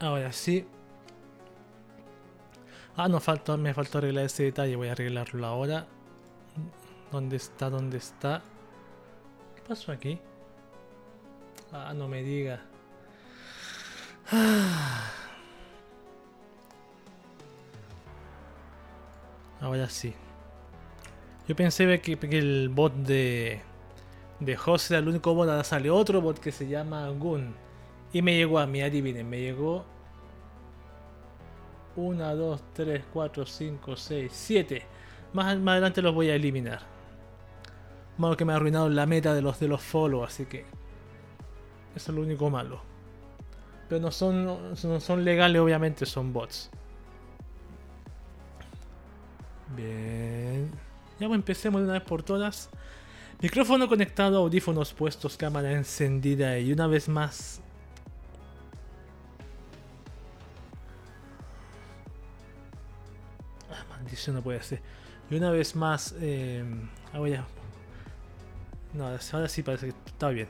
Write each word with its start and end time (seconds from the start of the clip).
Ahora 0.00 0.32
sí. 0.32 0.66
Ah, 2.96 3.08
no 3.08 3.20
faltó, 3.20 3.56
me 3.58 3.74
faltó 3.74 3.98
arreglar 3.98 4.24
ese 4.24 4.44
detalle. 4.44 4.76
Voy 4.76 4.88
a 4.88 4.92
arreglarlo 4.92 5.46
ahora. 5.46 5.86
¿Dónde 7.12 7.36
está? 7.36 7.68
¿Dónde 7.68 7.98
está? 7.98 8.42
¿Qué 9.54 9.62
pasó 9.62 9.92
aquí? 9.92 10.18
Ah, 11.72 11.92
no 11.94 12.08
me 12.08 12.22
diga. 12.22 12.62
Ah. 14.32 15.10
Ahora 19.60 19.88
sí. 19.88 20.14
Yo 21.46 21.54
pensé 21.54 22.00
que, 22.00 22.18
el 22.38 22.70
bot 22.70 22.94
de, 22.94 23.60
de 24.40 24.52
era 24.52 24.98
el 24.98 25.08
único 25.08 25.34
bot. 25.34 25.48
Ahora 25.48 25.64
sale 25.64 25.90
otro 25.90 26.22
bot 26.22 26.38
que 26.38 26.52
se 26.52 26.66
llama 26.66 27.08
Gun. 27.10 27.54
Y 28.12 28.22
me 28.22 28.34
llegó 28.34 28.58
a 28.58 28.66
mí, 28.66 28.82
adivinen, 28.82 29.28
me 29.28 29.40
llegó 29.40 29.84
1, 31.96 32.36
2, 32.36 32.62
3, 32.72 33.04
4, 33.12 33.46
5, 33.46 33.96
6, 33.96 34.32
7. 34.32 34.82
Más, 35.32 35.58
más 35.58 35.72
adelante 35.72 36.02
los 36.02 36.14
voy 36.14 36.30
a 36.30 36.34
eliminar. 36.34 36.80
Malo 38.18 38.36
que 38.36 38.44
me 38.44 38.52
ha 38.52 38.56
arruinado 38.56 38.88
la 38.88 39.06
meta 39.06 39.34
de 39.34 39.42
los 39.42 39.60
de 39.60 39.68
los 39.68 39.82
follow, 39.82 40.24
así 40.24 40.46
que. 40.46 40.64
Eso 41.94 42.12
es 42.12 42.16
lo 42.16 42.22
único 42.22 42.50
malo. 42.50 42.82
Pero 43.88 44.00
no 44.00 44.10
son, 44.10 44.44
no 44.44 45.00
son 45.00 45.24
legales, 45.24 45.60
obviamente, 45.60 46.06
son 46.06 46.32
bots. 46.32 46.70
Bien. 49.76 50.70
Ya 51.18 51.26
pues 51.26 51.38
empecemos 51.38 51.80
de 51.80 51.84
una 51.86 51.94
vez 51.94 52.02
por 52.02 52.22
todas. 52.22 52.70
Micrófono 53.40 53.88
conectado, 53.88 54.38
audífonos 54.38 54.92
puestos, 54.92 55.36
cámara 55.36 55.72
encendida 55.72 56.58
y 56.58 56.72
una 56.72 56.86
vez 56.86 57.08
más 57.08 57.62
maldición 64.00 64.36
no 64.36 64.42
puede 64.42 64.62
ser. 64.62 64.80
Y 65.30 65.36
una 65.36 65.50
vez 65.50 65.76
más, 65.76 66.14
eh, 66.20 66.64
ah, 67.12 67.18
voy 67.18 67.34
a... 67.34 67.46
No, 68.92 69.06
ahora 69.06 69.48
sí 69.48 69.62
parece 69.62 69.86
que 69.86 69.94
está 70.06 70.30
bien. 70.30 70.48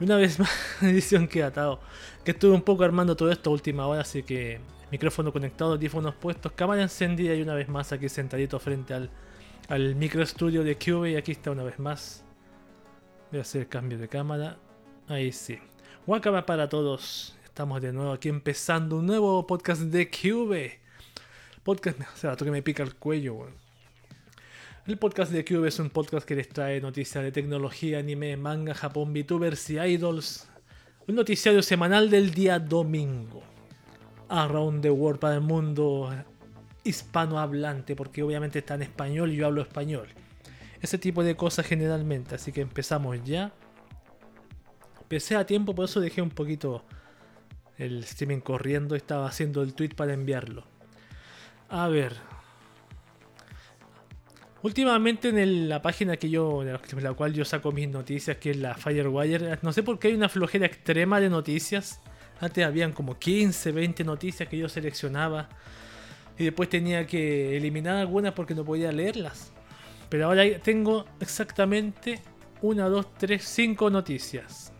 Y 0.00 0.04
una 0.04 0.16
vez 0.16 0.38
más, 0.40 0.50
edición 0.82 1.28
que 1.28 1.42
atado. 1.42 1.80
Que 2.24 2.32
estuve 2.32 2.52
un 2.52 2.62
poco 2.62 2.84
armando 2.84 3.16
todo 3.16 3.30
esto 3.30 3.50
a 3.50 3.52
última 3.52 3.86
hora, 3.86 4.00
así 4.00 4.22
que 4.22 4.60
micrófono 4.90 5.32
conectado, 5.32 5.72
audífonos 5.72 6.14
puestos, 6.14 6.52
cámara 6.52 6.82
encendida 6.82 7.34
y 7.34 7.42
una 7.42 7.54
vez 7.54 7.68
más 7.68 7.92
aquí 7.92 8.08
sentadito 8.08 8.58
frente 8.58 8.94
al, 8.94 9.10
al 9.68 9.94
micro 9.94 10.22
estudio 10.22 10.64
de 10.64 10.76
Cube. 10.76 11.12
Y 11.12 11.16
aquí 11.16 11.32
está 11.32 11.50
una 11.50 11.62
vez 11.62 11.78
más. 11.78 12.24
Voy 13.30 13.38
a 13.38 13.42
hacer 13.42 13.68
cambio 13.68 13.98
de 13.98 14.08
cámara. 14.08 14.56
Ahí 15.06 15.30
sí. 15.30 15.58
Wakama 16.06 16.46
para 16.46 16.68
todos. 16.68 17.36
Estamos 17.44 17.80
de 17.80 17.92
nuevo 17.92 18.12
aquí 18.12 18.28
empezando 18.28 18.96
un 18.96 19.06
nuevo 19.06 19.46
podcast 19.46 19.82
de 19.82 20.10
Cube 20.10 20.85
podcast. 21.66 22.00
O 22.14 22.16
sea, 22.16 22.36
que 22.36 22.50
me 22.50 22.62
pica 22.62 22.84
el 22.84 22.94
cuello, 22.94 23.48
El 24.86 24.98
podcast 24.98 25.32
de 25.32 25.44
Cube 25.44 25.66
es 25.66 25.80
un 25.80 25.90
podcast 25.90 26.24
que 26.24 26.36
les 26.36 26.48
trae 26.48 26.80
noticias 26.80 27.24
de 27.24 27.32
tecnología, 27.32 27.98
anime, 27.98 28.36
manga, 28.36 28.72
Japón, 28.72 29.12
VTubers 29.12 29.70
y 29.70 29.78
idols. 29.80 30.48
Un 31.08 31.16
noticiario 31.16 31.62
semanal 31.62 32.08
del 32.08 32.32
día 32.32 32.60
domingo. 32.60 33.42
Around 34.28 34.82
the 34.82 34.90
World 34.90 35.18
para 35.18 35.34
el 35.34 35.40
mundo 35.40 36.08
hispanohablante, 36.84 37.96
porque 37.96 38.22
obviamente 38.22 38.60
está 38.60 38.74
en 38.76 38.82
español 38.82 39.32
y 39.32 39.36
yo 39.36 39.46
hablo 39.46 39.62
español. 39.62 40.06
Ese 40.80 40.98
tipo 40.98 41.24
de 41.24 41.34
cosas 41.34 41.66
generalmente, 41.66 42.36
así 42.36 42.52
que 42.52 42.60
empezamos 42.60 43.24
ya. 43.24 43.52
Empecé 45.02 45.34
a 45.34 45.44
tiempo, 45.46 45.74
por 45.74 45.86
eso 45.86 46.00
dejé 46.00 46.22
un 46.22 46.30
poquito 46.30 46.84
el 47.76 48.04
streaming 48.04 48.40
corriendo. 48.40 48.94
Estaba 48.94 49.26
haciendo 49.26 49.62
el 49.62 49.74
tweet 49.74 49.96
para 49.96 50.12
enviarlo. 50.12 50.75
A 51.68 51.88
ver. 51.88 52.14
Últimamente 54.62 55.28
en 55.28 55.68
la 55.68 55.80
página 55.82 56.16
que 56.16 56.28
yo, 56.28 56.64
de 56.64 56.78
la 57.00 57.12
cual 57.12 57.32
yo 57.32 57.44
saco 57.44 57.70
mis 57.72 57.88
noticias, 57.88 58.36
que 58.38 58.50
es 58.50 58.56
la 58.56 58.74
Firewire, 58.74 59.58
no 59.62 59.72
sé 59.72 59.82
por 59.82 59.98
qué 59.98 60.08
hay 60.08 60.14
una 60.14 60.28
flojera 60.28 60.66
extrema 60.66 61.20
de 61.20 61.30
noticias. 61.30 62.00
Antes 62.40 62.64
habían 62.64 62.92
como 62.92 63.18
15, 63.18 63.72
20 63.72 64.04
noticias 64.04 64.48
que 64.48 64.58
yo 64.58 64.68
seleccionaba. 64.68 65.48
Y 66.38 66.44
después 66.44 66.68
tenía 66.68 67.06
que 67.06 67.56
eliminar 67.56 67.96
algunas 67.96 68.32
porque 68.32 68.54
no 68.54 68.64
podía 68.64 68.92
leerlas. 68.92 69.52
Pero 70.08 70.26
ahora 70.26 70.42
tengo 70.60 71.06
exactamente 71.20 72.20
1, 72.62 72.90
2, 72.90 73.14
3, 73.18 73.42
5 73.42 73.90
noticias. 73.90 74.72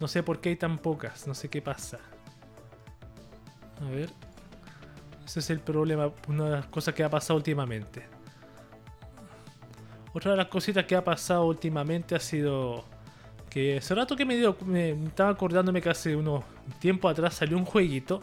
No 0.00 0.08
sé 0.08 0.22
por 0.22 0.40
qué 0.40 0.50
hay 0.50 0.56
tan 0.56 0.78
pocas, 0.78 1.26
no 1.26 1.34
sé 1.34 1.48
qué 1.48 1.62
pasa. 1.62 2.00
A 3.80 3.90
ver. 3.90 4.10
Ese 5.24 5.40
es 5.40 5.50
el 5.50 5.60
problema, 5.60 6.10
una 6.28 6.44
de 6.44 6.50
las 6.50 6.66
cosas 6.66 6.94
que 6.94 7.04
ha 7.04 7.10
pasado 7.10 7.36
últimamente. 7.36 8.04
Otra 10.12 10.32
de 10.32 10.36
las 10.36 10.48
cositas 10.48 10.84
que 10.84 10.94
ha 10.94 11.04
pasado 11.04 11.46
últimamente 11.46 12.14
ha 12.14 12.20
sido 12.20 12.84
que 13.48 13.78
hace 13.78 13.94
rato 13.94 14.16
que 14.16 14.24
me 14.24 14.36
dio, 14.36 14.56
me 14.64 14.90
estaba 14.90 15.30
acordándome 15.30 15.82
que 15.82 15.90
hace 15.90 16.16
unos 16.16 16.42
tiempo 16.78 17.08
atrás 17.08 17.34
salió 17.34 17.56
un 17.56 17.64
jueguito. 17.64 18.22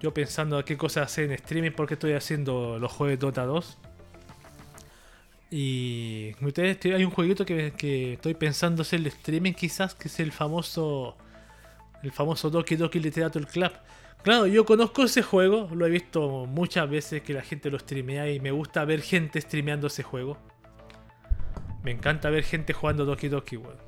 Yo 0.00 0.14
pensando 0.14 0.58
a 0.58 0.64
qué 0.64 0.76
cosas 0.76 1.06
hacer 1.06 1.24
en 1.24 1.32
streaming 1.32 1.72
porque 1.72 1.94
estoy 1.94 2.12
haciendo 2.12 2.78
los 2.78 2.90
juegos 2.92 3.18
de 3.18 3.26
Dota 3.26 3.44
2. 3.44 3.78
Y 5.50 6.32
ustedes 6.40 6.78
hay 6.84 7.04
un 7.04 7.10
jueguito 7.10 7.44
que, 7.44 7.72
que, 7.76 8.14
estoy 8.14 8.34
pensando 8.34 8.82
hacer 8.82 9.00
el 9.00 9.08
streaming 9.08 9.52
quizás, 9.52 9.94
que 9.94 10.06
es 10.06 10.20
el 10.20 10.30
famoso 10.30 11.16
el 12.02 12.12
famoso 12.12 12.48
Doki 12.48 12.76
Doki 12.76 13.00
Literature 13.00 13.46
Club. 13.46 13.72
Claro, 14.22 14.46
yo 14.46 14.66
conozco 14.66 15.04
ese 15.04 15.22
juego, 15.22 15.68
lo 15.74 15.86
he 15.86 15.90
visto 15.90 16.46
muchas 16.46 16.88
veces 16.90 17.22
que 17.22 17.32
la 17.32 17.42
gente 17.42 17.70
lo 17.70 17.78
streamea 17.78 18.30
y 18.30 18.38
me 18.38 18.50
gusta 18.50 18.84
ver 18.84 19.00
gente 19.00 19.40
streameando 19.40 19.86
ese 19.86 20.02
juego. 20.02 20.36
Me 21.82 21.90
encanta 21.90 22.28
ver 22.28 22.44
gente 22.44 22.74
jugando 22.74 23.06
Doki 23.06 23.28
Doki, 23.28 23.56
weón. 23.56 23.78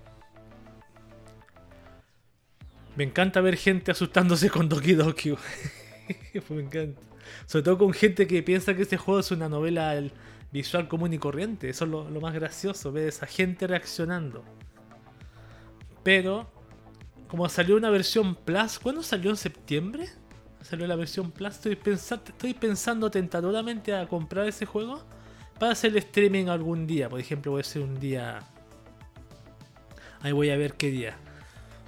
Me 2.97 3.04
encanta 3.04 3.41
ver 3.41 3.56
gente 3.56 3.91
asustándose 3.91 4.48
con 4.50 4.69
Doki 4.69 4.94
Doki, 4.94 5.31
me 6.50 6.62
encanta. 6.62 7.00
Sobre 7.47 7.62
todo 7.62 7.78
con 7.78 7.92
gente 7.92 8.26
que 8.26 8.42
piensa 8.42 8.75
que 8.75 8.82
ese 8.82 8.97
juego 8.97 9.21
es 9.21 9.31
una 9.31 9.48
novela 9.48 10.03
visual 10.50 10.88
común 10.88 11.12
y 11.12 11.19
corriente. 11.19 11.69
Eso 11.69 11.84
es 11.84 11.91
lo, 11.91 12.21
más 12.21 12.34
gracioso, 12.34 12.92
ver 12.92 13.09
esa 13.09 13.26
gente 13.26 13.66
reaccionando. 13.66 14.44
Pero, 16.03 16.50
como 17.28 17.48
salió 17.48 17.76
una 17.76 17.91
versión 17.91 18.34
Plus, 18.34 18.78
¿cuándo 18.78 19.03
salió 19.03 19.31
en 19.31 19.37
septiembre? 19.37 20.09
Salió 20.62 20.87
la 20.87 20.97
versión 20.97 21.31
Plus. 21.31 21.55
Estoy, 21.55 21.77
pensando, 21.77 22.25
estoy 22.28 22.55
pensando 22.55 23.11
tentadoramente 23.11 23.95
a 23.95 24.06
comprar 24.06 24.47
ese 24.47 24.67
juego 24.67 25.03
para 25.59 25.73
hacer 25.73 25.97
streaming 25.97 26.47
algún 26.47 26.87
día. 26.87 27.09
Por 27.09 27.21
ejemplo, 27.21 27.53
voy 27.53 27.61
a 27.61 27.62
hacer 27.62 27.83
un 27.83 27.99
día. 27.99 28.41
Ahí 30.21 30.33
voy 30.33 30.51
a 30.51 30.56
ver 30.56 30.75
qué 30.75 30.91
día. 30.91 31.17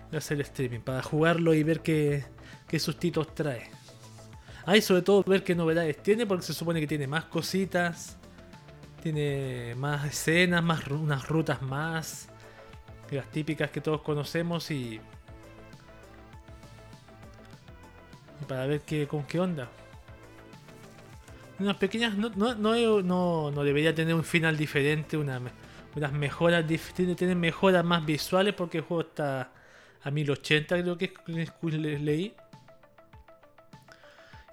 Voy 0.08 0.16
a 0.16 0.18
hacer 0.18 0.36
el 0.36 0.42
streaming 0.42 0.80
para 0.80 1.02
jugarlo 1.02 1.54
y 1.54 1.62
ver 1.62 1.80
qué, 1.80 2.24
qué 2.68 2.78
sustitos 2.78 3.34
trae. 3.34 3.70
Ahí 4.66 4.80
sobre 4.80 5.02
todo 5.02 5.22
ver 5.24 5.44
qué 5.44 5.54
novedades 5.54 6.02
tiene, 6.02 6.26
porque 6.26 6.44
se 6.44 6.54
supone 6.54 6.80
que 6.80 6.86
tiene 6.86 7.06
más 7.06 7.24
cositas. 7.24 8.16
Tiene 9.02 9.74
más 9.76 10.06
escenas, 10.06 10.62
más 10.62 10.86
unas 10.88 11.28
rutas 11.28 11.60
más. 11.60 12.28
Las 13.10 13.30
típicas 13.30 13.70
que 13.70 13.80
todos 13.80 14.00
conocemos 14.00 14.70
y 14.70 14.98
para 18.44 18.66
ver 18.66 18.80
qué, 18.80 19.06
con 19.06 19.24
qué 19.24 19.40
onda. 19.40 19.68
Unas 21.58 21.76
pequeñas. 21.76 22.16
No, 22.16 22.30
no, 22.30 23.02
no, 23.02 23.64
debería 23.64 23.94
tener 23.94 24.14
un 24.14 24.24
final 24.24 24.56
diferente, 24.56 25.16
una, 25.16 25.40
unas 25.94 26.12
mejoras. 26.12 26.64
Tiene 26.94 27.14
tener 27.14 27.36
mejoras 27.36 27.84
más 27.84 28.04
visuales 28.04 28.54
porque 28.54 28.78
el 28.78 28.84
juego 28.84 29.02
está 29.02 29.50
a 30.02 30.10
1080, 30.10 30.82
creo 30.82 30.98
que 30.98 31.12
leí. 31.70 32.34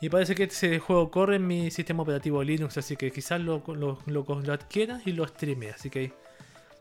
Y 0.02 0.10
parece 0.10 0.34
que 0.34 0.46
ese 0.46 0.80
juego 0.80 1.12
corre 1.12 1.36
en 1.36 1.46
mi 1.46 1.70
sistema 1.70 2.02
operativo 2.02 2.44
Linux, 2.44 2.76
así 2.78 2.96
que 2.96 3.12
quizás 3.12 3.40
lo, 3.40 3.64
lo, 3.68 4.00
lo, 4.08 4.52
adquiera 4.52 5.00
y 5.06 5.12
lo 5.12 5.28
streame. 5.28 5.70
Así 5.70 5.92
que 5.92 6.12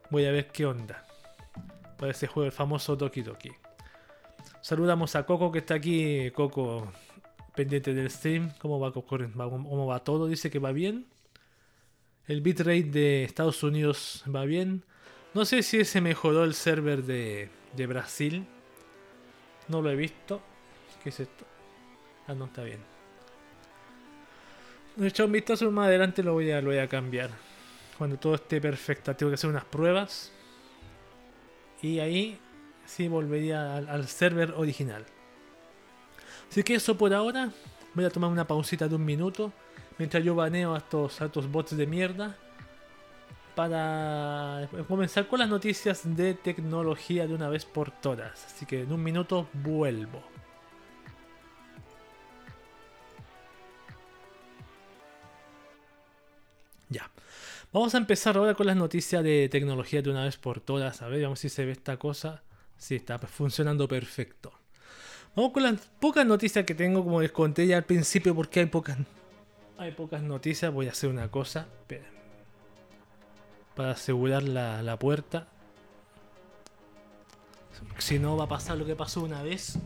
voy 0.09 0.25
a 0.25 0.31
ver 0.31 0.49
qué 0.49 0.65
onda. 0.65 1.05
Para 1.99 2.13
ese 2.13 2.27
juego, 2.27 2.47
el 2.47 2.53
famoso 2.53 2.97
Doki 2.97 3.21
Doki. 3.21 3.51
Saludamos 4.63 5.17
a 5.17 5.25
Coco 5.25 5.51
que 5.51 5.61
está 5.61 5.75
aquí. 5.75 6.31
Coco, 6.33 6.93
pendiente 7.55 7.95
del 7.95 8.11
stream. 8.11 8.53
¿Cómo 8.59 8.79
va, 8.79 8.93
¿Cómo 8.93 9.87
va 9.87 10.01
todo? 10.01 10.27
Dice 10.27 10.51
que 10.51 10.59
va 10.59 10.73
bien. 10.73 11.07
El 12.27 12.43
bitrate 12.43 12.83
de 12.85 13.25
Estados 13.25 13.63
Unidos 13.63 14.23
va 14.35 14.45
bien. 14.45 14.85
No 15.33 15.45
sé 15.45 15.63
si 15.63 15.85
se 15.85 16.01
mejoró 16.01 16.45
el 16.45 16.55
server 16.55 17.03
de, 17.03 17.49
Brasil. 17.87 18.47
No 19.69 19.81
lo 19.81 19.91
he 19.91 19.97
visto. 19.97 20.43
¿Qué 21.03 21.09
es 21.09 21.21
esto? 21.21 21.47
Ah, 22.27 22.35
no, 22.35 22.45
está 22.45 22.63
bien. 22.63 22.81
De 24.97 25.09
hecho, 25.09 25.25
un 25.25 25.33
vistazo 25.33 25.71
más 25.71 25.87
adelante 25.87 26.23
lo 26.23 26.35
voy 26.35 26.51
a, 26.51 26.61
lo 26.61 26.69
voy 26.69 26.79
a 26.79 26.89
cambiar. 26.89 27.31
Cuando 27.97 28.19
todo 28.19 28.35
esté 28.35 28.61
perfecto. 28.61 29.15
Tengo 29.17 29.31
que 29.31 29.35
hacer 29.35 29.49
unas 29.49 29.65
pruebas. 29.65 30.31
Y 31.81 31.99
ahí 31.99 32.39
sí 32.91 33.09
volvería 33.09 33.77
al, 33.77 34.09
server 34.09 34.53
original. 34.57 35.05
Así 36.51 36.63
que 36.63 36.75
eso 36.75 36.97
por 36.99 37.15
ahora. 37.15 37.51
Voy 37.95 38.05
a 38.05 38.11
tomar 38.11 38.31
una 38.31 38.47
pausita 38.47 38.89
de 38.89 38.97
un 38.97 39.05
minuto. 39.05 39.53
Mientras 39.99 40.25
yo 40.25 40.35
baneo 40.35 40.75
a 40.75 40.79
estos, 40.79 41.21
a 41.21 41.27
estos 41.27 41.51
bots 41.51 41.77
de 41.77 41.87
mierda. 41.87 42.37
Para 43.55 44.69
comenzar 44.89 45.29
con 45.29 45.39
las 45.39 45.49
noticias 45.49 46.03
de 46.17 46.35
tecnología 46.35 47.27
de 47.27 47.35
una 47.35 47.49
vez 47.49 47.65
por 47.65 47.91
todas. 47.91 48.45
Así 48.47 48.67
que 48.67 48.83
en 48.83 48.93
un 48.93 49.03
minuto 49.03 49.49
vuelvo. 49.53 50.23
Ya. 56.89 57.09
Vamos 57.73 57.95
a 57.95 57.99
empezar 57.99 58.37
ahora 58.37 58.55
con 58.55 58.67
las 58.67 58.77
noticias 58.77 59.23
de 59.23 59.49
tecnología 59.49 60.03
de 60.03 60.11
una 60.11 60.25
vez 60.25 60.37
por 60.37 60.61
todas. 60.61 61.03
A 61.03 61.09
ver, 61.09 61.23
vamos 61.23 61.39
si 61.39 61.49
se 61.49 61.65
ve 61.65 61.73
esta 61.73 61.97
cosa. 61.97 62.43
Sí, 62.81 62.97
está 62.97 63.19
funcionando 63.19 63.87
perfecto. 63.87 64.53
Vamos 65.37 65.53
con 65.53 65.63
las 65.63 65.79
pocas 66.01 66.25
noticias 66.25 66.65
que 66.65 66.75
tengo, 66.75 67.05
como 67.05 67.21
les 67.21 67.31
conté 67.31 67.67
ya 67.67 67.77
al 67.77 67.85
principio, 67.85 68.35
porque 68.35 68.61
hay 68.61 68.67
pocas, 68.67 68.97
hay 69.77 69.93
pocas 69.93 70.23
noticias. 70.23 70.73
Voy 70.73 70.89
a 70.89 70.93
hacer 70.93 71.11
una 71.11 71.31
cosa. 71.31 71.69
Para 73.77 73.91
asegurar 73.91 74.43
la, 74.43 74.83
la 74.83 74.99
puerta. 74.99 75.47
Si 77.99 78.19
no, 78.19 78.39
va 78.39 78.45
a 78.45 78.49
pasar 78.49 78.79
lo 78.79 78.87
que 78.87 78.97
pasó 78.97 79.23
una 79.23 79.43
vez. 79.43 79.79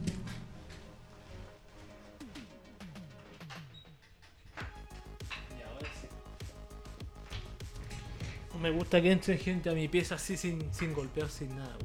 me 8.62 8.70
gusta 8.70 9.02
que 9.02 9.12
entre 9.12 9.36
gente 9.36 9.68
a 9.68 9.74
mi 9.74 9.88
pieza 9.88 10.14
así 10.14 10.38
sin, 10.38 10.72
sin 10.72 10.94
golpear, 10.94 11.28
sin 11.28 11.54
nada. 11.54 11.76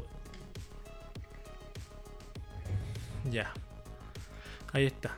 Ya. 3.30 3.52
Ahí 4.72 4.86
está. 4.86 5.16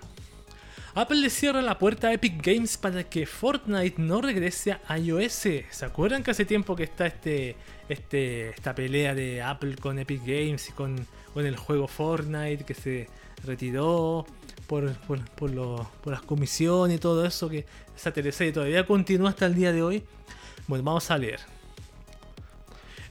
Apple 0.94 1.22
le 1.22 1.30
cierra 1.30 1.62
la 1.62 1.80
puerta 1.80 2.10
a 2.10 2.14
Epic 2.14 2.46
Games 2.46 2.78
para 2.78 3.04
que 3.04 3.26
Fortnite 3.26 4.02
no 4.02 4.22
regrese 4.22 4.78
a 4.88 4.98
iOS. 4.98 5.48
¿Se 5.70 5.86
acuerdan 5.86 6.22
que 6.22 6.32
hace 6.32 6.44
tiempo 6.44 6.76
que 6.76 6.84
está 6.84 7.06
este, 7.06 7.56
este, 7.88 8.50
esta 8.50 8.76
pelea 8.76 9.16
de 9.16 9.42
Apple 9.42 9.78
con 9.78 10.00
Epic 10.00 10.22
Games 10.22 10.68
y 10.70 10.74
con, 10.74 11.08
con 11.34 11.46
el 11.46 11.56
juego 11.56 11.88
Fortnite 11.88 12.66
que 12.66 12.74
se 12.74 13.08
retiró 13.46 14.26
por, 14.68 14.94
por, 15.00 15.24
por, 15.32 15.52
por 16.02 16.12
las 16.12 16.22
comisiones 16.24 16.98
y 16.98 17.00
todo 17.00 17.26
eso? 17.26 17.48
Que 17.48 17.66
esa 17.96 18.12
teleserie 18.12 18.52
todavía 18.52 18.86
continúa 18.86 19.30
hasta 19.30 19.46
el 19.46 19.56
día 19.56 19.72
de 19.72 19.82
hoy. 19.82 20.04
Bueno, 20.68 20.84
vamos 20.84 21.10
a 21.10 21.18
leer. 21.18 21.40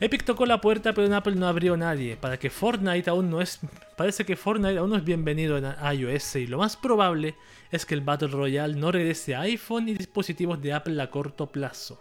Epic 0.00 0.24
tocó 0.24 0.46
la 0.46 0.62
puerta, 0.62 0.94
pero 0.94 1.06
en 1.06 1.12
Apple 1.12 1.34
no 1.36 1.46
abrió 1.46 1.76
nadie. 1.76 2.16
Para 2.16 2.38
que 2.38 2.48
Fortnite 2.48 3.10
aún 3.10 3.28
no 3.28 3.42
es. 3.42 3.60
Parece 3.98 4.24
que 4.24 4.34
Fortnite 4.34 4.78
aún 4.78 4.88
no 4.88 4.96
es 4.96 5.04
bienvenido 5.04 5.58
en 5.58 5.66
iOS. 5.66 6.36
Y 6.36 6.46
lo 6.46 6.56
más 6.56 6.78
probable 6.78 7.34
es 7.70 7.84
que 7.84 7.94
el 7.94 8.00
Battle 8.00 8.28
Royale 8.28 8.76
no 8.76 8.90
regrese 8.90 9.34
a 9.34 9.42
iPhone 9.42 9.90
y 9.90 9.94
dispositivos 9.94 10.60
de 10.62 10.72
Apple 10.72 11.00
a 11.02 11.10
corto 11.10 11.46
plazo. 11.46 12.00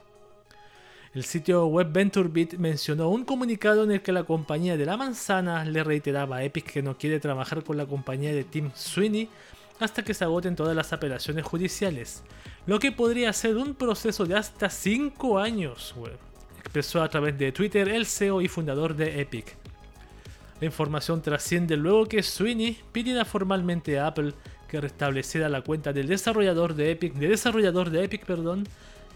El 1.14 1.26
sitio 1.26 1.66
web 1.66 1.92
VentureBeat 1.92 2.54
mencionó 2.54 3.10
un 3.10 3.26
comunicado 3.26 3.84
en 3.84 3.92
el 3.92 4.02
que 4.02 4.12
la 4.12 4.24
compañía 4.24 4.78
de 4.78 4.86
la 4.86 4.96
manzana 4.96 5.66
le 5.66 5.84
reiteraba 5.84 6.38
a 6.38 6.44
Epic 6.44 6.72
que 6.72 6.84
no 6.84 6.98
quiere 6.98 7.20
trabajar 7.20 7.64
con 7.64 7.78
la 7.78 7.86
compañía 7.86 8.32
de 8.32 8.44
Tim 8.44 8.72
Sweeney 8.76 9.28
hasta 9.80 10.04
que 10.04 10.14
se 10.14 10.24
agoten 10.24 10.56
todas 10.56 10.76
las 10.76 10.94
apelaciones 10.94 11.46
judiciales, 11.46 12.22
lo 12.68 12.80
que 12.80 12.92
podría 12.92 13.34
ser 13.34 13.58
un 13.58 13.74
proceso 13.74 14.26
de 14.26 14.36
hasta 14.36 14.70
5 14.70 15.40
años, 15.40 15.96
expresó 16.60 17.02
a 17.02 17.10
través 17.10 17.38
de 17.38 17.52
Twitter 17.52 17.88
el 17.90 18.06
CEO 18.06 18.42
y 18.42 18.48
fundador 18.48 18.96
de 18.96 19.22
Epic. 19.22 19.56
La 20.60 20.66
información 20.66 21.22
trasciende 21.22 21.78
luego 21.78 22.06
que 22.06 22.22
Sweeney 22.22 22.78
pidiera 22.92 23.26
formalmente 23.26 23.98
a 23.98 24.08
Apple 24.08 24.34
que 24.68 24.82
restableciera 24.82 25.50
la 25.50 25.62
cuenta 25.62 25.94
del 25.94 26.08
desarrollador 26.08 26.76
de 26.76 26.92
Epic, 26.92 27.14
de 27.14 27.30
desarrollador 27.30 27.90
de 27.90 28.04
Epic, 28.04 28.26
perdón, 28.26 28.68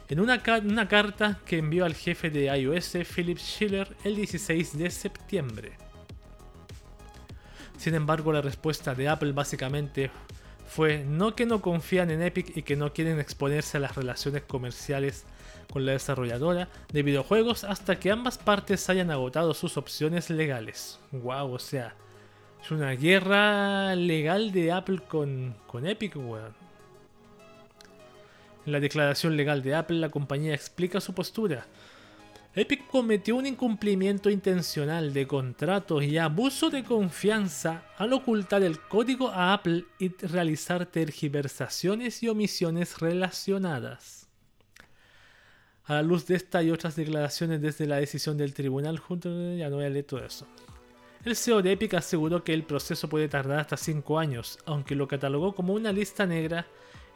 en 0.10 0.20
una, 0.20 0.42
una 0.64 0.88
carta 0.88 1.40
que 1.46 1.60
envió 1.60 1.86
al 1.86 1.94
jefe 1.94 2.30
de 2.30 2.46
iOS, 2.46 2.98
Philip 3.16 3.38
Schiller, 3.38 3.96
el 4.04 4.16
16 4.16 4.78
de 4.78 4.90
septiembre. 4.90 5.74
Sin 7.78 7.96
embargo, 7.96 8.32
la 8.32 8.42
respuesta 8.42 8.96
de 8.96 9.10
Apple 9.10 9.34
básicamente 9.34 10.12
fue 10.68 11.04
no 11.04 11.36
que 11.36 11.46
no 11.46 11.62
confían 11.62 12.10
en 12.10 12.22
Epic 12.22 12.56
y 12.56 12.64
que 12.64 12.76
no 12.76 12.94
quieren 12.94 13.20
exponerse 13.20 13.78
a 13.78 13.82
las 13.82 13.96
relaciones 13.96 14.44
comerciales 14.44 15.26
con 15.74 15.88
la 15.88 15.94
desarrolladora 15.94 16.70
de 16.92 17.02
videojuegos 17.02 17.64
hasta 17.64 18.00
que 18.00 18.12
ambas 18.12 18.38
partes 18.38 18.92
hayan 18.92 19.10
agotado 19.10 19.56
sus 19.56 19.76
opciones 19.76 20.30
legales. 20.30 21.00
Wow, 21.12 21.52
o 21.52 21.58
sea, 21.58 21.96
es 22.62 22.70
una 22.70 22.92
guerra 22.92 23.96
legal 23.96 24.52
de 24.52 24.72
Apple 24.72 25.00
con, 25.08 25.56
con 25.66 25.88
Epic, 25.88 26.16
weón. 26.16 26.54
En 28.68 28.72
la 28.72 28.80
declaración 28.80 29.36
legal 29.36 29.64
de 29.64 29.74
Apple, 29.74 29.98
la 29.98 30.10
compañía 30.10 30.54
explica 30.54 31.02
su 31.02 31.16
postura. 31.16 31.66
Epic 32.54 32.86
cometió 32.86 33.36
un 33.36 33.48
incumplimiento 33.48 34.30
intencional 34.30 35.12
de 35.12 35.26
contrato 35.26 36.04
y 36.04 36.20
abuso 36.20 36.70
de 36.70 36.84
confianza 36.84 37.82
al 37.98 38.14
ocultar 38.14 38.62
el 38.62 38.80
código 38.80 39.30
a 39.30 39.54
Apple 39.54 39.86
y 39.98 40.10
realizar 40.10 40.86
tergiversaciones 40.86 42.22
y 42.22 42.30
omisiones 42.30 43.00
relacionadas. 43.00 44.23
A 45.86 45.96
la 45.96 46.02
luz 46.02 46.26
de 46.28 46.36
esta 46.36 46.64
y 46.64 46.72
otras 46.72 46.96
declaraciones 46.96 47.62
desde 47.62 47.86
la 47.86 47.98
decisión 47.98 48.38
del 48.38 48.54
tribunal, 48.54 49.00
junto 49.00 49.30
ya 49.56 49.70
no 49.70 49.78
voy 49.78 49.86
a 49.86 50.08
todo 50.08 50.24
eso. 50.24 50.48
El 51.26 51.36
CEO 51.36 51.62
de 51.62 51.74
Epic 51.74 51.94
aseguró 51.96 52.44
que 52.44 52.54
el 52.54 52.64
proceso 52.64 53.10
puede 53.10 53.28
tardar 53.28 53.60
hasta 53.60 53.76
5 53.76 54.18
años, 54.18 54.60
aunque 54.66 54.96
lo 54.96 55.08
catalogó 55.08 55.54
como 55.54 55.74
una 55.74 55.92
lista 55.92 56.26
negra, 56.26 56.68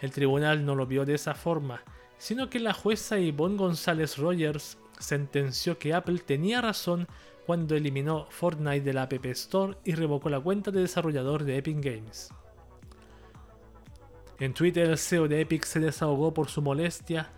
el 0.01 0.11
tribunal 0.11 0.65
no 0.65 0.75
lo 0.75 0.85
vio 0.85 1.05
de 1.05 1.15
esa 1.15 1.33
forma, 1.33 1.81
sino 2.17 2.49
que 2.49 2.59
la 2.59 2.73
jueza 2.73 3.17
Yvonne 3.19 3.57
González 3.57 4.17
Rogers 4.17 4.77
sentenció 4.99 5.77
que 5.77 5.93
Apple 5.93 6.19
tenía 6.19 6.61
razón 6.61 7.07
cuando 7.45 7.75
eliminó 7.75 8.27
Fortnite 8.29 8.81
de 8.81 8.93
la 8.93 9.03
App 9.03 9.25
Store 9.27 9.77
y 9.85 9.93
revocó 9.93 10.29
la 10.29 10.41
cuenta 10.41 10.71
de 10.71 10.81
desarrollador 10.81 11.45
de 11.45 11.57
Epic 11.57 11.79
Games. 11.79 12.33
En 14.39 14.53
Twitter 14.53 14.89
el 14.89 14.97
CEO 14.97 15.27
de 15.27 15.41
Epic 15.41 15.63
se 15.63 15.79
desahogó 15.79 16.33
por 16.33 16.49
su 16.49 16.61
molestia 16.61 17.31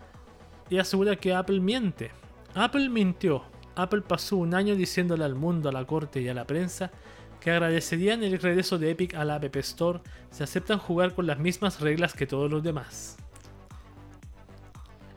y 0.70 0.78
asegura 0.78 1.16
que 1.16 1.34
Apple 1.34 1.60
miente. 1.60 2.12
Apple 2.56 2.90
mintió. 2.90 3.44
Apple 3.76 4.02
pasó 4.02 4.38
un 4.38 4.54
año 4.54 4.76
diciéndole 4.76 5.24
al 5.24 5.36
mundo, 5.36 5.70
a 5.70 5.72
la 5.72 5.86
corte 5.86 6.22
y 6.22 6.28
a 6.28 6.34
la 6.34 6.46
prensa 6.46 6.92
que 7.40 7.52
agradecerían 7.52 8.24
el 8.24 8.38
regreso 8.40 8.78
de 8.78 8.92
Epic 8.92 9.14
a 9.16 9.26
la 9.26 9.36
App 9.36 9.56
Store 9.58 10.02
si 10.30 10.44
aceptan 10.44 10.78
jugar 10.78 11.16
con 11.16 11.26
las 11.26 11.40
mismas 11.40 11.80
reglas 11.80 12.14
que 12.14 12.28
todos 12.28 12.52
los 12.52 12.64
demás. 12.64 13.18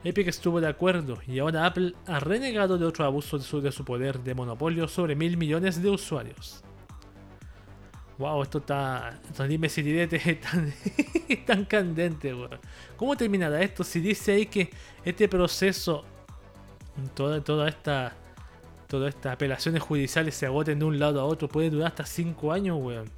Epic 0.03 0.27
estuvo 0.27 0.59
de 0.59 0.67
acuerdo 0.67 1.19
y 1.27 1.39
ahora 1.39 1.65
Apple 1.65 1.93
ha 2.07 2.19
renegado 2.19 2.77
de 2.77 2.85
otro 2.85 3.05
abuso 3.05 3.37
de 3.37 3.71
su, 3.71 3.85
poder 3.85 4.19
de 4.19 4.35
monopolio 4.35 4.87
sobre 4.87 5.15
mil 5.15 5.37
millones 5.37 5.81
de 5.81 5.89
usuarios. 5.89 6.63
Wow, 8.17 8.43
esto 8.43 8.59
está. 8.59 9.19
dime 9.47 9.69
si 9.69 9.81
es 9.99 10.41
tan, 10.41 10.73
tan 11.45 11.65
candente, 11.65 12.33
¿Cómo 12.95 13.15
terminará 13.17 13.61
esto? 13.61 13.83
Si 13.83 13.99
dice 13.99 14.33
ahí 14.33 14.45
que 14.45 14.69
este 15.03 15.27
proceso, 15.27 16.05
toda, 17.13 17.43
toda 17.43 17.69
esta. 17.69 18.15
Todas 18.87 19.15
estas 19.15 19.33
apelaciones 19.33 19.81
judiciales 19.81 20.35
se 20.35 20.45
agoten 20.45 20.77
de 20.77 20.85
un 20.85 20.99
lado 20.99 21.19
a 21.19 21.23
otro, 21.23 21.47
puede 21.47 21.71
durar 21.71 21.87
hasta 21.87 22.05
5 22.05 22.51
años, 22.51 22.77
weón. 22.79 23.09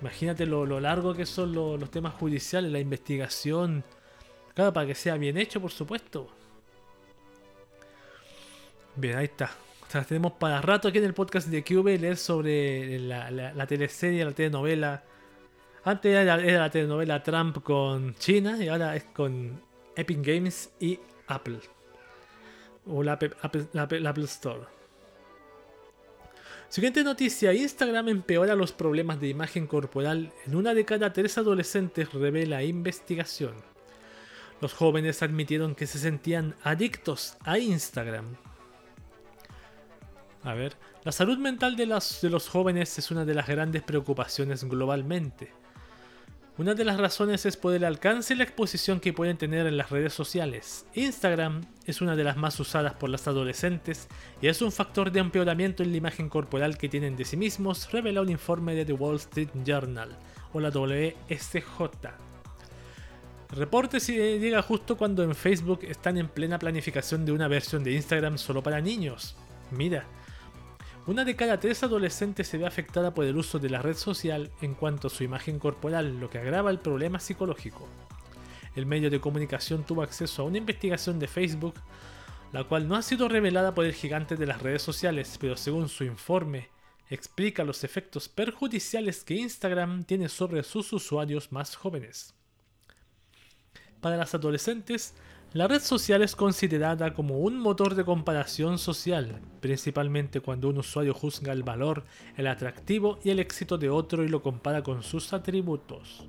Imagínate 0.00 0.46
lo, 0.46 0.78
largo 0.78 1.14
que 1.14 1.26
son 1.26 1.52
los 1.52 1.90
temas 1.90 2.14
judiciales, 2.14 2.70
la 2.70 2.78
investigación, 2.78 3.82
Claro, 4.54 4.72
para 4.72 4.86
que 4.86 4.94
sea 4.94 5.16
bien 5.16 5.36
hecho, 5.36 5.60
por 5.60 5.72
supuesto. 5.72 6.28
Bien, 8.94 9.18
ahí 9.18 9.24
está. 9.24 9.50
Tenemos 10.02 10.32
para 10.32 10.60
rato 10.60 10.88
aquí 10.88 10.98
en 10.98 11.04
el 11.04 11.14
podcast 11.14 11.48
de 11.48 11.62
QV 11.62 12.00
leer 12.00 12.16
sobre 12.16 12.98
la, 12.98 13.30
la, 13.30 13.66
teleserie, 13.66 14.24
la 14.24 14.32
telenovela. 14.32 15.04
Antes 15.84 16.16
era, 16.16 16.36
la 16.36 16.70
telenovela 16.70 17.22
Trump 17.22 17.62
con 17.62 18.14
China 18.16 18.62
y 18.62 18.68
ahora 18.68 18.96
es 18.96 19.04
con 19.04 19.60
Epic 19.94 20.18
Games 20.20 20.72
y 20.80 20.98
Apple. 21.28 21.60
O 22.86 23.02
la 23.02 23.12
Apple 23.12 24.24
Store. 24.24 24.62
Siguiente 26.68 27.04
noticia, 27.04 27.54
Instagram 27.54 28.08
empeora 28.08 28.56
los 28.56 28.72
problemas 28.72 29.20
de 29.20 29.28
imagen 29.28 29.68
corporal. 29.68 30.32
En 30.44 30.56
una 30.56 30.74
de 30.74 30.84
cada 30.84 31.12
tres 31.12 31.38
adolescentes 31.38 32.12
revela 32.12 32.64
investigación. 32.64 33.54
Los 34.60 34.74
jóvenes 34.74 35.22
admitieron 35.22 35.76
que 35.76 35.86
se 35.86 36.00
sentían 36.00 36.56
adictos 36.64 37.36
a 37.44 37.58
Instagram. 37.58 38.36
A 40.44 40.52
ver, 40.52 40.76
la 41.04 41.12
salud 41.12 41.38
mental 41.38 41.74
de, 41.74 41.86
de 41.86 42.30
los 42.30 42.48
jóvenes 42.50 42.98
es 42.98 43.10
una 43.10 43.24
de 43.24 43.34
las 43.34 43.46
grandes 43.46 43.82
preocupaciones 43.82 44.62
globalmente. 44.64 45.52
Una 46.58 46.74
de 46.74 46.84
las 46.84 47.00
razones 47.00 47.46
es 47.46 47.56
por 47.56 47.74
el 47.74 47.82
alcance 47.82 48.34
y 48.34 48.36
la 48.36 48.44
exposición 48.44 49.00
que 49.00 49.14
pueden 49.14 49.38
tener 49.38 49.66
en 49.66 49.78
las 49.78 49.90
redes 49.90 50.12
sociales. 50.12 50.86
Instagram 50.94 51.62
es 51.86 52.02
una 52.02 52.14
de 52.14 52.24
las 52.24 52.36
más 52.36 52.60
usadas 52.60 52.92
por 52.92 53.08
las 53.08 53.26
adolescentes 53.26 54.06
y 54.42 54.46
es 54.48 54.60
un 54.60 54.70
factor 54.70 55.10
de 55.10 55.20
empeoramiento 55.20 55.82
en 55.82 55.90
la 55.90 55.96
imagen 55.96 56.28
corporal 56.28 56.76
que 56.76 56.90
tienen 56.90 57.16
de 57.16 57.24
sí 57.24 57.36
mismos, 57.38 57.90
revela 57.90 58.20
un 58.20 58.28
informe 58.28 58.74
de 58.74 58.84
The 58.84 58.92
Wall 58.92 59.16
Street 59.16 59.48
Journal 59.64 60.16
o 60.52 60.60
la 60.60 60.68
WSJ. 60.68 61.82
Reporte 63.50 63.98
llega 63.98 64.62
justo 64.62 64.96
cuando 64.96 65.22
en 65.22 65.34
Facebook 65.34 65.80
están 65.82 66.18
en 66.18 66.28
plena 66.28 66.58
planificación 66.58 67.24
de 67.24 67.32
una 67.32 67.48
versión 67.48 67.82
de 67.82 67.92
Instagram 67.92 68.36
solo 68.36 68.62
para 68.62 68.80
niños. 68.80 69.36
Mira, 69.70 70.06
una 71.06 71.26
de 71.26 71.36
cada 71.36 71.60
tres 71.60 71.82
adolescentes 71.82 72.48
se 72.48 72.56
ve 72.56 72.66
afectada 72.66 73.12
por 73.12 73.26
el 73.26 73.36
uso 73.36 73.58
de 73.58 73.68
la 73.68 73.82
red 73.82 73.94
social 73.96 74.50
en 74.62 74.74
cuanto 74.74 75.08
a 75.08 75.10
su 75.10 75.22
imagen 75.22 75.58
corporal, 75.58 76.18
lo 76.18 76.30
que 76.30 76.38
agrava 76.38 76.70
el 76.70 76.78
problema 76.78 77.20
psicológico. 77.20 77.86
El 78.74 78.86
medio 78.86 79.10
de 79.10 79.20
comunicación 79.20 79.84
tuvo 79.84 80.02
acceso 80.02 80.40
a 80.40 80.44
una 80.46 80.56
investigación 80.56 81.18
de 81.18 81.28
Facebook, 81.28 81.74
la 82.52 82.64
cual 82.64 82.88
no 82.88 82.96
ha 82.96 83.02
sido 83.02 83.28
revelada 83.28 83.74
por 83.74 83.84
el 83.84 83.92
gigante 83.92 84.36
de 84.36 84.46
las 84.46 84.62
redes 84.62 84.80
sociales, 84.80 85.36
pero 85.38 85.58
según 85.58 85.90
su 85.90 86.04
informe, 86.04 86.70
explica 87.10 87.64
los 87.64 87.84
efectos 87.84 88.30
perjudiciales 88.30 89.24
que 89.24 89.34
Instagram 89.34 90.04
tiene 90.04 90.30
sobre 90.30 90.62
sus 90.62 90.90
usuarios 90.94 91.52
más 91.52 91.76
jóvenes. 91.76 92.34
Para 94.00 94.16
las 94.16 94.34
adolescentes, 94.34 95.14
la 95.54 95.68
red 95.68 95.80
social 95.80 96.20
es 96.22 96.34
considerada 96.34 97.14
como 97.14 97.38
un 97.38 97.60
motor 97.60 97.94
de 97.94 98.04
comparación 98.04 98.76
social, 98.76 99.40
principalmente 99.60 100.40
cuando 100.40 100.68
un 100.68 100.78
usuario 100.78 101.14
juzga 101.14 101.52
el 101.52 101.62
valor, 101.62 102.04
el 102.36 102.48
atractivo 102.48 103.20
y 103.22 103.30
el 103.30 103.38
éxito 103.38 103.78
de 103.78 103.88
otro 103.88 104.24
y 104.24 104.28
lo 104.28 104.42
compara 104.42 104.82
con 104.82 105.04
sus 105.04 105.32
atributos. 105.32 106.26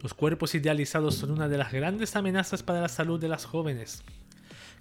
Los 0.00 0.14
cuerpos 0.14 0.54
idealizados 0.54 1.16
son 1.16 1.32
una 1.32 1.48
de 1.48 1.58
las 1.58 1.72
grandes 1.72 2.14
amenazas 2.14 2.62
para 2.62 2.80
la 2.80 2.88
salud 2.88 3.18
de 3.18 3.28
las 3.28 3.44
jóvenes, 3.44 4.04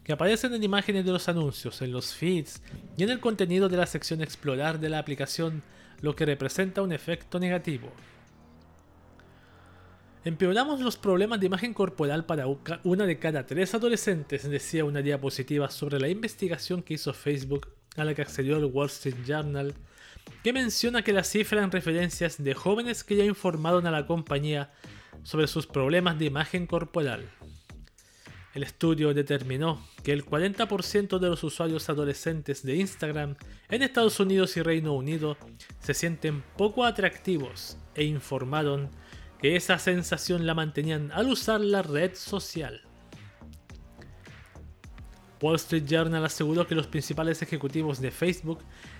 que 0.03 0.13
aparecen 0.13 0.53
en 0.53 0.63
imágenes 0.63 1.03
de 1.03 1.13
los 1.13 1.27
anuncios, 1.29 1.81
en 1.81 1.93
los 1.93 2.13
feeds 2.13 2.61
y 2.95 3.01
en 3.01 3.09
el 3.09 3.19
contenido 3.19 3.69
de 3.69 3.77
la 3.77 3.87
sección 3.87 4.21
explorar 4.21 4.79
de 4.79 4.89
la 4.89 4.99
aplicación, 4.99 5.63
lo 5.99 6.15
que 6.15 6.27
representa 6.27 6.83
un 6.83 6.91
efecto 6.91 7.39
negativo. 7.39 7.89
Empeoramos 10.25 10.79
los 10.79 10.95
problemas 10.95 11.41
de 11.41 11.47
imagen 11.47 11.73
corporal 11.73 12.25
para 12.25 12.45
una 12.83 13.05
de 13.05 13.19
cada 13.19 13.45
tres 13.45 13.73
adolescentes, 13.73 14.49
decía 14.49 14.85
una 14.85 15.01
diapositiva 15.01 15.69
sobre 15.69 15.99
la 15.99 16.07
investigación 16.07 16.81
que 16.81 16.93
hizo 16.93 17.13
Facebook 17.13 17.67
a 17.97 18.05
la 18.05 18.13
que 18.13 18.21
accedió 18.21 18.55
el 18.55 18.65
Wall 18.65 18.87
Street 18.87 19.17
Journal, 19.25 19.73
que 20.41 20.53
menciona 20.53 21.01
que 21.01 21.11
la 21.11 21.25
cifra 21.25 21.61
en 21.61 21.71
referencias 21.71 22.41
de 22.41 22.53
jóvenes 22.53 23.03
que 23.03 23.17
ya 23.17 23.25
informaron 23.25 23.85
a 23.85 23.91
la 23.91 24.07
compañía 24.07 24.71
sobre 25.23 25.47
sus 25.47 25.67
problemas 25.67 26.17
de 26.17 26.25
imagen 26.25 26.67
corporal. 26.67 27.29
El 28.53 28.63
estudio 28.63 29.13
determinó 29.13 29.85
que 30.03 30.13
el 30.13 30.25
40% 30.25 31.19
de 31.19 31.29
los 31.29 31.43
usuarios 31.43 31.89
adolescentes 31.89 32.63
de 32.63 32.77
Instagram 32.77 33.35
en 33.69 33.81
Estados 33.81 34.19
Unidos 34.21 34.55
y 34.55 34.61
Reino 34.61 34.93
Unido 34.93 35.37
se 35.79 35.93
sienten 35.93 36.43
poco 36.55 36.85
atractivos 36.85 37.77
e 37.95 38.05
informaron 38.05 38.89
esa 39.43 39.77
sensación 39.77 40.47
la 40.47 40.53
mantenían 40.53 41.11
al 41.11 41.27
usar 41.29 41.59
la 41.59 41.81
red 41.81 42.15
social. 42.15 42.81
Wall 45.41 45.57
Street 45.57 45.83
Journal 45.85 46.23
aseguró 46.23 46.65
que 46.65 46.75
los 46.75 46.87
principales 46.87 47.41
ejecutivos 47.41 47.99
de 47.99 48.11
Facebook 48.11 48.59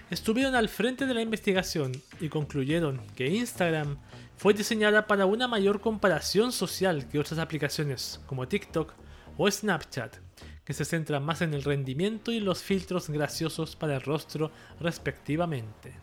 estuvieron 0.09 0.55
al 0.55 0.67
frente 0.67 1.05
de 1.05 1.13
la 1.13 1.21
investigación 1.21 1.93
y 2.19 2.27
concluyeron 2.27 2.99
que 3.15 3.29
Instagram 3.29 3.97
fue 4.35 4.53
diseñada 4.53 5.07
para 5.07 5.25
una 5.25 5.47
mayor 5.47 5.79
comparación 5.79 6.51
social 6.51 7.07
que 7.07 7.19
otras 7.19 7.39
aplicaciones 7.39 8.19
como 8.25 8.45
TikTok 8.45 8.93
o 9.37 9.49
Snapchat, 9.49 10.17
que 10.65 10.73
se 10.73 10.83
centran 10.83 11.23
más 11.23 11.41
en 11.41 11.53
el 11.53 11.63
rendimiento 11.63 12.33
y 12.33 12.41
los 12.41 12.61
filtros 12.61 13.09
graciosos 13.09 13.77
para 13.77 13.95
el 13.95 14.01
rostro 14.01 14.51
respectivamente. 14.81 16.02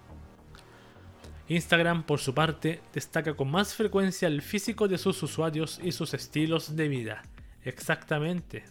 Instagram, 1.50 2.04
por 2.04 2.20
su 2.20 2.32
parte, 2.32 2.80
destaca 2.94 3.34
con 3.34 3.50
más 3.50 3.74
frecuencia 3.74 4.28
el 4.28 4.40
físico 4.40 4.86
de 4.86 4.98
sus 4.98 5.20
usuarios 5.20 5.80
y 5.82 5.90
sus 5.90 6.14
estilos 6.14 6.76
de 6.76 6.86
vida. 6.86 7.22
Exactamente. 7.64 8.62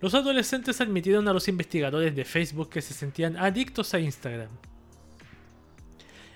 Los 0.00 0.14
adolescentes 0.14 0.80
admitieron 0.80 1.28
a 1.28 1.32
los 1.32 1.46
investigadores 1.46 2.16
de 2.16 2.24
Facebook 2.24 2.70
que 2.70 2.82
se 2.82 2.92
sentían 2.92 3.36
adictos 3.36 3.94
a 3.94 4.00
Instagram. 4.00 4.50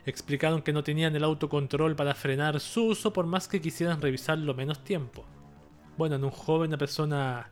Explicaron 0.07 0.63
que 0.63 0.73
no 0.73 0.85
tenían 0.85 1.17
el 1.17 1.25
autocontrol 1.25 1.97
para 1.97 2.15
frenar 2.15 2.61
su 2.61 2.85
uso 2.85 3.13
por 3.13 3.27
más 3.27 3.49
que 3.49 3.61
quisieran 3.61 4.01
revisarlo 4.01 4.55
menos 4.55 4.85
tiempo. 4.85 5.25
Bueno, 5.97 6.15
en 6.15 6.23
un 6.23 6.31
joven, 6.31 6.69
una 6.69 6.79
persona... 6.79 7.51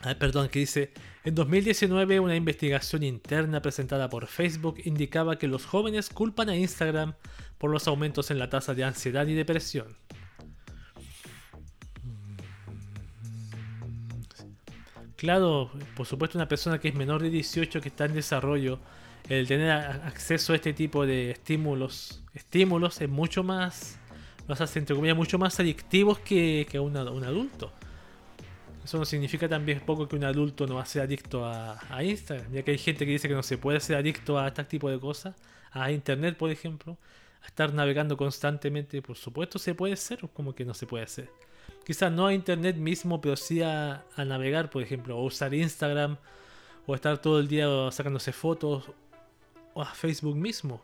Ah, 0.00 0.14
perdón, 0.18 0.48
que 0.48 0.60
dice, 0.60 0.94
en 1.24 1.34
2019, 1.34 2.20
una 2.20 2.36
investigación 2.36 3.02
interna 3.02 3.60
presentada 3.60 4.08
por 4.08 4.26
Facebook 4.26 4.76
indicaba 4.84 5.36
que 5.36 5.48
los 5.48 5.66
jóvenes 5.66 6.08
culpan 6.10 6.48
a 6.48 6.56
Instagram 6.56 7.14
por 7.58 7.70
los 7.70 7.88
aumentos 7.88 8.30
en 8.30 8.38
la 8.38 8.48
tasa 8.48 8.74
de 8.74 8.84
ansiedad 8.84 9.26
y 9.26 9.34
depresión. 9.34 9.96
Claro, 15.16 15.72
por 15.96 16.06
supuesto 16.06 16.38
una 16.38 16.46
persona 16.46 16.78
que 16.78 16.88
es 16.88 16.94
menor 16.94 17.20
de 17.20 17.30
18 17.30 17.80
que 17.80 17.88
está 17.88 18.04
en 18.04 18.14
desarrollo, 18.14 18.78
el 19.28 19.48
tener 19.48 19.72
acceso 19.72 20.52
a 20.52 20.56
este 20.56 20.72
tipo 20.72 21.04
de 21.04 21.32
estímulos, 21.32 22.22
estímulos 22.34 23.00
es 23.00 23.08
mucho 23.08 23.42
más, 23.42 23.98
los 24.46 24.60
hace 24.60 24.78
entre 24.78 24.94
comillas 24.94 25.16
mucho 25.16 25.36
más 25.36 25.58
adictivos 25.58 26.20
que, 26.20 26.68
que 26.70 26.78
un 26.78 26.96
adulto. 26.96 27.72
Eso 28.88 28.96
no 28.96 29.04
significa 29.04 29.46
también 29.50 29.80
poco 29.80 30.08
que 30.08 30.16
un 30.16 30.24
adulto 30.24 30.66
no 30.66 30.76
va 30.76 30.80
a 30.80 30.86
ser 30.86 31.02
adicto 31.02 31.44
a, 31.44 32.02
Instagram, 32.02 32.50
ya 32.50 32.62
que 32.62 32.70
hay 32.70 32.78
gente 32.78 33.04
que 33.04 33.12
dice 33.12 33.28
que 33.28 33.34
no 33.34 33.42
se 33.42 33.58
puede 33.58 33.80
ser 33.80 33.96
adicto 33.96 34.38
a 34.38 34.48
este 34.48 34.64
tipo 34.64 34.88
de 34.88 34.98
cosas, 34.98 35.36
a 35.72 35.92
Internet, 35.92 36.38
por 36.38 36.50
ejemplo, 36.50 36.96
a 37.42 37.48
estar 37.48 37.74
navegando 37.74 38.16
constantemente, 38.16 39.02
por 39.02 39.18
supuesto 39.18 39.58
se 39.58 39.74
puede 39.74 39.94
ser, 39.96 40.20
como 40.32 40.54
que 40.54 40.64
no 40.64 40.72
se 40.72 40.86
puede 40.86 41.04
hacer. 41.04 41.28
Quizás 41.84 42.10
no 42.10 42.26
a 42.28 42.32
Internet 42.32 42.76
mismo, 42.76 43.20
pero 43.20 43.36
sí 43.36 43.60
a, 43.60 44.06
a 44.16 44.24
navegar, 44.24 44.70
por 44.70 44.82
ejemplo, 44.82 45.18
o 45.18 45.24
usar 45.24 45.52
Instagram, 45.52 46.16
o 46.86 46.94
estar 46.94 47.18
todo 47.18 47.40
el 47.40 47.46
día 47.46 47.68
sacándose 47.90 48.32
fotos, 48.32 48.84
o 49.74 49.82
a 49.82 49.92
Facebook 49.92 50.34
mismo. 50.34 50.80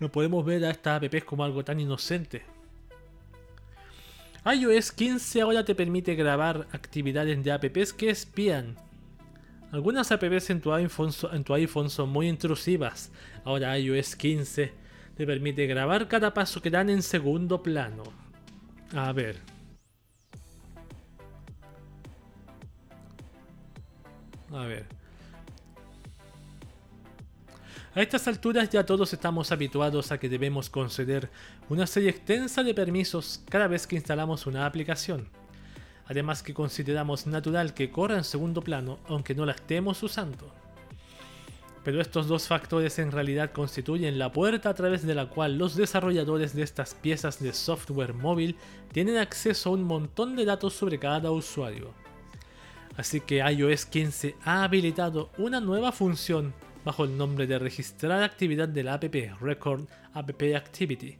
No 0.00 0.10
podemos 0.10 0.44
ver 0.44 0.64
a 0.64 0.70
estas 0.70 1.00
apps 1.00 1.22
como 1.22 1.44
algo 1.44 1.64
tan 1.64 1.78
inocente 1.78 2.55
iOS 4.46 4.92
15 4.92 5.40
ahora 5.40 5.64
te 5.64 5.74
permite 5.74 6.14
grabar 6.14 6.68
actividades 6.70 7.42
de 7.42 7.50
apps 7.50 7.92
que 7.92 8.10
espían. 8.10 8.76
Algunas 9.72 10.12
apps 10.12 10.50
en 10.50 10.60
tu, 10.60 10.72
iPhone, 10.72 11.90
son 11.90 12.08
muy 12.10 12.28
intrusivas. 12.28 13.10
Ahora 13.44 13.76
iOS 13.76 14.14
15 14.14 14.72
te 15.16 15.26
permite 15.26 15.66
grabar 15.66 16.06
cada 16.06 16.32
paso 16.32 16.62
que 16.62 16.70
dan 16.70 16.90
en 16.90 17.02
segundo 17.02 17.60
plano. 17.60 18.04
A 18.94 19.12
ver. 19.12 19.40
A 24.52 24.64
ver. 24.64 24.95
A 27.96 28.02
estas 28.02 28.28
alturas 28.28 28.68
ya 28.68 28.84
todos 28.84 29.14
estamos 29.14 29.52
habituados 29.52 30.12
a 30.12 30.18
que 30.18 30.28
debemos 30.28 30.68
conceder 30.68 31.30
una 31.70 31.86
serie 31.86 32.10
extensa 32.10 32.62
de 32.62 32.74
permisos 32.74 33.40
cada 33.48 33.68
vez 33.68 33.86
que 33.86 33.96
instalamos 33.96 34.46
una 34.46 34.66
aplicación. 34.66 35.30
Además 36.04 36.42
que 36.42 36.52
consideramos 36.52 37.26
natural 37.26 37.72
que 37.72 37.90
corra 37.90 38.18
en 38.18 38.24
segundo 38.24 38.60
plano 38.60 38.98
aunque 39.08 39.34
no 39.34 39.46
la 39.46 39.52
estemos 39.52 40.02
usando. 40.02 40.52
Pero 41.84 42.02
estos 42.02 42.28
dos 42.28 42.46
factores 42.46 42.98
en 42.98 43.12
realidad 43.12 43.52
constituyen 43.52 44.18
la 44.18 44.30
puerta 44.30 44.68
a 44.68 44.74
través 44.74 45.06
de 45.06 45.14
la 45.14 45.30
cual 45.30 45.56
los 45.56 45.74
desarrolladores 45.74 46.54
de 46.54 46.64
estas 46.64 46.94
piezas 46.94 47.42
de 47.42 47.54
software 47.54 48.12
móvil 48.12 48.56
tienen 48.92 49.16
acceso 49.16 49.70
a 49.70 49.72
un 49.72 49.84
montón 49.84 50.36
de 50.36 50.44
datos 50.44 50.74
sobre 50.74 50.98
cada 50.98 51.30
usuario. 51.30 51.94
Así 52.98 53.22
que 53.22 53.38
iOS 53.38 53.86
15 53.86 54.36
ha 54.44 54.64
habilitado 54.64 55.30
una 55.38 55.60
nueva 55.60 55.92
función 55.92 56.52
bajo 56.86 57.02
el 57.02 57.16
nombre 57.16 57.48
de 57.48 57.58
registrar 57.58 58.22
actividad 58.22 58.68
de 58.68 58.84
la 58.84 58.94
app 58.94 59.12
Record 59.40 59.88
App 60.14 60.30
Activity, 60.54 61.16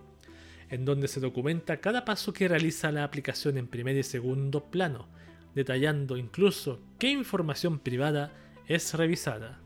en 0.71 0.85
donde 0.85 1.09
se 1.09 1.19
documenta 1.19 1.79
cada 1.79 2.05
paso 2.05 2.33
que 2.33 2.47
realiza 2.47 2.93
la 2.93 3.03
aplicación 3.03 3.59
en 3.59 3.67
primer 3.67 3.97
y 3.97 4.05
segundo 4.05 4.63
plano, 4.63 5.09
detallando 5.57 6.17
incluso 6.17 6.79
qué 7.01 7.11
información 7.11 7.81
privada 7.81 8.31
es 8.69 8.95
revisada. 8.95 9.59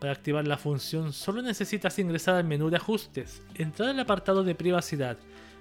Para 0.00 0.14
activar 0.14 0.48
la 0.48 0.56
función 0.56 1.12
solo 1.12 1.42
necesitas 1.42 1.98
ingresar 1.98 2.36
al 2.36 2.44
menú 2.44 2.70
de 2.70 2.76
ajustes, 2.76 3.42
entrar 3.56 3.90
al 3.90 4.00
apartado 4.00 4.42
de 4.42 4.54
privacidad 4.54 5.18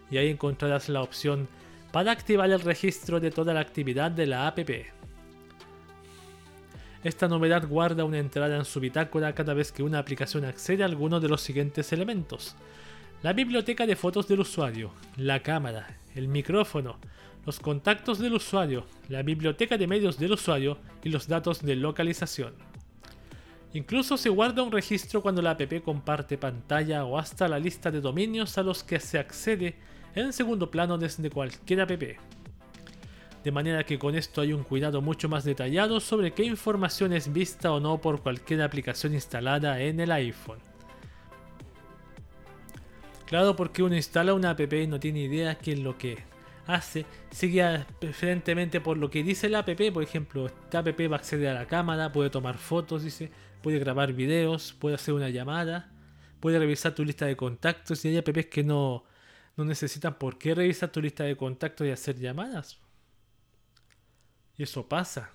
y 0.09 0.19
ahí 0.19 0.29
encontrarás 0.29 0.87
la 0.87 1.01
opción 1.01 1.49
para 1.91 2.13
activar 2.13 2.49
el 2.49 2.61
registro 2.61 3.19
de 3.19 3.31
toda 3.31 3.53
la 3.53 3.59
actividad 3.59 4.09
de 4.09 4.25
la 4.25 4.47
app. 4.47 4.59
Esta 7.07 7.29
novedad 7.29 7.65
guarda 7.65 8.03
una 8.03 8.19
entrada 8.19 8.57
en 8.57 8.65
su 8.65 8.81
bitácora 8.81 9.33
cada 9.33 9.53
vez 9.53 9.71
que 9.71 9.81
una 9.81 9.97
aplicación 9.97 10.43
accede 10.43 10.83
a 10.83 10.87
alguno 10.87 11.21
de 11.21 11.29
los 11.29 11.39
siguientes 11.39 11.93
elementos. 11.93 12.57
La 13.23 13.31
biblioteca 13.31 13.85
de 13.85 13.95
fotos 13.95 14.27
del 14.27 14.41
usuario, 14.41 14.91
la 15.15 15.41
cámara, 15.41 15.87
el 16.15 16.27
micrófono, 16.27 16.99
los 17.45 17.61
contactos 17.61 18.19
del 18.19 18.33
usuario, 18.33 18.83
la 19.07 19.21
biblioteca 19.21 19.77
de 19.77 19.87
medios 19.87 20.19
del 20.19 20.33
usuario 20.33 20.79
y 21.01 21.07
los 21.07 21.29
datos 21.29 21.61
de 21.61 21.77
localización. 21.77 22.55
Incluso 23.71 24.17
se 24.17 24.27
guarda 24.27 24.61
un 24.61 24.73
registro 24.73 25.21
cuando 25.21 25.41
la 25.41 25.51
app 25.51 25.81
comparte 25.85 26.37
pantalla 26.37 27.05
o 27.05 27.17
hasta 27.17 27.47
la 27.47 27.57
lista 27.57 27.89
de 27.89 28.01
dominios 28.01 28.57
a 28.57 28.63
los 28.63 28.83
que 28.83 28.99
se 28.99 29.17
accede 29.17 29.77
en 30.13 30.33
segundo 30.33 30.69
plano 30.69 30.97
desde 30.97 31.29
cualquier 31.29 31.79
app. 31.79 32.03
De 33.47 33.51
manera 33.53 33.85
que 33.85 33.97
con 33.97 34.13
esto 34.13 34.41
hay 34.41 34.51
un 34.51 34.65
cuidado 34.65 35.01
mucho 35.01 35.29
más 35.29 35.45
detallado 35.45 36.01
sobre 36.01 36.33
qué 36.33 36.43
información 36.43 37.13
es 37.13 37.31
vista 37.31 37.71
o 37.71 37.79
no 37.79 38.01
por 38.01 38.21
cualquier 38.21 38.61
aplicación 38.61 39.13
instalada 39.13 39.79
en 39.79 40.01
el 40.01 40.11
iPhone. 40.11 40.59
Claro, 43.25 43.55
porque 43.55 43.83
uno 43.83 43.95
instala 43.95 44.33
una 44.33 44.49
app 44.49 44.73
y 44.73 44.85
no 44.87 44.99
tiene 44.99 45.21
idea 45.21 45.57
qué 45.57 45.71
es 45.71 45.79
lo 45.79 45.97
que 45.97 46.17
hace, 46.65 47.05
sigue 47.31 47.85
preferentemente 48.01 48.81
por 48.81 48.97
lo 48.97 49.09
que 49.09 49.23
dice 49.23 49.47
la 49.47 49.59
app, 49.59 49.69
por 49.93 50.03
ejemplo, 50.03 50.47
esta 50.47 50.79
app 50.79 50.99
va 51.09 51.15
a 51.15 51.19
acceder 51.19 51.47
a 51.47 51.53
la 51.53 51.67
cámara, 51.67 52.11
puede 52.11 52.29
tomar 52.29 52.57
fotos, 52.57 53.05
dice, 53.05 53.31
puede 53.63 53.79
grabar 53.79 54.11
videos, 54.11 54.73
puede 54.73 54.95
hacer 54.95 55.13
una 55.13 55.29
llamada, 55.29 55.89
puede 56.41 56.59
revisar 56.59 56.93
tu 56.93 57.05
lista 57.05 57.25
de 57.25 57.37
contactos. 57.37 58.03
Y 58.03 58.09
hay 58.09 58.17
apps 58.17 58.47
que 58.47 58.65
no, 58.65 59.05
no 59.55 59.63
necesitan 59.63 60.15
por 60.19 60.37
qué 60.37 60.53
revisar 60.53 60.91
tu 60.91 61.01
lista 61.01 61.23
de 61.23 61.37
contactos 61.37 61.87
y 61.87 61.91
hacer 61.91 62.19
llamadas. 62.19 62.85
Y 64.57 64.63
eso 64.63 64.87
pasa. 64.87 65.29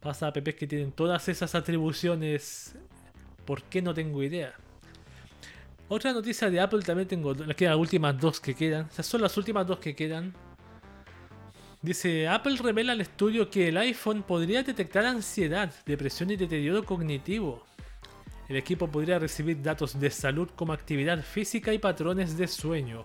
Pasa 0.00 0.26
a 0.26 0.28
apps 0.30 0.54
que 0.54 0.66
tienen 0.66 0.92
todas 0.92 1.28
esas 1.28 1.54
atribuciones. 1.54 2.74
¿Por 3.44 3.62
qué 3.64 3.82
no 3.82 3.94
tengo 3.94 4.22
idea? 4.22 4.54
Otra 5.88 6.12
noticia 6.12 6.48
de 6.50 6.60
Apple 6.60 6.82
también 6.82 7.08
tengo, 7.08 7.34
las 7.34 7.60
las 7.60 7.76
últimas 7.76 8.18
dos 8.18 8.40
que 8.40 8.54
quedan. 8.54 8.86
O 8.86 8.90
sea, 8.92 9.04
son 9.04 9.20
las 9.22 9.36
últimas 9.36 9.66
dos 9.66 9.78
que 9.78 9.94
quedan. 9.94 10.32
Dice, 11.82 12.28
Apple 12.28 12.56
revela 12.62 12.92
al 12.92 13.00
estudio 13.00 13.50
que 13.50 13.68
el 13.68 13.76
iPhone 13.78 14.22
podría 14.22 14.62
detectar 14.62 15.04
ansiedad, 15.04 15.72
depresión 15.86 16.30
y 16.30 16.36
deterioro 16.36 16.84
cognitivo. 16.84 17.64
El 18.48 18.56
equipo 18.56 18.86
podría 18.88 19.18
recibir 19.18 19.62
datos 19.62 19.98
de 19.98 20.10
salud 20.10 20.50
como 20.54 20.72
actividad 20.72 21.22
física 21.22 21.72
y 21.72 21.78
patrones 21.78 22.36
de 22.36 22.48
sueño. 22.48 23.04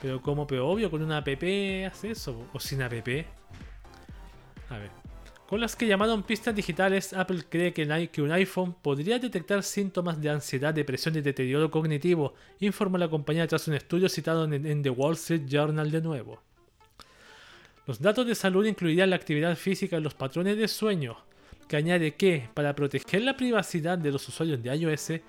Pero 0.00 0.20
como, 0.20 0.42
obvio, 0.42 0.90
con 0.90 1.02
una 1.02 1.18
app 1.18 1.28
hace 1.28 2.10
eso, 2.10 2.48
o 2.52 2.58
sin 2.58 2.82
app. 2.82 2.92
Con 5.52 5.60
las 5.60 5.76
que 5.76 5.86
llamaron 5.86 6.22
pistas 6.22 6.54
digitales, 6.54 7.12
Apple 7.12 7.42
cree 7.46 7.74
que, 7.74 8.22
un 8.22 8.32
iPhone 8.32 8.74
podría 8.80 9.18
detectar 9.18 9.62
síntomas 9.62 10.18
de 10.18 10.30
ansiedad, 10.30 10.72
depresión 10.72 11.14
y 11.16 11.20
deterioro 11.20 11.70
cognitivo, 11.70 12.32
informó 12.60 12.96
la 12.96 13.10
compañía 13.10 13.46
tras 13.46 13.68
un 13.68 13.74
estudio 13.74 14.08
citado 14.08 14.44
en, 14.44 14.82
The 14.82 14.88
Wall 14.88 15.12
Street 15.12 15.42
Journal 15.46 15.90
de 15.90 16.00
nuevo. 16.00 16.40
Los 17.86 18.00
datos 18.00 18.26
de 18.26 18.34
salud 18.34 18.64
incluirían 18.64 19.10
la 19.10 19.16
actividad 19.16 19.54
física 19.56 19.98
y 19.98 20.00
los 20.00 20.14
patrones 20.14 20.56
de 20.56 20.68
sueño, 20.68 21.18
que 21.68 21.76
añade 21.76 22.14
que, 22.14 22.48
para 22.54 22.74
proteger 22.74 23.20
la 23.20 23.36
privacidad 23.36 23.98
de 23.98 24.10
los 24.10 24.26
usuarios 24.26 24.62
de 24.62 24.74
iOS, 24.74 25.20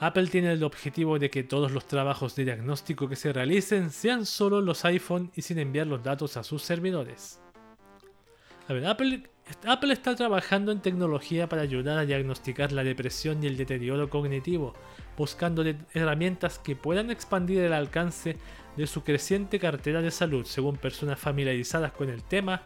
Apple 0.00 0.26
tiene 0.26 0.54
el 0.54 0.64
objetivo 0.64 1.20
de 1.20 1.30
que 1.30 1.44
todos 1.44 1.70
los 1.70 1.86
trabajos 1.86 2.34
de 2.34 2.46
diagnóstico 2.46 3.08
que 3.08 3.14
se 3.14 3.32
realicen 3.32 3.90
sean 3.90 4.26
solo 4.26 4.60
los 4.60 4.84
iPhone 4.84 5.30
y 5.36 5.42
sin 5.42 5.60
enviar 5.60 5.86
los 5.86 6.02
datos 6.02 6.36
a 6.36 6.42
sus 6.42 6.64
servidores. 6.64 7.38
A 8.68 8.72
ver, 8.72 8.84
Apple 8.86 9.92
está 9.92 10.16
trabajando 10.16 10.72
en 10.72 10.80
tecnología 10.80 11.48
para 11.48 11.62
ayudar 11.62 11.98
a 11.98 12.04
diagnosticar 12.04 12.72
la 12.72 12.82
depresión 12.82 13.42
y 13.42 13.46
el 13.46 13.56
deterioro 13.56 14.10
cognitivo, 14.10 14.74
buscando 15.16 15.64
herramientas 15.94 16.58
que 16.58 16.74
puedan 16.74 17.12
expandir 17.12 17.60
el 17.60 17.72
alcance 17.72 18.36
de 18.76 18.86
su 18.88 19.04
creciente 19.04 19.60
cartera 19.60 20.02
de 20.02 20.10
salud, 20.10 20.44
según 20.46 20.76
personas 20.76 21.20
familiarizadas 21.20 21.92
con 21.92 22.10
el 22.10 22.24
tema 22.24 22.62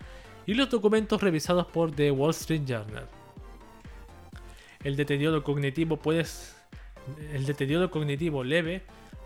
y 0.46 0.54
los 0.54 0.70
documentos 0.70 1.22
revisados 1.22 1.66
por 1.66 1.92
The 1.92 2.10
Wall 2.10 2.30
Street 2.30 2.62
Journal. 2.64 3.06
El 4.82 4.96
deterioro 4.96 5.44
cognitivo 5.44 6.00
el 7.32 7.44
deterioro 7.44 7.90
cognitivo 7.90 8.42
leve 8.42 8.82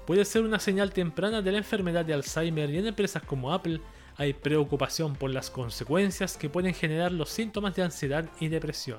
puede 0.06 0.24
ser 0.24 0.42
una 0.42 0.58
señal 0.58 0.92
temprana 0.92 1.40
de 1.40 1.52
la 1.52 1.58
enfermedad 1.58 2.04
de 2.04 2.14
Alzheimer 2.14 2.68
y 2.70 2.78
en 2.78 2.86
empresas 2.88 3.22
como 3.22 3.52
Apple 3.52 3.80
hay 4.16 4.32
preocupación 4.32 5.16
por 5.16 5.30
las 5.30 5.50
consecuencias 5.50 6.36
que 6.36 6.48
pueden 6.48 6.74
generar 6.74 7.12
los 7.12 7.30
síntomas 7.30 7.74
de 7.74 7.82
ansiedad 7.82 8.28
y 8.40 8.48
depresión. 8.48 8.98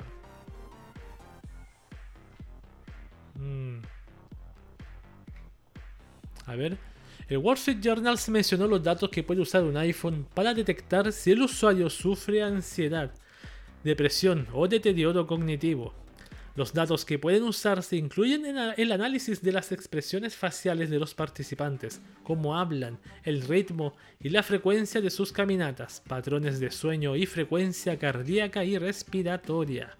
Mm. 3.35 3.79
A 6.45 6.55
ver, 6.55 6.77
el 7.27 7.37
Wall 7.37 7.57
Street 7.57 7.79
Journal 7.81 8.19
mencionó 8.27 8.67
los 8.67 8.83
datos 8.83 9.09
que 9.09 9.23
puede 9.23 9.41
usar 9.41 9.63
un 9.63 9.77
iPhone 9.77 10.27
para 10.33 10.53
detectar 10.53 11.11
si 11.11 11.31
el 11.31 11.41
usuario 11.41 11.89
sufre 11.89 12.43
ansiedad, 12.43 13.11
depresión 13.83 14.47
o 14.53 14.67
deterioro 14.67 15.25
cognitivo. 15.25 16.04
Los 16.55 16.73
datos 16.73 17.03
que 17.03 17.19
pueden 17.19 17.43
usarse 17.43 17.97
incluyen 17.97 18.45
el 18.77 18.91
análisis 18.93 19.41
de 19.41 19.51
las 19.51 19.73
expresiones 19.73 20.37
faciales 20.37 20.89
de 20.89 20.99
los 20.99 21.13
participantes, 21.13 21.99
cómo 22.23 22.57
hablan, 22.57 22.97
el 23.23 23.41
ritmo 23.41 23.97
y 24.21 24.29
la 24.29 24.41
frecuencia 24.41 25.01
de 25.01 25.09
sus 25.09 25.33
caminatas, 25.33 26.01
patrones 26.07 26.61
de 26.61 26.71
sueño 26.71 27.17
y 27.17 27.25
frecuencia 27.25 27.99
cardíaca 27.99 28.63
y 28.63 28.77
respiratoria. 28.77 29.97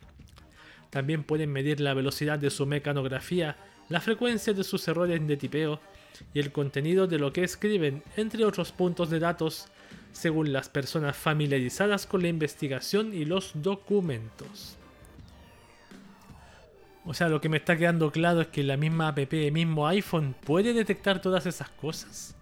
También 0.91 1.26
pueden 1.26 1.52
medir 1.52 1.82
la 1.82 1.94
velocidad 1.94 2.39
de 2.39 2.50
su 2.50 2.65
mecanografía, 2.65 3.58
la 3.89 4.00
frecuencia 4.00 4.54
de 4.54 4.63
sus 4.63 4.88
errores 4.88 5.28
de 5.28 5.36
tipeo 5.36 5.82
y 6.34 6.39
el 6.39 6.54
contenido 6.54 7.06
de 7.06 7.20
lo 7.20 7.34
que 7.34 7.44
escriben, 7.44 8.02
entre 8.15 8.46
otros 8.46 8.72
puntos 8.72 9.10
de 9.10 9.20
datos, 9.20 9.68
según 10.13 10.54
las 10.54 10.70
personas 10.70 11.18
familiarizadas 11.18 12.06
con 12.06 12.22
la 12.22 12.30
investigación 12.30 13.13
y 13.13 13.26
los 13.26 13.52
documentos. 13.56 14.78
O 17.06 17.13
sea, 17.13 17.30
lo 17.30 17.39
que 17.39 17.50
me 17.50 17.58
está 17.58 17.78
quedando 17.78 18.12
claro 18.12 18.41
es 18.41 18.48
que 18.48 18.63
la 18.63 18.78
misma 18.78 19.10
app, 19.10 19.20
el 19.20 19.52
mismo 19.52 19.88
iPhone, 19.88 20.36
puede 20.44 20.74
detectar 20.74 21.22
todas 21.22 21.46
esas 21.46 21.70
cosas. 21.70 22.36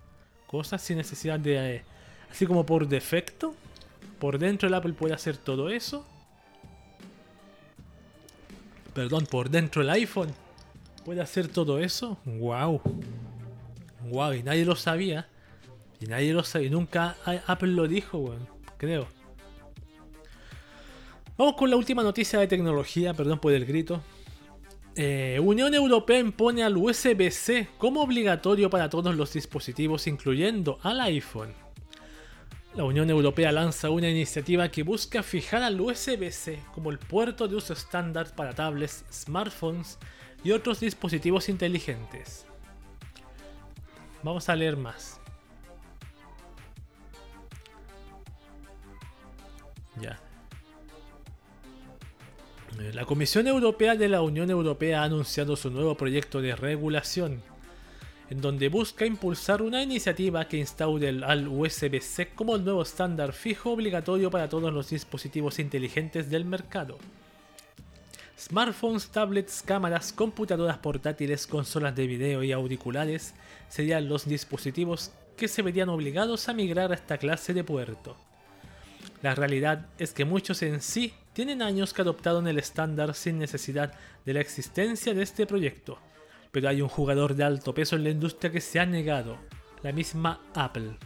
Cosas 0.47 0.81
sin 0.81 0.97
necesidad 0.97 1.39
de... 1.39 1.75
Eh, 1.75 1.83
así 2.31 2.45
como 2.45 2.65
por 2.65 2.87
defecto. 2.87 3.55
Por 4.19 4.39
dentro 4.39 4.69
el 4.69 4.73
Apple 4.73 4.93
puede 4.93 5.13
hacer 5.13 5.35
todo 5.35 5.69
eso. 5.69 6.05
Perdón, 8.93 9.25
por 9.25 9.49
dentro 9.49 9.81
el 9.81 9.89
iPhone 9.89 10.33
puede 11.03 11.19
hacer 11.19 11.49
todo 11.49 11.79
eso. 11.79 12.17
¡Wow! 12.23 12.81
¡Wow! 14.09 14.33
Y 14.33 14.43
nadie 14.43 14.63
lo 14.63 14.77
sabía. 14.77 15.27
Y 15.99 16.05
nadie 16.05 16.33
lo 16.33 16.43
sabía. 16.43 16.69
Nunca 16.69 17.17
Apple 17.47 17.73
lo 17.73 17.87
dijo, 17.87 18.17
weón. 18.17 18.47
Creo. 18.77 19.07
Vamos 21.37 21.55
con 21.55 21.69
la 21.69 21.75
última 21.75 22.03
noticia 22.03 22.39
de 22.39 22.47
tecnología, 22.47 23.13
perdón 23.13 23.39
por 23.39 23.51
el 23.51 23.65
grito. 23.65 24.01
Eh, 24.95 25.39
Unión 25.41 25.73
Europea 25.73 26.19
impone 26.19 26.63
al 26.63 26.77
USB-C 26.77 27.69
como 27.79 28.03
obligatorio 28.03 28.69
para 28.69 28.89
todos 28.89 29.15
los 29.15 29.33
dispositivos, 29.33 30.05
incluyendo 30.05 30.77
al 30.83 31.01
iPhone. 31.01 31.51
La 32.75 32.83
Unión 32.83 33.09
Europea 33.09 33.51
lanza 33.51 33.89
una 33.89 34.09
iniciativa 34.09 34.69
que 34.69 34.83
busca 34.83 35.23
fijar 35.23 35.63
al 35.63 35.81
USB-C 35.81 36.59
como 36.73 36.91
el 36.91 36.99
puerto 36.99 37.47
de 37.47 37.55
uso 37.55 37.73
estándar 37.73 38.35
para 38.35 38.53
tablets, 38.53 39.03
smartphones 39.11 39.97
y 40.43 40.51
otros 40.51 40.79
dispositivos 40.79 41.49
inteligentes. 41.49 42.45
Vamos 44.21 44.47
a 44.47 44.55
leer 44.55 44.77
más. 44.77 45.19
Ya. 49.99 50.19
La 52.79 53.05
Comisión 53.05 53.47
Europea 53.47 53.95
de 53.95 54.09
la 54.09 54.21
Unión 54.21 54.49
Europea 54.49 55.01
ha 55.01 55.05
anunciado 55.05 55.55
su 55.55 55.69
nuevo 55.69 55.95
proyecto 55.95 56.41
de 56.41 56.55
regulación, 56.55 57.43
en 58.31 58.41
donde 58.41 58.67
busca 58.67 59.05
impulsar 59.05 59.61
una 59.61 59.83
iniciativa 59.83 60.47
que 60.47 60.57
instaure 60.57 61.09
al 61.23 61.47
USB-C 61.47 62.29
como 62.33 62.55
el 62.55 62.63
nuevo 62.63 62.81
estándar 62.81 63.33
fijo 63.33 63.71
obligatorio 63.71 64.31
para 64.31 64.49
todos 64.49 64.73
los 64.73 64.89
dispositivos 64.89 65.59
inteligentes 65.59 66.31
del 66.31 66.45
mercado. 66.45 66.97
Smartphones, 68.39 69.09
tablets, 69.09 69.61
cámaras, 69.61 70.11
computadoras 70.11 70.79
portátiles, 70.79 71.45
consolas 71.45 71.95
de 71.95 72.07
video 72.07 72.43
y 72.43 72.51
auriculares 72.53 73.35
serían 73.69 74.09
los 74.09 74.27
dispositivos 74.27 75.11
que 75.37 75.47
se 75.47 75.61
verían 75.61 75.89
obligados 75.89 76.49
a 76.49 76.53
migrar 76.53 76.91
a 76.91 76.95
esta 76.95 77.19
clase 77.19 77.53
de 77.53 77.63
puerto. 77.63 78.17
La 79.21 79.35
realidad 79.35 79.85
es 79.99 80.11
que 80.11 80.25
muchos 80.25 80.63
en 80.63 80.81
sí 80.81 81.13
tienen 81.33 81.61
años 81.61 81.93
que 81.93 82.01
adoptaron 82.01 82.47
el 82.47 82.59
estándar 82.59 83.15
sin 83.15 83.39
necesidad 83.39 83.93
de 84.25 84.33
la 84.33 84.41
existencia 84.41 85.13
de 85.13 85.23
este 85.23 85.45
proyecto, 85.45 85.97
pero 86.51 86.69
hay 86.69 86.81
un 86.81 86.89
jugador 86.89 87.35
de 87.35 87.43
alto 87.43 87.73
peso 87.73 87.95
en 87.95 88.03
la 88.03 88.11
industria 88.11 88.51
que 88.51 88.61
se 88.61 88.79
ha 88.79 88.85
negado, 88.85 89.37
la 89.81 89.91
misma 89.91 90.39
Apple. 90.53 90.97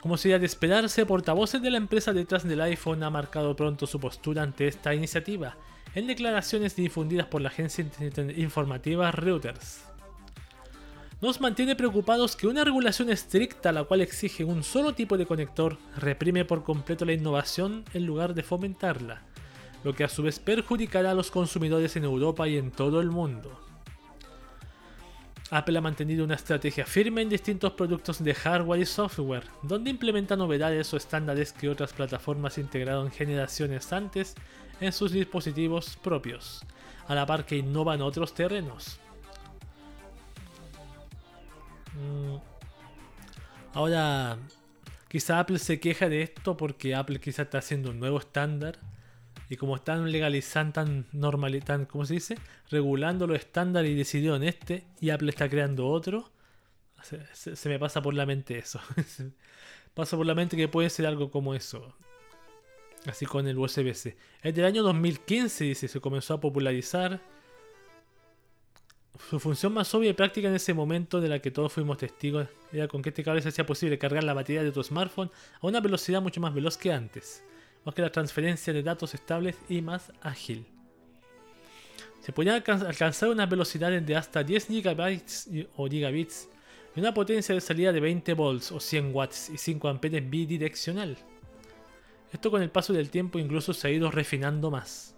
Como 0.00 0.16
sería 0.16 0.38
de 0.38 0.46
esperarse, 0.46 1.06
portavoces 1.06 1.60
de 1.60 1.70
la 1.70 1.78
empresa 1.78 2.12
detrás 2.12 2.44
del 2.44 2.60
iPhone 2.60 3.02
ha 3.02 3.10
marcado 3.10 3.56
pronto 3.56 3.86
su 3.86 3.98
postura 3.98 4.42
ante 4.42 4.68
esta 4.68 4.94
iniciativa, 4.94 5.56
en 5.94 6.06
declaraciones 6.06 6.76
difundidas 6.76 7.26
por 7.26 7.40
la 7.40 7.48
agencia 7.48 7.84
informativa 8.36 9.10
Reuters. 9.10 9.87
Nos 11.20 11.40
mantiene 11.40 11.74
preocupados 11.74 12.36
que 12.36 12.46
una 12.46 12.62
regulación 12.62 13.10
estricta, 13.10 13.72
la 13.72 13.82
cual 13.82 14.02
exige 14.02 14.44
un 14.44 14.62
solo 14.62 14.94
tipo 14.94 15.18
de 15.18 15.26
conector, 15.26 15.76
reprime 15.96 16.44
por 16.44 16.62
completo 16.62 17.04
la 17.04 17.12
innovación 17.12 17.84
en 17.92 18.06
lugar 18.06 18.34
de 18.34 18.44
fomentarla, 18.44 19.22
lo 19.82 19.94
que 19.94 20.04
a 20.04 20.08
su 20.08 20.22
vez 20.22 20.38
perjudicará 20.38 21.10
a 21.10 21.14
los 21.14 21.32
consumidores 21.32 21.96
en 21.96 22.04
Europa 22.04 22.46
y 22.46 22.56
en 22.56 22.70
todo 22.70 23.00
el 23.00 23.10
mundo. 23.10 23.60
Apple 25.50 25.78
ha 25.78 25.80
mantenido 25.80 26.24
una 26.24 26.36
estrategia 26.36 26.86
firme 26.86 27.22
en 27.22 27.30
distintos 27.30 27.72
productos 27.72 28.22
de 28.22 28.34
hardware 28.34 28.82
y 28.82 28.86
software, 28.86 29.48
donde 29.64 29.90
implementa 29.90 30.36
novedades 30.36 30.94
o 30.94 30.96
estándares 30.96 31.52
que 31.52 31.68
otras 31.68 31.92
plataformas 31.94 32.58
integraron 32.58 33.10
generaciones 33.10 33.92
antes 33.92 34.36
en 34.80 34.92
sus 34.92 35.10
dispositivos 35.10 35.96
propios, 35.96 36.64
a 37.08 37.16
la 37.16 37.26
par 37.26 37.44
que 37.44 37.56
innova 37.56 37.96
en 37.96 38.02
otros 38.02 38.34
terrenos. 38.34 39.00
Mm. 41.94 42.36
Ahora, 43.74 44.38
quizá 45.08 45.40
Apple 45.40 45.58
se 45.58 45.80
queja 45.80 46.08
de 46.08 46.22
esto 46.22 46.56
porque 46.56 46.94
Apple 46.94 47.20
quizá 47.20 47.42
está 47.42 47.58
haciendo 47.58 47.90
un 47.90 48.00
nuevo 48.00 48.18
estándar 48.18 48.78
y 49.50 49.56
como 49.56 49.76
están 49.76 50.10
legalizando, 50.10 50.72
tan 50.72 51.06
normal, 51.12 51.62
tan, 51.64 51.86
¿cómo 51.86 52.04
se 52.04 52.14
dice? 52.14 52.38
Regulando 52.70 53.26
los 53.26 53.38
estándares 53.38 53.90
y 53.90 53.94
decidieron 53.94 54.42
este, 54.42 54.84
y 55.00 55.10
Apple 55.10 55.30
está 55.30 55.48
creando 55.48 55.86
otro, 55.86 56.30
se, 57.02 57.68
me 57.68 57.78
pasa 57.78 58.02
por 58.02 58.14
la 58.14 58.26
mente 58.26 58.58
eso. 58.58 58.80
pasa 59.94 60.16
por 60.16 60.26
la 60.26 60.34
mente 60.34 60.56
que 60.56 60.68
puede 60.68 60.90
ser 60.90 61.06
algo 61.06 61.30
como 61.30 61.54
eso. 61.54 61.94
Así 63.06 63.26
con 63.26 63.46
el 63.46 63.56
USB-C. 63.56 64.16
Es 64.42 64.54
del 64.54 64.64
año 64.64 64.82
2015, 64.82 65.64
dice, 65.64 65.88
se 65.88 66.00
comenzó 66.00 66.34
a 66.34 66.40
popularizar. 66.40 67.20
Su 69.30 69.40
función 69.40 69.74
más 69.74 69.94
obvia 69.94 70.10
y 70.10 70.14
práctica 70.14 70.48
en 70.48 70.54
ese 70.54 70.72
momento 70.72 71.20
de 71.20 71.28
la 71.28 71.40
que 71.40 71.50
todos 71.50 71.72
fuimos 71.72 71.98
testigos 71.98 72.48
era 72.72 72.88
con 72.88 73.02
que 73.02 73.10
este 73.10 73.24
cable 73.24 73.42
se 73.42 73.48
hacía 73.50 73.66
posible 73.66 73.98
cargar 73.98 74.24
la 74.24 74.32
batería 74.32 74.62
de 74.62 74.72
tu 74.72 74.82
smartphone 74.82 75.30
a 75.60 75.66
una 75.66 75.80
velocidad 75.80 76.22
mucho 76.22 76.40
más 76.40 76.54
veloz 76.54 76.76
que 76.76 76.92
antes 76.92 77.42
más 77.84 77.94
que 77.94 78.02
la 78.02 78.12
transferencia 78.12 78.72
de 78.72 78.82
datos 78.82 79.14
estables 79.14 79.56
y 79.68 79.80
más 79.80 80.12
ágil. 80.20 80.66
Se 82.20 82.32
podía 82.32 82.56
alcanzar 82.56 83.30
unas 83.30 83.48
velocidades 83.48 84.04
de 84.04 84.16
hasta 84.16 84.42
10 84.42 84.68
GB 84.68 85.66
o 85.76 85.88
gigabits 85.88 86.48
y 86.94 87.00
una 87.00 87.14
potencia 87.14 87.54
de 87.54 87.60
salida 87.60 87.92
de 87.92 88.00
20 88.00 88.34
volts 88.34 88.72
o 88.72 88.80
100 88.80 89.14
watts 89.14 89.48
y 89.50 89.56
5 89.56 89.88
amperes 89.88 90.28
bidireccional. 90.28 91.16
Esto 92.32 92.50
con 92.50 92.60
el 92.60 92.70
paso 92.70 92.92
del 92.92 93.08
tiempo 93.08 93.38
incluso 93.38 93.72
se 93.72 93.88
ha 93.88 93.90
ido 93.90 94.10
refinando 94.10 94.70
más. 94.70 95.14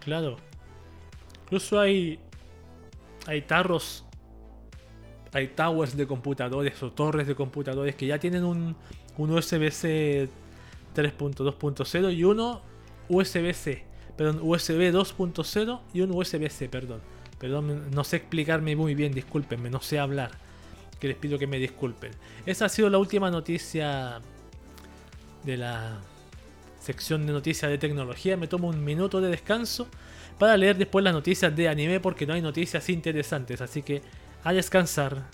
Claro. 0.00 0.47
Incluso 1.48 1.80
hay 1.80 2.20
hay 3.26 3.40
tarros 3.40 4.04
hay 5.32 5.48
towers 5.48 5.96
de 5.96 6.06
computadores 6.06 6.82
o 6.82 6.92
torres 6.92 7.26
de 7.26 7.34
computadores 7.34 7.94
que 7.94 8.06
ya 8.06 8.18
tienen 8.18 8.44
un, 8.44 8.76
un 9.16 9.30
USB-C 9.30 10.28
3.2.0 10.94 12.14
y 12.14 12.24
uno 12.24 12.60
USB-C, 13.08 13.82
perdón, 14.16 14.40
USB 14.42 14.92
2.0 14.92 15.80
y 15.94 16.00
un 16.02 16.10
USB-C, 16.10 16.68
perdón. 16.68 17.00
Perdón, 17.38 17.90
no 17.92 18.04
sé 18.04 18.16
explicarme 18.16 18.76
muy 18.76 18.94
bien, 18.94 19.12
discúlpenme, 19.12 19.70
no 19.70 19.80
sé 19.80 19.98
hablar. 19.98 20.32
Que 21.00 21.08
les 21.08 21.16
pido 21.16 21.38
que 21.38 21.46
me 21.46 21.58
disculpen. 21.58 22.10
Esa 22.44 22.66
ha 22.66 22.68
sido 22.68 22.90
la 22.90 22.98
última 22.98 23.30
noticia 23.30 24.20
de 25.44 25.56
la 25.56 25.98
sección 26.80 27.26
de 27.26 27.32
noticias 27.32 27.70
de 27.70 27.78
tecnología. 27.78 28.36
Me 28.36 28.48
tomo 28.48 28.68
un 28.68 28.84
minuto 28.84 29.20
de 29.20 29.28
descanso 29.30 29.88
para 30.38 30.56
leer 30.56 30.76
después 30.76 31.04
las 31.04 31.12
noticias 31.12 31.54
de 31.54 31.68
anime 31.68 32.00
porque 32.00 32.26
no 32.26 32.34
hay 32.34 32.40
noticias 32.40 32.88
interesantes. 32.88 33.60
Así 33.60 33.82
que 33.82 34.02
a 34.44 34.52
descansar. 34.52 35.24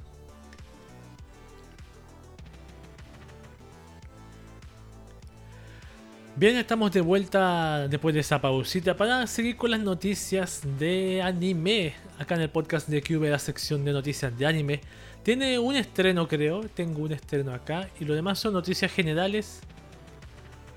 Bien, 6.37 6.57
estamos 6.57 6.91
de 6.91 7.01
vuelta 7.01 7.87
después 7.87 8.13
de 8.13 8.21
esa 8.21 8.41
pausita 8.41 8.97
para 8.97 9.25
seguir 9.29 9.57
con 9.57 9.71
las 9.71 9.79
noticias 9.79 10.63
de 10.81 11.23
anime. 11.23 11.95
Acá 12.19 12.35
en 12.35 12.41
el 12.41 12.51
podcast 12.51 12.89
de 12.89 13.03
Cube, 13.03 13.31
la 13.31 13.39
sección 13.39 13.85
de 13.85 13.93
noticias 13.93 14.37
de 14.37 14.45
anime. 14.45 14.81
Tiene 15.23 15.61
un 15.61 15.77
estreno, 15.77 16.27
creo. 16.27 16.63
Tengo 16.75 17.03
un 17.03 17.13
estreno 17.13 17.55
acá. 17.55 17.89
Y 18.01 18.05
lo 18.05 18.15
demás 18.15 18.41
son 18.41 18.53
noticias 18.53 18.93
generales. 18.93 19.61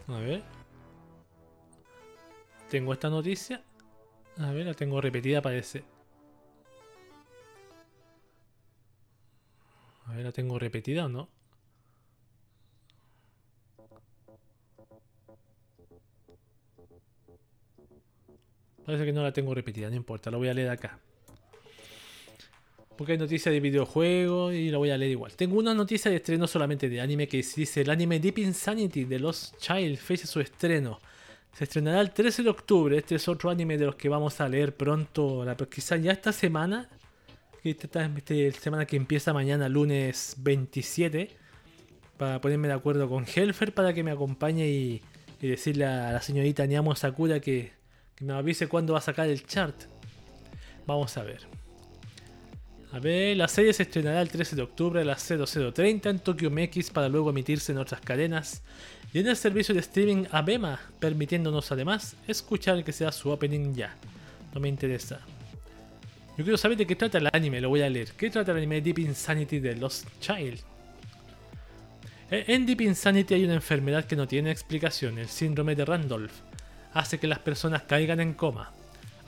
A 0.08 0.20
ver. 0.20 0.44
Tengo 2.70 2.94
esta 2.94 3.10
noticia. 3.10 3.62
A 4.40 4.52
ver, 4.52 4.66
la 4.66 4.74
tengo 4.74 5.02
repetida, 5.02 5.42
parece. 5.42 5.84
A 10.06 10.14
ver, 10.14 10.26
la 10.26 10.32
tengo 10.32 10.60
repetida 10.60 11.06
o 11.06 11.10
no. 11.10 11.30
Parece 18.86 19.04
que 19.04 19.12
no 19.12 19.22
la 19.22 19.34
tengo 19.34 19.54
repetida, 19.54 19.90
no 19.90 19.98
importa, 19.98 20.32
la 20.32 20.38
voy 20.38 20.48
a 20.48 20.54
leer 20.54 20.70
acá. 20.70 20.98
Porque 22.96 23.12
hay 23.12 23.18
noticias 23.18 23.52
de 23.52 23.60
videojuegos 23.60 24.54
y 24.54 24.72
la 24.72 24.78
voy 24.78 24.92
a 24.92 24.98
leer 24.98 25.12
igual. 25.12 25.36
Tengo 25.36 25.60
una 25.60 25.74
noticia 25.74 26.10
de 26.10 26.18
estreno 26.18 26.48
solamente 26.48 26.88
de 26.88 27.02
anime 27.02 27.28
que 27.28 27.38
dice 27.38 27.82
el 27.82 27.90
anime 27.90 28.20
Deep 28.20 28.38
Insanity 28.38 29.04
de 29.04 29.20
Lost 29.20 29.58
Child 29.58 29.98
fecha 29.98 30.26
su 30.26 30.40
estreno. 30.40 31.00
Se 31.58 31.64
estrenará 31.64 32.02
el 32.02 32.12
13 32.12 32.44
de 32.44 32.50
octubre. 32.50 32.98
Este 32.98 33.16
es 33.16 33.28
otro 33.28 33.50
anime 33.50 33.80
de 33.80 33.86
los 33.88 33.96
que 33.96 34.10
vamos 34.10 34.40
a 34.42 34.48
leer 34.48 34.76
pronto, 34.76 35.44
quizás 35.72 36.02
ya 36.02 36.12
esta 36.12 36.32
semana. 36.32 36.88
Esta, 37.64 38.06
esta 38.06 38.62
semana 38.62 38.86
que 38.86 38.96
empieza 38.96 39.34
mañana, 39.34 39.68
lunes 39.68 40.36
27. 40.38 41.36
Para 42.18 42.40
ponerme 42.42 42.68
de 42.68 42.76
acuerdo 42.76 43.10
con 43.10 43.26
Helfer 43.26 43.74
para 43.74 43.92
que 43.94 44.04
me 44.04 44.12
acompañe 44.12 44.68
y, 44.68 45.02
y 45.42 45.48
decirle 45.48 45.86
a 45.86 46.12
la 46.12 46.22
señorita 46.22 46.66
Niamo 46.68 46.96
Sakura 46.96 47.40
que 47.40 47.72
que 48.18 48.26
me 48.26 48.34
avise 48.34 48.68
cuándo 48.68 48.94
va 48.94 49.00
a 49.00 49.02
sacar 49.04 49.30
el 49.30 49.46
chart. 49.46 49.76
Vamos 50.88 51.16
a 51.18 51.24
ver. 51.24 51.42
A 52.92 53.00
ver, 53.00 53.38
la 53.38 53.48
serie 53.48 53.74
se 53.74 53.84
estrenará 53.84 54.22
el 54.22 54.30
13 54.30 54.56
de 54.56 54.64
octubre 54.64 55.02
a 55.02 55.06
las 55.06 55.24
0030 55.24 56.10
en 56.10 56.20
Tokyo 56.20 56.50
MX 56.50 56.90
para 56.90 57.10
luego 57.10 57.30
emitirse 57.30 57.72
en 57.72 57.78
otras 57.78 58.02
cadenas 58.02 58.64
y 59.14 59.20
en 59.20 59.28
el 59.28 59.38
servicio 59.38 59.74
de 59.74 59.82
streaming 59.82 60.26
Abema, 60.32 60.80
permitiéndonos 61.00 61.72
además 61.72 62.16
escuchar 62.28 62.84
que 62.84 62.92
sea 62.92 63.12
su 63.12 63.30
opening 63.30 63.74
ya. 63.74 63.96
No 64.54 64.60
me 64.60 64.70
interesa. 64.70 65.20
Yo 66.38 66.44
quiero 66.44 66.58
saber 66.58 66.78
de 66.78 66.86
qué 66.86 66.96
trata 66.96 67.18
el 67.18 67.30
anime, 67.32 67.62
lo 67.62 67.70
voy 67.70 67.82
a 67.82 67.90
leer. 67.90 68.12
¿Qué 68.14 68.30
trata 68.30 68.52
el 68.52 68.58
anime 68.58 68.82
Deep 68.82 69.00
Insanity 69.00 69.60
de 69.60 69.76
Lost 69.76 70.08
Child? 70.20 70.60
Eh, 72.30 72.46
en 72.48 72.66
Deep 72.66 72.82
Insanity 72.82 73.34
hay 73.34 73.46
una 73.46 73.56
enfermedad 73.56 74.06
que 74.06 74.16
no 74.16 74.28
tiene 74.28 74.52
explicación, 74.52 75.18
el 75.18 75.30
síndrome 75.30 75.76
de 75.76 75.86
Randolph 75.86 76.34
hace 76.98 77.20
que 77.20 77.28
las 77.28 77.40
personas 77.40 77.84
caigan 77.84 78.20
en 78.20 78.34
coma. 78.34 78.72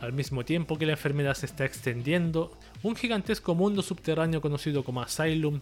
Al 0.01 0.13
mismo 0.13 0.45
tiempo 0.45 0.77
que 0.77 0.85
la 0.85 0.93
enfermedad 0.93 1.35
se 1.35 1.45
está 1.45 1.65
extendiendo, 1.65 2.57
un 2.83 2.95
gigantesco 2.95 3.53
mundo 3.53 3.81
subterráneo 3.81 4.41
conocido 4.41 4.83
como 4.83 5.01
Asylum, 5.01 5.59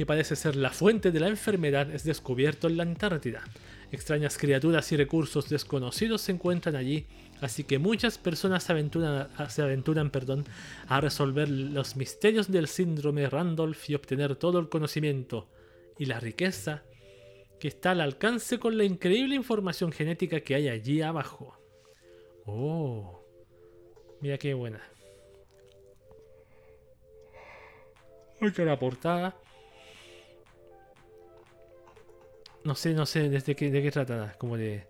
que 0.00 0.06
parece 0.06 0.34
ser 0.34 0.56
la 0.56 0.70
fuente 0.70 1.12
de 1.12 1.20
la 1.20 1.28
enfermedad, 1.28 1.90
es 1.90 2.04
descubierto 2.04 2.68
en 2.68 2.78
la 2.78 2.84
Antártida. 2.84 3.42
Extrañas 3.92 4.38
criaturas 4.38 4.90
y 4.92 4.96
recursos 4.96 5.50
desconocidos 5.50 6.22
se 6.22 6.32
encuentran 6.32 6.74
allí, 6.74 7.04
así 7.42 7.64
que 7.64 7.78
muchas 7.78 8.16
personas 8.16 8.62
se 8.62 8.72
aventuran, 9.60 10.08
perdón, 10.08 10.46
a 10.88 11.02
resolver 11.02 11.50
los 11.50 11.96
misterios 11.96 12.50
del 12.50 12.66
síndrome 12.66 13.28
Randolph 13.28 13.90
y 13.90 13.94
obtener 13.94 14.36
todo 14.36 14.58
el 14.58 14.70
conocimiento 14.70 15.50
y 15.98 16.06
la 16.06 16.18
riqueza 16.18 16.82
que 17.58 17.68
está 17.68 17.90
al 17.90 18.00
alcance 18.00 18.58
con 18.58 18.78
la 18.78 18.84
increíble 18.84 19.34
información 19.34 19.92
genética 19.92 20.40
que 20.40 20.54
hay 20.54 20.70
allí 20.70 21.02
abajo. 21.02 21.58
Oh, 22.46 23.22
mira 24.22 24.38
qué 24.38 24.54
buena. 24.54 24.80
Que 28.56 28.64
la 28.64 28.78
portada. 28.78 29.36
No 32.64 32.74
sé, 32.74 32.92
no 32.92 33.06
sé 33.06 33.28
desde 33.28 33.54
qué, 33.54 33.70
de 33.70 33.82
qué 33.82 33.90
trata. 33.90 34.34
Como 34.38 34.56
de. 34.56 34.84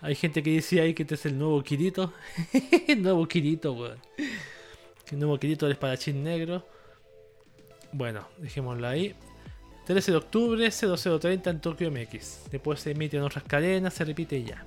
Hay 0.00 0.14
gente 0.14 0.42
que 0.42 0.50
dice 0.50 0.80
ahí 0.80 0.94
que 0.94 1.02
este 1.02 1.14
es 1.16 1.26
el 1.26 1.38
nuevo 1.38 1.62
Kirito. 1.62 2.12
el 2.88 3.02
nuevo 3.02 3.26
Kirito, 3.26 3.72
weón. 3.72 3.98
El 5.10 5.18
nuevo 5.18 5.38
Kirito 5.38 5.66
del 5.66 5.72
espadachín 5.72 6.22
negro. 6.22 6.64
Bueno, 7.92 8.28
dejémoslo 8.38 8.86
ahí. 8.86 9.14
13 9.86 10.12
de 10.12 10.16
octubre, 10.16 10.70
0030 10.70 11.50
en 11.50 11.60
Tokyo 11.60 11.90
MX. 11.90 12.50
Después 12.50 12.80
se 12.80 12.92
emite 12.92 13.16
en 13.16 13.24
otras 13.24 13.42
cadenas, 13.42 13.94
se 13.94 14.04
repite 14.04 14.42
ya. 14.44 14.64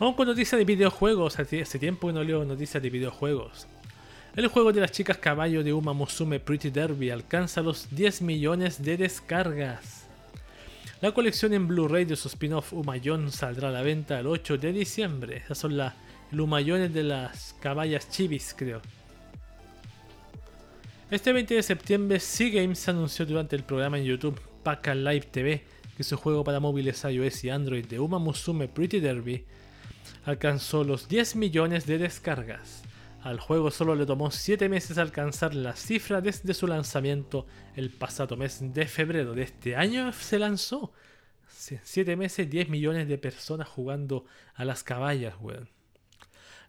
Vamos 0.00 0.16
con 0.16 0.26
noticias 0.26 0.58
de 0.58 0.64
videojuegos. 0.64 1.38
Hace 1.38 1.78
tiempo 1.78 2.08
que 2.08 2.12
no 2.12 2.24
leo 2.24 2.44
noticias 2.44 2.82
de 2.82 2.90
videojuegos. 2.90 3.68
El 4.34 4.48
juego 4.48 4.72
de 4.72 4.80
las 4.80 4.92
chicas 4.92 5.18
caballo 5.18 5.62
de 5.62 5.72
Uma 5.72 5.92
Musume 5.92 6.40
Pretty 6.40 6.70
Derby 6.70 7.10
alcanza 7.10 7.60
los 7.60 7.88
10 7.90 8.22
millones 8.22 8.82
de 8.82 8.96
descargas. 8.96 10.07
La 11.00 11.12
colección 11.12 11.52
en 11.54 11.68
Blu-ray 11.68 12.04
de 12.06 12.16
su 12.16 12.26
spin-off 12.26 12.72
Umayon 12.72 13.30
saldrá 13.30 13.68
a 13.68 13.70
la 13.70 13.82
venta 13.82 14.18
el 14.18 14.26
8 14.26 14.58
de 14.58 14.72
diciembre. 14.72 15.36
Esas 15.44 15.58
son 15.58 15.76
las 15.76 15.94
Umayones 16.32 16.92
de 16.92 17.04
las 17.04 17.54
caballas 17.60 18.10
chivis, 18.10 18.52
creo. 18.58 18.82
Este 21.08 21.32
20 21.32 21.54
de 21.54 21.62
septiembre, 21.62 22.20
Games 22.52 22.88
anunció 22.88 23.24
durante 23.24 23.54
el 23.54 23.62
programa 23.62 23.96
en 23.96 24.04
YouTube 24.06 24.40
Paka 24.64 24.96
Live 24.96 25.28
TV 25.30 25.62
que 25.96 26.02
su 26.02 26.16
juego 26.16 26.42
para 26.42 26.58
móviles 26.58 27.04
iOS 27.04 27.44
y 27.44 27.50
Android 27.50 27.86
de 27.86 28.00
Uma 28.00 28.18
Musume 28.18 28.66
Pretty 28.66 28.98
Derby 28.98 29.44
alcanzó 30.24 30.82
los 30.82 31.08
10 31.08 31.36
millones 31.36 31.86
de 31.86 31.98
descargas. 31.98 32.82
Al 33.22 33.40
juego 33.40 33.70
solo 33.70 33.94
le 33.94 34.06
tomó 34.06 34.30
7 34.30 34.68
meses 34.68 34.96
alcanzar 34.96 35.54
la 35.54 35.74
cifra 35.74 36.20
desde 36.20 36.54
su 36.54 36.66
lanzamiento 36.66 37.46
el 37.74 37.90
pasado 37.90 38.36
mes 38.36 38.60
de 38.72 38.86
febrero 38.86 39.34
de 39.34 39.42
este 39.42 39.74
año 39.74 40.12
se 40.12 40.38
lanzó. 40.38 40.92
7 41.48 42.16
meses, 42.16 42.48
10 42.48 42.68
millones 42.68 43.08
de 43.08 43.18
personas 43.18 43.68
jugando 43.68 44.24
a 44.54 44.64
las 44.64 44.84
caballas, 44.84 45.34
weón. 45.40 45.68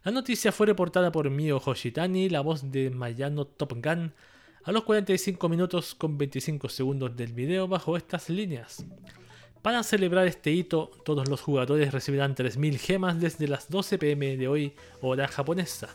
La 0.02 0.10
noticia 0.10 0.50
fue 0.50 0.66
reportada 0.66 1.12
por 1.12 1.30
Mio 1.30 1.60
Hoshitani, 1.64 2.28
la 2.28 2.40
voz 2.40 2.70
de 2.72 2.90
Mayano 2.90 3.46
Top 3.46 3.74
Gun, 3.74 4.12
a 4.64 4.72
los 4.72 4.84
45 4.84 5.48
minutos 5.48 5.94
con 5.94 6.18
25 6.18 6.68
segundos 6.68 7.16
del 7.16 7.32
video 7.32 7.68
bajo 7.68 7.96
estas 7.96 8.28
líneas. 8.28 8.84
Para 9.62 9.82
celebrar 9.82 10.26
este 10.26 10.50
hito, 10.50 10.90
todos 11.04 11.28
los 11.28 11.42
jugadores 11.42 11.92
recibirán 11.92 12.34
3.000 12.34 12.78
gemas 12.78 13.20
desde 13.20 13.46
las 13.46 13.68
12 13.68 13.98
pm 13.98 14.36
de 14.38 14.48
hoy, 14.48 14.74
hora 15.02 15.28
japonesa. 15.28 15.90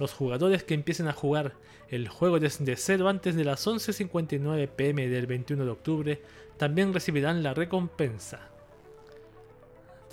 Los 0.00 0.14
jugadores 0.14 0.64
que 0.64 0.72
empiecen 0.72 1.08
a 1.08 1.12
jugar 1.12 1.52
el 1.90 2.08
juego 2.08 2.40
desde 2.40 2.74
cero 2.76 3.10
antes 3.10 3.36
de 3.36 3.44
las 3.44 3.66
11.59 3.66 4.68
pm 4.68 5.08
del 5.08 5.26
21 5.26 5.62
de 5.62 5.70
octubre 5.70 6.22
también 6.56 6.94
recibirán 6.94 7.42
la 7.42 7.52
recompensa. 7.52 8.48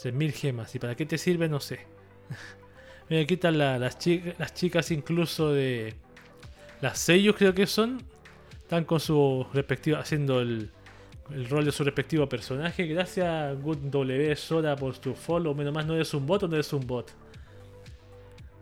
3.000 0.03 0.31
gemas. 0.33 0.75
¿Y 0.75 0.79
para 0.79 0.95
qué 0.95 1.05
te 1.05 1.17
sirve? 1.17 1.47
No 1.47 1.61
sé. 1.61 1.79
Me 3.09 3.25
quitan 3.25 3.57
las, 3.57 3.79
las 3.79 4.53
chicas 4.53 4.91
incluso 4.91 5.53
de... 5.53 5.93
Las 6.81 6.99
sellos 6.99 7.37
creo 7.37 7.53
que 7.53 7.65
son. 7.65 8.03
Están 8.61 8.83
con 8.83 8.99
su 8.99 9.47
respectivo... 9.53 9.99
haciendo 9.99 10.41
el, 10.41 10.69
el 11.31 11.47
rol 11.47 11.63
de 11.63 11.71
su 11.71 11.85
respectivo 11.85 12.27
personaje. 12.27 12.87
Gracias 12.87 13.57
Good 13.61 13.77
W 13.89 14.35
Soda 14.35 14.75
por 14.75 14.97
tu 14.97 15.13
follow. 15.13 15.55
Menos 15.55 15.73
más 15.73 15.85
no 15.85 15.95
eres 15.95 16.13
un 16.13 16.27
bot 16.27 16.43
o 16.43 16.47
no 16.49 16.55
eres 16.55 16.73
un 16.73 16.85
bot. 16.85 17.09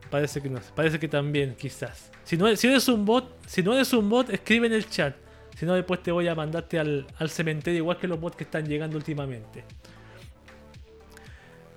Parece 0.10 0.42
que 0.42 0.50
no. 0.50 0.60
Parece 0.76 1.00
que 1.00 1.08
también, 1.08 1.56
quizás. 1.56 2.12
Si 2.24 2.38
no, 2.38 2.54
si 2.56 2.68
eres 2.68 2.88
un 2.88 3.06
bot, 3.06 3.38
si 3.48 3.64
no 3.64 3.74
eres 3.74 3.92
un 3.94 4.10
bot, 4.10 4.30
escribe 4.30 4.68
en 4.68 4.74
el 4.74 4.90
chat. 4.90 5.16
Si 5.58 5.66
no, 5.66 5.74
después 5.74 6.04
te 6.04 6.12
voy 6.12 6.28
a 6.28 6.36
mandarte 6.36 6.80
al, 6.80 7.08
cementerio, 7.28 7.80
igual 7.80 7.98
que 7.98 8.08
los 8.08 8.20
bots 8.20 8.36
que 8.36 8.44
están 8.44 8.66
llegando 8.66 8.98
últimamente. 8.98 9.64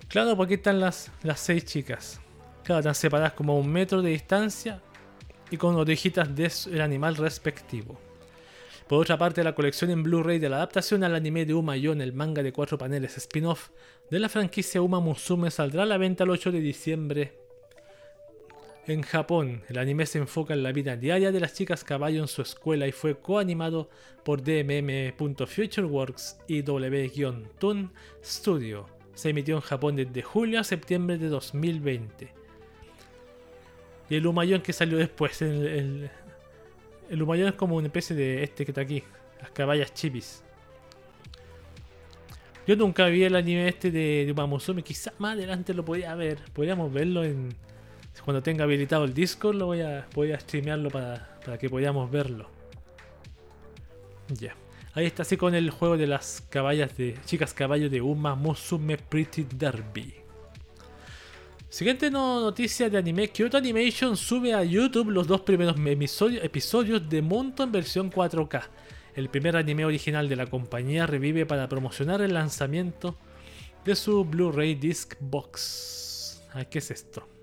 Claro, 0.08 0.36
porque 0.36 0.54
están 0.54 0.80
las, 0.80 1.10
las 1.22 1.38
seis 1.38 1.64
chicas. 1.64 2.20
Claro, 2.64 2.80
están 2.80 2.94
separadas 2.94 3.34
como 3.34 3.52
a 3.52 3.56
un 3.56 3.70
metro 3.70 4.02
de 4.02 4.10
distancia 4.10 4.80
y 5.50 5.56
con 5.56 5.76
orejitas 5.76 6.28
del 6.34 6.80
animal 6.80 7.16
respectivo. 7.16 8.00
Por 8.88 9.02
otra 9.02 9.18
parte, 9.18 9.44
la 9.44 9.54
colección 9.54 9.90
en 9.90 10.02
Blu-ray 10.02 10.38
de 10.38 10.48
la 10.48 10.56
adaptación 10.56 11.04
al 11.04 11.14
anime 11.14 11.44
de 11.44 11.54
Uma 11.54 11.76
Yon, 11.76 12.00
el 12.00 12.14
manga 12.14 12.42
de 12.42 12.52
cuatro 12.52 12.78
paneles 12.78 13.18
spin-off 13.18 13.68
de 14.10 14.18
la 14.18 14.30
franquicia 14.30 14.80
Uma 14.80 14.98
Musume, 14.98 15.50
saldrá 15.50 15.82
a 15.82 15.86
la 15.86 15.98
venta 15.98 16.24
el 16.24 16.30
8 16.30 16.50
de 16.50 16.60
diciembre. 16.60 17.47
En 18.88 19.02
Japón, 19.02 19.62
el 19.68 19.76
anime 19.76 20.06
se 20.06 20.16
enfoca 20.16 20.54
en 20.54 20.62
la 20.62 20.72
vida 20.72 20.96
diaria 20.96 21.30
de 21.30 21.40
las 21.40 21.52
chicas 21.52 21.84
caballo 21.84 22.22
en 22.22 22.26
su 22.26 22.40
escuela 22.40 22.86
y 22.86 22.92
fue 22.92 23.18
coanimado 23.18 23.90
por 24.24 24.42
DMM.Futureworks 24.42 26.38
y 26.46 26.62
W-Toon 26.62 27.92
Studio. 28.24 28.86
Se 29.12 29.28
emitió 29.28 29.56
en 29.56 29.60
Japón 29.60 29.96
desde 29.96 30.22
julio 30.22 30.58
a 30.58 30.64
septiembre 30.64 31.18
de 31.18 31.28
2020. 31.28 32.32
Y 34.08 34.14
el 34.14 34.26
Humayón 34.26 34.62
que 34.62 34.72
salió 34.72 34.96
después. 34.96 35.42
El, 35.42 36.10
el, 37.10 37.22
Humayón 37.22 37.48
es 37.48 37.56
como 37.56 37.76
una 37.76 37.88
especie 37.88 38.16
de 38.16 38.42
este 38.42 38.64
que 38.64 38.70
está 38.70 38.80
aquí. 38.80 39.02
Las 39.38 39.50
caballas 39.50 39.92
chipis. 39.92 40.42
Yo 42.66 42.74
nunca 42.74 43.04
vi 43.08 43.24
el 43.24 43.36
anime 43.36 43.68
este 43.68 43.90
de, 43.90 44.24
de 44.24 44.32
Umamusume. 44.32 44.82
Quizás 44.82 45.12
más 45.18 45.34
adelante 45.34 45.74
lo 45.74 45.84
podía 45.84 46.14
ver. 46.14 46.38
Podríamos 46.54 46.90
verlo 46.90 47.22
en. 47.22 47.67
Cuando 48.28 48.42
tenga 48.42 48.64
habilitado 48.64 49.06
el 49.06 49.14
Discord 49.14 49.56
lo 49.56 49.64
voy 49.64 49.80
a, 49.80 50.06
voy 50.14 50.32
a 50.32 50.38
streamearlo 50.38 50.90
para, 50.90 51.40
para 51.42 51.56
que 51.56 51.70
podamos 51.70 52.10
verlo. 52.10 52.50
Ya. 54.28 54.54
Ahí 54.92 55.06
está 55.06 55.22
así 55.22 55.38
con 55.38 55.54
el 55.54 55.70
juego 55.70 55.96
de 55.96 56.06
las 56.06 56.42
caballas 56.50 56.94
de. 56.98 57.16
Chicas 57.24 57.54
caballos 57.54 57.90
de 57.90 58.02
Uma 58.02 58.34
Musume 58.34 58.98
Pretty 58.98 59.46
Derby. 59.56 60.12
Siguiente 61.70 62.10
noticia 62.10 62.90
de 62.90 62.98
anime, 62.98 63.28
Kyoto 63.28 63.56
Animation 63.56 64.14
sube 64.14 64.52
a 64.52 64.62
YouTube 64.62 65.08
los 65.08 65.26
dos 65.26 65.40
primeros 65.40 65.76
episodios 66.42 67.08
de 67.08 67.22
Monto 67.22 67.62
en 67.62 67.72
versión 67.72 68.12
4K. 68.12 68.62
El 69.16 69.30
primer 69.30 69.56
anime 69.56 69.86
original 69.86 70.28
de 70.28 70.36
la 70.36 70.44
compañía 70.44 71.06
revive 71.06 71.46
para 71.46 71.66
promocionar 71.66 72.20
el 72.20 72.34
lanzamiento 72.34 73.16
de 73.86 73.96
su 73.96 74.22
Blu-ray 74.22 74.74
Disc 74.74 75.14
Box. 75.18 76.42
¿Qué 76.70 76.80
es 76.80 76.90
esto? 76.90 77.37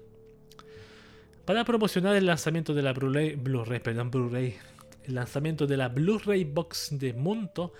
Para 1.45 1.63
promocionar 1.63 2.15
el 2.15 2.25
lanzamiento 2.25 2.73
de 2.73 2.81
la 2.81 2.93
Blu-ray, 2.93 3.79
perdón, 3.79 4.09
Blu-ray, 4.09 4.55
el 5.03 5.13
lanzamiento 5.13 5.67
de 5.67 5.77
la 5.77 5.89
Blu-ray 5.89 6.43
Box 6.43 6.89
de 6.97 7.13
Monto 7.13 7.73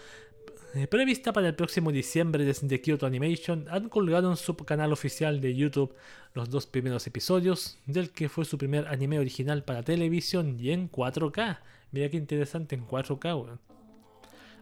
eh, 0.75 0.85
prevista 0.87 1.33
para 1.33 1.47
el 1.47 1.55
próximo 1.55 1.91
diciembre 1.91 2.45
desde 2.45 2.81
Kyoto 2.81 3.07
Animation, 3.07 3.65
han 3.71 3.89
colgado 3.89 4.29
en 4.29 4.37
su 4.37 4.55
canal 4.57 4.93
oficial 4.93 5.41
de 5.41 5.55
YouTube 5.55 5.95
los 6.33 6.49
dos 6.49 6.67
primeros 6.67 7.07
episodios 7.07 7.79
del 7.87 8.11
que 8.11 8.29
fue 8.29 8.45
su 8.45 8.57
primer 8.57 8.87
anime 8.87 9.17
original 9.17 9.63
para 9.63 9.81
televisión 9.81 10.57
y 10.59 10.71
en 10.71 10.91
4K. 10.91 11.59
Mira 11.91 12.09
qué 12.09 12.17
interesante 12.17 12.75
en 12.75 12.85
4K, 12.85 13.57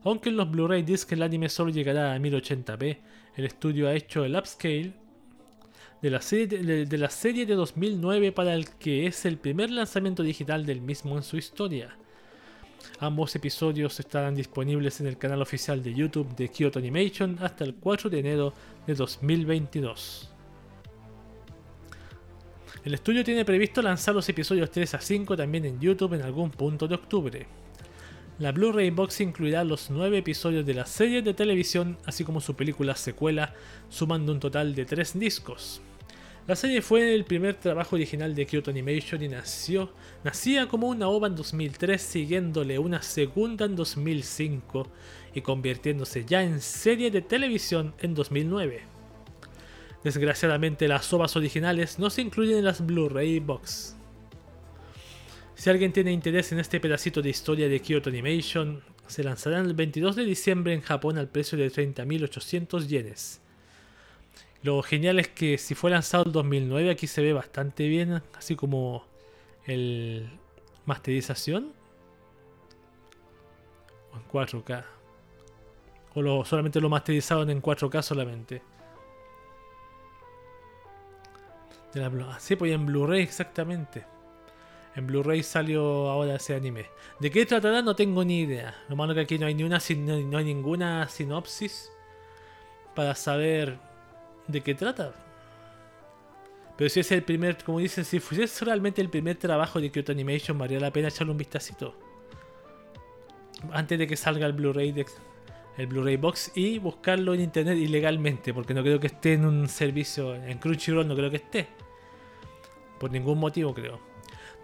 Aunque 0.04 0.30
en 0.30 0.38
los 0.38 0.50
Blu-ray 0.50 0.84
disc 0.84 1.12
el 1.12 1.24
anime 1.24 1.50
solo 1.50 1.72
llegará 1.72 2.14
a 2.14 2.20
1080p, 2.20 3.00
el 3.36 3.46
estudio 3.46 3.90
ha 3.90 3.96
hecho 3.96 4.24
el 4.24 4.36
upscale 4.36 5.03
de 6.04 6.10
la, 6.10 6.20
serie 6.20 6.86
de 6.86 6.98
la 6.98 7.10
serie 7.10 7.46
de 7.46 7.56
2009 7.56 8.34
para 8.34 8.54
el 8.56 8.70
que 8.72 9.08
es 9.08 9.24
el 9.24 9.38
primer 9.38 9.72
lanzamiento 9.72 10.22
digital 10.22 10.66
del 10.66 10.82
mismo 10.82 11.16
en 11.16 11.24
su 11.24 11.38
historia. 11.38 11.96
Ambos 13.00 13.34
episodios 13.38 13.98
estarán 14.02 14.36
disponibles 14.36 15.00
en 15.00 15.08
el 15.08 15.18
canal 15.18 15.42
oficial 15.42 15.82
de 15.82 15.94
YouTube 15.94 16.36
de 16.36 16.50
Kyoto 16.50 16.80
Animation 16.80 17.38
hasta 17.40 17.64
el 17.64 17.76
4 17.76 18.10
de 18.10 18.20
enero 18.20 18.54
de 18.86 18.96
2022. 18.96 20.30
El 22.84 22.94
estudio 22.96 23.24
tiene 23.24 23.46
previsto 23.46 23.82
lanzar 23.82 24.14
los 24.14 24.28
episodios 24.28 24.72
3 24.72 24.96
a 24.96 25.00
5 25.00 25.38
también 25.38 25.64
en 25.64 25.80
YouTube 25.80 26.16
en 26.16 26.24
algún 26.24 26.52
punto 26.52 26.86
de 26.86 26.96
octubre. 26.96 27.48
La 28.40 28.52
Blu-ray 28.52 28.90
Box 28.90 29.22
incluirá 29.22 29.64
los 29.64 29.90
9 29.90 30.18
episodios 30.18 30.66
de 30.66 30.74
la 30.74 30.86
serie 30.86 31.22
de 31.22 31.34
televisión, 31.34 31.98
así 32.04 32.26
como 32.26 32.42
su 32.42 32.58
película 32.58 32.94
secuela, 32.98 33.54
sumando 33.88 34.34
un 34.34 34.42
total 34.42 34.76
de 34.76 34.84
3 34.84 35.18
discos. 35.18 35.82
La 36.46 36.58
serie 36.58 36.82
fue 36.82 37.16
el 37.16 37.24
primer 37.24 37.56
trabajo 37.56 37.96
original 37.96 38.36
de 38.36 38.46
Kyoto 38.46 38.70
Animation 38.70 39.24
y 39.24 39.30
nació, 39.30 39.94
nacía 40.26 40.68
como 40.68 40.90
una 40.90 41.08
OVA 41.08 41.30
en 41.30 41.38
2003, 41.38 42.02
siguiéndole 42.02 42.78
una 42.80 43.02
segunda 43.02 43.64
en 43.64 43.78
2005 43.78 44.88
y 45.34 45.40
convirtiéndose 45.40 46.26
ya 46.26 46.44
en 46.44 46.60
serie 46.60 47.12
de 47.12 47.22
televisión 47.22 47.94
en 48.00 48.14
2009. 48.14 48.82
Desgraciadamente 50.04 50.90
las 50.90 51.14
OVAs 51.14 51.38
originales 51.38 51.98
no 51.98 52.10
se 52.10 52.22
incluyen 52.22 52.58
en 52.58 52.66
las 52.66 52.86
Blu-ray 52.86 53.40
Box. 53.40 53.96
Si 55.56 55.70
alguien 55.70 55.94
tiene 55.94 56.12
interés 56.12 56.52
en 56.52 56.60
este 56.60 56.82
pedacito 56.82 57.22
de 57.22 57.30
historia 57.30 57.70
de 57.70 57.80
Kyoto 57.80 58.10
Animation, 58.10 58.84
se 59.08 59.24
lanzará 59.24 59.60
el 59.60 59.74
22 59.74 60.18
de 60.18 60.26
diciembre 60.26 60.74
en 60.74 60.82
Japón 60.82 61.18
al 61.18 61.30
precio 61.30 61.58
de 61.58 61.72
30.800 61.72 62.86
yenes. 62.88 63.43
Lo 64.64 64.82
genial 64.82 65.20
es 65.20 65.28
que 65.28 65.58
si 65.58 65.76
fue 65.76 65.92
lanzado 65.92 66.24
en 66.26 66.32
2009 66.32 66.90
aquí 66.90 67.06
se 67.06 67.22
ve 67.22 67.34
bastante 67.34 67.88
bien, 67.88 68.24
así 68.34 68.56
como 68.56 69.06
el 69.66 70.30
masterización. 70.86 71.74
O 74.14 74.18
en 74.18 74.28
4K. 74.30 74.86
O 76.16 76.22
lo, 76.22 76.46
solamente 76.46 76.80
lo 76.80 76.90
masterizaron 76.90 77.50
en 77.50 77.62
4K 77.62 78.02
solamente. 78.02 78.62
De 81.94 82.00
la, 82.00 82.40
sí, 82.40 82.56
pues 82.56 82.72
en 82.72 82.86
Blu-ray 82.86 83.22
exactamente. 83.22 84.06
En 84.96 85.08
Blu-ray 85.08 85.44
salió 85.44 86.10
ahora 86.10 86.36
ese 86.36 86.56
anime. 86.56 86.86
¿De 87.20 87.30
qué 87.30 87.46
tratará? 87.46 87.82
No 87.82 87.96
tengo 87.96 88.24
ni 88.24 88.42
idea. 88.42 88.76
Lo 88.88 88.96
malo 88.96 89.14
que 89.14 89.22
aquí 89.22 89.38
no 89.38 89.46
hay, 89.46 89.56
ni 89.56 89.64
una, 89.64 89.80
no 89.98 90.38
hay 90.38 90.46
ninguna 90.46 91.08
sinopsis 91.10 91.92
para 92.96 93.14
saber 93.16 93.78
de 94.48 94.62
qué 94.62 94.76
trata. 94.76 95.14
Pero 96.78 96.90
si 96.90 97.00
es 97.00 97.12
el 97.12 97.24
primer, 97.24 97.64
como 97.64 97.80
dicen, 97.80 98.04
si 98.04 98.20
fuese 98.20 98.66
realmente 98.66 99.02
el 99.02 99.10
primer 99.10 99.38
trabajo 99.38 99.80
de 99.80 99.92
Kyoto 99.92 100.12
Animation, 100.12 100.58
valdría 100.58 100.80
la 100.80 100.92
pena 100.92 101.10
echarle 101.10 101.32
un 101.32 101.38
vistacito. 101.38 101.96
Antes 103.72 104.00
de 104.00 104.08
que 104.08 104.18
salga 104.18 104.46
el 104.46 104.54
Blu-ray 104.54 104.94
el 105.78 105.88
Blu-ray 105.88 106.18
Box 106.18 106.52
y 106.56 106.78
buscarlo 106.80 107.34
en 107.34 107.42
internet 107.42 107.78
ilegalmente, 107.78 108.54
porque 108.54 108.74
no 108.74 108.84
creo 108.84 109.00
que 109.00 109.08
esté 109.08 109.34
en 109.34 109.46
un 109.46 109.68
servicio, 109.68 110.36
en 110.36 110.58
Crunchyroll 110.58 111.08
no 111.08 111.16
creo 111.16 111.30
que 111.30 111.38
esté. 111.38 111.68
Por 113.00 113.12
ningún 113.12 113.40
motivo 113.40 113.74
creo. 113.74 114.00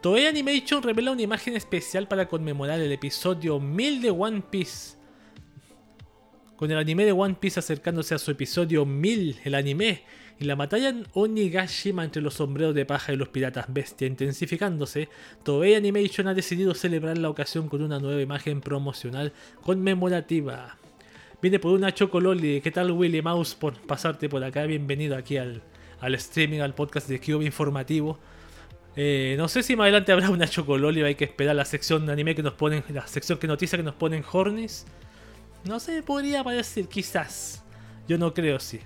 Toei 0.01 0.27
Animation 0.27 0.81
revela 0.81 1.11
una 1.11 1.21
imagen 1.21 1.55
especial 1.55 2.07
para 2.07 2.27
conmemorar 2.27 2.79
el 2.79 2.91
episodio 2.91 3.59
1000 3.59 4.01
de 4.01 4.11
One 4.11 4.43
Piece. 4.49 4.98
Con 6.59 6.69
el 6.71 6.77
anime 6.77 7.05
de 7.05 7.13
One 7.13 7.37
Piece 7.39 7.57
acercándose 7.57 8.13
a 8.13 8.17
su 8.17 8.31
episodio 8.31 8.85
1000, 8.85 9.39
el 9.45 9.55
anime, 9.55 10.03
y 10.41 10.43
la 10.43 10.55
batalla 10.55 10.89
en 10.89 11.07
Onigashima 11.13 12.03
entre 12.03 12.21
los 12.21 12.33
sombreros 12.33 12.75
de 12.75 12.85
paja 12.85 13.13
y 13.13 13.15
los 13.15 13.29
piratas 13.29 13.67
bestia 13.69 14.07
intensificándose, 14.07 15.07
Toei 15.43 15.75
Animation 15.75 16.27
ha 16.27 16.33
decidido 16.33 16.73
celebrar 16.73 17.17
la 17.17 17.29
ocasión 17.29 17.69
con 17.69 17.81
una 17.81 17.97
nueva 17.99 18.21
imagen 18.21 18.59
promocional 18.59 19.31
conmemorativa. 19.61 20.75
Viene 21.41 21.59
por 21.59 21.71
una 21.71 21.93
Chocololi. 21.93 22.59
¿Qué 22.59 22.71
tal, 22.71 22.91
Willy 22.91 23.21
Mouse, 23.21 23.55
por 23.55 23.75
pasarte 23.75 24.27
por 24.27 24.43
acá? 24.43 24.65
Bienvenido 24.65 25.15
aquí 25.15 25.37
al, 25.37 25.61
streaming, 26.01 26.59
al 26.59 26.75
podcast 26.75 27.07
de 27.07 27.21
Cube 27.21 27.45
Informativo. 27.45 28.19
Eh, 28.97 29.35
no 29.37 29.47
sé 29.47 29.63
si 29.63 29.77
más 29.77 29.85
adelante 29.85 30.11
habrá 30.11 30.29
una 30.29 30.45
Chocololi. 30.45 31.03
Hay 31.03 31.15
que 31.15 31.23
esperar 31.23 31.55
la 31.55 31.63
sección 31.63 32.05
de 32.05 32.11
anime 32.11 32.35
que 32.35 32.43
nos 32.43 32.55
ponen, 32.55 32.83
la 32.89 33.07
sección 33.07 33.39
que 33.39 33.47
noticia 33.47 33.77
que 33.77 33.83
nos 33.83 33.95
ponen 33.95 34.25
Hornis. 34.29 34.85
No 35.65 35.79
sé, 35.79 36.01
podría 36.03 36.43
parecer, 36.43 36.87
quizás. 36.87 37.63
Yo 38.07 38.17
no 38.17 38.33
creo, 38.33 38.59
sí. 38.59 38.79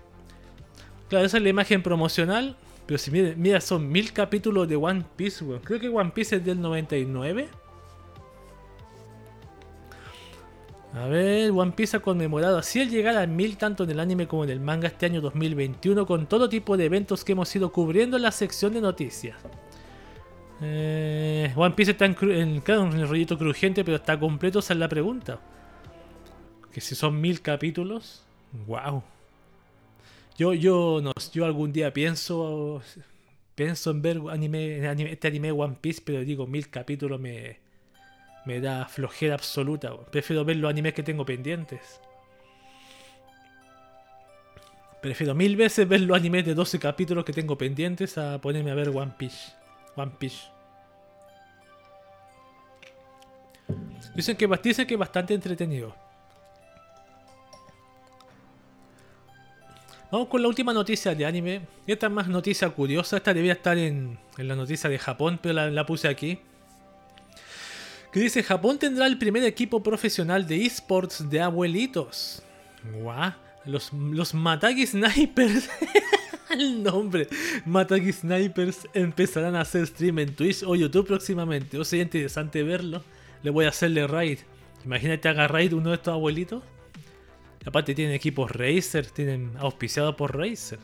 Claro, 1.09 1.25
esa 1.25 1.37
es 1.37 1.43
la 1.43 1.49
imagen 1.49 1.83
promocional. 1.83 2.55
Pero 2.85 2.97
si 2.97 3.11
mira, 3.11 3.33
mira 3.37 3.61
son 3.61 3.89
mil 3.89 4.11
capítulos 4.11 4.67
de 4.67 4.75
One 4.75 5.05
Piece, 5.15 5.45
Creo 5.63 5.79
que 5.79 5.87
One 5.89 6.11
Piece 6.11 6.37
es 6.37 6.45
del 6.45 6.59
99. 6.59 7.47
A 10.95 11.07
ver, 11.07 11.51
One 11.51 11.71
Piece 11.71 11.97
ha 11.97 12.01
conmemorado 12.01 12.57
así 12.57 12.79
el 12.79 12.89
llegar 12.89 13.17
a 13.17 13.25
mil 13.25 13.57
tanto 13.57 13.83
en 13.83 13.89
el 13.89 13.99
anime 13.99 14.27
como 14.27 14.43
en 14.43 14.51
el 14.51 14.59
manga 14.59 14.87
este 14.87 15.07
año 15.07 15.21
2021 15.21 16.05
con 16.05 16.27
todo 16.27 16.47
tipo 16.49 16.77
de 16.77 16.85
eventos 16.85 17.23
que 17.23 17.31
hemos 17.31 17.55
ido 17.55 17.71
cubriendo 17.71 18.17
en 18.17 18.23
la 18.23 18.31
sección 18.31 18.73
de 18.73 18.81
noticias. 18.81 19.37
Eh, 20.61 21.51
One 21.55 21.73
Piece 21.73 21.91
está 21.91 22.05
en, 22.05 22.15
el 22.21 23.07
rollito 23.07 23.37
crujiente, 23.37 23.83
pero 23.83 23.97
está 23.97 24.19
completo, 24.19 24.59
esa 24.59 24.73
es 24.73 24.79
la 24.79 24.87
pregunta. 24.87 25.39
Que 26.73 26.81
si 26.81 26.95
son 26.95 27.21
mil 27.21 27.41
capítulos, 27.41 28.23
wow. 28.67 29.03
Yo, 30.37 30.53
yo, 30.53 30.99
no, 31.03 31.13
yo 31.31 31.45
algún 31.45 31.71
día 31.71 31.93
pienso, 31.93 32.81
pienso 33.53 33.91
en 33.91 34.01
ver 34.01 34.19
anime, 34.31 35.11
este 35.11 35.27
anime 35.27 35.51
One 35.51 35.77
Piece, 35.79 36.01
pero 36.03 36.21
digo 36.21 36.47
mil 36.47 36.69
capítulos 36.69 37.19
me, 37.19 37.59
me 38.45 38.59
da 38.59 38.87
flojera 38.87 39.35
absoluta. 39.35 39.95
Prefiero 40.11 40.43
ver 40.43 40.57
los 40.57 40.69
animes 40.69 40.93
que 40.93 41.03
tengo 41.03 41.25
pendientes. 41.25 42.01
Prefiero 45.01 45.35
mil 45.35 45.55
veces 45.55 45.87
ver 45.87 46.01
los 46.01 46.17
animes 46.17 46.45
de 46.45 46.55
12 46.55 46.79
capítulos 46.79 47.25
que 47.25 47.33
tengo 47.33 47.57
pendientes 47.57 48.17
a 48.17 48.39
ponerme 48.39 48.71
a 48.71 48.75
ver 48.75 48.89
One 48.89 49.13
Piece. 49.17 49.53
One 49.95 50.13
Piece. 50.17 50.47
Dicen 54.15 54.37
que, 54.37 54.47
dicen 54.63 54.87
que 54.87 54.93
es 54.93 54.99
bastante 54.99 55.33
entretenido. 55.33 56.02
Vamos 60.13 60.27
con 60.27 60.43
la 60.43 60.47
última 60.47 60.73
noticia 60.73 61.15
de 61.15 61.25
anime. 61.25 61.61
Esta 61.87 62.05
es 62.05 62.13
más 62.13 62.27
noticia 62.27 62.69
curiosa. 62.69 63.17
Esta 63.17 63.33
debía 63.33 63.53
estar 63.53 63.79
en, 63.79 64.19
la 64.37 64.55
noticia 64.55 64.87
de 64.87 64.99
Japón, 64.99 65.39
pero 65.41 65.71
la 65.71 65.85
puse 65.87 66.07
aquí 66.07 66.37
que 68.11 68.19
dice 68.19 68.43
Japón 68.43 68.77
tendrá 68.77 69.07
el 69.07 69.17
primer 69.17 69.43
equipo 69.43 69.81
profesional 69.81 70.45
de 70.45 70.67
esports 70.67 71.27
de 71.31 71.41
abuelitos. 71.41 72.43
Guau, 72.93 73.33
los, 73.65 73.91
los 73.91 74.35
Matagi 74.35 74.85
Snipers. 74.85 75.67
el 76.51 76.83
nombre. 76.83 77.27
Matagi 77.65 78.13
Snipers 78.13 78.87
empezarán 78.93 79.55
a 79.55 79.61
hacer 79.61 79.87
stream 79.87 80.19
en 80.19 80.35
Twitch 80.35 80.61
o 80.61 80.75
YouTube 80.75 81.07
próximamente. 81.07 81.79
O 81.79 81.83
sería 81.83 82.03
interesante 82.03 82.61
verlo. 82.61 83.03
Le 83.41 83.49
voy 83.49 83.65
a 83.65 83.69
hacerle 83.69 84.05
raid. 84.05 84.37
Imagínate 84.85 85.27
haga 85.27 85.47
raid 85.47 85.73
uno 85.73 85.89
de 85.89 85.95
estos 85.95 86.13
abuelitos. 86.13 86.61
Aparte 87.65 87.95
tienen 87.95 88.13
equipos 88.13 88.51
Razer, 88.51 89.05
tienen 89.07 89.53
auspiciado 89.57 90.15
por 90.15 90.37
Razer. 90.37 90.79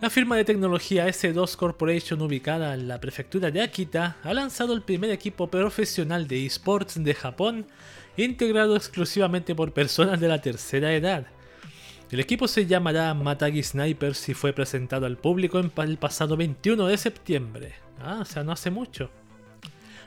La 0.00 0.10
firma 0.10 0.36
de 0.36 0.44
tecnología 0.44 1.08
S2 1.08 1.56
Corporation 1.56 2.22
ubicada 2.22 2.74
en 2.74 2.86
la 2.86 3.00
prefectura 3.00 3.50
de 3.50 3.62
Akita 3.62 4.16
ha 4.22 4.32
lanzado 4.32 4.72
el 4.72 4.82
primer 4.82 5.10
equipo 5.10 5.48
profesional 5.50 6.28
de 6.28 6.46
esports 6.46 7.02
de 7.02 7.14
Japón 7.14 7.66
integrado 8.16 8.76
exclusivamente 8.76 9.56
por 9.56 9.72
personas 9.72 10.20
de 10.20 10.28
la 10.28 10.40
tercera 10.40 10.94
edad. 10.94 11.26
El 12.12 12.20
equipo 12.20 12.46
se 12.46 12.66
llamará 12.66 13.12
Matagi 13.12 13.62
Snipers 13.62 14.28
y 14.28 14.34
fue 14.34 14.52
presentado 14.52 15.04
al 15.04 15.18
público 15.18 15.58
el 15.58 15.98
pasado 15.98 16.36
21 16.36 16.86
de 16.86 16.96
septiembre. 16.96 17.74
Ah, 18.00 18.20
o 18.22 18.24
sea, 18.24 18.44
no 18.44 18.52
hace 18.52 18.70
mucho. 18.70 19.10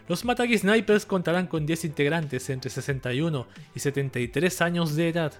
Los 0.07 0.25
Matagi 0.25 0.57
Snipers 0.57 1.05
contarán 1.05 1.47
con 1.47 1.65
10 1.65 1.85
integrantes 1.85 2.49
entre 2.49 2.69
61 2.69 3.47
y 3.75 3.79
73 3.79 4.61
años 4.61 4.95
de 4.95 5.09
edad, 5.09 5.33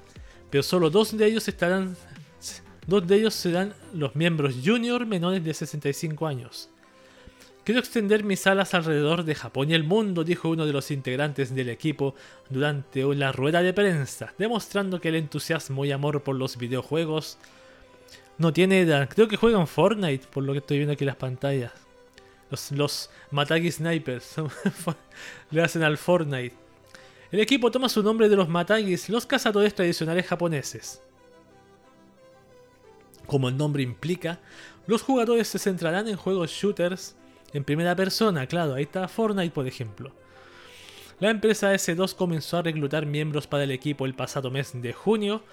pero 0.50 0.63
solo 0.63 0.89
dos 0.89 1.17
de 1.17 1.26
ellos 1.26 1.47
estarán 1.47 1.95
Dos 2.88 3.08
de 3.08 3.15
ellos 3.15 3.36
serán 3.36 3.74
los 3.93 4.15
miembros 4.15 4.56
junior 4.63 5.06
menores 5.06 5.43
de 5.43 5.54
65 5.54 6.26
años. 6.26 6.69
Quiero 7.63 7.80
extender 7.80 8.24
mis 8.24 8.47
alas 8.47 8.74
alrededor 8.74 9.24
de 9.24 9.36
Japón 9.36 9.69
y 9.69 9.76
el 9.76 9.84
mundo, 9.84 10.24
dijo 10.24 10.50
uno 10.50 10.65
de 10.65 10.74
los 10.74 10.89
integrantes 10.89 11.54
del 11.54 11.69
equipo 11.69 12.15
durante 12.50 13.04
la 13.13 13.32
rueda 13.32 13.62
de 13.62 13.71
prensa, 13.71 14.34
demostrando 14.39 15.00
que 15.00 15.10
el 15.10 15.15
entusiasmo 15.15 15.86
y 15.86 15.91
amor 15.91 16.24
por 16.24 16.36
los 16.36 16.58
videojuegos 16.58 17.38
no 18.39 18.52
tiene 18.52 18.82
edad. 18.82 19.08
Creo 19.08 19.28
que 19.28 19.38
juegan 19.38 19.67
Fortnite, 19.67 20.26
por 20.32 20.43
lo 20.43 20.54
que 20.54 20.60
estoy 20.60 20.78
viendo 20.78 20.93
aquí 20.93 21.04
en 21.04 21.10
las 21.10 21.17
pantallas. 21.17 21.71
Los, 22.52 22.72
los 22.72 23.10
Snipers 23.72 24.36
le 25.52 25.64
hacen 25.64 25.84
al 25.84 25.98
Fortnite. 25.98 26.56
El 27.32 27.40
equipo 27.40 27.72
toma 27.72 27.90
su 27.90 28.04
nombre 28.04 28.28
de 28.28 28.36
los 28.36 28.50
Matagis, 28.50 29.10
los 29.10 29.26
cazadores 29.26 29.74
tradicionales 29.74 30.28
japoneses. 30.28 31.02
Como 33.26 33.48
el 33.48 33.56
nombre 33.56 33.82
implica, 33.82 34.40
los 34.86 35.02
jugadores 35.02 35.48
se 35.48 35.58
centrarán 35.58 36.10
en 36.10 36.18
juegos 36.18 36.52
shooters 36.52 37.16
en 37.54 37.64
primera 37.64 37.96
persona, 37.96 38.46
claro, 38.48 38.76
ahí 38.76 38.84
está 38.84 39.08
Fortnite 39.08 39.54
por 39.54 39.66
ejemplo. 39.66 40.12
La 41.20 41.30
empresa 41.30 41.74
S2 41.74 42.16
comenzó 42.16 42.58
a 42.58 42.64
reclutar 42.64 43.06
miembros 43.06 43.48
para 43.48 43.64
el 43.64 43.72
equipo 43.72 44.06
el 44.06 44.16
pasado 44.16 44.52
mes 44.52 44.72
de 44.74 44.92
junio 44.92 45.44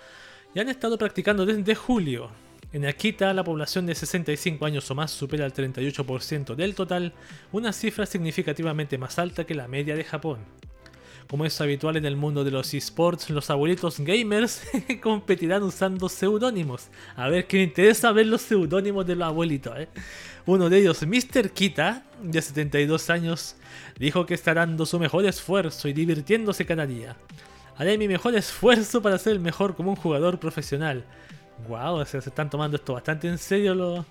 y 0.54 0.61
han 0.61 0.68
estado 0.68 0.98
practicando 0.98 1.44
desde 1.44 1.74
julio. 1.74 2.30
En 2.70 2.85
Akita, 2.85 3.33
la 3.33 3.44
población 3.44 3.87
de 3.87 3.94
65 3.94 4.66
años 4.66 4.90
o 4.90 4.94
más 4.94 5.11
supera 5.11 5.46
el 5.46 5.54
38% 5.54 6.54
del 6.54 6.74
total, 6.74 7.14
una 7.50 7.72
cifra 7.72 8.04
significativamente 8.04 8.98
más 8.98 9.18
alta 9.18 9.44
que 9.44 9.54
la 9.54 9.68
media 9.68 9.96
de 9.96 10.04
Japón. 10.04 10.40
Como 11.31 11.46
es 11.46 11.59
habitual 11.62 11.96
en 11.96 12.04
el 12.04 12.16
mundo 12.16 12.44
de 12.44 12.50
los 12.50 12.74
esports, 12.74 13.31
los 13.31 13.48
abuelitos 13.48 14.00
gamers 14.00 14.62
competirán 15.02 15.62
usando 15.62 16.11
seudónimos. 16.11 16.88
A 17.16 17.28
ver, 17.28 17.46
me 17.50 17.62
interesa 17.62 18.12
ver 18.12 18.26
los 18.26 18.42
seudónimos 18.42 19.07
de 19.07 19.16
los 19.16 19.28
abuelitos. 19.28 19.78
¿eh? 19.78 19.88
Uno 20.44 20.68
de 20.68 20.78
ellos, 20.78 21.02
Mr. 21.07 21.50
Kita, 21.50 22.04
de 22.22 22.42
72 22.42 23.09
años, 23.09 23.57
dijo 23.98 24.26
que 24.26 24.35
está 24.35 24.52
dando 24.52 24.85
su 24.85 24.98
mejor 24.98 25.24
esfuerzo 25.24 25.88
y 25.88 25.94
divirtiéndose 25.94 26.66
cada 26.66 26.87
día. 26.87 27.16
Haré 27.78 27.96
mi 27.96 28.09
mejor 28.09 28.35
esfuerzo 28.35 29.00
para 29.00 29.18
ser 29.18 29.35
el 29.35 29.40
mejor 29.40 29.74
como 29.74 29.90
un 29.90 29.96
jugador 29.96 30.38
profesional. 30.38 31.07
Wow, 31.66 32.04
se 32.04 32.18
están 32.18 32.50
tomando 32.50 32.76
esto 32.76 32.94
bastante 32.94 33.28
en 33.28 33.38
serio. 33.38 33.74
Lo... 33.74 34.06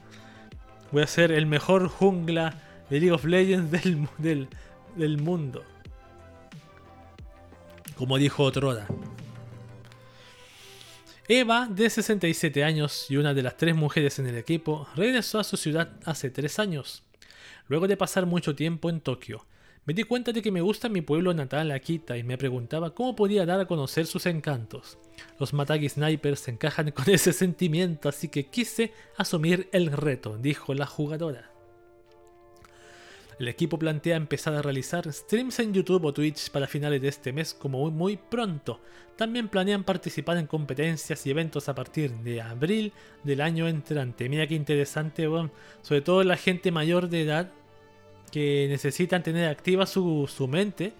Voy 0.91 1.03
a 1.03 1.07
ser 1.07 1.31
el 1.31 1.45
mejor 1.45 1.87
jungla 1.87 2.55
de 2.89 2.99
League 2.99 3.11
of 3.11 3.25
Legends 3.25 3.71
del, 3.71 4.07
del, 4.17 4.47
del 4.95 5.17
mundo 5.17 5.63
como 7.97 8.17
dijo 8.17 8.43
Otroda. 8.43 8.87
Eva, 11.27 11.67
de 11.69 11.89
67 11.89 12.63
años 12.63 13.07
y 13.09 13.17
una 13.17 13.33
de 13.33 13.41
las 13.41 13.57
tres 13.57 13.75
mujeres 13.75 14.17
en 14.19 14.27
el 14.27 14.37
equipo, 14.37 14.87
regresó 14.95 15.39
a 15.39 15.43
su 15.43 15.57
ciudad 15.57 15.89
hace 16.05 16.29
tres 16.29 16.59
años. 16.59 17.03
Luego 17.67 17.87
de 17.87 17.97
pasar 17.97 18.25
mucho 18.25 18.55
tiempo 18.55 18.89
en 18.89 19.01
Tokio, 19.01 19.45
me 19.87 19.93
di 19.93 20.03
cuenta 20.03 20.33
de 20.33 20.41
que 20.41 20.51
me 20.51 20.59
gusta 20.59 20.89
mi 20.89 20.99
pueblo 20.99 21.33
natal, 21.33 21.71
Akita, 21.71 22.17
y 22.17 22.23
me 22.23 22.37
preguntaba 22.37 22.93
cómo 22.93 23.15
podía 23.15 23.45
dar 23.45 23.61
a 23.61 23.67
conocer 23.67 24.05
sus 24.05 24.25
encantos. 24.25 24.97
Los 25.39 25.53
Matagi 25.53 25.87
Snipers 25.87 26.49
encajan 26.49 26.91
con 26.91 27.09
ese 27.09 27.31
sentimiento, 27.31 28.09
así 28.09 28.27
que 28.27 28.47
quise 28.47 28.91
asumir 29.15 29.69
el 29.71 29.93
reto, 29.93 30.37
dijo 30.37 30.73
la 30.73 30.85
jugadora. 30.85 31.51
El 33.39 33.47
equipo 33.47 33.79
plantea 33.79 34.17
empezar 34.17 34.55
a 34.55 34.61
realizar 34.61 35.11
streams 35.13 35.59
en 35.59 35.73
YouTube 35.73 36.03
o 36.03 36.13
Twitch 36.13 36.49
para 36.49 36.67
finales 36.67 37.01
de 37.01 37.07
este 37.07 37.31
mes 37.31 37.53
como 37.53 37.89
muy, 37.89 38.17
pronto. 38.17 38.81
También 39.15 39.47
planean 39.47 39.85
participar 39.85 40.37
en 40.37 40.47
competencias 40.47 41.25
y 41.25 41.29
eventos 41.29 41.69
a 41.69 41.75
partir 41.75 42.11
de 42.11 42.41
abril 42.41 42.91
del 43.23 43.39
año 43.39 43.69
entrante. 43.69 44.27
Mira 44.27 44.47
qué 44.47 44.55
interesante, 44.55 45.29
sobre 45.81 46.01
todo 46.01 46.23
la 46.23 46.35
gente 46.35 46.71
mayor 46.71 47.07
de 47.07 47.21
edad 47.21 47.51
que 48.37 48.67
necesitan 48.69 49.23
tener 49.23 49.49
activa 49.49 49.87
su, 49.87 50.29
su 50.31 50.47
mente 50.47 50.93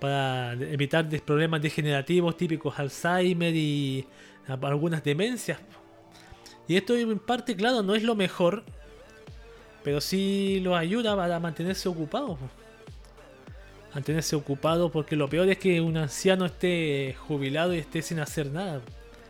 para 0.00 0.54
evitar 0.54 1.06
problemas 1.20 1.60
degenerativos 1.60 2.38
típicos 2.38 2.78
Alzheimer 2.78 3.54
y 3.54 4.06
algunas 4.46 5.04
demencias. 5.04 5.58
Y 6.66 6.76
esto 6.76 6.96
en 6.96 7.18
parte, 7.18 7.54
claro, 7.54 7.82
no 7.82 7.94
es 7.94 8.02
lo 8.02 8.14
mejor, 8.14 8.62
pero 9.84 10.00
sí 10.00 10.60
los 10.62 10.74
ayuda 10.74 11.14
para 11.14 11.38
mantenerse 11.38 11.86
ocupados. 11.86 12.38
Mantenerse 13.92 14.36
ocupado 14.36 14.90
porque 14.90 15.16
lo 15.16 15.28
peor 15.28 15.50
es 15.50 15.58
que 15.58 15.82
un 15.82 15.98
anciano 15.98 16.46
esté 16.46 17.14
jubilado 17.26 17.74
y 17.74 17.78
esté 17.78 18.00
sin 18.00 18.20
hacer 18.20 18.46
nada. 18.46 18.80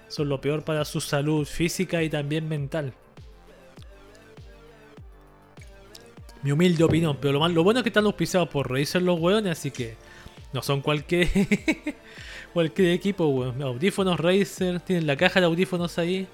Eso 0.08 0.22
es 0.22 0.28
lo 0.28 0.40
peor 0.40 0.62
para 0.62 0.84
su 0.84 1.00
salud 1.00 1.44
física 1.44 2.00
y 2.04 2.10
también 2.10 2.48
mental. 2.48 2.92
Mi 6.42 6.52
humilde 6.52 6.84
opinión, 6.84 7.18
pero 7.20 7.32
lo, 7.32 7.48
lo 7.48 7.64
bueno 7.64 7.80
es 7.80 7.82
que 7.84 7.90
están 7.90 8.06
auspiciados 8.06 8.48
por 8.48 8.70
Razer 8.70 9.02
los 9.02 9.20
hueones, 9.20 9.52
así 9.52 9.70
que 9.70 9.96
no 10.52 10.62
son 10.62 10.80
cualquier 10.80 11.28
cualquier 12.52 12.92
equipo, 12.92 13.52
Audífonos 13.62 14.18
Razer, 14.18 14.80
tienen 14.80 15.06
la 15.06 15.16
caja 15.16 15.40
de 15.40 15.46
audífonos 15.46 15.98
ahí. 15.98 16.26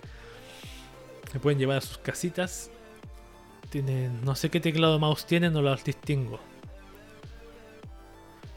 Se 1.33 1.41
pueden 1.41 1.59
llevar 1.59 1.79
a 1.79 1.81
sus 1.81 1.99
casitas 1.99 2.71
no 4.25 4.35
sé 4.35 4.51
qué 4.51 4.61
teclado 4.61 4.99
mouse 4.99 5.27
tienen, 5.27 5.53
no 5.53 5.63
los 5.63 5.85
distingo. 5.85 6.41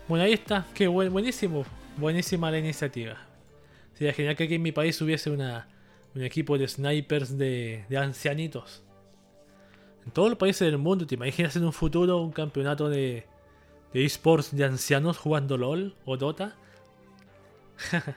Bueno, 0.08 0.24
ahí 0.24 0.34
está. 0.34 0.66
Qué 0.74 0.88
buenísimo. 0.88 1.66
Buenísima 1.97 2.50
la 2.52 2.60
iniciativa. 2.60 3.18
Sería 3.93 4.14
genial 4.14 4.36
que 4.36 4.45
aquí 4.45 4.56
en 4.56 4.62
mi 4.62 4.72
país 4.72 5.00
hubiese 5.02 5.30
una, 5.30 5.68
un 6.16 6.24
equipo 6.24 6.58
de 6.58 6.68
snipers 6.68 7.38
de, 7.38 7.86
ancianitos. 7.97 8.82
En 10.10 10.14
todos 10.14 10.30
los 10.30 10.39
países 10.39 10.62
del 10.62 10.80
mundo, 10.80 11.05
¿te 11.05 11.14
imaginas 11.14 11.55
en 11.55 11.66
un 11.66 11.72
futuro 11.72 12.18
un 12.18 12.32
campeonato 12.32 12.89
de, 12.89 13.28
esports 13.93 14.55
de 14.55 14.66
ancianos 14.66 15.20
jugando 15.20 15.55
LOL 15.55 15.93
o 16.03 16.18
Dota? 16.18 16.55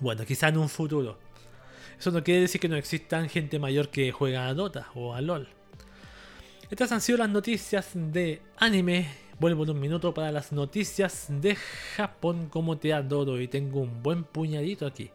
bueno, 0.00 0.26
quizá 0.26 0.48
en 0.48 0.58
un 0.58 0.68
futuro. 0.68 1.18
Eso 1.98 2.10
no 2.10 2.22
quiere 2.22 2.42
decir 2.42 2.60
que 2.60 2.68
no 2.68 2.76
existan 2.76 3.30
gente 3.30 3.58
mayor 3.58 3.88
que 3.88 4.12
juega 4.12 4.48
a 4.48 4.52
Dota 4.52 4.88
o 4.94 5.14
a 5.14 5.22
LOL. 5.22 5.48
Estas 6.68 6.92
han 6.92 7.00
sido 7.00 7.16
las 7.16 7.30
noticias 7.30 7.92
de 7.94 8.42
anime. 8.58 9.08
Vuelvo 9.40 9.64
en 9.64 9.70
un 9.70 9.80
minuto 9.80 10.12
para 10.12 10.30
las 10.30 10.52
noticias 10.52 11.28
de 11.30 11.56
Japón 11.96 12.48
como 12.50 12.76
te 12.76 12.92
adoro 12.92 13.40
y 13.40 13.48
tengo 13.48 13.80
un 13.80 14.02
buen 14.02 14.24
puñadito 14.24 14.84
aquí. 14.84 15.10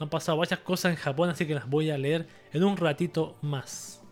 Han 0.00 0.08
pasado 0.08 0.38
varias 0.38 0.58
cosas 0.58 0.90
en 0.90 0.96
Japón 0.96 1.30
así 1.30 1.46
que 1.46 1.54
las 1.54 1.70
voy 1.70 1.90
a 1.90 1.98
leer 1.98 2.26
en 2.52 2.64
un 2.64 2.76
ratito 2.76 3.36
más. 3.42 4.02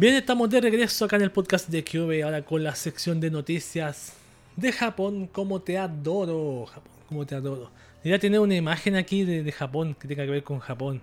Bien, 0.00 0.14
estamos 0.14 0.48
de 0.48 0.62
regreso 0.62 1.04
acá 1.04 1.16
en 1.16 1.22
el 1.24 1.30
podcast 1.30 1.68
de 1.68 1.84
QV, 1.84 2.24
ahora 2.24 2.42
con 2.42 2.64
la 2.64 2.74
sección 2.74 3.20
de 3.20 3.30
noticias 3.30 4.14
de 4.56 4.72
Japón 4.72 5.26
como 5.26 5.60
te 5.60 5.76
adoro. 5.76 6.64
Japón 6.64 6.92
como 7.06 7.26
te 7.26 7.34
adoro. 7.34 7.70
Debería 8.02 8.18
tener 8.18 8.40
una 8.40 8.56
imagen 8.56 8.96
aquí 8.96 9.24
de, 9.24 9.52
Japón 9.52 9.94
que 9.94 10.08
tenga 10.08 10.24
que 10.24 10.30
ver 10.30 10.42
con 10.42 10.58
Japón. 10.58 11.02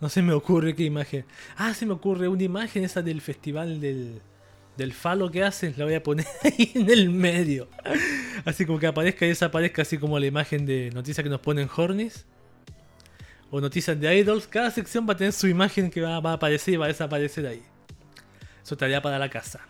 No 0.00 0.08
se 0.08 0.22
me 0.22 0.32
ocurre 0.32 0.74
qué 0.74 0.84
imagen. 0.84 1.26
Ah, 1.54 1.74
se 1.74 1.84
me 1.84 1.92
ocurre 1.92 2.28
una 2.28 2.42
imagen 2.42 2.82
esa 2.82 3.02
del 3.02 3.20
festival 3.20 3.78
del, 3.78 4.22
del 4.78 4.94
falo 4.94 5.30
que 5.30 5.44
hacen. 5.44 5.74
La 5.76 5.84
voy 5.84 5.92
a 5.92 6.02
poner 6.02 6.24
ahí 6.44 6.72
en 6.76 6.88
el 6.88 7.10
medio. 7.10 7.68
Así 8.46 8.64
como 8.64 8.78
que 8.78 8.86
aparezca 8.86 9.26
y 9.26 9.28
desaparezca 9.28 9.82
así 9.82 9.98
como 9.98 10.18
la 10.18 10.24
imagen 10.24 10.64
de 10.64 10.90
noticias 10.94 11.22
que 11.22 11.28
nos 11.28 11.40
ponen 11.40 11.68
Hornis. 11.76 12.24
O 13.50 13.60
noticias 13.60 14.00
de 14.00 14.16
idols. 14.16 14.46
Cada 14.46 14.70
sección 14.70 15.06
va 15.06 15.12
a 15.12 15.16
tener 15.18 15.34
su 15.34 15.46
imagen 15.46 15.90
que 15.90 16.00
va, 16.00 16.18
va 16.20 16.30
a 16.30 16.34
aparecer 16.36 16.72
y 16.72 16.78
va 16.78 16.86
a 16.86 16.88
desaparecer 16.88 17.46
ahí. 17.46 17.62
Eso 18.68 18.74
estaría 18.74 19.00
para 19.00 19.18
la 19.18 19.30
casa. 19.30 19.60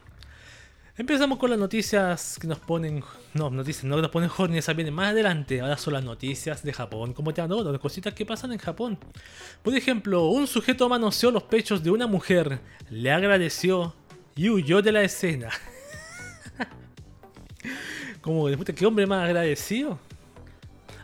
Empezamos 0.96 1.38
con 1.38 1.50
las 1.50 1.58
noticias 1.60 2.36
que 2.40 2.48
nos 2.48 2.58
ponen. 2.58 3.04
No, 3.32 3.48
noticias 3.48 3.84
no 3.84 3.94
que 3.94 4.02
nos 4.02 4.10
ponen 4.10 4.28
Horny, 4.36 4.58
esa 4.58 4.72
viene 4.72 4.90
más 4.90 5.12
adelante. 5.12 5.60
Ahora 5.60 5.76
son 5.76 5.92
las 5.92 6.02
noticias 6.02 6.64
de 6.64 6.72
Japón. 6.72 7.14
Como 7.14 7.32
te 7.32 7.40
adoro, 7.40 7.70
las 7.70 7.80
cositas 7.80 8.12
que 8.12 8.26
pasan 8.26 8.50
en 8.50 8.58
Japón. 8.58 8.98
Por 9.62 9.72
ejemplo, 9.76 10.24
un 10.24 10.48
sujeto 10.48 10.88
manoseó 10.88 11.30
los 11.30 11.44
pechos 11.44 11.84
de 11.84 11.92
una 11.92 12.08
mujer, 12.08 12.58
le 12.90 13.12
agradeció 13.12 13.94
y 14.34 14.50
huyó 14.50 14.82
de 14.82 14.90
la 14.90 15.02
escena. 15.02 15.50
Como, 18.20 18.48
¿qué 18.48 18.84
hombre 18.84 19.06
más 19.06 19.26
agradecido? 19.26 20.00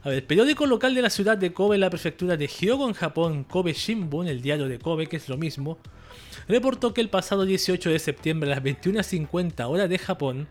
A 0.03 0.09
ver, 0.09 0.19
el 0.19 0.25
periódico 0.25 0.67
local 0.67 0.97
de 0.97 1.03
la 1.03 1.11
ciudad 1.11 1.39
de 1.39 1.53
Kobe, 1.53 1.79
la 1.79 1.91
prefectura 1.91 2.37
de 2.37 2.49
Hyogo, 2.49 2.89
en 2.89 2.95
Japón, 2.95 3.45
Kobe 3.45 3.73
Shimbun, 3.73 4.27
el 4.27 4.43
diario 4.43 4.67
de 4.67 4.81
Kobe, 4.81 5.07
que 5.07 5.19
es 5.19 5.29
lo 5.29 5.37
mismo, 5.37 5.79
reportó 6.49 6.95
que 6.95 7.01
el 7.01 7.11
pasado 7.11 7.45
18 7.45 7.91
de 7.91 7.99
septiembre 7.99 8.51
a 8.53 8.57
las 8.57 8.65
21.50 8.65 9.69
horas 9.69 9.89
de 9.89 9.99
Japón, 9.99 10.49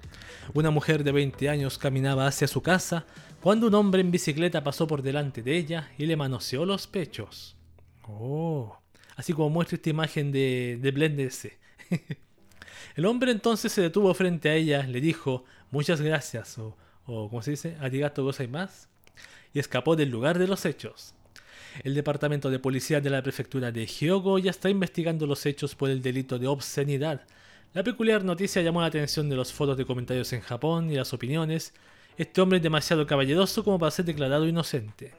una 0.54 0.72
mujer 0.72 1.04
de 1.04 1.12
20 1.12 1.50
años 1.50 1.78
caminaba 1.78 2.28
hacia 2.28 2.48
su 2.48 2.62
casa 2.62 3.06
cuando 3.42 3.68
un 3.68 3.76
hombre 3.76 4.02
en 4.02 4.12
bicicleta 4.12 4.64
pasó 4.64 4.88
por 4.88 5.02
delante 5.02 5.42
de 5.42 5.58
ella 5.58 5.92
y 5.98 6.06
le 6.06 6.16
manoseó 6.16 6.66
los 6.66 6.88
pechos. 6.88 7.56
Oh, 8.04 8.78
así 9.16 9.34
como 9.34 9.50
muestra 9.50 9.76
esta 9.76 9.90
imagen 9.90 10.32
de, 10.32 10.80
de 10.82 10.92
Blender 10.92 11.32
C. 11.32 11.58
el 12.96 13.06
hombre 13.06 13.32
entonces 13.32 13.72
se 13.72 13.82
detuvo 13.82 14.14
frente 14.14 14.50
a 14.50 14.56
ella, 14.56 14.84
le 14.84 15.02
dijo 15.02 15.46
muchas 15.72 16.02
gracias 16.02 16.58
o, 16.58 16.78
o 17.06 17.30
¿cómo 17.30 17.42
se 17.42 17.52
dice? 17.52 17.78
Arigato 17.80 18.30
más 18.50 18.90
y 19.54 19.60
escapó 19.60 19.96
del 19.96 20.10
lugar 20.10 20.40
de 20.40 20.48
los 20.48 20.66
hechos. 20.66 21.13
El 21.82 21.96
Departamento 21.96 22.50
de 22.50 22.60
Policía 22.60 23.02
de 23.02 23.10
la 23.10 23.24
Prefectura 23.24 23.72
de 23.72 23.88
Hyogo 23.88 24.38
ya 24.38 24.52
está 24.52 24.70
investigando 24.70 25.26
los 25.26 25.46
hechos 25.46 25.76
por 25.76 25.90
el 25.90 26.02
delito 26.02 26.38
de 26.38 26.48
obscenidad. 26.48 27.22
La 27.74 27.84
peculiar 27.84 28.24
noticia 28.24 28.62
llamó 28.62 28.82
la 28.82 28.88
atención 28.88 29.30
de 29.30 29.36
los 29.36 29.52
foros 29.52 29.78
de 29.78 29.86
comentarios 29.86 30.32
en 30.34 30.42
Japón 30.42 30.92
y 30.92 30.96
las 30.96 31.14
opiniones. 31.14 31.74
Este 32.18 32.42
hombre 32.42 32.58
es 32.58 32.64
demasiado 32.64 33.08
caballeroso 33.08 33.64
como 33.64 33.80
para 33.80 33.92
ser 33.92 34.06
declarado 34.06 34.48
inocente. 34.48 35.14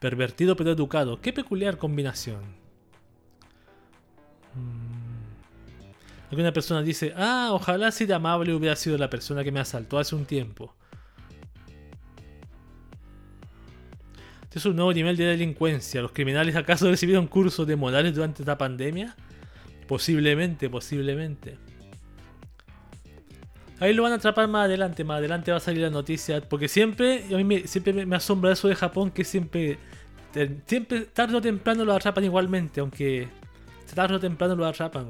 Pervertido 0.00 0.56
pero 0.56 0.72
educado. 0.72 1.20
Qué 1.20 1.32
peculiar 1.32 1.78
combinación. 1.78 2.42
Mm. 4.54 4.98
Alguna 6.30 6.52
persona 6.52 6.82
dice, 6.82 7.14
ah, 7.16 7.50
ojalá 7.52 7.90
si 7.90 8.04
de 8.04 8.14
amable 8.14 8.52
hubiera 8.52 8.76
sido 8.76 8.98
la 8.98 9.08
persona 9.08 9.42
que 9.42 9.52
me 9.52 9.60
asaltó 9.60 9.98
hace 9.98 10.14
un 10.14 10.26
tiempo. 10.26 10.74
Este 14.48 14.60
es 14.60 14.64
un 14.64 14.76
nuevo 14.76 14.94
nivel 14.94 15.14
de 15.14 15.24
delincuencia. 15.24 16.00
¿Los 16.00 16.12
criminales 16.12 16.56
acaso 16.56 16.88
recibieron 16.88 17.26
cursos 17.26 17.66
de 17.66 17.76
modales 17.76 18.14
durante 18.14 18.40
esta 18.40 18.56
pandemia? 18.56 19.14
Posiblemente, 19.86 20.70
posiblemente. 20.70 21.58
Ahí 23.78 23.92
lo 23.92 24.02
van 24.02 24.12
a 24.12 24.14
atrapar 24.14 24.48
más 24.48 24.64
adelante, 24.64 25.04
más 25.04 25.18
adelante 25.18 25.50
va 25.50 25.58
a 25.58 25.60
salir 25.60 25.82
la 25.82 25.90
noticia. 25.90 26.40
Porque 26.40 26.66
siempre, 26.66 27.24
a 27.30 27.36
mí 27.36 27.44
me, 27.44 27.66
siempre 27.66 28.06
me 28.06 28.16
asombra 28.16 28.50
eso 28.50 28.68
de 28.68 28.74
Japón, 28.74 29.10
que 29.10 29.22
siempre, 29.22 29.76
siempre 30.64 31.02
tarde 31.02 31.36
o 31.36 31.42
temprano 31.42 31.84
lo 31.84 31.92
atrapan 31.92 32.24
igualmente, 32.24 32.80
aunque 32.80 33.28
tarde 33.94 34.14
o 34.14 34.20
temprano 34.20 34.56
lo 34.56 34.64
atrapan, 34.64 35.08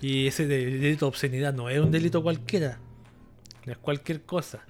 Y 0.00 0.28
ese 0.28 0.46
delito 0.46 1.06
de 1.06 1.08
obscenidad 1.08 1.52
no 1.52 1.68
es 1.68 1.80
un 1.80 1.90
delito 1.90 2.22
cualquiera, 2.22 2.78
no 3.66 3.72
es 3.72 3.78
cualquier 3.78 4.22
cosa. 4.22 4.64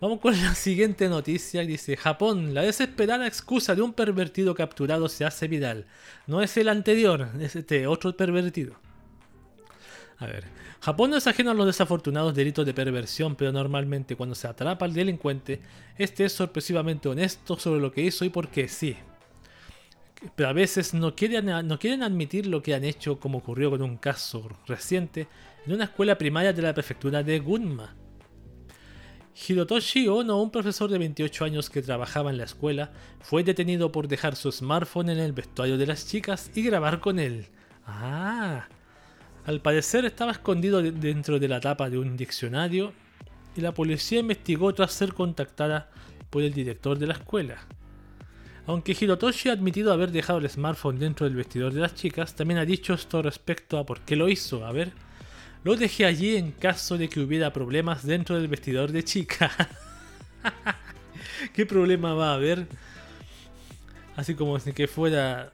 Vamos 0.00 0.20
con 0.20 0.32
la 0.40 0.54
siguiente 0.54 1.08
noticia. 1.08 1.62
Dice, 1.62 1.96
Japón, 1.96 2.54
la 2.54 2.62
desesperada 2.62 3.26
excusa 3.26 3.74
de 3.74 3.82
un 3.82 3.92
pervertido 3.92 4.54
capturado 4.54 5.08
se 5.08 5.24
hace 5.24 5.48
viral. 5.48 5.86
No 6.26 6.42
es 6.42 6.56
el 6.56 6.68
anterior, 6.68 7.28
es 7.40 7.56
este 7.56 7.86
otro 7.86 8.16
pervertido. 8.16 8.74
A 10.18 10.26
ver, 10.26 10.44
Japón 10.80 11.10
no 11.10 11.16
es 11.16 11.26
ajeno 11.26 11.50
a 11.50 11.54
los 11.54 11.66
desafortunados 11.66 12.34
delitos 12.34 12.66
de 12.66 12.74
perversión, 12.74 13.36
pero 13.36 13.52
normalmente 13.52 14.16
cuando 14.16 14.34
se 14.34 14.48
atrapa 14.48 14.84
al 14.84 14.94
delincuente, 14.94 15.60
este 15.98 16.24
es 16.24 16.32
sorpresivamente 16.32 17.08
honesto 17.08 17.58
sobre 17.58 17.80
lo 17.80 17.92
que 17.92 18.02
hizo 18.02 18.24
y 18.24 18.30
por 18.30 18.48
qué 18.48 18.68
sí. 18.68 18.96
Pero 20.34 20.48
a 20.48 20.52
veces 20.52 20.94
no 20.94 21.14
quieren, 21.14 21.46
no 21.68 21.78
quieren 21.78 22.02
admitir 22.02 22.46
lo 22.46 22.62
que 22.62 22.74
han 22.74 22.84
hecho, 22.84 23.20
como 23.20 23.38
ocurrió 23.38 23.70
con 23.70 23.82
un 23.82 23.98
caso 23.98 24.48
reciente 24.66 25.28
en 25.66 25.74
una 25.74 25.84
escuela 25.84 26.16
primaria 26.16 26.52
de 26.52 26.62
la 26.62 26.74
prefectura 26.74 27.22
de 27.22 27.38
Gunma 27.38 27.94
Hirotoshi 29.36 30.08
Ono, 30.08 30.40
un 30.40 30.50
profesor 30.50 30.90
de 30.90 30.96
28 30.96 31.44
años 31.44 31.68
que 31.68 31.82
trabajaba 31.82 32.30
en 32.30 32.38
la 32.38 32.44
escuela, 32.44 32.90
fue 33.20 33.44
detenido 33.44 33.92
por 33.92 34.08
dejar 34.08 34.34
su 34.34 34.50
smartphone 34.50 35.10
en 35.10 35.18
el 35.18 35.32
vestuario 35.32 35.76
de 35.76 35.86
las 35.86 36.08
chicas 36.08 36.50
y 36.54 36.62
grabar 36.62 37.00
con 37.00 37.18
él. 37.18 37.46
Ah, 37.86 38.66
al 39.44 39.60
parecer 39.60 40.06
estaba 40.06 40.32
escondido 40.32 40.80
dentro 40.80 41.38
de 41.38 41.48
la 41.48 41.60
tapa 41.60 41.90
de 41.90 41.98
un 41.98 42.16
diccionario 42.16 42.94
y 43.54 43.60
la 43.60 43.72
policía 43.72 44.20
investigó 44.20 44.72
tras 44.74 44.92
ser 44.92 45.12
contactada 45.12 45.90
por 46.30 46.42
el 46.42 46.54
director 46.54 46.98
de 46.98 47.06
la 47.06 47.14
escuela. 47.14 47.58
Aunque 48.66 48.96
Hirotoshi 48.98 49.50
ha 49.50 49.52
admitido 49.52 49.92
haber 49.92 50.12
dejado 50.12 50.38
el 50.38 50.48
smartphone 50.48 50.98
dentro 50.98 51.26
del 51.26 51.36
vestidor 51.36 51.74
de 51.74 51.80
las 51.80 51.94
chicas, 51.94 52.34
también 52.34 52.58
ha 52.58 52.64
dicho 52.64 52.94
esto 52.94 53.20
respecto 53.20 53.78
a 53.78 53.84
por 53.84 54.00
qué 54.00 54.16
lo 54.16 54.28
hizo. 54.28 54.64
A 54.64 54.72
ver, 54.72 54.92
lo 55.66 55.74
dejé 55.74 56.06
allí 56.06 56.36
en 56.36 56.52
caso 56.52 56.96
de 56.96 57.08
que 57.08 57.18
hubiera 57.18 57.52
problemas 57.52 58.06
dentro 58.06 58.36
del 58.36 58.46
vestidor 58.46 58.92
de 58.92 59.02
chica. 59.02 59.50
¿Qué 61.52 61.66
problema 61.66 62.14
va 62.14 62.30
a 62.30 62.34
haber? 62.34 62.68
Así 64.14 64.36
como 64.36 64.60
si 64.60 64.72
que 64.72 64.86
fuera 64.86 65.52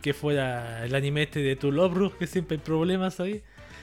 que 0.00 0.14
fuera 0.14 0.82
el 0.86 0.94
anime 0.94 1.24
este 1.24 1.40
de 1.40 1.56
Tu 1.56 1.70
Love 1.70 2.16
que 2.16 2.26
siempre 2.26 2.56
hay 2.56 2.62
problemas 2.62 3.20
ahí. 3.20 3.42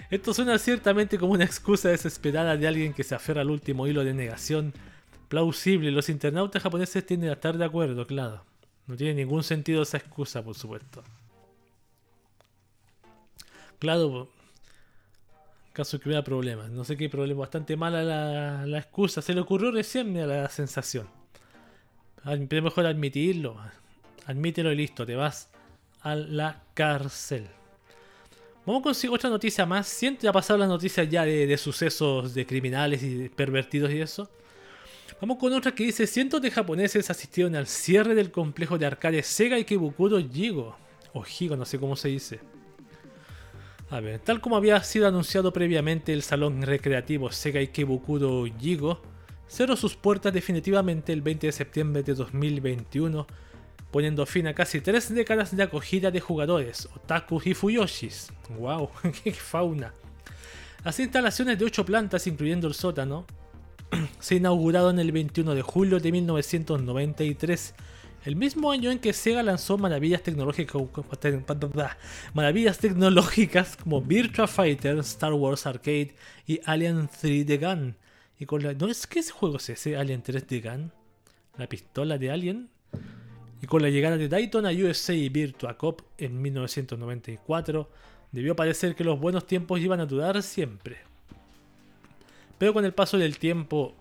Esto 0.10 0.34
suena 0.34 0.58
ciertamente 0.58 1.20
como 1.20 1.34
una 1.34 1.44
excusa 1.44 1.90
desesperada 1.90 2.58
de 2.58 2.68
alguien 2.68 2.92
que 2.92 3.04
se 3.04 3.14
aferra 3.14 3.42
al 3.42 3.52
último 3.52 3.86
hilo 3.86 4.04
de 4.04 4.16
negación 4.16 4.74
plausible. 5.30 5.92
Los 5.92 6.10
internautas 6.10 6.64
japoneses 6.64 7.06
tienden 7.06 7.30
a 7.30 7.34
estar 7.34 7.56
de 7.56 7.66
acuerdo, 7.66 8.08
claro. 8.08 8.44
No 8.88 8.98
tiene 8.98 9.14
ningún 9.14 9.44
sentido 9.44 9.84
esa 9.84 9.98
excusa, 9.98 10.44
por 10.44 10.56
supuesto. 10.56 11.04
Claro, 13.78 14.30
caso 15.76 16.00
que 16.00 16.10
hubiera 16.10 16.24
problemas. 16.24 16.72
No 16.72 16.84
sé 16.84 16.98
qué 16.98 17.10
problema, 17.10 17.42
bastante 17.42 17.76
mala 17.76 18.02
la, 18.02 18.66
la 18.66 18.78
excusa. 18.80 19.22
Se 19.22 19.34
le 19.34 19.42
ocurrió 19.42 19.72
recién 19.72 20.18
a 20.18 20.26
la 20.26 20.50
sensación. 20.50 21.08
Pero 22.50 22.64
mejor 22.64 22.88
admitirlo. 22.88 23.58
Admítelo 24.26 24.72
y 24.72 24.76
listo, 24.76 25.06
te 25.06 25.16
vas 25.16 25.52
a 26.02 26.16
la 26.16 26.64
cárcel. 26.74 27.48
Vamos 28.66 28.82
con 28.82 29.14
otra 29.14 29.30
noticia 29.30 29.66
más. 29.66 29.88
Siempre 29.88 30.28
ha 30.28 30.34
pasado 30.34 30.58
la 30.58 30.66
noticia 30.66 31.04
ya 31.04 31.24
de, 31.24 31.46
de 31.46 31.58
sucesos 31.58 32.34
de 32.34 32.48
criminales 32.48 33.04
y 33.04 33.30
pervertidos 33.30 33.92
y 33.92 34.02
eso. 34.02 34.32
Vamos 35.22 35.38
con 35.38 35.54
otra 35.54 35.74
que 35.74 35.84
dice: 35.84 36.08
Cientos 36.08 36.42
de 36.42 36.50
japoneses 36.50 37.10
asistieron 37.12 37.56
al 37.56 37.68
cierre 37.68 38.16
del 38.16 38.32
complejo 38.32 38.80
de 38.80 38.88
arcade 38.88 39.22
Sega 39.22 39.58
Ikebukuro 39.58 40.20
Jigo. 40.20 40.76
O 41.14 41.22
Jigo, 41.22 41.56
no 41.56 41.66
sé 41.66 41.78
cómo 41.80 41.96
se 41.96 42.08
dice. 42.08 42.40
Tal 43.90 44.42
como 44.42 44.58
había 44.58 44.84
sido 44.84 45.08
anunciado 45.08 45.54
previamente, 45.54 46.12
el 46.12 46.24
salón 46.24 46.64
recreativo 46.64 47.32
Sega 47.32 47.60
Ikebukuro 47.60 48.46
Jigo 48.60 49.02
cerró 49.48 49.76
sus 49.76 49.96
puertas 49.96 50.34
definitivamente 50.34 51.14
el 51.14 51.22
20 51.22 51.48
de 51.48 51.54
septiembre 51.54 52.02
de 52.02 52.16
2021, 52.16 53.28
poniendo 53.92 54.26
fin 54.26 54.48
a 54.48 54.56
casi 54.56 54.82
tres 54.82 55.14
décadas 55.14 55.56
de 55.56 55.64
acogida 55.64 56.10
de 56.10 56.20
jugadores, 56.20 56.90
otaku 56.96 57.40
y 57.46 57.54
fuyoshis. 57.54 58.34
¡Wow! 58.58 58.90
¡Qué 59.24 59.32
fauna! 59.32 59.94
Las 60.84 61.00
instalaciones 61.00 61.58
de 61.60 61.66
8 61.66 61.86
plantas, 61.86 62.26
incluyendo 62.28 62.68
el 62.68 62.74
sótano, 62.74 63.26
se 64.20 64.36
inauguraron 64.36 65.00
el 65.00 65.12
21 65.12 65.54
de 65.54 65.62
julio 65.62 66.00
de 66.00 66.12
1993, 66.12 67.76
el 68.26 68.36
mismo 68.36 68.72
año 68.72 68.90
en 68.92 68.98
que 68.98 69.14
Sega 69.14 69.44
lanzó 69.44 69.78
maravillas 69.78 70.24
tecnológicas, 70.24 70.82
como 73.78 74.02
Virtua 74.02 74.48
Fighter, 74.48 74.98
Star 75.00 75.34
Wars 75.34 75.68
Arcade 75.68 76.16
y 76.48 76.60
Alien 76.66 77.08
3 77.22 77.46
The 77.46 77.58
Gun. 77.58 77.96
Y 78.40 78.46
con 78.46 78.64
la, 78.64 78.74
¿No 78.74 78.88
es 78.88 79.08
juego 79.32 79.58
es 79.58 79.70
ese, 79.70 79.96
Alien 79.96 80.24
3 80.24 80.46
The 80.46 80.60
Gun? 80.60 80.92
La 81.58 81.68
pistola 81.68 82.18
de 82.18 82.32
Alien. 82.32 82.70
Y 83.62 83.68
con 83.68 83.84
la 83.84 83.90
llegada 83.90 84.18
de 84.18 84.28
Daytona 84.28 84.72
USA 84.72 85.14
y 85.14 85.30
Virtua 85.30 85.78
Cop 85.78 86.02
en 86.18 86.42
1994, 86.42 87.90
debió 88.32 88.56
parecer 88.56 88.96
que 88.96 89.04
los 89.04 89.20
buenos 89.20 89.46
tiempos 89.46 89.80
iban 89.80 90.00
a 90.00 90.06
durar 90.08 90.42
siempre. 90.42 90.98
Pero 92.58 92.74
con 92.74 92.86
el 92.86 92.94
paso 92.94 93.20
del 93.20 93.38
tiempo, 93.38 93.94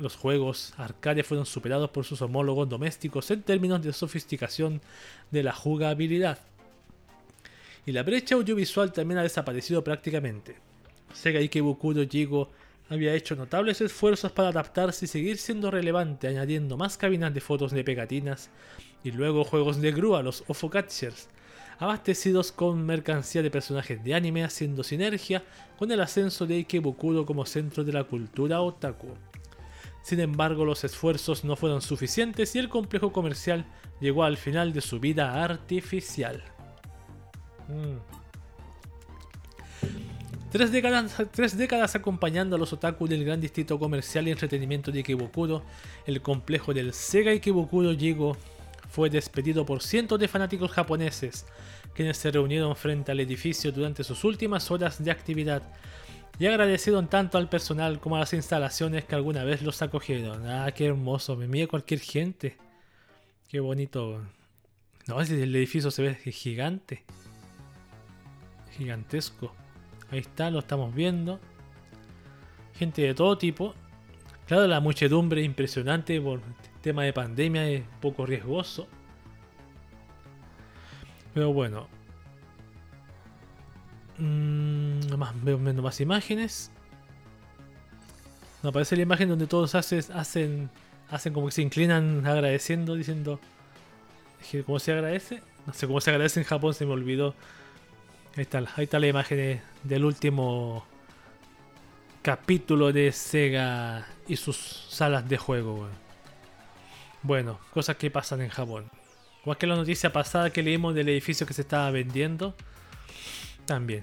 los 0.00 0.16
juegos 0.16 0.72
arcade 0.76 1.22
fueron 1.22 1.46
superados 1.46 1.90
por 1.90 2.04
sus 2.04 2.22
homólogos 2.22 2.68
domésticos 2.68 3.30
en 3.30 3.42
términos 3.42 3.82
de 3.82 3.92
sofisticación 3.92 4.80
de 5.30 5.42
la 5.42 5.52
jugabilidad. 5.52 6.38
Y 7.86 7.92
la 7.92 8.02
brecha 8.02 8.34
audiovisual 8.34 8.92
también 8.92 9.18
ha 9.18 9.22
desaparecido 9.22 9.84
prácticamente. 9.84 10.56
Sega 11.12 11.40
Ikebukuro 11.40 12.06
Jigo 12.08 12.50
había 12.88 13.14
hecho 13.14 13.36
notables 13.36 13.80
esfuerzos 13.80 14.32
para 14.32 14.48
adaptarse 14.48 15.04
y 15.04 15.08
seguir 15.08 15.38
siendo 15.38 15.70
relevante, 15.70 16.28
añadiendo 16.28 16.76
más 16.76 16.96
cabinas 16.96 17.32
de 17.32 17.40
fotos 17.40 17.72
de 17.72 17.84
pegatinas 17.84 18.50
y 19.04 19.12
luego 19.12 19.44
juegos 19.44 19.80
de 19.80 19.92
grúa, 19.92 20.22
los 20.22 20.44
OFO 20.48 20.70
Catchers, 20.70 21.28
abastecidos 21.78 22.52
con 22.52 22.84
mercancía 22.84 23.42
de 23.42 23.50
personajes 23.50 24.02
de 24.02 24.14
anime, 24.14 24.44
haciendo 24.44 24.82
sinergia 24.82 25.42
con 25.78 25.90
el 25.92 26.00
ascenso 26.00 26.46
de 26.46 26.56
Ikebukuro 26.56 27.24
como 27.24 27.46
centro 27.46 27.84
de 27.84 27.92
la 27.92 28.04
cultura 28.04 28.60
otaku. 28.60 29.08
Sin 30.02 30.20
embargo, 30.20 30.64
los 30.64 30.84
esfuerzos 30.84 31.44
no 31.44 31.56
fueron 31.56 31.82
suficientes 31.82 32.54
y 32.56 32.58
el 32.58 32.68
complejo 32.68 33.12
comercial 33.12 33.66
llegó 34.00 34.24
al 34.24 34.36
final 34.36 34.72
de 34.72 34.80
su 34.80 34.98
vida 34.98 35.42
artificial. 35.44 36.42
Mm. 37.68 38.20
Tres, 40.50 40.72
décadas, 40.72 41.94
acompañando 41.94 42.56
a 42.56 42.58
los 42.58 42.72
otaku 42.72 43.06
del 43.06 43.24
gran 43.24 43.40
distrito 43.40 43.78
comercial 43.78 44.26
y 44.26 44.32
entretenimiento 44.32 44.90
de 44.90 44.98
Ikebukuro, 44.98 45.62
el 46.06 46.20
complejo 46.22 46.74
del 46.74 46.92
Sega 46.92 47.30
Ikebukuro 47.30 47.92
llegó 47.92 48.36
fue 48.90 49.08
despedido 49.08 49.64
por 49.64 49.80
cientos 49.80 50.18
de 50.18 50.26
fanáticos 50.26 50.72
japoneses, 50.72 51.46
quienes 51.94 52.16
se 52.18 52.32
reunieron 52.32 52.74
frente 52.74 53.12
al 53.12 53.20
edificio 53.20 53.70
durante 53.70 54.02
sus 54.02 54.24
últimas 54.24 54.68
horas 54.72 55.02
de 55.02 55.12
actividad 55.12 55.62
y 56.40 56.46
agradecieron 56.46 57.06
tanto 57.06 57.36
al 57.36 57.50
personal 57.50 58.00
como 58.00 58.16
a 58.16 58.20
las 58.20 58.32
instalaciones 58.32 59.04
que 59.04 59.14
alguna 59.14 59.44
vez 59.44 59.60
los 59.60 59.82
acogieron. 59.82 60.48
Ah, 60.48 60.72
qué 60.72 60.86
hermoso, 60.86 61.36
me 61.36 61.46
mira 61.46 61.66
cualquier 61.66 62.00
gente. 62.00 62.56
Qué 63.46 63.60
bonito. 63.60 64.22
No, 65.06 65.20
el 65.20 65.54
edificio 65.54 65.90
se 65.90 66.02
ve 66.02 66.14
gigante. 66.14 67.04
Gigantesco. 68.78 69.54
Ahí 70.10 70.20
está, 70.20 70.50
lo 70.50 70.60
estamos 70.60 70.94
viendo. 70.94 71.38
Gente 72.74 73.02
de 73.02 73.12
todo 73.12 73.36
tipo. 73.36 73.74
Claro, 74.46 74.66
la 74.66 74.80
muchedumbre 74.80 75.42
impresionante 75.42 76.18
por 76.22 76.40
tema 76.80 77.02
de 77.02 77.12
pandemia 77.12 77.68
es 77.68 77.82
poco 78.00 78.24
riesgoso. 78.24 78.88
Pero 81.34 81.52
bueno. 81.52 81.99
Mm, 84.20 85.16
más, 85.16 85.32
veo 85.42 85.58
menos 85.58 85.82
más 85.82 86.00
imágenes. 86.00 86.70
No, 88.62 88.68
aparece 88.68 88.94
la 88.96 89.02
imagen 89.02 89.28
donde 89.30 89.46
todos 89.46 89.74
hacen, 89.74 90.04
hacen, 90.14 90.70
hacen 91.08 91.32
como 91.32 91.46
que 91.46 91.52
se 91.52 91.62
inclinan 91.62 92.26
agradeciendo, 92.26 92.94
diciendo. 92.94 93.40
¿Cómo 94.66 94.78
se 94.78 94.92
agradece? 94.92 95.42
No 95.66 95.72
sé 95.72 95.86
cómo 95.86 96.00
se 96.00 96.10
agradece 96.10 96.40
en 96.40 96.46
Japón, 96.46 96.74
se 96.74 96.84
me 96.86 96.92
olvidó. 96.92 97.34
Ahí 98.36 98.42
está, 98.42 98.58
ahí 98.76 98.84
está 98.84 98.98
la 98.98 99.06
imagen 99.06 99.60
del 99.82 100.04
último 100.04 100.84
capítulo 102.22 102.92
de 102.92 103.12
Sega 103.12 104.06
y 104.28 104.36
sus 104.36 104.56
salas 104.56 105.28
de 105.28 105.36
juego. 105.38 105.88
Bueno, 107.22 107.58
cosas 107.72 107.96
que 107.96 108.10
pasan 108.10 108.40
en 108.40 108.50
Japón. 108.50 108.90
Igual 109.42 109.58
que 109.58 109.66
la 109.66 109.76
noticia 109.76 110.12
pasada 110.12 110.50
que 110.50 110.62
leímos 110.62 110.94
del 110.94 111.08
edificio 111.08 111.46
que 111.46 111.54
se 111.54 111.62
estaba 111.62 111.90
vendiendo. 111.90 112.54
También. 113.70 114.02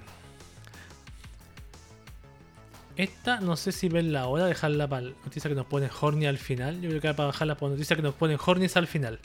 Esta, 2.96 3.40
no 3.40 3.54
sé 3.54 3.70
si 3.70 3.90
ven 3.90 4.14
la 4.14 4.26
hora, 4.26 4.46
dejarla 4.46 4.88
para 4.88 5.02
noticia 5.02 5.50
que 5.50 5.54
nos 5.54 5.66
pone 5.66 5.90
Horny 6.00 6.24
al 6.24 6.38
final. 6.38 6.80
Yo 6.80 6.88
creo 6.88 7.02
que 7.02 7.12
para 7.12 7.26
bajarla 7.26 7.54
por 7.54 7.68
noticia 7.68 7.94
que 7.94 8.00
nos 8.00 8.14
ponen 8.14 8.38
Horny 8.42 8.66
al 8.74 8.86
final. 8.86 9.18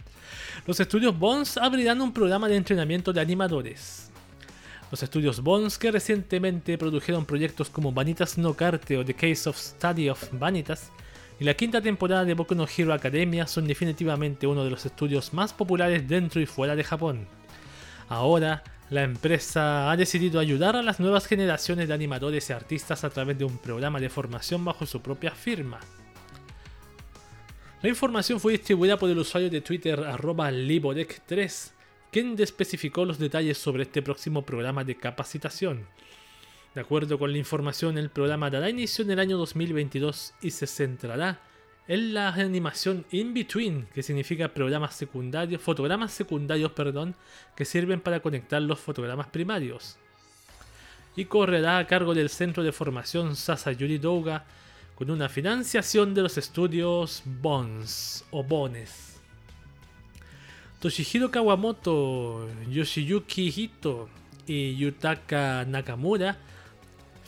Los 0.68 0.82
estudios 0.82 1.18
Bones 1.18 1.56
abrirán 1.56 2.02
un 2.02 2.12
programa 2.12 2.50
de 2.50 2.58
entrenamiento 2.58 3.14
de 3.14 3.22
animadores. 3.22 4.12
Los 4.92 5.02
estudios 5.02 5.40
Bones, 5.40 5.78
que 5.78 5.92
recientemente 5.92 6.78
produjeron 6.78 7.26
proyectos 7.26 7.70
como 7.70 7.94
Vanitas 7.94 8.38
no 8.38 8.54
Carte 8.54 8.98
o 8.98 9.06
The 9.06 9.14
Case 9.14 9.48
of 9.48 9.58
Study 9.58 10.10
of 10.10 10.28
Vanitas, 10.34 10.92
y 11.40 11.46
la 11.46 11.54
quinta 11.54 11.80
temporada 11.80 12.26
de 12.26 12.34
Boku 12.34 12.54
no 12.54 12.68
Hero 12.68 12.94
Academia 12.94 13.48
son 13.48 13.66
definitivamente 13.66 14.46
uno 14.46 14.66
de 14.66 14.72
los 14.72 14.86
estudios 14.86 15.34
más 15.34 15.54
populares 15.54 16.06
dentro 16.06 16.42
y 16.42 16.46
fuera 16.46 16.76
de 16.76 16.84
Japón. 16.84 17.28
Ahora, 18.10 18.62
la 18.94 19.02
empresa 19.02 19.90
ha 19.90 19.98
decidido 19.98 20.40
ayudar 20.40 20.76
a 20.76 20.84
las 20.84 21.00
nuevas 21.00 21.26
generaciones 21.26 21.88
de 21.88 21.96
animadores 21.96 22.50
y 22.50 22.54
artistas 22.54 23.04
a 23.04 23.10
través 23.10 23.40
de 23.40 23.44
un 23.44 23.58
programa 23.58 24.00
de 24.00 24.08
formación 24.08 24.64
bajo 24.64 24.86
su 24.86 25.02
propia 25.02 25.32
firma. 25.32 25.80
La 27.82 27.90
información 27.90 28.40
fue 28.40 28.52
distribuida 28.52 28.96
por 28.98 29.10
el 29.10 29.18
usuario 29.18 29.50
de 29.50 29.62
Twitter 29.62 30.00
arroba 30.00 30.52
3 30.52 31.74
quien 32.12 32.40
especificó 32.40 33.04
los 33.04 33.18
detalles 33.18 33.58
sobre 33.58 33.82
este 33.82 34.04
próximo 34.04 34.44
programa 34.44 34.84
de 34.84 34.96
capacitación. 34.96 35.88
De 36.76 36.82
acuerdo 36.82 37.18
con 37.18 37.32
la 37.32 37.40
información, 37.40 37.98
el 37.98 38.12
programa 38.12 38.52
dará 38.52 38.70
inicio 38.70 39.04
en 39.04 39.10
el 39.10 39.20
año 39.20 39.38
2022 39.38 40.36
y 40.44 40.52
se 40.52 40.68
centrará 40.68 41.42
en 41.88 42.14
la 42.14 42.30
animación 42.30 43.06
in 43.12 43.34
between, 43.34 43.88
que 43.94 44.04
significa 44.04 44.54
programas 44.54 44.96
secundarios, 44.96 45.62
fotogramas 45.62 46.14
secundarios, 46.14 46.72
perdón, 46.72 47.16
que 47.56 47.66
sirven 47.66 48.00
para 48.00 48.22
conectar 48.22 48.62
los 48.62 48.80
fotogramas 48.80 49.28
primarios. 49.28 49.98
Y 51.16 51.26
correrá 51.26 51.78
a 51.78 51.88
cargo 51.88 52.14
del 52.14 52.30
Centro 52.30 52.64
de 52.64 52.72
Formación 52.72 53.36
Sasayuri 53.36 53.98
Douga, 53.98 54.46
con 54.96 55.12
una 55.12 55.28
financiación 55.28 56.14
de 56.14 56.22
los 56.22 56.38
estudios 56.38 57.24
Bones 57.26 58.26
o 58.32 58.44
Bones. 58.44 59.20
Toshihiro 60.80 61.32
Kawamoto, 61.32 62.48
Yoshiyuki 62.70 63.54
Hito 63.56 64.10
y 64.46 64.76
Yutaka 64.76 65.66
Nakamura 65.66 66.38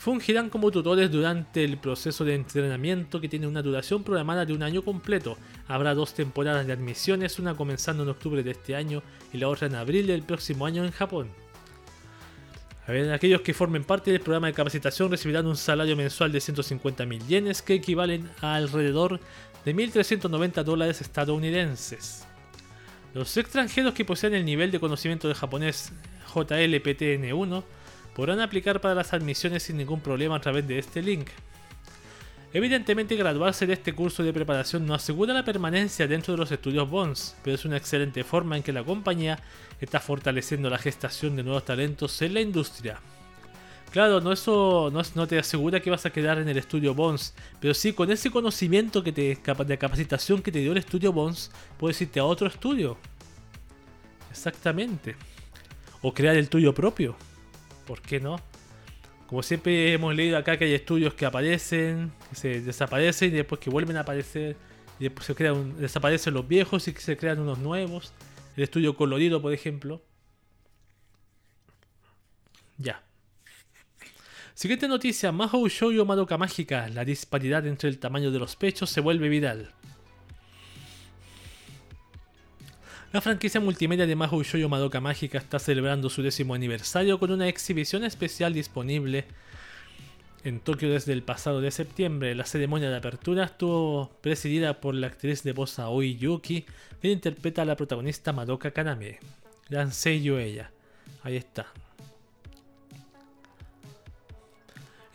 fungirán 0.06 0.52
como 0.52 0.70
tutores 0.70 1.10
durante 1.10 1.64
el 1.64 1.80
proceso 1.80 2.24
de 2.24 2.36
entrenamiento 2.36 3.20
que 3.20 3.28
tiene 3.28 3.48
una 3.48 3.64
duración 3.64 4.04
programada 4.04 4.46
de 4.46 4.54
un 4.54 4.62
año 4.62 4.84
completo. 4.84 5.36
Habrá 5.68 5.96
dos 5.96 6.14
temporadas 6.14 6.68
de 6.68 6.74
admisiones, 6.74 7.40
una 7.40 7.56
comenzando 7.56 8.04
en 8.04 8.10
octubre 8.10 8.44
de 8.44 8.52
este 8.52 8.76
año 8.76 9.02
y 9.34 9.40
la 9.40 9.50
otra 9.50 9.66
en 9.66 9.74
abril 9.74 10.06
del 10.06 10.22
próximo 10.22 10.68
año 10.68 10.86
en 10.86 10.92
Japón. 10.92 11.30
Aquellos 13.12 13.42
que 13.42 13.56
formen 13.56 13.84
parte 13.84 14.12
del 14.12 14.22
programa 14.22 14.46
de 14.46 14.54
capacitación 14.54 15.10
recibirán 15.10 15.48
un 15.48 15.58
salario 15.58 15.96
mensual 15.96 16.32
de 16.32 16.38
150.000 16.38 17.26
yenes 17.26 17.64
que 17.64 17.74
equivalen 17.74 18.30
a 18.42 18.54
alrededor 18.54 19.20
de 19.66 19.76
1.390 19.76 20.64
dólares 20.64 21.02
estadounidenses. 21.02 22.28
Los 23.16 23.36
extranjeros 23.38 23.96
que 23.96 24.06
posean 24.06 24.36
el 24.36 24.46
nivel 24.46 24.70
de 24.70 24.80
conocimiento 24.80 25.28
de 25.28 25.34
japonés 25.34 25.94
JLPTN1 26.32 27.64
podrán 28.16 28.40
aplicar 28.40 28.82
para 28.82 28.96
las 28.96 29.14
admisiones 29.14 29.64
sin 29.64 29.78
ningún 29.78 30.00
problema 30.00 30.38
a 30.38 30.42
través 30.42 30.68
de 30.68 30.80
este 30.80 31.02
link. 31.02 31.28
Evidentemente 32.54 33.18
graduarse 33.18 33.68
de 33.68 33.74
este 33.74 33.94
curso 33.94 34.24
de 34.24 34.32
preparación 34.32 34.86
no 34.86 34.94
asegura 34.94 35.34
la 35.34 35.44
permanencia 35.44 36.08
dentro 36.08 36.34
de 36.34 36.38
los 36.38 36.50
estudios 36.50 36.90
BONS, 36.90 37.36
pero 37.44 37.56
es 37.56 37.66
una 37.66 37.76
excelente 37.76 38.24
forma 38.24 38.56
en 38.56 38.64
que 38.64 38.72
la 38.72 38.82
compañía 38.82 39.38
está 39.82 40.00
fortaleciendo 40.00 40.70
la 40.70 40.78
gestación 40.78 41.36
de 41.36 41.44
nuevos 41.44 41.66
talentos 41.66 42.22
en 42.22 42.34
la 42.34 42.40
industria. 42.40 43.02
Claro, 43.92 44.22
no 44.22 44.32
eso 44.32 44.90
no, 44.92 45.28
te 45.28 45.38
asegura 45.38 45.82
que 45.82 45.90
vas 45.90 46.06
a 46.06 46.12
quedar 46.12 46.38
en 46.38 46.48
el 46.48 46.58
estudio 46.58 46.94
BONS, 46.94 47.34
pero 47.60 47.74
sí 47.74 47.92
con 47.92 48.10
ese 48.10 48.32
conocimiento 48.32 49.04
que 49.04 49.12
te, 49.12 49.38
de 49.66 49.78
capacitación 49.78 50.42
que 50.42 50.54
te 50.54 50.60
dio 50.60 50.72
el 50.72 50.78
estudio 50.78 51.12
BONS, 51.12 51.52
puedes 51.78 52.02
irte 52.02 52.22
a 52.22 52.26
otro 52.26 52.48
estudio. 52.48 52.98
Exactamente. 54.32 55.18
O 56.02 56.14
crear 56.14 56.38
el 56.38 56.48
tuyo 56.48 56.74
propio. 56.74 57.18
¿Por 57.86 58.02
qué 58.02 58.20
no? 58.20 58.38
Como 59.28 59.42
siempre 59.42 59.94
hemos 59.94 60.14
leído 60.16 60.38
acá 60.38 60.58
que 60.58 60.66
hay 60.66 60.74
estudios 60.74 61.14
que 61.14 61.26
aparecen, 61.26 62.12
que 62.30 62.36
se 62.36 62.62
desaparecen 62.62 63.34
y 63.34 63.38
después 63.38 63.60
que 63.60 63.70
vuelven 63.70 63.98
a 63.98 64.02
aparecer. 64.02 64.56
Y 65.00 65.06
después 65.06 65.26
se 65.26 65.36
crean, 65.36 65.80
desaparecen 65.80 66.34
los 66.34 66.48
viejos 66.48 66.88
y 66.88 66.94
se 66.94 67.18
crean 67.18 67.40
unos 67.40 67.58
nuevos. 67.60 68.14
El 68.56 68.64
estudio 68.64 68.96
colorido, 68.96 69.42
por 69.42 69.54
ejemplo. 69.54 70.02
Ya. 72.78 73.04
Siguiente 74.54 74.88
noticia, 74.88 75.32
Mahou 75.32 75.68
Shoujo 75.68 76.06
Madoka 76.06 76.38
Mágica. 76.38 76.88
La 76.90 77.04
disparidad 77.04 77.66
entre 77.68 77.90
el 77.90 78.00
tamaño 78.00 78.32
de 78.32 78.40
los 78.40 78.56
pechos 78.56 78.90
se 78.90 79.02
vuelve 79.02 79.28
viral. 79.28 79.74
La 83.16 83.22
franquicia 83.22 83.62
multimedia 83.62 84.06
de 84.06 84.14
Mahou 84.14 84.44
Shoujo 84.44 84.68
Madoka 84.68 85.00
Mágica 85.00 85.38
está 85.38 85.58
celebrando 85.58 86.10
su 86.10 86.22
décimo 86.22 86.54
aniversario 86.54 87.18
con 87.18 87.32
una 87.32 87.48
exhibición 87.48 88.04
especial 88.04 88.54
disponible 88.54 89.24
en 90.44 90.60
Tokio 90.60 90.92
desde 90.92 91.14
el 91.14 91.24
pasado 91.24 91.62
de 91.62 91.72
septiembre. 91.72 92.36
La 92.36 92.46
ceremonia 92.46 92.90
de 92.90 92.98
apertura 92.98 93.46
estuvo 93.46 94.12
presidida 94.20 94.82
por 94.82 94.96
la 94.96 95.08
actriz 95.08 95.44
de 95.44 95.54
voz 95.54 95.80
Aoi 95.80 96.18
Yuki, 96.18 96.66
que 97.02 97.10
interpreta 97.10 97.62
a 97.62 97.66
la 97.66 97.78
protagonista 97.78 98.34
Madoka 98.34 98.72
Kaname. 98.72 99.20
Gran 99.70 99.94
sello 99.94 100.38
ella. 100.38 100.72
Ahí 101.24 101.38
está. 101.38 101.68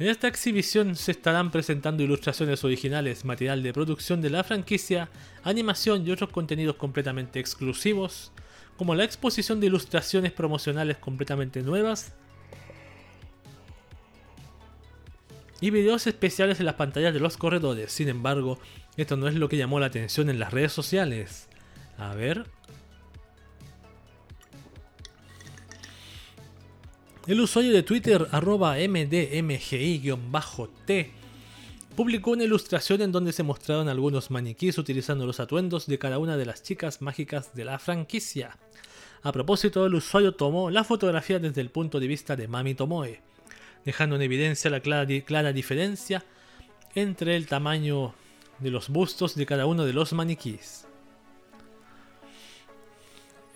En 0.01 0.07
esta 0.07 0.28
exhibición 0.28 0.96
se 0.96 1.11
estarán 1.11 1.51
presentando 1.51 2.03
ilustraciones 2.03 2.64
originales, 2.64 3.26
material 3.26 3.62
de 3.62 3.74
producción 3.74 4.22
de 4.22 4.30
la 4.30 4.42
franquicia, 4.42 5.11
animación 5.42 6.07
y 6.07 6.11
otros 6.11 6.30
contenidos 6.30 6.76
completamente 6.76 7.38
exclusivos, 7.38 8.32
como 8.78 8.94
la 8.94 9.05
exposición 9.05 9.61
de 9.61 9.66
ilustraciones 9.66 10.32
promocionales 10.32 10.96
completamente 10.96 11.61
nuevas 11.61 12.14
y 15.61 15.68
videos 15.68 16.07
especiales 16.07 16.61
en 16.61 16.66
las 16.66 16.76
pantallas 16.76 17.12
de 17.12 17.20
los 17.20 17.36
corredores. 17.36 17.92
Sin 17.92 18.09
embargo, 18.09 18.59
esto 18.96 19.18
no 19.18 19.28
es 19.28 19.34
lo 19.34 19.51
que 19.51 19.59
llamó 19.59 19.80
la 19.80 19.86
atención 19.86 20.30
en 20.30 20.38
las 20.38 20.51
redes 20.51 20.72
sociales. 20.72 21.51
A 21.98 22.14
ver, 22.14 22.46
El 27.27 27.39
usuario 27.41 27.73
de 27.73 27.83
Twitter 27.83 28.27
arroba 28.31 28.77
mdmgi-t 28.77 30.21
publicó 31.95 32.31
una 32.31 32.45
ilustración 32.45 33.03
en 33.03 33.12
donde 33.12 33.35
se 33.35 33.43
mostraron 33.43 33.91
algunos 33.91 34.31
maniquíes 34.31 34.79
utilizando 34.79 35.27
los 35.27 35.39
atuendos 35.39 35.87
de 35.87 35.99
cada 35.99 36.18
una 36.18 36.39
de 36.39 36.47
las 36.47 36.62
chicas 36.62 37.03
mágicas 37.03 37.55
de 37.55 37.66
la 37.66 37.79
franquicia. 37.79 38.57
A 39.23 39.33
propósito, 39.33 39.85
el 39.85 39.95
usuario 39.95 40.33
tomó 40.33 40.71
la 40.71 40.83
fotografía 40.83 41.39
desde 41.39 41.61
el 41.61 41.68
punto 41.68 42.01
de 42.01 42.07
vista 42.07 42.37
de 42.37 42.49
Mami 42.49 42.75
Tomoe, 42.75 43.21
dejando 43.85 44.16
en 44.16 44.23
evidencia 44.23 44.71
la 44.71 44.81
clara, 44.81 45.07
clara 45.21 45.53
diferencia 45.53 46.25
entre 46.95 47.37
el 47.37 47.47
tamaño 47.47 48.14
de 48.61 48.71
los 48.71 48.89
bustos 48.89 49.35
de 49.35 49.45
cada 49.45 49.66
uno 49.66 49.85
de 49.85 49.93
los 49.93 50.14
maniquíes. 50.14 50.87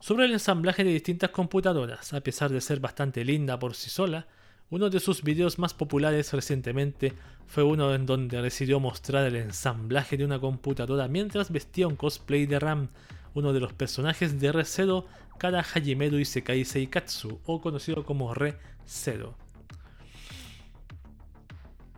sobre 0.00 0.26
el 0.26 0.32
ensamblaje 0.32 0.84
de 0.84 0.92
distintas 0.92 1.30
computadoras. 1.30 2.12
A 2.12 2.20
pesar 2.20 2.50
de 2.50 2.60
ser 2.60 2.80
bastante 2.80 3.24
linda 3.24 3.58
por 3.58 3.74
sí 3.74 3.90
sola, 3.90 4.26
uno 4.70 4.88
de 4.88 5.00
sus 5.00 5.22
videos 5.22 5.58
más 5.58 5.74
populares 5.74 6.32
recientemente 6.32 7.12
fue 7.46 7.62
uno 7.62 7.94
en 7.94 8.06
donde 8.06 8.40
decidió 8.40 8.80
mostrar 8.80 9.26
el 9.26 9.36
ensamblaje 9.36 10.16
de 10.16 10.24
una 10.24 10.40
computadora 10.40 11.08
mientras 11.08 11.50
vestía 11.50 11.88
un 11.88 11.96
cosplay 11.96 12.46
de 12.46 12.58
RAM, 12.58 12.88
uno 13.34 13.52
de 13.52 13.60
los 13.60 13.72
personajes 13.72 14.40
de 14.40 14.52
Re-Zero, 14.52 15.06
Kara 15.38 15.60
Hajimeru 15.60 16.18
Isekai 16.18 16.64
Seikatsu, 16.64 17.40
o 17.44 17.60
conocido 17.60 18.04
como 18.04 18.32
Re-Zero. 18.34 19.36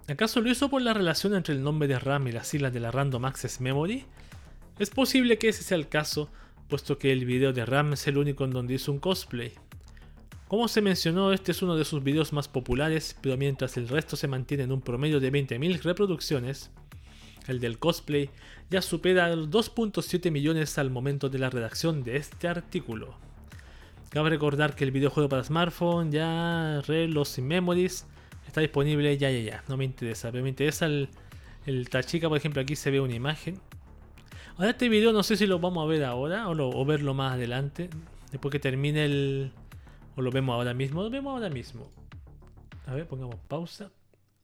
¿Acaso 0.07 0.41
lo 0.41 0.51
hizo 0.51 0.69
por 0.69 0.83
la 0.83 0.93
relación 0.93 1.35
entre 1.35 1.55
el 1.55 1.62
nombre 1.62 1.89
de 1.89 1.99
RAM 1.99 2.29
y 2.29 2.33
las 2.33 2.49
siglas 2.49 2.75
de 2.75 2.81
la 2.81 2.91
Random 2.91 3.25
Access 3.25 3.61
Memory? 3.61 4.05
Es 4.79 4.91
posible 4.91 5.39
que 5.39 5.49
ese 5.49 5.62
sea 5.62 5.79
el 5.79 5.89
caso, 5.89 6.31
puesto 6.69 6.99
que 6.99 7.11
el 7.11 7.25
video 7.25 7.53
de 7.53 7.65
RAM 7.65 7.95
es 7.95 8.07
el 8.07 8.19
único 8.19 8.45
en 8.45 8.51
donde 8.51 8.75
hizo 8.75 8.93
un 8.93 8.99
cosplay. 8.99 9.53
Como 10.55 10.69
se 10.69 10.83
mencionó, 10.83 11.33
este 11.33 11.51
es 11.51 11.63
uno 11.63 11.75
de 11.75 11.85
sus 11.85 12.05
videos 12.05 12.33
más 12.33 12.47
populares, 12.47 13.17
pero 13.21 13.37
mientras 13.37 13.77
el 13.77 13.89
resto 13.89 14.15
se 14.15 14.29
mantiene 14.29 14.63
en 14.63 14.71
un 14.71 14.83
promedio 14.83 15.19
de 15.19 15.33
20.000 15.33 15.83
reproducciones, 15.83 16.71
el 17.49 17.59
del 17.59 17.81
cosplay 17.81 18.31
ya 18.71 18.81
supera 18.81 19.35
los 19.35 19.51
2.7 19.51 20.31
millones 20.31 20.79
al 20.79 20.91
momento 20.91 21.29
de 21.29 21.41
la 21.41 21.51
redacción 21.51 22.05
de 22.05 22.19
este 22.19 22.47
artículo. 22.47 23.17
Cabe 24.11 24.31
recordar 24.31 24.77
que 24.77 24.85
el 24.85 24.93
videojuego 24.93 25.29
para 25.29 25.43
smartphone, 25.43 26.13
ya 26.13 26.81
Re 26.87 27.09
Los 27.09 27.37
Memories, 27.41 28.07
está 28.47 28.61
disponible 28.61 29.19
ya, 29.19 29.33
ya, 29.33 29.41
ya. 29.41 29.65
No 29.67 29.77
me 29.77 29.85
interesa, 29.85 30.31
pero 30.31 30.45
me 30.45 30.51
interesa 30.51 30.87
el, 30.87 31.09
el 31.67 31.89
Tachika, 31.89 32.29
por 32.29 32.39
ejemplo, 32.39 32.63
aquí 32.63 32.77
se 32.77 32.93
ve 32.93 33.01
una 33.01 33.17
imagen. 33.17 33.59
Ahora 34.57 34.71
este 34.71 34.89
video 34.89 35.13
no 35.13 35.25
sé 35.25 35.37
si 35.37 35.49
lo 35.49 35.59
vamos 35.59 35.85
a 35.85 35.89
ver 35.89 36.05
ahora 36.05 36.49
o, 36.49 36.53
o 36.53 36.85
verlo 36.85 37.13
más 37.13 37.33
adelante, 37.33 37.91
después 38.31 38.53
que 38.53 38.61
termine 38.61 39.05
el, 39.05 39.51
o 40.17 40.23
lo 40.23 40.31
vemos 40.31 40.55
ahora 40.55 40.75
mismo. 40.75 41.03
Lo 41.03 41.11
vemos 41.11 41.33
ahora 41.33 41.51
mismo. 41.51 41.91
A 42.87 42.95
ver, 42.95 43.07
pongamos 43.07 43.37
pausa. 43.49 43.91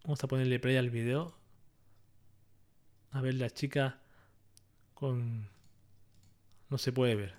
Vamos 0.04 0.22
a 0.24 0.28
ponerle 0.28 0.58
play 0.58 0.76
al 0.76 0.90
video. 0.90 1.34
A 3.12 3.20
ver, 3.20 3.34
la 3.34 3.50
chica 3.50 3.98
con... 4.94 5.48
No 6.68 6.78
se 6.78 6.92
puede 6.92 7.16
ver. 7.16 7.34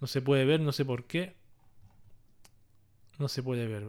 No 0.00 0.06
se 0.06 0.20
puede 0.20 0.44
ver, 0.44 0.60
no 0.60 0.72
sé 0.72 0.84
por 0.84 1.04
qué. 1.04 1.36
No 3.18 3.28
se 3.28 3.42
puede 3.42 3.66
ver. 3.66 3.84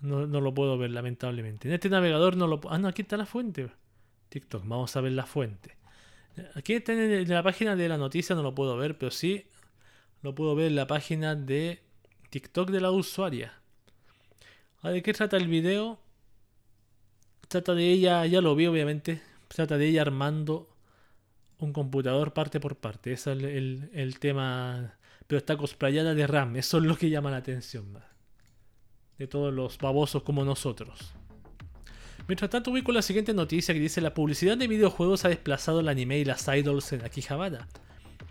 No, 0.00 0.26
no 0.26 0.40
lo 0.40 0.52
puedo 0.52 0.76
ver, 0.76 0.90
lamentablemente. 0.90 1.68
En 1.68 1.74
este 1.74 1.88
navegador 1.88 2.36
no 2.36 2.46
lo 2.46 2.60
puedo... 2.60 2.74
Ah, 2.74 2.78
no, 2.78 2.88
aquí 2.88 3.02
está 3.02 3.16
la 3.16 3.26
fuente. 3.26 3.70
TikTok, 4.28 4.62
vamos 4.66 4.94
a 4.96 5.00
ver 5.00 5.12
la 5.12 5.24
fuente. 5.24 5.76
Aquí 6.54 6.74
está 6.74 6.92
en 6.92 7.28
la 7.28 7.42
página 7.42 7.76
de 7.76 7.88
la 7.88 7.98
noticia, 7.98 8.34
no 8.34 8.42
lo 8.42 8.54
puedo 8.54 8.76
ver, 8.76 8.96
pero 8.96 9.10
sí 9.10 9.46
lo 10.22 10.34
puedo 10.34 10.54
ver 10.54 10.68
en 10.68 10.76
la 10.76 10.86
página 10.86 11.34
de 11.34 11.82
TikTok 12.30 12.70
de 12.70 12.80
la 12.80 12.90
usuaria. 12.90 13.52
¿De 14.82 15.02
qué 15.02 15.12
trata 15.12 15.36
el 15.36 15.48
video? 15.48 16.00
Trata 17.48 17.74
de 17.74 17.90
ella, 17.90 18.24
ya 18.26 18.40
lo 18.40 18.54
vi 18.54 18.66
obviamente, 18.66 19.20
trata 19.48 19.76
de 19.76 19.88
ella 19.88 20.02
armando 20.02 20.68
un 21.58 21.72
computador 21.72 22.32
parte 22.32 22.60
por 22.60 22.76
parte. 22.76 23.12
Ese 23.12 23.32
es 23.32 23.42
el, 23.92 24.18
tema. 24.18 24.96
Pero 25.26 25.38
está 25.38 25.56
cosplayada 25.56 26.14
de 26.14 26.26
RAM, 26.26 26.56
eso 26.56 26.78
es 26.78 26.84
lo 26.84 26.96
que 26.96 27.10
llama 27.10 27.30
la 27.30 27.36
atención 27.38 27.92
más. 27.92 28.04
De 29.18 29.26
todos 29.26 29.52
los 29.52 29.78
babosos 29.78 30.22
como 30.22 30.44
nosotros. 30.44 31.14
Mientras 32.28 32.50
tanto 32.50 32.72
con 32.84 32.94
la 32.94 33.02
siguiente 33.02 33.34
noticia 33.34 33.74
que 33.74 33.80
dice 33.80 34.00
la 34.00 34.14
publicidad 34.14 34.56
de 34.56 34.68
videojuegos 34.68 35.24
ha 35.24 35.28
desplazado 35.28 35.80
el 35.80 35.88
anime 35.88 36.18
y 36.18 36.24
las 36.24 36.46
idols 36.48 36.92
en 36.92 37.04
Akihabara. 37.04 37.66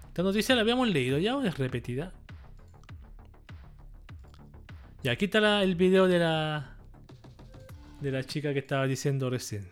Esta 0.08 0.24
noticia 0.24 0.56
la 0.56 0.62
habíamos 0.62 0.88
leído 0.88 1.18
ya 1.18 1.36
o 1.36 1.44
es 1.44 1.58
repetida. 1.58 2.14
Y 5.04 5.10
aquí 5.10 5.26
está 5.26 5.64
el 5.64 5.76
video 5.76 6.08
de 6.08 6.20
la 6.20 6.78
de 8.02 8.12
la 8.12 8.24
chica 8.24 8.54
que 8.54 8.60
estaba 8.60 8.88
diciendo 8.88 9.30
recién. 9.30 9.72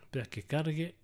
Espera 0.00 0.26
que 0.26 0.42
cargue. 0.42 0.96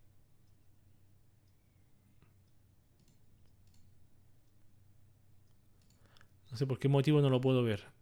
No 6.51 6.57
sé 6.57 6.67
por 6.67 6.79
qué 6.79 6.89
motivo 6.89 7.21
no 7.21 7.31
lo 7.31 7.41
puedo 7.41 7.63
ver. 7.63 8.02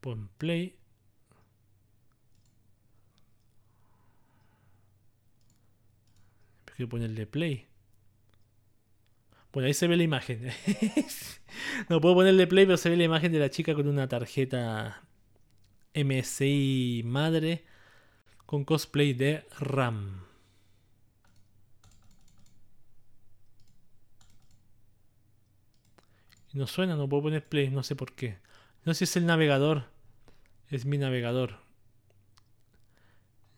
Pon 0.00 0.28
play. 0.38 0.76
Quiero 6.76 6.88
ponerle 6.88 7.26
play. 7.26 7.66
Bueno, 9.52 9.66
ahí 9.66 9.74
se 9.74 9.86
ve 9.88 9.96
la 9.96 10.02
imagen. 10.02 10.50
no 11.88 12.00
puedo 12.00 12.14
ponerle 12.14 12.46
play, 12.46 12.66
pero 12.66 12.76
se 12.76 12.90
ve 12.90 12.96
la 12.96 13.04
imagen 13.04 13.32
de 13.32 13.38
la 13.38 13.50
chica 13.50 13.74
con 13.74 13.88
una 13.88 14.08
tarjeta 14.08 15.02
MSI 15.94 17.02
madre 17.04 17.64
con 18.44 18.64
cosplay 18.64 19.14
de 19.14 19.44
RAM. 19.58 20.26
no 26.56 26.66
suena, 26.66 26.96
no 26.96 27.08
puedo 27.08 27.24
poner 27.24 27.46
play, 27.46 27.68
no 27.70 27.82
sé 27.82 27.94
por 27.94 28.14
qué. 28.14 28.38
No 28.86 28.94
sé 28.94 28.98
si 28.98 29.04
es 29.04 29.16
el 29.16 29.26
navegador. 29.26 29.84
Es 30.70 30.86
mi 30.86 30.96
navegador. 30.96 31.56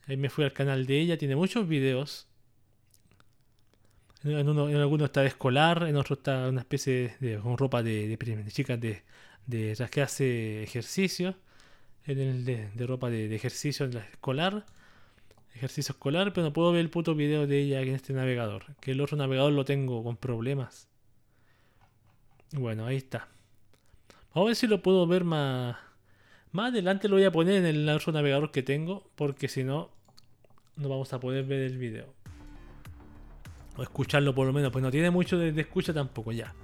Ahí 0.06 0.16
me 0.16 0.30
fui 0.30 0.42
al 0.42 0.54
canal 0.54 0.86
de 0.86 0.98
ella, 0.98 1.18
tiene 1.18 1.36
muchos 1.36 1.68
videos. 1.68 2.26
En, 4.24 4.48
uno, 4.48 4.70
en 4.70 5.04
está 5.04 5.20
de 5.20 5.28
escolar, 5.28 5.86
en 5.86 5.96
otro 5.96 6.14
está 6.14 6.48
una 6.48 6.62
especie 6.62 7.14
de, 7.20 7.38
con 7.38 7.58
ropa 7.58 7.82
de, 7.82 8.08
de, 8.08 8.50
chicas 8.50 8.80
de, 8.80 9.02
de 9.46 9.76
las 9.78 9.90
que 9.90 10.00
hace 10.00 10.62
ejercicio. 10.62 11.36
En 12.06 12.18
el 12.18 12.44
de, 12.46 12.86
ropa 12.86 13.10
de, 13.10 13.34
ejercicio 13.34 13.84
en 13.84 13.94
la 13.94 14.00
escolar. 14.00 14.64
Ejercicio 15.54 15.92
escolar, 15.92 16.32
pero 16.32 16.46
no 16.46 16.52
puedo 16.54 16.72
ver 16.72 16.80
el 16.80 16.90
puto 16.90 17.14
video 17.14 17.46
de 17.46 17.60
ella 17.60 17.82
en 17.82 17.94
este 17.94 18.14
navegador. 18.14 18.64
Que 18.80 18.92
el 18.92 19.00
otro 19.02 19.18
navegador 19.18 19.52
lo 19.52 19.66
tengo 19.66 20.02
con 20.02 20.16
problemas. 20.16 20.88
Bueno, 22.52 22.86
ahí 22.86 22.96
está. 22.96 23.28
Vamos 24.34 24.46
a 24.46 24.50
ver 24.50 24.56
si 24.56 24.66
lo 24.66 24.82
puedo 24.82 25.06
ver 25.06 25.24
más. 25.24 25.76
Más 26.52 26.70
adelante 26.70 27.08
lo 27.08 27.16
voy 27.16 27.24
a 27.24 27.32
poner 27.32 27.56
en 27.56 27.66
el 27.66 27.88
otro 27.88 28.12
navegador 28.12 28.50
que 28.50 28.62
tengo. 28.62 29.08
Porque 29.14 29.48
si 29.48 29.64
no, 29.64 29.90
no 30.76 30.88
vamos 30.88 31.12
a 31.12 31.20
poder 31.20 31.44
ver 31.44 31.62
el 31.62 31.78
video. 31.78 32.06
O 33.76 33.82
escucharlo 33.82 34.34
por 34.34 34.46
lo 34.46 34.52
menos, 34.52 34.72
pues 34.72 34.82
no 34.82 34.90
tiene 34.90 35.10
mucho 35.10 35.38
de, 35.38 35.58
escucha 35.60 35.92
tampoco 35.92 36.32
ya. 36.32 36.54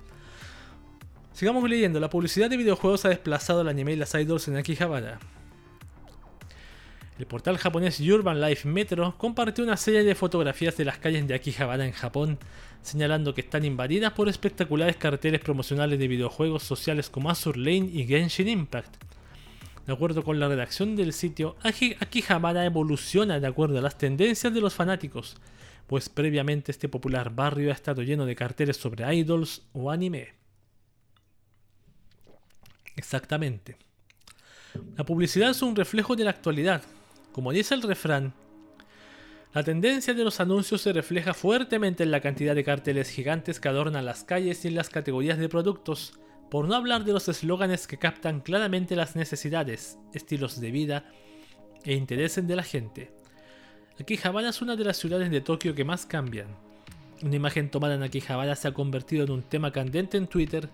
Sigamos 1.33 1.69
leyendo. 1.69 2.01
La 2.01 2.11
publicidad 2.11 2.51
de 2.51 2.57
videojuegos 2.57 3.05
ha 3.05 3.09
desplazado 3.09 3.63
el 3.63 3.69
anime 3.69 3.93
y 3.93 3.97
las 3.97 4.15
idols 4.15 4.49
en 4.49 4.57
Akihabara. 4.57 5.19
El 7.19 7.27
portal 7.27 7.59
japonés 7.59 8.01
Urban 8.01 8.41
Life 8.41 8.67
Metro 8.69 9.17
compartió 9.17 9.63
una 9.63 9.77
serie 9.77 10.03
de 10.03 10.17
fotografías 10.17 10.77
de 10.77 10.85
las 10.85 10.99
calles 10.99 11.29
de 11.29 11.35
Akihabara 11.35 11.87
en 11.87 11.93
Japón, 11.93 12.39
señalando 12.83 13.35
que 13.35 13.43
están 13.43 13.65
invadidas 13.65 14.13
por 14.15 14.29
espectaculares 14.29 14.97
carteles 14.97 15.41
promocionales 15.41 15.99
de 16.01 16.09
videojuegos 16.09 16.65
sociales 16.65 17.09
como 17.09 17.31
Azur 17.31 17.57
Lane 17.57 17.89
y 17.93 18.05
Genshin 18.05 18.49
Impact. 18.49 18.97
De 19.87 19.93
acuerdo 19.93 20.25
con 20.25 20.41
la 20.41 20.49
redacción 20.49 20.97
del 20.97 21.13
sitio, 21.13 21.57
Akihabara 21.63 22.65
evoluciona 22.65 23.39
de 23.39 23.47
acuerdo 23.47 23.79
a 23.79 23.83
las 23.83 23.97
tendencias 23.97 24.53
de 24.53 24.61
los 24.61 24.75
fanáticos, 24.75 25.37
pues 25.87 26.09
previamente 26.09 26.73
este 26.73 26.89
popular 26.89 27.33
barrio 27.33 27.71
ha 27.71 27.75
estado 27.75 28.03
lleno 28.03 28.27
de 28.27 28.35
carteles 28.35 28.77
sobre 28.77 29.15
idols 29.15 29.63
o 29.73 29.91
anime. 29.91 30.33
Exactamente. 32.97 33.77
La 34.97 35.05
publicidad 35.05 35.51
es 35.51 35.63
un 35.63 35.77
reflejo 35.77 36.17
de 36.17 36.25
la 36.25 36.31
actualidad. 36.31 36.83
Como 37.35 37.51
dice 37.51 37.75
el 37.75 37.83
refrán, 37.83 38.33
la 39.55 39.65
tendencia 39.65 40.15
de 40.15 40.23
los 40.23 40.39
anuncios 40.39 40.83
se 40.83 40.93
refleja 40.93 41.35
fuertemente 41.35 42.05
en 42.05 42.13
la 42.13 42.21
cantidad 42.21 42.55
de 42.55 42.63
carteles 42.63 43.11
gigantes 43.11 43.59
que 43.59 43.69
adornan 43.69 44.05
las 44.05 44.23
calles 44.23 44.65
y 44.65 44.69
en 44.69 44.77
las 44.77 44.89
categorías 44.89 45.37
de 45.39 45.49
productos, 45.49 46.13
por 46.49 46.69
no 46.69 46.77
hablar 46.77 47.03
de 47.05 47.13
los 47.13 47.29
eslóganes 47.29 47.89
que 47.89 47.99
captan 47.99 48.39
claramente 48.39 48.95
las 48.95 49.17
necesidades, 49.17 49.99
estilos 50.13 50.61
de 50.61 50.71
vida 50.71 51.11
e 51.83 51.95
intereses 51.95 52.47
de 52.47 52.55
la 52.55 52.63
gente. 52.63 53.11
Akihabara 53.99 54.51
es 54.51 54.63
una 54.63 54.77
de 54.77 54.85
las 54.85 54.97
ciudades 54.97 55.29
de 55.29 55.41
Tokio 55.41 55.75
que 55.75 55.85
más 55.85 56.07
cambian. 56.07 56.57
Una 57.21 57.35
imagen 57.35 57.69
tomada 57.69 57.97
en 57.97 58.05
Akihabara 58.05 58.55
se 58.55 58.69
ha 58.69 58.75
convertido 58.75 59.25
en 59.25 59.33
un 59.33 59.43
tema 59.43 59.73
candente 59.73 60.19
en 60.19 60.29
Twitter, 60.29 60.69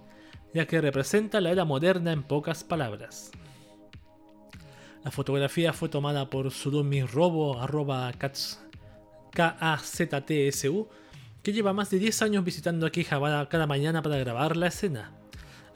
ya 0.53 0.67
que 0.67 0.83
representa 0.83 1.41
la 1.41 1.53
era 1.53 1.65
moderna 1.65 2.13
en 2.13 2.23
pocas 2.23 2.65
palabras. 2.65 3.31
La 5.05 5.11
fotografía 5.11 5.72
fue 5.72 5.88
tomada 5.88 6.28
por 6.28 6.51
Surumi 6.51 7.03
Robo, 7.03 7.59
arroba 7.59 8.12
que 11.42 11.53
lleva 11.53 11.72
más 11.72 11.90
de 11.90 11.98
10 11.98 12.22
años 12.22 12.44
visitando 12.44 12.86
Akihabara 12.86 13.48
cada 13.48 13.66
mañana 13.66 14.03
para 14.03 14.18
grabar 14.18 14.59
la 14.59 14.66
escena. 14.66 15.12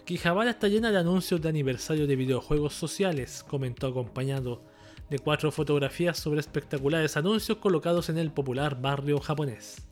Akihabara 0.03 0.51
está 0.51 0.69
llena 0.69 0.91
de 0.91 0.99
anuncios 0.99 1.41
de 1.41 1.49
aniversario 1.49 2.07
de 2.07 2.17
videojuegos 2.17 2.75
sociales, 2.75 3.43
comentó 3.49 3.87
acompañado 3.87 4.63
de 5.09 5.19
cuatro 5.19 5.51
fotografías 5.51 6.19
sobre 6.19 6.41
espectaculares 6.41 7.17
anuncios 7.17 7.57
colocados 7.59 8.11
en 8.11 8.19
el 8.19 8.31
popular 8.31 8.79
barrio 8.79 9.21
japonés. 9.21 9.87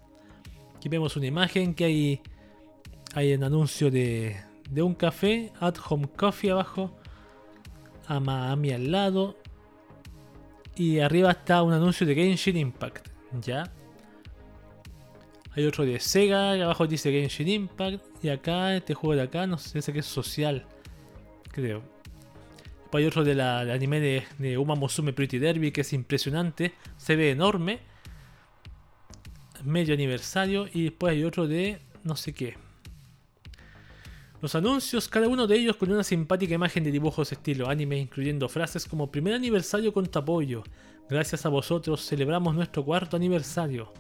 Aquí 0.77 0.91
vemos 0.91 1.17
una 1.17 1.27
imagen 1.27 1.75
que 1.75 1.85
hay, 1.85 2.21
hay 3.15 3.33
un 3.33 3.45
anuncio 3.45 3.91
de, 3.91 4.37
de 4.69 4.83
un 4.83 4.95
café, 4.95 5.53
At 5.59 5.77
Home 5.89 6.09
Coffee 6.09 6.51
abajo, 6.51 6.99
a 8.07 8.21
Miami 8.21 8.73
al 8.73 8.91
lado, 8.91 9.37
y 10.75 11.01
arriba 11.01 11.31
está 11.31 11.63
un 11.63 11.73
anuncio 11.73 12.07
de 12.07 12.15
Genshin 12.15 12.57
Impact, 12.57 13.09
¿ya? 13.41 13.71
Hay 15.55 15.67
otro 15.67 15.85
de 15.85 16.01
Sega, 16.01 16.53
abajo 16.53 16.87
dice 16.87 17.11
Genshin 17.13 17.49
Impact, 17.49 18.03
y 18.25 18.29
acá, 18.29 18.75
este 18.75 18.95
juego 18.95 19.17
de 19.17 19.23
acá, 19.23 19.47
no 19.47 19.59
sé, 19.59 19.83
sé 19.83 19.93
que 19.93 19.99
es 20.01 20.07
social, 20.07 20.67
creo 21.51 21.93
hay 22.99 23.07
otro 23.07 23.25
del 23.25 23.41
anime 23.41 24.01
de, 24.01 24.25
de, 24.39 24.59
Uma 24.59 24.75
Musume 24.75 25.13
Pretty 25.13 25.39
Derby 25.39 25.73
que 25.73 25.81
es 25.83 25.93
impresionante, 25.93 26.73
se 26.97 27.17
ve 27.17 27.31
enorme. 27.31 27.81
Medio 29.65 29.95
aniversario. 29.95 30.67
Y 30.73 30.85
después 30.85 31.13
hay 31.13 31.25
otro 31.25 31.47
de 31.47 31.79
no 32.05 32.17
sé 32.17 32.33
qué. 32.33 32.57
Los 34.43 34.57
anuncios, 34.57 35.07
cada 35.07 35.29
uno 35.29 35.47
de 35.47 35.57
ellos 35.57 35.77
con 35.77 35.93
una 35.93 36.03
simpática 36.03 36.53
imagen 36.53 36.83
de 36.83 36.91
dibujos 36.91 37.31
estilo 37.31 37.69
anime, 37.69 37.97
incluyendo 37.97 38.49
frases 38.49 38.87
como 38.87 39.09
primer 39.09 39.35
aniversario 39.35 39.93
con 39.93 40.05
tu 40.07 40.19
apoyo. 40.19 40.65
Gracias 41.09 41.47
a 41.47 41.49
vosotros 41.49 42.05
celebramos 42.05 42.53
nuestro 42.53 42.85
cuarto 42.85 43.17
aniversario. 43.17 43.93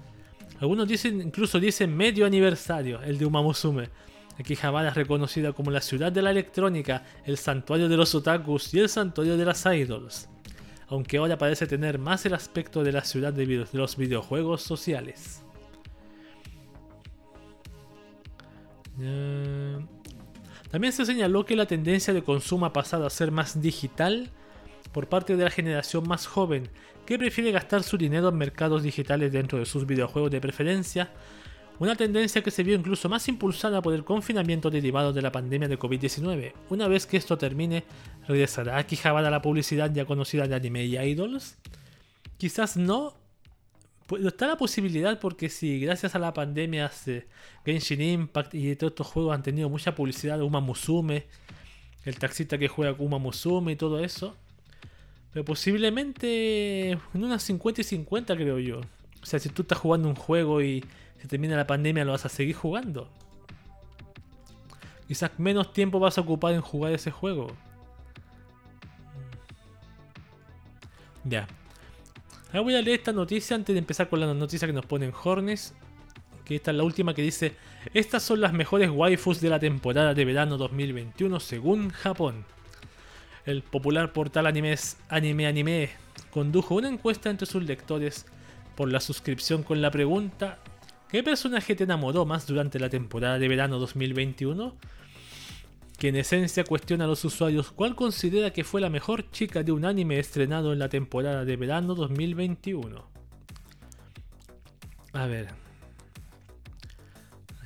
Algunos 0.58 0.88
dicen, 0.88 1.20
incluso 1.20 1.60
dicen 1.60 1.96
medio 1.96 2.26
aniversario, 2.26 3.00
el 3.02 3.18
de 3.18 3.24
Uma 3.24 3.40
Musume. 3.40 3.88
Akihabara 4.36 4.88
es 4.88 4.96
reconocida 4.96 5.52
como 5.52 5.70
la 5.70 5.80
ciudad 5.80 6.10
de 6.10 6.22
la 6.22 6.32
electrónica, 6.32 7.04
el 7.24 7.36
santuario 7.36 7.88
de 7.88 7.96
los 7.96 8.12
otakus 8.12 8.74
y 8.74 8.80
el 8.80 8.88
santuario 8.88 9.36
de 9.36 9.44
las 9.44 9.64
idols, 9.64 10.28
aunque 10.88 11.18
ahora 11.18 11.38
parece 11.38 11.68
tener 11.68 12.00
más 12.00 12.26
el 12.26 12.34
aspecto 12.34 12.82
de 12.82 12.90
la 12.90 13.04
ciudad 13.04 13.32
de, 13.32 13.64
los 13.72 13.96
videojuegos 13.96 14.62
sociales. 14.62 15.44
También 20.72 20.94
se 20.94 21.04
señaló 21.04 21.44
que 21.44 21.54
la 21.54 21.66
tendencia 21.66 22.14
de 22.14 22.22
consumo 22.22 22.64
ha 22.64 22.72
pasado 22.72 23.06
a 23.06 23.10
ser 23.10 23.30
más 23.30 23.60
digital 23.60 24.30
por 24.90 25.06
parte 25.06 25.36
de 25.36 25.44
la 25.44 25.50
generación 25.50 26.08
más 26.08 26.26
joven, 26.26 26.70
que 27.04 27.18
prefiere 27.18 27.52
gastar 27.52 27.82
su 27.82 27.98
dinero 27.98 28.30
en 28.30 28.36
mercados 28.36 28.82
digitales 28.82 29.30
dentro 29.30 29.58
de 29.58 29.66
sus 29.66 29.86
videojuegos 29.86 30.30
de 30.30 30.40
preferencia, 30.40 31.10
una 31.78 31.94
tendencia 31.94 32.42
que 32.42 32.50
se 32.50 32.62
vio 32.62 32.74
incluso 32.74 33.10
más 33.10 33.28
impulsada 33.28 33.82
por 33.82 33.92
el 33.92 34.04
confinamiento 34.04 34.70
derivado 34.70 35.12
de 35.12 35.20
la 35.20 35.30
pandemia 35.30 35.68
de 35.68 35.78
COVID-19. 35.78 36.54
Una 36.70 36.88
vez 36.88 37.04
que 37.04 37.18
esto 37.18 37.36
termine, 37.36 37.84
¿regresará 38.26 38.78
a 38.78 39.30
la 39.30 39.42
publicidad 39.42 39.92
ya 39.92 40.06
conocida 40.06 40.48
de 40.48 40.54
anime 40.54 40.84
y 40.86 40.96
idols? 40.96 41.58
Quizás 42.38 42.78
no. 42.78 43.21
Pues 44.06 44.24
está 44.24 44.46
la 44.46 44.56
posibilidad 44.56 45.18
porque 45.20 45.48
si 45.48 45.80
gracias 45.80 46.14
a 46.14 46.18
la 46.18 46.32
pandemia 46.34 46.90
Genshin 47.64 48.00
Impact 48.00 48.54
y 48.54 48.74
todos 48.76 48.92
estos 48.92 49.06
juegos 49.06 49.34
han 49.34 49.42
tenido 49.42 49.68
mucha 49.68 49.94
publicidad, 49.94 50.40
Uma 50.42 50.60
Musume, 50.60 51.26
el 52.04 52.18
taxista 52.18 52.58
que 52.58 52.68
juega 52.68 52.96
Uma 52.98 53.18
Musume 53.18 53.72
y 53.72 53.76
todo 53.76 54.02
eso, 54.02 54.36
pero 55.32 55.44
posiblemente 55.44 56.90
en 56.90 57.00
unas 57.14 57.42
50 57.42 57.80
y 57.80 57.84
50 57.84 58.36
creo 58.36 58.58
yo. 58.58 58.80
O 59.22 59.26
sea, 59.26 59.38
si 59.38 59.48
tú 59.48 59.62
estás 59.62 59.78
jugando 59.78 60.08
un 60.08 60.16
juego 60.16 60.60
y 60.62 60.84
se 61.20 61.28
termina 61.28 61.56
la 61.56 61.66
pandemia 61.66 62.04
lo 62.04 62.12
vas 62.12 62.26
a 62.26 62.28
seguir 62.28 62.56
jugando. 62.56 63.08
Quizás 65.06 65.30
menos 65.38 65.72
tiempo 65.72 66.00
vas 66.00 66.18
a 66.18 66.22
ocupar 66.22 66.54
en 66.54 66.60
jugar 66.60 66.92
ese 66.92 67.10
juego. 67.10 67.54
Ya. 71.24 71.46
Ahora 72.52 72.60
voy 72.60 72.74
a 72.74 72.82
leer 72.82 73.00
esta 73.00 73.12
noticia 73.12 73.56
antes 73.56 73.74
de 73.74 73.78
empezar 73.78 74.08
con 74.08 74.20
la 74.20 74.32
noticia 74.32 74.68
que 74.68 74.74
nos 74.74 74.86
ponen 74.86 75.12
Hornes. 75.24 75.74
Que 76.44 76.56
esta 76.56 76.70
es 76.70 76.76
la 76.76 76.84
última 76.84 77.14
que 77.14 77.22
dice: 77.22 77.56
Estas 77.94 78.22
son 78.22 78.40
las 78.40 78.52
mejores 78.52 78.90
waifus 78.90 79.40
de 79.40 79.48
la 79.48 79.58
temporada 79.58 80.14
de 80.14 80.24
verano 80.24 80.58
2021 80.58 81.40
según 81.40 81.90
Japón 81.90 82.44
el 83.46 83.62
popular 83.62 84.12
portal 84.12 84.46
Animes 84.46 84.96
Anime 85.08 85.46
Anime 85.46 85.90
condujo 86.30 86.76
una 86.76 86.88
encuesta 86.88 87.30
entre 87.30 87.46
sus 87.46 87.62
lectores 87.64 88.26
por 88.76 88.90
la 88.90 89.00
suscripción 89.00 89.62
con 89.62 89.82
la 89.82 89.90
pregunta 89.90 90.58
¿Qué 91.08 91.22
personaje 91.22 91.74
te 91.74 91.84
enamoró 91.84 92.24
más 92.24 92.46
durante 92.46 92.78
la 92.78 92.88
temporada 92.88 93.38
de 93.38 93.48
verano 93.48 93.78
2021? 93.78 94.74
Que 96.02 96.08
en 96.08 96.16
esencia 96.16 96.64
cuestiona 96.64 97.04
a 97.04 97.06
los 97.06 97.24
usuarios 97.24 97.70
cuál 97.70 97.94
considera 97.94 98.52
que 98.52 98.64
fue 98.64 98.80
la 98.80 98.90
mejor 98.90 99.30
chica 99.30 99.62
de 99.62 99.70
un 99.70 99.84
anime 99.84 100.18
estrenado 100.18 100.72
en 100.72 100.80
la 100.80 100.88
temporada 100.88 101.44
de 101.44 101.56
verano 101.56 101.94
2021. 101.94 103.08
A 105.12 105.26
ver. 105.26 105.50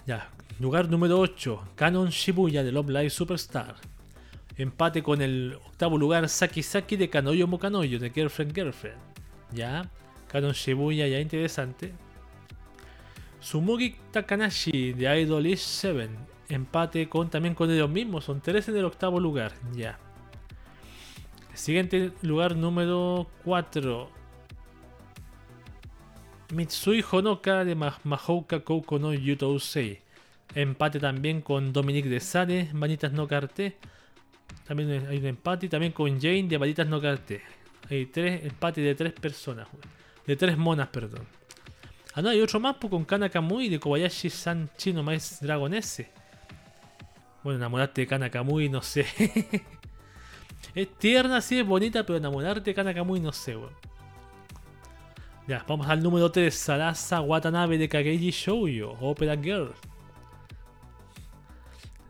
Ya, 0.07 0.29
lugar 0.61 0.91
número 0.91 1.19
8, 1.19 1.69
Canon 1.77 2.11
Shibuya 2.11 2.63
de 2.63 2.73
Love 2.73 2.91
Live 2.91 3.09
Superstar. 3.09 3.77
Empate 4.59 5.03
con 5.03 5.23
el 5.23 5.55
octavo 5.55 5.97
lugar 5.97 6.29
Saki 6.29 6.63
Saki 6.63 6.97
de 6.97 7.09
Kanoyo 7.09 7.47
Mokanoyo 7.47 7.99
de 7.99 8.11
Girlfriend 8.11 8.55
Girlfriend. 8.55 8.99
Ya. 9.55 9.91
Kanon 10.29 10.53
Shibuya 10.53 11.09
ya 11.09 11.21
interesante. 11.21 11.95
Sumugi 13.41 13.97
Takanashi 14.13 14.93
de 14.93 15.23
Idolish 15.23 15.61
7. 15.61 16.36
Empate 16.49 17.09
con 17.09 17.31
también 17.31 17.55
con 17.55 17.71
ellos 17.71 17.91
mismos. 17.91 18.25
Son 18.25 18.41
13 18.41 18.73
del 18.73 18.85
octavo 18.85 19.21
lugar. 19.21 19.53
Ya. 19.75 19.99
Siguiente 21.55 22.13
lugar 22.23 22.57
número 22.57 23.27
4. 23.45 24.11
Mitsui 26.55 27.05
Honoka 27.11 27.65
de 27.65 27.75
Mahouka 27.75 28.61
Kouko 28.61 28.99
no 28.99 29.13
Yutousei. 29.13 30.01
Empate 30.55 31.01
también 31.01 31.41
con 31.41 31.73
Dominique 31.73 32.09
de 32.09 32.21
Sade, 32.21 32.71
Manitas 32.73 33.13
no 33.13 33.27
Karte. 33.27 33.77
También 34.67 35.07
hay 35.09 35.19
un 35.19 35.27
empate. 35.27 35.69
También 35.69 35.93
con 35.93 36.21
Jane 36.21 36.45
de 36.45 36.59
Varitas 36.59 36.87
No 36.87 37.01
Carte. 37.01 37.43
Hay 37.89 38.07
tres 38.07 38.45
empates 38.45 38.85
de 38.85 38.95
tres 38.95 39.13
personas. 39.13 39.69
De 40.27 40.37
tres 40.37 40.59
monas, 40.59 40.89
perdón. 40.89 41.25
Ah, 42.15 42.23
no, 42.23 42.31
hay 42.31 42.41
otro 42.41 42.59
más 42.59 42.77
pues, 42.81 42.91
con 42.91 43.05
Kanakamui 43.05 43.69
de 43.69 43.79
Kobayashi 43.79 44.31
San 44.31 44.71
Chino 44.77 45.03
Mais 45.03 45.39
Dragon 45.41 45.73
S. 45.75 46.11
Bueno, 47.47 47.59
enamorarte 47.59 48.01
de 48.01 48.07
Kanakamui, 48.09 48.69
no 48.69 48.83
sé. 48.83 49.07
es 50.75 50.99
tierna, 50.99 51.41
sí, 51.41 51.61
es 51.61 51.65
bonita, 51.65 52.05
pero 52.05 52.17
enamorarte 52.17 52.71
de 52.71 52.75
Kanakamui, 52.75 53.21
no 53.21 53.31
sé, 53.31 53.57
weón. 53.57 53.71
Ya, 55.47 55.65
vamos 55.69 55.87
al 55.87 56.03
número 56.03 56.29
3. 56.33 56.53
Sarasa 56.53 57.21
Watanabe 57.21 57.79
de 57.79 57.89
Kageji 57.89 58.33
Shoujo, 58.33 58.97
Opera 59.01 59.37
Girl. 59.37 59.73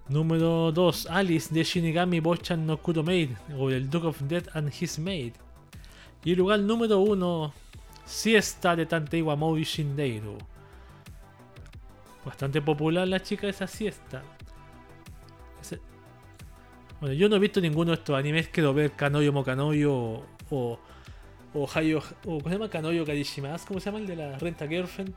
Número 0.08 0.72
2. 0.72 1.06
Alice 1.10 1.52
de 1.52 1.64
Shinigami 1.64 2.18
Bochan 2.20 2.66
no 2.66 2.78
Kuro 2.78 3.02
Maid 3.02 3.32
o 3.58 3.68
el 3.68 3.90
Duke 3.90 4.06
of 4.06 4.22
Death 4.22 4.48
and 4.56 4.72
His 4.72 4.98
Maid. 4.98 5.34
Y 6.24 6.34
lugar 6.34 6.60
número 6.60 7.00
1. 7.00 7.52
Siesta 8.06 8.74
de 8.74 8.86
Tanteiwa 8.86 9.36
Moi 9.36 9.64
Shindeiru. 9.64 10.38
Bastante 12.24 12.62
popular 12.62 13.06
la 13.06 13.20
chica 13.20 13.46
esa 13.48 13.66
siesta. 13.66 14.22
Bueno, 17.00 17.14
yo 17.14 17.28
no 17.28 17.36
he 17.36 17.38
visto 17.38 17.60
ninguno 17.60 17.90
de 17.90 17.98
estos 17.98 18.16
animes. 18.16 18.48
Quiero 18.48 18.72
ver 18.72 18.92
Kanoyo 18.92 19.32
Mokanoyo 19.32 20.24
o, 20.50 20.80
o, 21.54 21.68
Hayo. 21.74 22.02
O, 22.24 22.38
¿Cómo 22.38 22.48
se 22.48 22.50
llama? 22.50 22.70
Kanoyo 22.70 23.04
Karishimas. 23.04 23.64
¿Cómo 23.66 23.80
se 23.80 23.86
llama 23.86 23.98
el 23.98 24.06
de 24.06 24.16
la 24.16 24.38
renta 24.38 24.66
girlfriend? 24.66 25.14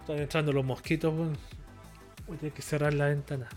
Están 0.00 0.18
entrando 0.18 0.52
los 0.52 0.64
mosquitos. 0.64 1.14
Voy 1.14 2.36
a 2.36 2.38
tener 2.38 2.52
que 2.52 2.62
cerrar 2.62 2.94
la 2.94 3.06
ventana. 3.06 3.48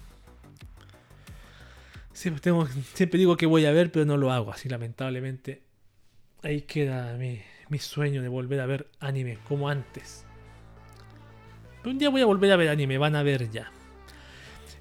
Siempre, 2.14 2.42
tengo, 2.42 2.68
siempre 2.94 3.20
digo 3.20 3.38
que 3.38 3.46
voy 3.46 3.66
a 3.66 3.72
ver, 3.72 3.92
pero 3.92 4.06
no 4.06 4.18
lo 4.18 4.32
hago. 4.32 4.52
Así 4.52 4.70
lamentablemente. 4.70 5.64
Ahí 6.44 6.62
queda 6.62 7.18
mi, 7.18 7.42
mi 7.70 7.80
sueño 7.80 8.22
de 8.22 8.28
volver 8.28 8.60
a 8.60 8.66
ver 8.66 8.88
anime 9.00 9.40
como 9.48 9.70
antes. 9.70 10.26
Pero 11.82 11.92
un 11.92 11.98
día 11.98 12.10
voy 12.10 12.22
a 12.22 12.26
volver 12.26 12.52
a 12.52 12.58
ver 12.58 12.70
anime, 12.70 12.98
van 12.98 13.16
a 13.16 13.24
ver 13.24 13.50
ya. 13.50 13.72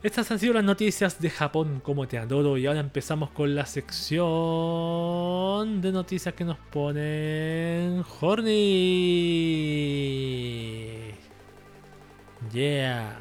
Estas 0.06 0.30
han 0.30 0.38
sido 0.38 0.54
las 0.54 0.62
noticias 0.62 1.18
de 1.20 1.28
Japón, 1.30 1.80
como 1.82 2.06
te 2.06 2.16
adoro. 2.16 2.56
Y 2.56 2.66
ahora 2.66 2.78
empezamos 2.78 3.30
con 3.30 3.56
la 3.56 3.66
sección 3.66 4.22
de 5.80 5.90
noticias 5.90 6.32
que 6.32 6.44
nos 6.44 6.58
ponen 6.58 8.04
Horny. 8.20 8.52
Yeah. 12.52 13.18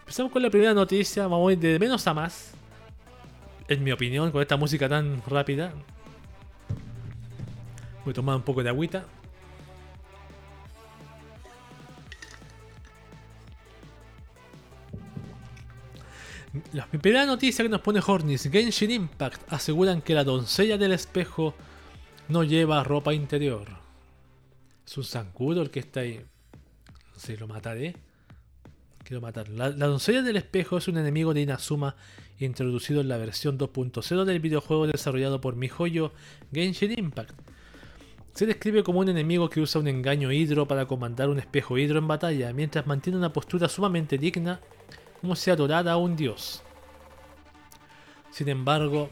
Empezamos 0.00 0.32
con 0.32 0.42
la 0.42 0.50
primera 0.50 0.74
noticia, 0.74 1.28
vamos 1.28 1.50
a 1.50 1.52
ir 1.52 1.60
de 1.60 1.78
menos 1.78 2.04
a 2.08 2.14
más. 2.14 2.54
En 3.68 3.84
mi 3.84 3.92
opinión, 3.92 4.32
con 4.32 4.42
esta 4.42 4.56
música 4.56 4.88
tan 4.88 5.22
rápida. 5.28 5.72
Voy 8.04 8.10
a 8.10 8.14
tomar 8.14 8.34
un 8.34 8.42
poco 8.42 8.64
de 8.64 8.70
agüita. 8.70 9.04
La 16.72 16.86
primera 16.86 17.26
noticia 17.26 17.64
que 17.64 17.68
nos 17.68 17.80
pone 17.80 18.00
Hornis, 18.04 18.48
Genshin 18.50 18.90
Impact, 18.90 19.52
aseguran 19.52 20.02
que 20.02 20.14
la 20.14 20.24
doncella 20.24 20.76
del 20.78 20.92
espejo 20.92 21.54
no 22.28 22.42
lleva 22.42 22.82
ropa 22.82 23.14
interior. 23.14 23.68
Es 24.84 24.98
un 24.98 25.04
zancudo 25.04 25.62
el 25.62 25.70
que 25.70 25.80
está 25.80 26.00
ahí. 26.00 26.20
No 27.12 27.20
sé, 27.20 27.36
lo 27.36 27.46
mataré. 27.46 27.94
Quiero 29.04 29.20
matar. 29.20 29.48
La, 29.48 29.70
doncella 29.70 30.22
del 30.22 30.36
espejo 30.36 30.78
es 30.78 30.88
un 30.88 30.98
enemigo 30.98 31.34
de 31.34 31.42
Inazuma 31.42 31.94
introducido 32.38 33.00
en 33.00 33.08
la 33.08 33.16
versión 33.16 33.58
2.0 33.58 34.24
del 34.24 34.40
videojuego 34.40 34.86
desarrollado 34.86 35.40
por 35.40 35.56
MiHoYo 35.56 36.12
Genshin 36.52 36.98
Impact. 36.98 37.32
Se 38.34 38.46
describe 38.46 38.82
como 38.82 39.00
un 39.00 39.08
enemigo 39.08 39.50
que 39.50 39.60
usa 39.60 39.80
un 39.80 39.88
engaño 39.88 40.32
hidro 40.32 40.66
para 40.66 40.86
comandar 40.86 41.28
un 41.28 41.38
espejo 41.38 41.78
hidro 41.78 41.98
en 41.98 42.08
batalla, 42.08 42.52
mientras 42.52 42.86
mantiene 42.86 43.18
una 43.18 43.32
postura 43.32 43.68
sumamente 43.68 44.16
digna, 44.18 44.60
como 45.20 45.36
si 45.36 45.50
adorara 45.50 45.92
a 45.92 45.96
un 45.96 46.16
dios. 46.16 46.62
Sin 48.30 48.48
embargo, 48.48 49.10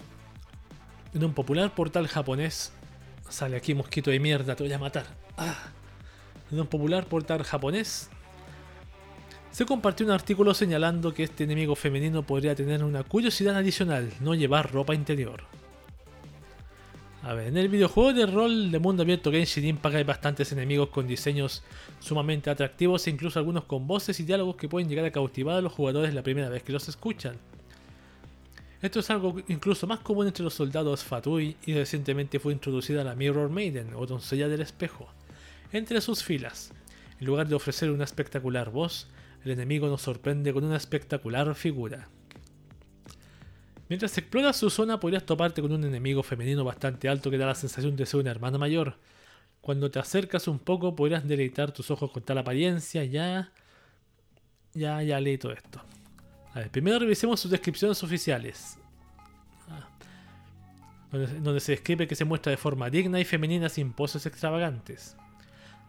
en 1.14 1.24
un 1.24 1.32
popular 1.32 1.74
portal 1.74 2.06
japonés, 2.06 2.72
sale 3.28 3.56
aquí 3.56 3.74
mosquito 3.74 4.10
de 4.10 4.20
mierda, 4.20 4.54
te 4.56 4.62
voy 4.62 4.72
a 4.72 4.78
matar. 4.78 5.06
Ah. 5.36 5.70
En 6.50 6.60
un 6.60 6.66
popular 6.66 7.04
portal 7.06 7.42
japonés, 7.42 8.08
se 9.50 9.66
compartió 9.66 10.06
un 10.06 10.12
artículo 10.12 10.54
señalando 10.54 11.12
que 11.12 11.24
este 11.24 11.44
enemigo 11.44 11.74
femenino 11.74 12.22
podría 12.22 12.54
tener 12.54 12.84
una 12.84 13.02
curiosidad 13.02 13.56
adicional, 13.56 14.10
no 14.20 14.34
llevar 14.34 14.72
ropa 14.72 14.94
interior. 14.94 15.42
A 17.22 17.34
ver, 17.34 17.48
en 17.48 17.56
el 17.56 17.68
videojuego 17.68 18.12
de 18.12 18.26
rol 18.26 18.70
de 18.70 18.78
mundo 18.78 19.02
abierto 19.02 19.32
Genshin 19.32 19.64
Impact 19.64 19.96
hay 19.96 20.04
bastantes 20.04 20.52
enemigos 20.52 20.88
con 20.90 21.06
diseños 21.06 21.62
sumamente 21.98 22.48
atractivos 22.48 23.06
e 23.06 23.10
incluso 23.10 23.38
algunos 23.38 23.64
con 23.64 23.86
voces 23.86 24.20
y 24.20 24.22
diálogos 24.22 24.56
que 24.56 24.68
pueden 24.68 24.88
llegar 24.88 25.04
a 25.04 25.10
cautivar 25.10 25.56
a 25.56 25.60
los 25.60 25.72
jugadores 25.72 26.14
la 26.14 26.22
primera 26.22 26.48
vez 26.48 26.62
que 26.62 26.72
los 26.72 26.88
escuchan. 26.88 27.36
Esto 28.80 29.00
es 29.00 29.10
algo 29.10 29.36
incluso 29.48 29.88
más 29.88 29.98
común 29.98 30.28
entre 30.28 30.44
los 30.44 30.54
soldados 30.54 31.02
Fatui 31.02 31.56
y 31.66 31.74
recientemente 31.74 32.38
fue 32.38 32.52
introducida 32.52 33.02
la 33.02 33.16
Mirror 33.16 33.50
Maiden 33.50 33.94
o 33.96 34.06
doncella 34.06 34.46
del 34.46 34.60
espejo 34.60 35.08
entre 35.72 36.00
sus 36.00 36.22
filas. 36.22 36.72
En 37.20 37.26
lugar 37.26 37.48
de 37.48 37.56
ofrecer 37.56 37.90
una 37.90 38.04
espectacular 38.04 38.70
voz, 38.70 39.08
el 39.44 39.50
enemigo 39.50 39.88
nos 39.88 40.02
sorprende 40.02 40.52
con 40.52 40.62
una 40.64 40.76
espectacular 40.76 41.52
figura. 41.56 42.08
Mientras 43.88 44.16
exploras 44.18 44.56
su 44.56 44.68
zona 44.68 45.00
podrías 45.00 45.24
toparte 45.24 45.62
con 45.62 45.72
un 45.72 45.84
enemigo 45.84 46.22
femenino 46.22 46.62
bastante 46.62 47.08
alto 47.08 47.30
que 47.30 47.38
da 47.38 47.46
la 47.46 47.54
sensación 47.54 47.96
de 47.96 48.04
ser 48.04 48.20
una 48.20 48.30
hermana 48.30 48.58
mayor. 48.58 48.96
Cuando 49.62 49.90
te 49.90 49.98
acercas 49.98 50.46
un 50.46 50.58
poco 50.58 50.94
podrías 50.94 51.26
deleitar 51.26 51.72
tus 51.72 51.90
ojos 51.90 52.10
con 52.10 52.22
tal 52.22 52.38
apariencia. 52.38 53.04
Ya... 53.04 53.52
Ya, 54.74 55.02
ya 55.02 55.18
leí 55.18 55.38
todo 55.38 55.52
esto. 55.52 55.82
A 56.52 56.60
ver, 56.60 56.70
primero 56.70 56.98
revisemos 56.98 57.40
sus 57.40 57.50
descripciones 57.50 58.02
oficiales. 58.02 58.78
Ah. 59.68 59.88
Donde, 61.10 61.40
donde 61.40 61.60
se 61.60 61.72
describe 61.72 62.06
que 62.06 62.14
se 62.14 62.26
muestra 62.26 62.50
de 62.50 62.58
forma 62.58 62.90
digna 62.90 63.18
y 63.18 63.24
femenina 63.24 63.70
sin 63.70 63.92
poses 63.94 64.26
extravagantes. 64.26 65.16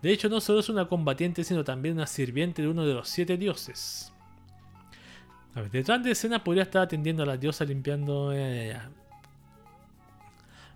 De 0.01 0.11
hecho, 0.11 0.29
no 0.29 0.39
solo 0.39 0.61
es 0.61 0.69
una 0.69 0.87
combatiente, 0.87 1.43
sino 1.43 1.65
también 1.65 1.95
una 1.95 2.07
sirviente 2.07 2.61
de 2.61 2.69
uno 2.69 2.85
de 2.85 2.93
los 2.93 3.09
siete 3.09 3.35
dioses. 3.35 4.13
Detrás 5.71 6.03
de 6.03 6.11
escena 6.11 6.43
podría 6.43 6.63
estar 6.63 6.81
atendiendo 6.81 7.23
a 7.23 7.25
la 7.25 7.37
diosa 7.37 7.65
limpiando. 7.65 8.31
Eh, 8.33 8.77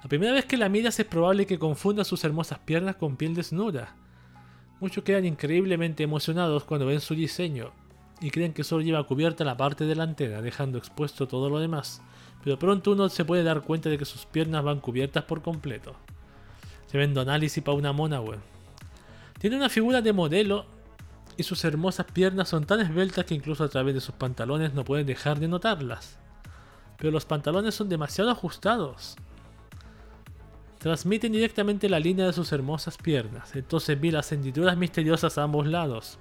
la 0.01 0.09
primera 0.09 0.33
vez 0.33 0.45
que 0.45 0.57
la 0.57 0.67
miras 0.69 0.99
es 0.99 1.05
probable 1.05 1.45
que 1.45 1.57
confunda 1.57 2.03
sus 2.03 2.23
hermosas 2.23 2.59
piernas 2.59 2.97
con 2.97 3.15
piel 3.15 3.35
desnuda. 3.35 3.95
Muchos 4.79 5.03
quedan 5.03 5.25
increíblemente 5.25 6.03
emocionados 6.03 6.65
cuando 6.65 6.85
ven 6.85 6.99
su 6.99 7.15
diseño 7.15 7.71
y 8.19 8.29
creen 8.31 8.53
que 8.53 8.63
solo 8.63 8.83
lleva 8.83 9.05
cubierta 9.05 9.45
la 9.45 9.55
parte 9.55 9.85
delantera, 9.85 10.41
dejando 10.41 10.77
expuesto 10.77 11.27
todo 11.27 11.49
lo 11.49 11.59
demás. 11.59 12.01
Pero 12.43 12.59
pronto 12.59 12.91
uno 12.91 13.07
se 13.07 13.23
puede 13.23 13.43
dar 13.43 13.61
cuenta 13.61 13.89
de 13.89 13.97
que 13.97 14.05
sus 14.05 14.25
piernas 14.25 14.63
van 14.63 14.81
cubiertas 14.81 15.23
por 15.23 15.41
completo. 15.41 15.95
Tremendo 16.89 17.21
análisis 17.21 17.63
para 17.63 17.77
una 17.77 17.93
mona, 17.93 18.19
weón. 18.19 18.41
Tiene 19.39 19.55
una 19.55 19.69
figura 19.69 20.01
de 20.01 20.13
modelo 20.13 20.65
y 21.37 21.43
sus 21.43 21.63
hermosas 21.63 22.05
piernas 22.11 22.49
son 22.49 22.65
tan 22.65 22.79
esbeltas 22.79 23.25
que 23.25 23.35
incluso 23.35 23.63
a 23.63 23.69
través 23.69 23.93
de 23.95 24.01
sus 24.01 24.15
pantalones 24.15 24.73
no 24.73 24.83
pueden 24.83 25.05
dejar 25.05 25.39
de 25.39 25.47
notarlas. 25.47 26.17
Pero 26.97 27.11
los 27.11 27.25
pantalones 27.25 27.75
son 27.75 27.89
demasiado 27.89 28.31
ajustados. 28.31 29.15
Transmiten 30.79 31.31
directamente 31.31 31.89
la 31.89 31.99
línea 31.99 32.25
de 32.25 32.33
sus 32.33 32.51
hermosas 32.51 32.97
piernas, 32.97 33.55
entonces 33.55 33.99
vi 33.99 34.11
las 34.11 34.31
hendiduras 34.31 34.75
misteriosas 34.77 35.37
a 35.37 35.43
ambos 35.43 35.65
lados. 35.65 36.19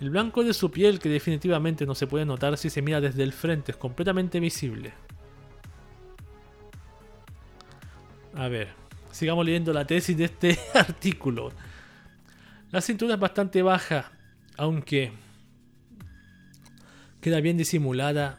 El 0.00 0.10
blanco 0.10 0.44
de 0.44 0.52
su 0.52 0.70
piel, 0.70 0.98
que 0.98 1.08
definitivamente 1.08 1.86
no 1.86 1.94
se 1.94 2.06
puede 2.06 2.26
notar 2.26 2.58
si 2.58 2.70
se 2.70 2.82
mira 2.82 3.00
desde 3.00 3.22
el 3.22 3.32
frente, 3.32 3.72
es 3.72 3.78
completamente 3.78 4.38
visible. 4.40 4.92
A 8.34 8.48
ver, 8.48 8.68
sigamos 9.10 9.46
leyendo 9.46 9.72
la 9.72 9.86
tesis 9.86 10.16
de 10.16 10.24
este 10.26 10.58
artículo. 10.74 11.50
La 12.76 12.82
cintura 12.82 13.14
es 13.14 13.20
bastante 13.20 13.62
baja, 13.62 14.12
aunque 14.58 15.10
queda 17.22 17.40
bien 17.40 17.56
disimulada 17.56 18.38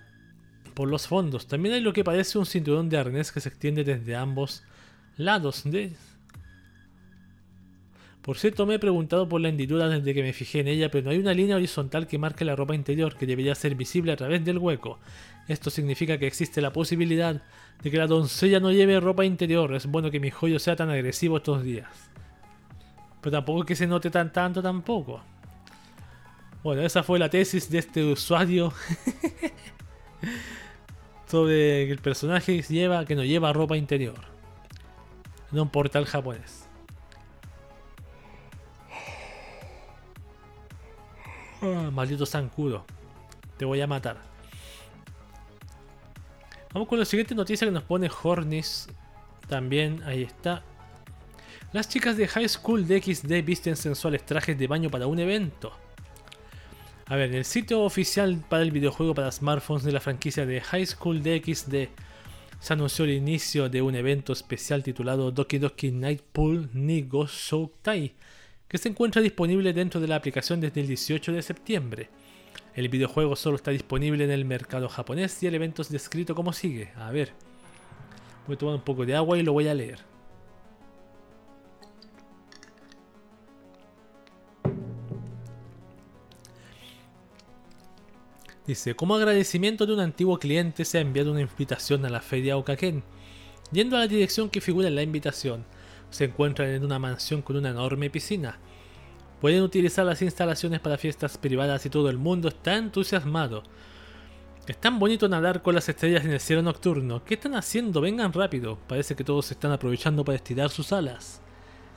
por 0.76 0.88
los 0.88 1.08
fondos. 1.08 1.48
También 1.48 1.74
hay 1.74 1.82
lo 1.82 1.92
que 1.92 2.04
parece 2.04 2.38
un 2.38 2.46
cinturón 2.46 2.88
de 2.88 3.00
arnés 3.00 3.32
que 3.32 3.40
se 3.40 3.50
extiende 3.50 3.84
desde 3.84 4.16
ambos 4.16 4.62
lados. 5.16 5.64
De... 5.64 5.92
Por 8.22 8.38
cierto, 8.38 8.68
me 8.68 8.76
he 8.76 8.80
preguntado 8.80 9.28
por 9.28 9.42
la 9.42 9.50
hendidura 9.50 9.90
desde 9.90 10.14
que 10.14 10.22
me 10.22 10.34
fijé 10.34 10.60
en 10.60 10.68
ella, 10.68 10.92
pero 10.92 11.06
no 11.06 11.10
hay 11.10 11.18
una 11.18 11.34
línea 11.34 11.56
horizontal 11.56 12.06
que 12.06 12.20
marque 12.20 12.46
la 12.46 12.56
ropa 12.56 12.76
interior 12.76 13.18
que 13.18 13.26
debería 13.26 13.56
ser 13.56 13.74
visible 13.74 14.12
a 14.12 14.18
través 14.18 14.46
del 14.46 14.60
hueco. 14.60 15.00
Esto 15.48 15.72
significa 15.72 16.20
que 16.20 16.28
existe 16.28 16.62
la 16.62 16.72
posibilidad 16.72 17.42
de 17.82 17.90
que 17.90 17.98
la 17.98 18.06
doncella 18.06 18.60
no 18.60 18.72
lleve 18.72 19.00
ropa 19.00 19.26
interior. 19.26 19.74
Es 19.74 19.88
bueno 19.88 20.12
que 20.12 20.20
mi 20.20 20.30
joyo 20.30 20.60
sea 20.60 20.76
tan 20.76 20.92
agresivo 20.92 21.38
estos 21.38 21.64
días. 21.64 21.88
Pero 23.28 23.40
tampoco 23.40 23.60
es 23.60 23.66
que 23.66 23.76
se 23.76 23.86
note 23.86 24.10
tan 24.10 24.32
tanto 24.32 24.62
tampoco. 24.62 25.20
Bueno, 26.64 26.82
esa 26.82 27.04
fue 27.04 27.20
la 27.20 27.30
tesis 27.30 27.70
de 27.70 27.80
este 27.80 28.02
usuario 28.06 28.72
sobre 31.28 31.88
que 31.88 31.92
el 31.92 32.00
personaje 32.00 32.62
lleva, 32.62 33.04
que 33.04 33.18
no 33.18 33.26
lleva 33.26 33.52
ropa 33.52 33.76
interior 33.76 34.16
en 35.52 35.60
un 35.60 35.68
portal 35.68 36.06
japonés. 36.06 36.70
Ah, 41.62 41.90
maldito 41.92 42.26
zancudo, 42.26 42.86
te 43.58 43.66
voy 43.66 43.82
a 43.82 43.88
matar. 43.88 44.22
Vamos 46.74 46.88
con 46.88 46.98
la 46.98 47.04
siguiente 47.04 47.36
noticia 47.36 47.68
que 47.68 47.74
nos 47.74 47.84
pone 47.84 48.10
Hornis. 48.24 48.88
También, 49.50 50.02
ahí 50.04 50.24
está. 50.24 50.64
Las 51.74 51.90
chicas 51.90 52.16
de 52.16 52.30
High 52.30 52.48
School 52.48 52.88
DxD 52.88 53.44
visten 53.44 53.76
sensuales 53.76 54.26
trajes 54.26 54.58
de 54.58 54.68
baño 54.68 54.90
para 54.90 55.06
un 55.06 55.20
evento. 55.20 55.74
A 57.08 57.18
ver, 57.18 57.30
en 57.30 57.36
el 57.36 57.46
sitio 57.46 57.82
oficial 57.82 58.42
para 58.48 58.64
el 58.64 58.72
videojuego 58.72 59.14
para 59.14 59.30
smartphones 59.30 59.84
de 59.84 59.92
la 59.92 60.00
franquicia 60.00 60.46
de 60.46 60.62
High 60.62 60.86
School 60.86 61.22
DxD 61.22 61.90
se 62.62 62.74
anunció 62.74 63.04
el 63.04 63.12
inicio 63.12 63.68
de 63.68 63.82
un 63.82 63.96
evento 63.96 64.32
especial 64.32 64.82
titulado 64.82 65.30
Doki 65.32 65.58
Doki 65.58 65.92
Night 65.92 66.22
Pool 66.32 66.70
Nigo 66.72 67.28
Shoutai, 67.28 68.16
que 68.70 68.78
se 68.78 68.88
encuentra 68.88 69.22
disponible 69.22 69.74
dentro 69.74 70.00
de 70.00 70.08
la 70.08 70.16
aplicación 70.16 70.62
desde 70.62 70.80
el 70.80 70.88
18 70.88 71.34
de 71.34 71.42
septiembre. 71.42 72.10
El 72.76 72.88
videojuego 72.88 73.36
solo 73.36 73.58
está 73.58 73.72
disponible 73.72 74.24
en 74.24 74.32
el 74.32 74.46
mercado 74.46 74.88
japonés 74.88 75.44
y 75.44 75.48
el 75.48 75.56
evento 75.56 75.82
es 75.82 75.90
descrito 75.90 76.34
como 76.34 76.54
sigue. 76.54 76.94
A 76.96 77.12
ver, 77.12 77.34
voy 78.48 78.56
a 78.56 78.58
tomar 78.58 78.76
un 78.76 78.82
poco 78.82 79.06
de 79.06 79.16
agua 79.16 79.38
y 79.38 79.44
lo 79.44 79.52
voy 79.52 79.68
a 79.68 79.74
leer. 79.74 80.17
Dice, 88.68 88.98
como 88.98 89.16
agradecimiento 89.16 89.86
de 89.86 89.94
un 89.94 90.02
antiguo 90.02 90.38
cliente 90.40 90.84
se 90.84 90.98
ha 90.98 91.02
enviado 91.02 91.32
una 91.32 91.40
invitación 91.40 92.04
a 92.04 92.10
la 92.10 92.20
feria 92.20 92.58
Okaken. 92.58 93.02
Yendo 93.72 93.96
a 93.96 94.00
la 94.00 94.08
dirección 94.08 94.50
que 94.50 94.60
figura 94.60 94.90
en 94.90 94.96
la 94.96 95.04
invitación, 95.04 95.64
se 96.10 96.26
encuentran 96.26 96.70
en 96.72 96.84
una 96.84 97.00
mansión 97.00 97.42
con 97.42 97.56
una 97.56 97.70
enorme 97.70 98.10
piscina. 98.10 98.60
Pueden 99.40 99.62
utilizar 99.62 100.06
las 100.06 100.22
instalaciones 100.22 100.82
para 100.82 100.98
fiestas 100.98 101.38
privadas 101.38 101.86
y 101.86 101.90
todo 101.90 102.10
el 102.10 102.18
mundo 102.18 102.50
está 102.50 102.76
entusiasmado. 102.76 103.64
Es 104.68 104.78
tan 104.78 105.00
bonito 105.00 105.30
nadar 105.30 105.62
con 105.62 105.74
las 105.74 105.88
estrellas 105.88 106.26
en 106.26 106.32
el 106.32 106.42
cielo 106.42 106.62
nocturno. 106.62 107.24
¿Qué 107.24 107.36
están 107.36 107.56
haciendo? 107.56 108.02
Vengan 108.02 108.34
rápido. 108.34 108.78
Parece 108.88 109.16
que 109.16 109.24
todos 109.24 109.50
están 109.50 109.72
aprovechando 109.72 110.26
para 110.26 110.36
estirar 110.36 110.72
sus 110.72 110.92
alas. 110.92 111.42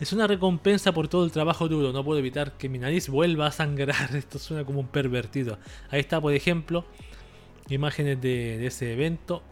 Es 0.00 0.14
una 0.14 0.26
recompensa 0.26 0.92
por 0.92 1.08
todo 1.08 1.26
el 1.26 1.30
trabajo 1.30 1.68
duro. 1.68 1.92
No 1.92 2.02
puedo 2.02 2.18
evitar 2.18 2.56
que 2.56 2.70
mi 2.70 2.78
nariz 2.78 3.10
vuelva 3.10 3.48
a 3.48 3.52
sangrar. 3.52 4.16
Esto 4.16 4.38
suena 4.38 4.64
como 4.64 4.80
un 4.80 4.88
pervertido. 4.88 5.58
Ahí 5.90 6.00
está, 6.00 6.18
por 6.18 6.32
ejemplo, 6.32 6.86
imágenes 7.68 8.18
de, 8.20 8.66
ese 8.66 8.94
evento. 8.94 9.42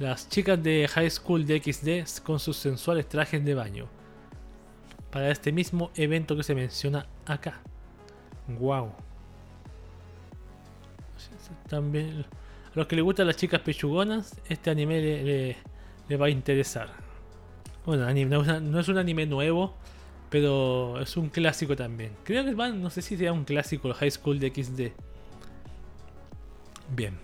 Las 0.00 0.28
chicas 0.28 0.60
de 0.60 0.88
High 0.88 1.10
School 1.10 1.46
de 1.46 1.62
XD 1.62 2.22
con 2.24 2.40
sus 2.40 2.56
sensuales 2.56 3.08
trajes 3.08 3.44
de 3.44 3.54
baño. 3.54 3.86
Para 5.12 5.30
este 5.30 5.52
mismo 5.52 5.92
evento 5.94 6.36
que 6.36 6.42
se 6.42 6.54
menciona 6.56 7.06
acá. 7.24 7.60
Wow. 8.48 8.92
También 11.68 12.24
a 12.24 12.70
los 12.74 12.86
que 12.88 12.96
les 12.96 13.04
gustan 13.04 13.28
las 13.28 13.36
chicas 13.36 13.60
pechugonas, 13.60 14.40
este 14.48 14.70
anime 14.70 15.56
le 16.08 16.16
va 16.16 16.26
a 16.26 16.30
interesar. 16.30 17.05
Bueno, 17.86 18.12
no 18.60 18.80
es 18.80 18.88
un 18.88 18.98
anime 18.98 19.26
nuevo, 19.26 19.74
pero 20.28 21.00
es 21.00 21.16
un 21.16 21.28
clásico 21.28 21.76
también. 21.76 22.12
Creo 22.24 22.44
que 22.44 22.54
van, 22.54 22.82
no 22.82 22.90
sé 22.90 23.00
si 23.00 23.16
sea 23.16 23.32
un 23.32 23.44
clásico, 23.44 23.88
el 23.88 23.94
High 23.94 24.10
School 24.10 24.40
de 24.40 24.50
XD. 24.50 24.80
Bien. 26.94 27.14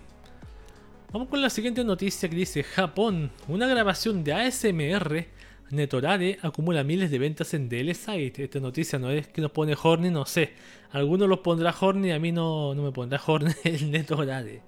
Vamos 1.11 1.27
con 1.27 1.41
la 1.41 1.49
siguiente 1.49 1.83
noticia 1.83 2.27
que 2.29 2.35
dice 2.35 2.63
Japón, 2.63 3.29
una 3.47 3.67
grabación 3.67 4.23
de 4.23 4.33
ASMR 4.33 5.27
Netorade 5.73 6.37
acumula 6.41 6.83
miles 6.83 7.09
de 7.09 7.19
ventas 7.19 7.53
en 7.53 7.67
DL 7.67 7.93
Site. 7.95 8.43
Esta 8.43 8.59
noticia 8.59 8.99
no 8.99 9.09
es 9.09 9.27
que 9.27 9.41
nos 9.41 9.51
pone 9.51 9.75
Horny, 9.81 10.11
no 10.11 10.25
sé. 10.25 10.53
Algunos 10.91 11.27
los 11.27 11.39
pondrá 11.39 11.73
Horny, 11.77 12.11
a 12.11 12.19
mí 12.19 12.31
no, 12.31 12.75
no 12.75 12.83
me 12.83 12.91
pondrá 12.91 13.19
Horny 13.25 13.53
el 13.63 13.91
Netorade. 13.91 14.61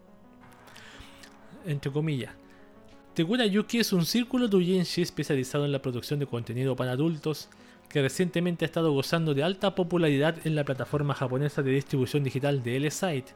Entre 1.65 1.91
comillas. 1.91 2.33
Tegura 3.15 3.45
Yuki 3.45 3.79
es 3.79 3.93
un 3.93 4.05
círculo 4.05 4.49
doujinshi 4.49 5.01
especializado 5.01 5.63
en 5.63 5.71
la 5.71 5.81
producción 5.81 6.19
de 6.19 6.27
contenido 6.27 6.75
para 6.75 6.91
adultos 6.91 7.47
que 7.87 8.01
recientemente 8.01 8.65
ha 8.65 8.67
estado 8.67 8.91
gozando 8.91 9.33
de 9.33 9.41
alta 9.41 9.73
popularidad 9.73 10.35
en 10.45 10.53
la 10.53 10.65
plataforma 10.65 11.13
japonesa 11.13 11.61
de 11.61 11.71
distribución 11.71 12.25
digital 12.25 12.61
de 12.61 12.75
L-Site. 12.75 13.31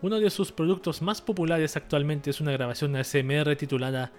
Uno 0.00 0.18
de 0.18 0.30
sus 0.30 0.52
productos 0.52 1.02
más 1.02 1.20
populares 1.20 1.76
actualmente 1.76 2.30
es 2.30 2.40
una 2.40 2.52
grabación 2.52 2.96
ASMR 2.96 3.56
titulada 3.56 4.10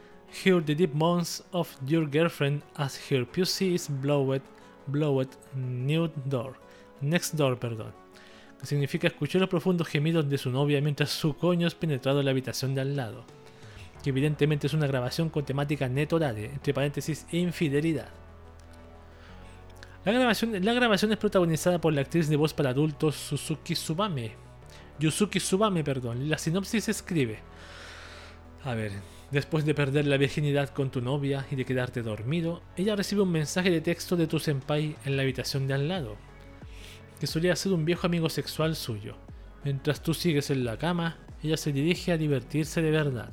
Hear 0.46 0.64
the 0.64 0.76
Deep 0.76 0.94
Moans 0.94 1.44
of 1.50 1.76
Your 1.88 2.08
Girlfriend 2.08 2.62
as 2.76 3.12
Her 3.12 3.26
PC 3.26 3.74
is 3.74 3.90
Blowed, 3.90 4.44
blowed 4.86 5.30
new 5.56 6.12
door, 6.26 6.54
Next 7.02 7.34
Door, 7.34 7.58
perdón. 7.58 7.92
Que 8.60 8.68
significa 8.68 9.08
escuchar 9.08 9.42
los 9.42 9.50
profundos 9.50 9.88
gemidos 9.88 10.30
de 10.30 10.38
su 10.38 10.52
novia 10.52 10.80
mientras 10.80 11.10
su 11.10 11.36
coño 11.36 11.66
es 11.66 11.74
penetrado 11.74 12.20
en 12.20 12.26
la 12.26 12.32
habitación 12.32 12.76
de 12.76 12.82
al 12.82 12.96
lado 12.96 13.39
que 14.04 14.10
evidentemente 14.10 14.68
es 14.68 14.74
una 14.74 14.88
grabación 14.88 15.30
con 15.30 15.46
temática 15.46 15.88
netorade, 15.88 16.46
entre 16.46 16.74
paréntesis, 16.74 17.26
infidelidad. 17.32 18.10
La 20.06 20.14
grabación, 20.14 20.64
la 20.64 20.74
grabación 20.74 21.12
es 21.12 21.18
protagonizada 21.18 21.80
por 21.80 21.94
la 21.94 22.02
actriz 22.02 22.30
de 22.30 22.38
voz 22.38 22.54
para 22.54 22.70
adultos 22.70 23.16
Suzuki 23.16 23.76
Subame. 23.76 24.32
Yusuki 24.98 25.40
Subame, 25.40 25.84
perdón. 25.84 26.30
La 26.30 26.38
sinopsis 26.38 26.88
escribe. 26.90 27.40
A 28.64 28.74
ver, 28.74 28.92
después 29.32 29.66
de 29.66 29.74
perder 29.74 30.06
la 30.06 30.18
virginidad 30.18 30.70
con 30.70 30.90
tu 30.90 31.02
novia 31.02 31.46
y 31.52 31.56
de 31.56 31.66
quedarte 31.66 32.02
dormido, 32.02 32.62
ella 32.76 32.96
recibe 32.96 33.22
un 33.22 33.32
mensaje 33.32 33.72
de 33.72 33.82
texto 33.82 34.16
de 34.16 34.28
tu 34.28 34.40
senpai 34.40 34.96
en 35.06 35.16
la 35.16 35.24
habitación 35.24 35.68
de 35.68 35.74
al 35.74 35.88
lado, 35.88 36.18
que 37.20 37.28
solía 37.28 37.56
ser 37.56 37.74
un 37.74 37.86
viejo 37.86 38.08
amigo 38.08 38.30
sexual 38.30 38.76
suyo. 38.76 39.16
Mientras 39.64 40.02
tú 40.02 40.14
sigues 40.14 40.50
en 40.50 40.64
la 40.64 40.78
cama, 40.78 41.18
ella 41.44 41.58
se 41.58 41.72
dirige 41.72 42.12
a 42.12 42.18
divertirse 42.18 42.82
de 42.82 42.92
verdad. 42.92 43.32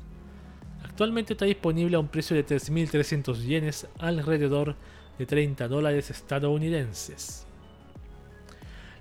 Actualmente 0.97 1.35
está 1.35 1.45
disponible 1.45 1.95
a 1.97 1.99
un 1.99 2.09
precio 2.09 2.35
de 2.35 2.47
3.300 2.47 3.43
yenes, 3.43 3.87
alrededor 3.99 4.75
de 5.19 5.27
30 5.27 5.69
dólares 5.69 6.09
estadounidenses. 6.09 7.47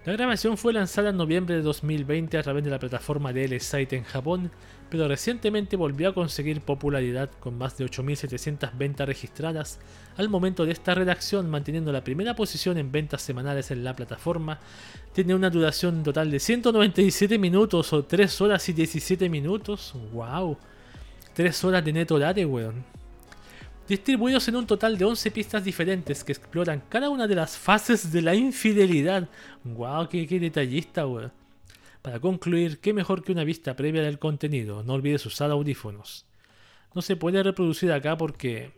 La 0.04 0.12
grabación 0.12 0.58
fue 0.58 0.74
lanzada 0.74 1.12
en 1.12 1.16
noviembre 1.16 1.56
de 1.56 1.62
2020 1.62 2.38
a 2.38 2.44
través 2.44 2.66
de 2.66 2.70
la 2.70 2.80
plataforma 2.80 3.32
DL 3.32 3.58
Site 3.62 3.96
en 3.96 4.04
Japón, 4.04 4.52
pero 4.90 5.08
recientemente 5.08 5.78
volvió 5.78 6.10
a 6.10 6.14
conseguir 6.14 6.60
popularidad 6.60 7.30
con 7.40 7.58
más 7.58 7.78
de 7.78 7.86
8.700 7.86 8.78
ventas 8.78 9.08
registradas 9.08 9.80
al 10.18 10.28
momento 10.28 10.66
de 10.66 10.74
esta 10.74 10.96
redacción, 10.96 11.50
manteniendo 11.50 11.94
la 11.94 12.04
primera 12.04 12.36
posición 12.36 12.78
en 12.78 12.92
ventas 12.92 13.22
semanales 13.22 13.72
en 13.72 13.86
la 13.86 13.96
plataforma. 13.96 14.60
Tiene 15.14 15.34
una 15.34 15.50
duración 15.50 16.04
total 16.04 16.30
de 16.30 16.42
197 16.42 17.40
minutos 17.40 17.94
o 17.94 18.04
3 18.04 18.42
horas 18.42 18.68
y 18.68 18.74
17 18.74 19.30
minutos. 19.30 19.96
¡Wow! 20.12 20.58
3 21.36 21.64
horas 21.64 21.86
de 21.86 21.94
neto 21.94 22.18
date, 22.18 22.46
weón 22.46 22.96
distribuidos 23.88 24.48
en 24.48 24.56
un 24.56 24.68
total 24.68 24.98
de 24.98 25.06
11 25.06 25.32
pistas 25.32 25.64
diferentes 25.64 26.24
que 26.24 26.32
exploran 26.32 26.84
cada 26.90 27.10
una 27.10 27.28
de 27.28 27.36
las 27.36 27.58
fases 27.58 28.12
de 28.12 28.22
la 28.22 28.36
infidelidad. 28.36 29.30
¡Wow! 29.64 30.10
¡Qué, 30.10 30.26
detallista, 30.40 31.06
weón! 31.06 31.32
Para 32.02 32.20
concluir, 32.20 32.80
qué 32.80 32.94
mejor 32.94 33.24
que 33.24 33.32
una 33.32 33.44
vista 33.44 33.76
previa 33.76 34.04
del 34.04 34.20
contenido. 34.20 34.84
No 34.84 34.94
olvides 34.94 35.26
usar 35.26 35.52
audífonos. 35.52 36.26
No 36.94 37.02
se 37.02 37.16
puede 37.16 37.42
reproducir 37.44 37.92
acá 37.92 38.18
porque. 38.18 38.72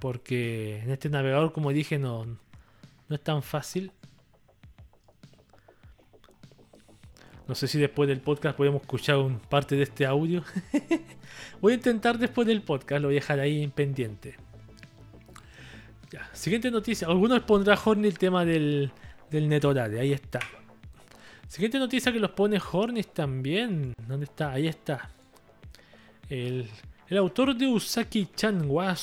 Porque 0.00 0.80
en 0.82 0.90
este 0.90 1.10
navegador, 1.10 1.52
como 1.52 1.70
dije, 1.70 1.98
no, 1.98 2.24
no 2.24 3.14
es 3.14 3.20
tan 3.20 3.42
fácil. 3.42 3.92
No 7.46 7.54
sé 7.54 7.68
si 7.68 7.78
después 7.78 8.08
del 8.08 8.20
podcast 8.20 8.56
podemos 8.56 8.80
escuchar 8.80 9.18
un 9.18 9.38
parte 9.38 9.76
de 9.76 9.82
este 9.82 10.06
audio. 10.06 10.42
Voy 11.60 11.72
a 11.72 11.76
intentar 11.76 12.18
después 12.18 12.46
del 12.46 12.62
podcast, 12.62 13.02
lo 13.02 13.08
voy 13.08 13.16
a 13.16 13.20
dejar 13.20 13.40
ahí 13.40 13.62
en 13.62 13.70
pendiente. 13.70 14.36
siguiente 16.32 16.70
noticia. 16.70 17.08
Algunos 17.08 17.40
pondrá 17.42 17.78
Horny 17.82 18.08
el 18.08 18.18
tema 18.18 18.44
del, 18.44 18.90
del 19.30 19.48
Netorade. 19.48 20.00
Ahí 20.00 20.12
está. 20.12 20.40
Siguiente 21.54 21.78
noticia 21.78 22.12
que 22.12 22.18
los 22.18 22.32
pone 22.32 22.60
Hornis 22.72 23.08
también. 23.08 23.94
¿Dónde 24.08 24.24
está? 24.24 24.52
Ahí 24.52 24.66
está. 24.66 25.08
El, 26.28 26.68
autor 27.16 27.54
de 27.54 27.68
Usaki-chan 27.68 28.68
wa 28.68 28.96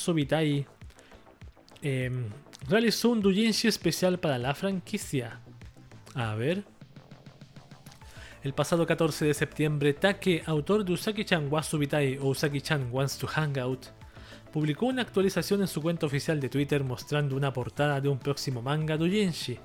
em, 1.80 2.24
realizó 2.68 3.08
un 3.08 3.22
doujinshi 3.22 3.68
especial 3.68 4.18
para 4.18 4.36
la 4.36 4.54
franquicia. 4.54 5.40
A 6.14 6.34
ver. 6.34 6.62
El 8.42 8.54
pasado 8.54 8.84
14 8.84 9.24
de 9.24 9.34
septiembre, 9.34 9.94
Take, 9.94 10.42
autor 10.46 10.84
de 10.84 10.92
Usaki-chan 10.92 11.46
wa 11.48 11.62
Subitai 11.62 12.18
o 12.18 12.26
Usaki-chan 12.30 12.88
Wants 12.90 13.16
to 13.16 13.28
Hang 13.28 13.56
Out, 13.60 13.86
publicó 14.52 14.86
una 14.86 15.02
actualización 15.02 15.60
en 15.60 15.68
su 15.68 15.80
cuenta 15.80 16.06
oficial 16.06 16.40
de 16.40 16.48
Twitter 16.48 16.82
mostrando 16.82 17.36
una 17.36 17.52
portada 17.52 18.00
de 18.00 18.08
un 18.08 18.18
próximo 18.18 18.60
manga 18.60 18.96
doujinshi. 18.96 19.60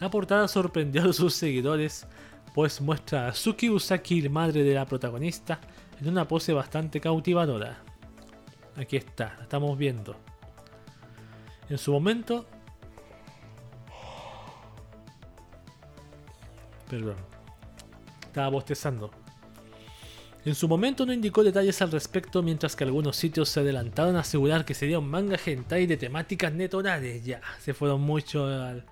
La 0.00 0.10
portada 0.10 0.46
sorprendió 0.48 1.08
a 1.08 1.12
sus 1.14 1.32
seguidores, 1.32 2.06
pues 2.54 2.78
muestra 2.82 3.28
a 3.28 3.32
Suki 3.32 3.70
Usaki, 3.70 4.28
madre 4.28 4.64
de 4.64 4.74
la 4.74 4.84
protagonista, 4.84 5.58
en 5.98 6.10
una 6.10 6.28
pose 6.28 6.52
bastante 6.52 7.00
cautivadora. 7.00 7.82
Aquí 8.76 8.98
está, 8.98 9.34
la 9.38 9.44
estamos 9.44 9.78
viendo. 9.78 10.14
En 11.70 11.78
su 11.78 11.90
momento... 11.92 12.44
Perdón 16.90 17.27
bostezando. 18.46 19.10
En 20.44 20.54
su 20.54 20.68
momento 20.68 21.04
no 21.04 21.12
indicó 21.12 21.42
detalles 21.42 21.82
al 21.82 21.90
respecto, 21.90 22.42
mientras 22.42 22.76
que 22.76 22.84
algunos 22.84 23.16
sitios 23.16 23.48
se 23.48 23.60
adelantaron 23.60 24.16
a 24.16 24.20
asegurar 24.20 24.64
que 24.64 24.74
sería 24.74 24.98
un 24.98 25.10
manga 25.10 25.36
hentai 25.44 25.86
de 25.86 25.96
temáticas 25.96 26.52
netorales. 26.52 27.24
Ya, 27.24 27.40
se 27.58 27.74
fueron 27.74 28.00
mucho 28.00 28.46
al... 28.46 28.86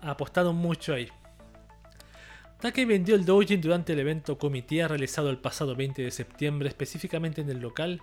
apostaron 0.00 0.56
mucho 0.56 0.94
ahí. 0.94 1.08
Take 2.60 2.86
vendió 2.86 3.14
el 3.14 3.24
doujin 3.24 3.60
durante 3.60 3.92
el 3.92 4.00
evento 4.00 4.36
Comitía 4.36 4.88
realizado 4.88 5.30
el 5.30 5.38
pasado 5.38 5.76
20 5.76 6.02
de 6.02 6.10
septiembre, 6.10 6.68
específicamente 6.68 7.40
en 7.40 7.50
el 7.50 7.58
local 7.60 8.00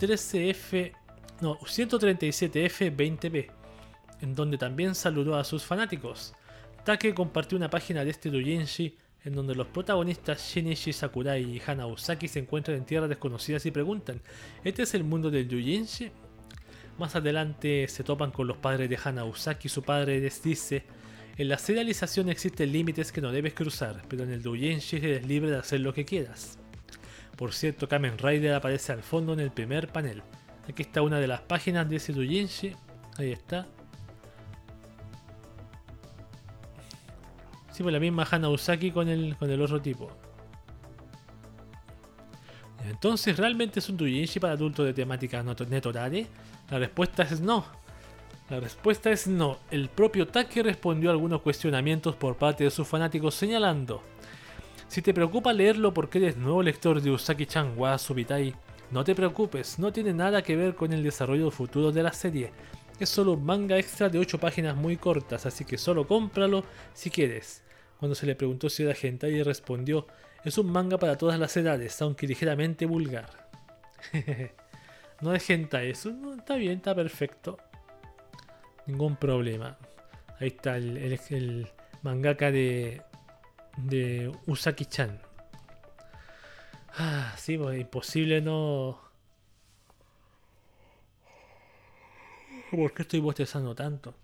13F, 0.00 0.92
no, 1.40 1.58
137F20B, 1.60 3.50
en 4.22 4.34
donde 4.34 4.58
también 4.58 4.94
saludó 4.94 5.36
a 5.36 5.44
sus 5.44 5.64
fanáticos. 5.64 6.34
Take 6.84 7.14
compartió 7.14 7.56
una 7.56 7.70
página 7.70 8.04
de 8.04 8.10
este 8.10 8.30
doujinshi 8.30 8.98
en 9.24 9.34
donde 9.34 9.54
los 9.54 9.66
protagonistas 9.68 10.52
Shinichi 10.52 10.92
Sakurai 10.92 11.42
y 11.42 11.62
Hana 11.66 11.86
Usaki 11.86 12.28
se 12.28 12.40
encuentran 12.40 12.76
en 12.76 12.84
tierras 12.84 13.08
desconocidas 13.08 13.64
y 13.66 13.70
preguntan, 13.70 14.20
¿este 14.62 14.82
es 14.82 14.94
el 14.94 15.04
mundo 15.04 15.30
del 15.30 15.48
Yujinshi? 15.48 16.10
Más 16.98 17.16
adelante 17.16 17.88
se 17.88 18.04
topan 18.04 18.30
con 18.30 18.46
los 18.46 18.58
padres 18.58 18.88
de 18.88 18.98
Hana 19.02 19.24
Usaki 19.24 19.66
y 19.66 19.70
su 19.70 19.82
padre 19.82 20.20
les 20.20 20.42
dice, 20.42 20.84
en 21.36 21.48
la 21.48 21.58
serialización 21.58 22.28
existen 22.28 22.70
límites 22.70 23.10
que 23.10 23.20
no 23.20 23.32
debes 23.32 23.54
cruzar, 23.54 24.02
pero 24.08 24.22
en 24.22 24.30
el 24.30 24.42
Doujinshi 24.42 24.98
eres 24.98 25.26
libre 25.26 25.50
de 25.50 25.58
hacer 25.58 25.80
lo 25.80 25.92
que 25.92 26.04
quieras. 26.04 26.60
Por 27.36 27.52
cierto, 27.52 27.88
Kamen 27.88 28.18
Rider 28.18 28.54
aparece 28.54 28.92
al 28.92 29.02
fondo 29.02 29.32
en 29.32 29.40
el 29.40 29.50
primer 29.50 29.88
panel. 29.88 30.22
Aquí 30.68 30.82
está 30.82 31.02
una 31.02 31.18
de 31.18 31.26
las 31.26 31.40
páginas 31.40 31.90
de 31.90 31.96
ese 31.96 32.12
Doujinshi. 32.12 32.76
Ahí 33.18 33.32
está. 33.32 33.66
Sí, 37.74 37.82
pues 37.82 37.92
la 37.92 37.98
misma 37.98 38.24
Hana 38.30 38.48
Usaki 38.50 38.92
con 38.92 39.08
el, 39.08 39.36
con 39.36 39.50
el 39.50 39.60
otro 39.60 39.82
tipo. 39.82 40.08
Entonces, 42.88 43.36
¿realmente 43.36 43.80
es 43.80 43.88
un 43.88 43.96
doujinshi 43.96 44.38
para 44.38 44.52
adultos 44.52 44.86
de 44.86 44.92
temática 44.92 45.42
netorare? 45.42 46.28
La 46.70 46.78
respuesta 46.78 47.24
es 47.24 47.40
no. 47.40 47.64
La 48.48 48.60
respuesta 48.60 49.10
es 49.10 49.26
no. 49.26 49.58
El 49.72 49.88
propio 49.88 50.28
Taki 50.28 50.62
respondió 50.62 51.10
a 51.10 51.14
algunos 51.14 51.40
cuestionamientos 51.40 52.14
por 52.14 52.36
parte 52.36 52.62
de 52.62 52.70
sus 52.70 52.86
fanáticos 52.86 53.34
señalando 53.34 54.02
Si 54.86 55.02
te 55.02 55.12
preocupa 55.12 55.52
leerlo 55.52 55.92
porque 55.92 56.18
eres 56.18 56.36
nuevo 56.36 56.62
lector 56.62 57.00
de 57.00 57.10
Usaki-chan 57.10 57.76
wa 57.76 57.98
Subitai, 57.98 58.54
no 58.92 59.02
te 59.02 59.16
preocupes, 59.16 59.80
no 59.80 59.92
tiene 59.92 60.12
nada 60.12 60.42
que 60.42 60.54
ver 60.54 60.76
con 60.76 60.92
el 60.92 61.02
desarrollo 61.02 61.50
futuro 61.50 61.90
de 61.90 62.04
la 62.04 62.12
serie. 62.12 62.52
Es 63.00 63.08
solo 63.08 63.32
un 63.32 63.44
manga 63.44 63.76
extra 63.76 64.08
de 64.08 64.18
8 64.18 64.38
páginas 64.38 64.76
muy 64.76 64.96
cortas, 64.96 65.46
así 65.46 65.64
que 65.64 65.78
solo 65.78 66.06
cómpralo 66.06 66.64
si 66.92 67.10
quieres. 67.10 67.62
Cuando 67.98 68.14
se 68.14 68.26
le 68.26 68.36
preguntó 68.36 68.70
si 68.70 68.84
era 68.84 68.94
hentai, 69.00 69.42
respondió, 69.42 70.06
es 70.44 70.58
un 70.58 70.70
manga 70.70 70.98
para 70.98 71.18
todas 71.18 71.38
las 71.38 71.56
edades, 71.56 72.00
aunque 72.02 72.26
ligeramente 72.26 72.86
vulgar. 72.86 73.48
no 75.20 75.34
es 75.34 75.48
hentai, 75.50 75.90
eso 75.90 76.12
está 76.38 76.54
bien, 76.56 76.76
está 76.76 76.94
perfecto. 76.94 77.58
Ningún 78.86 79.16
problema. 79.16 79.76
Ahí 80.38 80.48
está 80.48 80.76
el, 80.76 81.68
mangaka 82.02 82.50
de, 82.50 83.02
de 83.78 84.30
Usaki-chan. 84.46 85.20
Ah, 86.96 87.34
sí, 87.36 87.58
pues 87.58 87.80
imposible 87.80 88.40
no... 88.40 89.03
¿Por 92.76 92.92
qué 92.92 93.02
estoy 93.02 93.20
bostezando 93.20 93.74
tanto? 93.74 94.14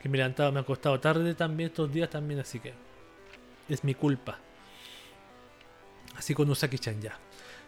que 0.00 0.08
me 0.08 0.16
he 0.16 0.18
levantado, 0.18 0.50
me 0.50 0.60
ha 0.60 0.62
costado 0.62 0.98
tarde 0.98 1.34
también 1.34 1.68
estos 1.68 1.92
días 1.92 2.08
también, 2.08 2.40
así 2.40 2.58
que 2.58 2.72
es 3.68 3.84
mi 3.84 3.94
culpa. 3.94 4.38
Así 6.16 6.34
con 6.34 6.48
Usaki-chan 6.48 7.00
ya. 7.00 7.18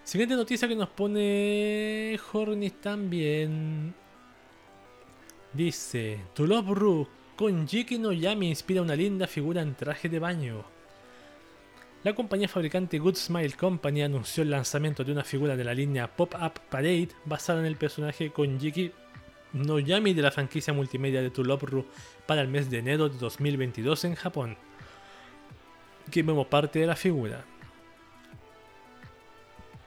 Siguiente 0.03 0.35
noticia 0.35 0.67
que 0.67 0.75
nos 0.75 0.89
pone 0.89 2.19
Hornis 2.33 2.81
también. 2.81 3.95
Dice, 5.53 6.21
To 6.35 6.47
Love 6.47 6.71
Ru 6.71 7.09
con 7.37 7.69
Jiki 7.69 7.99
no 7.99 8.13
Yami 8.13 8.49
inspira 8.49 8.81
una 8.81 8.97
linda 8.97 9.27
figura 9.27 9.61
en 9.61 9.75
traje 9.75 10.09
de 10.09 10.19
baño. 10.19 10.65
La 12.03 12.15
compañía 12.15 12.49
fabricante 12.49 12.99
Good 12.99 13.17
Smile 13.17 13.53
Company 13.53 14.03
anunció 14.03 14.43
el 14.43 14.51
lanzamiento 14.51 15.05
de 15.05 15.13
una 15.13 15.23
figura 15.23 15.55
de 15.55 15.65
la 15.65 15.75
línea 15.75 16.09
Pop-Up 16.09 16.61
Parade 16.69 17.11
basada 17.27 17.61
en 17.61 17.67
el 17.67 17.77
personaje 17.77 18.33
Konjiki 18.33 18.91
Noyami 19.53 20.15
de 20.15 20.23
la 20.23 20.31
franquicia 20.31 20.73
multimedia 20.73 21.20
de 21.20 21.31
Tulopru 21.31 21.87
para 22.27 22.41
el 22.41 22.49
mes 22.49 22.70
de 22.70 22.79
enero 22.79 23.09
de 23.09 23.19
2022 23.19 24.05
en 24.05 24.15
Japón, 24.15 24.57
que 26.11 26.23
vemos 26.23 26.47
parte 26.47 26.79
de 26.79 26.87
la 26.87 26.97
figura. 26.97 27.45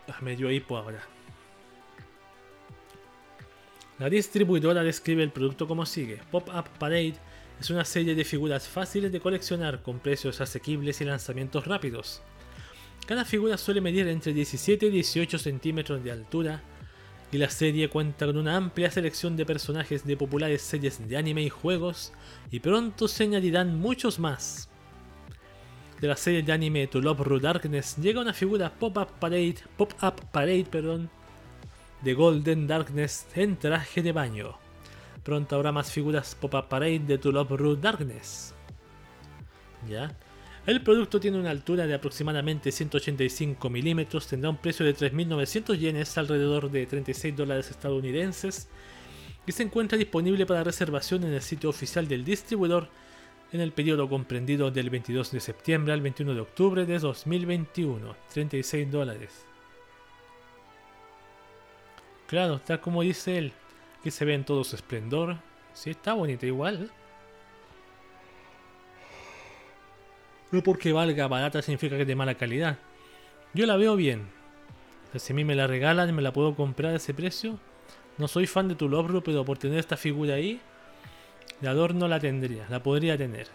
Ah, 0.07 0.19
me 0.21 0.35
dio 0.35 0.51
hipo 0.51 0.77
ahora. 0.77 1.01
La 3.97 4.09
distribuidora 4.09 4.83
describe 4.83 5.23
el 5.23 5.31
producto 5.31 5.67
como 5.67 5.85
sigue: 5.85 6.19
Pop-Up 6.29 6.69
Parade 6.77 7.15
es 7.59 7.69
una 7.69 7.85
serie 7.85 8.13
de 8.13 8.25
figuras 8.25 8.67
fáciles 8.67 9.11
de 9.11 9.19
coleccionar 9.19 9.81
con 9.81 9.99
precios 9.99 10.41
asequibles 10.41 11.01
y 11.01 11.05
lanzamientos 11.05 11.65
rápidos. 11.65 12.21
Cada 13.07 13.23
figura 13.23 13.57
suele 13.57 13.81
medir 13.81 14.07
entre 14.07 14.33
17 14.33 14.87
y 14.87 14.89
18 14.89 15.39
centímetros 15.39 16.03
de 16.03 16.11
altura 16.11 16.61
y 17.35 17.37
la 17.37 17.49
serie 17.49 17.89
cuenta 17.89 18.25
con 18.25 18.37
una 18.37 18.55
amplia 18.55 18.89
selección 18.89 19.35
de 19.35 19.45
personajes 19.45 20.05
de 20.05 20.15
populares 20.15 20.61
series 20.61 21.05
de 21.05 21.17
anime 21.17 21.41
y 21.41 21.49
juegos 21.49 22.13
y 22.49 22.61
pronto 22.61 23.09
se 23.09 23.25
añadirán 23.25 23.77
muchos 23.77 24.19
más. 24.19 24.69
De 25.99 26.07
la 26.07 26.15
serie 26.15 26.43
de 26.43 26.53
anime 26.53 26.87
To 26.87 27.01
Love 27.01 27.19
Ru 27.19 27.41
Darkness 27.41 27.97
llega 27.97 28.21
una 28.21 28.31
figura 28.31 28.71
Pop-Up 28.71 29.19
Parade, 29.19 29.57
Pop-Up 29.75 30.31
Parade, 30.31 30.63
perdón, 30.71 31.09
de 32.03 32.13
Golden 32.13 32.67
Darkness 32.67 33.27
en 33.35 33.57
traje 33.57 34.01
de 34.01 34.13
baño. 34.13 34.57
Pronto 35.21 35.57
habrá 35.57 35.73
más 35.73 35.91
figuras 35.91 36.35
Pop-Up 36.35 36.69
Parade 36.69 36.99
de 36.99 37.17
To 37.17 37.33
Love 37.33 37.51
Ru 37.51 37.75
Darkness. 37.75 38.53
¿Ya? 39.89 40.15
El 40.65 40.81
producto 40.81 41.19
tiene 41.19 41.37
una 41.37 41.51
altura 41.51 41.85
de 41.85 41.93
aproximadamente 41.93 42.71
185 42.71 43.69
milímetros, 43.69 44.25
tendrá 44.25 44.49
un 44.49 44.57
precio 44.57 44.83
de 44.83 44.95
3.900 44.95 45.77
yenes, 45.77 46.17
alrededor 46.17 46.71
de 46.71 46.87
36 46.87 47.35
dólares 47.35 47.69
estadounidenses, 47.69 48.67
y 49.45 49.51
se 49.51 49.61
encuentra 49.61 49.95
disponible 49.95 50.47
para 50.47 50.63
reservación 50.63 51.23
en 51.23 51.33
el 51.33 51.43
sitio 51.43 51.69
oficial 51.69 52.07
del 52.07 52.25
distribuidor 52.25 52.89
en 53.51 53.61
el 53.61 53.73
periodo 53.73 54.09
comprendido 54.09 54.71
del 54.71 54.89
22 54.89 55.31
de 55.31 55.39
septiembre 55.39 55.93
al 55.93 56.01
21 56.01 56.33
de 56.33 56.41
octubre 56.41 56.85
de 56.85 56.97
2021, 56.97 58.15
36 58.33 58.91
dólares. 58.91 59.45
Claro, 62.25 62.55
está 62.55 62.81
como 62.81 63.03
dice 63.03 63.37
él, 63.37 63.53
que 64.03 64.09
se 64.09 64.25
ve 64.25 64.33
en 64.33 64.43
todo 64.43 64.63
su 64.63 64.75
esplendor. 64.75 65.37
Sí, 65.73 65.91
está 65.91 66.13
bonita 66.13 66.47
igual. 66.47 66.89
No 70.51 70.61
porque 70.61 70.93
valga 70.93 71.27
barata 71.27 71.61
significa 71.61 71.95
que 71.95 72.03
es 72.03 72.07
de 72.07 72.15
mala 72.15 72.35
calidad. 72.35 72.77
Yo 73.53 73.65
la 73.65 73.77
veo 73.77 73.95
bien. 73.95 74.27
si 75.15 75.33
a 75.33 75.35
mí 75.35 75.43
me 75.43 75.55
la 75.55 75.67
regalan 75.67 76.09
y 76.09 76.13
me 76.13 76.21
la 76.21 76.33
puedo 76.33 76.55
comprar 76.55 76.93
a 76.93 76.97
ese 76.97 77.13
precio. 77.13 77.57
No 78.17 78.27
soy 78.27 78.47
fan 78.47 78.67
de 78.67 78.75
tu 78.75 78.87
logro, 78.87 79.23
pero 79.23 79.43
por 79.43 79.57
tener 79.57 79.79
esta 79.79 79.97
figura 79.97 80.35
ahí, 80.35 80.59
de 81.61 81.67
adorno 81.67 82.07
la 82.07 82.19
tendría, 82.19 82.65
la 82.69 82.81
podría 82.81 83.17
tener. 83.17 83.47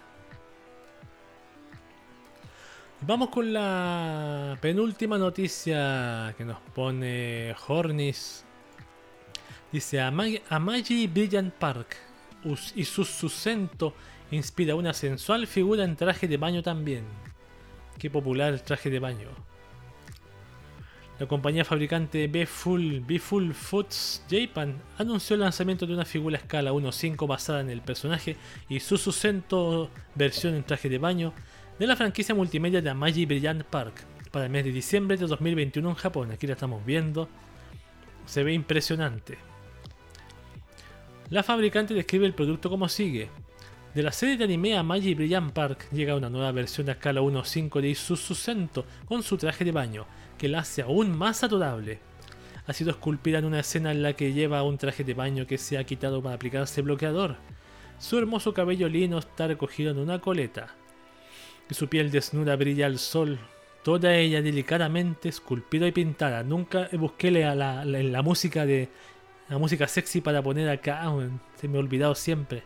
Vamos 3.03 3.31
con 3.31 3.51
la 3.53 4.59
penúltima 4.61 5.17
noticia 5.17 6.35
que 6.37 6.45
nos 6.45 6.59
pone 6.75 7.55
Hornis. 7.67 8.45
Dice 9.73 10.01
Amagi 10.01 11.07
Brilliant 11.07 11.55
Park 11.55 11.97
y 12.75 12.85
su 12.85 13.05
susento 13.05 13.95
inspira 14.31 14.75
una 14.75 14.93
sensual 14.93 15.47
figura 15.47 15.85
en 15.85 15.97
traje 15.97 16.29
de 16.29 16.37
baño 16.37 16.63
también. 16.63 17.05
Qué 17.99 18.11
popular 18.11 18.53
el 18.53 18.63
traje 18.63 18.91
de 18.91 18.99
baño. 18.99 19.29
La 21.19 21.27
compañía 21.27 21.67
fabricante 21.67 22.29
B-Full, 22.29 23.01
B-Full 23.01 23.53
Foods 23.53 24.25
Japan 24.31 24.81
anunció 24.97 25.35
el 25.35 25.41
lanzamiento 25.41 25.87
de 25.87 25.93
una 25.93 26.07
figura 26.07 26.39
a 26.39 26.41
escala 26.41 26.73
1.5 26.73 27.27
basada 27.27 27.61
en 27.61 27.69
el 27.69 27.83
personaje 27.83 28.37
y 28.71 28.81
su 28.81 28.97
susento 28.97 29.91
versión 30.15 30.55
en 30.55 30.65
traje 30.65 30.89
de 30.89 30.97
baño 30.97 31.35
de 31.79 31.87
la 31.87 31.95
franquicia 31.95 32.35
multimedia 32.35 32.81
de 32.81 32.89
Amagi 32.89 33.27
Brilliant 33.27 33.65
Park 33.65 34.03
para 34.31 34.47
el 34.47 34.51
mes 34.51 34.65
de 34.65 34.73
diciembre 34.73 35.19
de 35.19 35.27
2021 35.27 35.91
en 35.91 35.95
Japón. 35.95 36.31
Aquí 36.31 36.47
la 36.47 36.55
estamos 36.55 36.85
viendo. 36.87 37.29
Se 38.25 38.43
ve 38.43 38.55
impresionante. 38.55 39.37
La 41.29 41.43
fabricante 41.43 41.93
describe 41.93 42.25
el 42.25 42.35
producto 42.35 42.71
como 42.71 42.89
sigue. 42.89 43.29
De 43.95 44.05
la 44.05 44.13
serie 44.13 44.37
de 44.37 44.45
anime 44.45 44.77
a 44.77 44.85
Magic 44.85 45.17
Brilliant 45.17 45.53
Park 45.53 45.89
llega 45.91 46.15
una 46.15 46.31
nueva 46.31 46.53
versión 46.53 46.89
a 46.89 46.93
escala 46.93 47.23
1.5 47.23 47.81
de 47.81 47.89
Isuzu 47.89 48.37
Sento 48.37 48.85
con 49.05 49.25
su 49.25 49.37
traje 49.37 49.65
de 49.65 49.73
baño, 49.73 50.07
que 50.39 50.47
la 50.47 50.61
hace 50.61 50.83
aún 50.83 51.11
más 51.11 51.43
adorable. 51.43 51.99
Ha 52.69 52.73
sido 52.73 52.93
esculpida 52.93 53.41
en 53.41 53.47
una 53.47 53.59
escena 53.59 53.91
en 53.91 54.05
la 54.05 54.13
que 54.13 54.33
lleva 54.33 54.63
un 54.63 54.79
traje 54.79 55.03
de 55.03 55.15
baño 55.15 55.45
que 55.45 55.59
se 55.59 55.77
ha 55.77 55.83
quitado 55.83 56.23
para 56.23 56.37
aplicarse 56.37 56.83
bloqueador. 56.83 57.35
Su 57.99 58.17
hermoso 58.17 58.55
cabello 58.55 58.89
lino 58.89 59.19
está 59.19 59.49
recogido 59.49 59.91
en 59.91 59.99
una 59.99 60.21
coleta. 60.21 60.69
Y 61.69 61.75
su 61.75 61.89
piel 61.89 62.13
desnuda 62.13 62.55
brilla 62.55 62.87
al 62.87 63.01
sol, 63.01 63.41
toda 63.83 64.15
ella 64.15 64.41
delicadamente 64.41 65.29
esculpida 65.29 65.89
y 65.89 65.93
pintada. 65.93 66.45
Nunca 66.45 66.89
busqué 66.93 67.33
la 67.33 68.23
música 68.23 68.65
de 68.65 68.89
la 69.49 69.59
música 69.59 69.89
sexy 69.89 70.21
para 70.21 70.43
poner 70.43 70.69
acá, 70.69 71.13
se 71.57 71.67
me 71.67 71.77
ha 71.77 71.81
olvidado 71.81 72.15
siempre. 72.15 72.63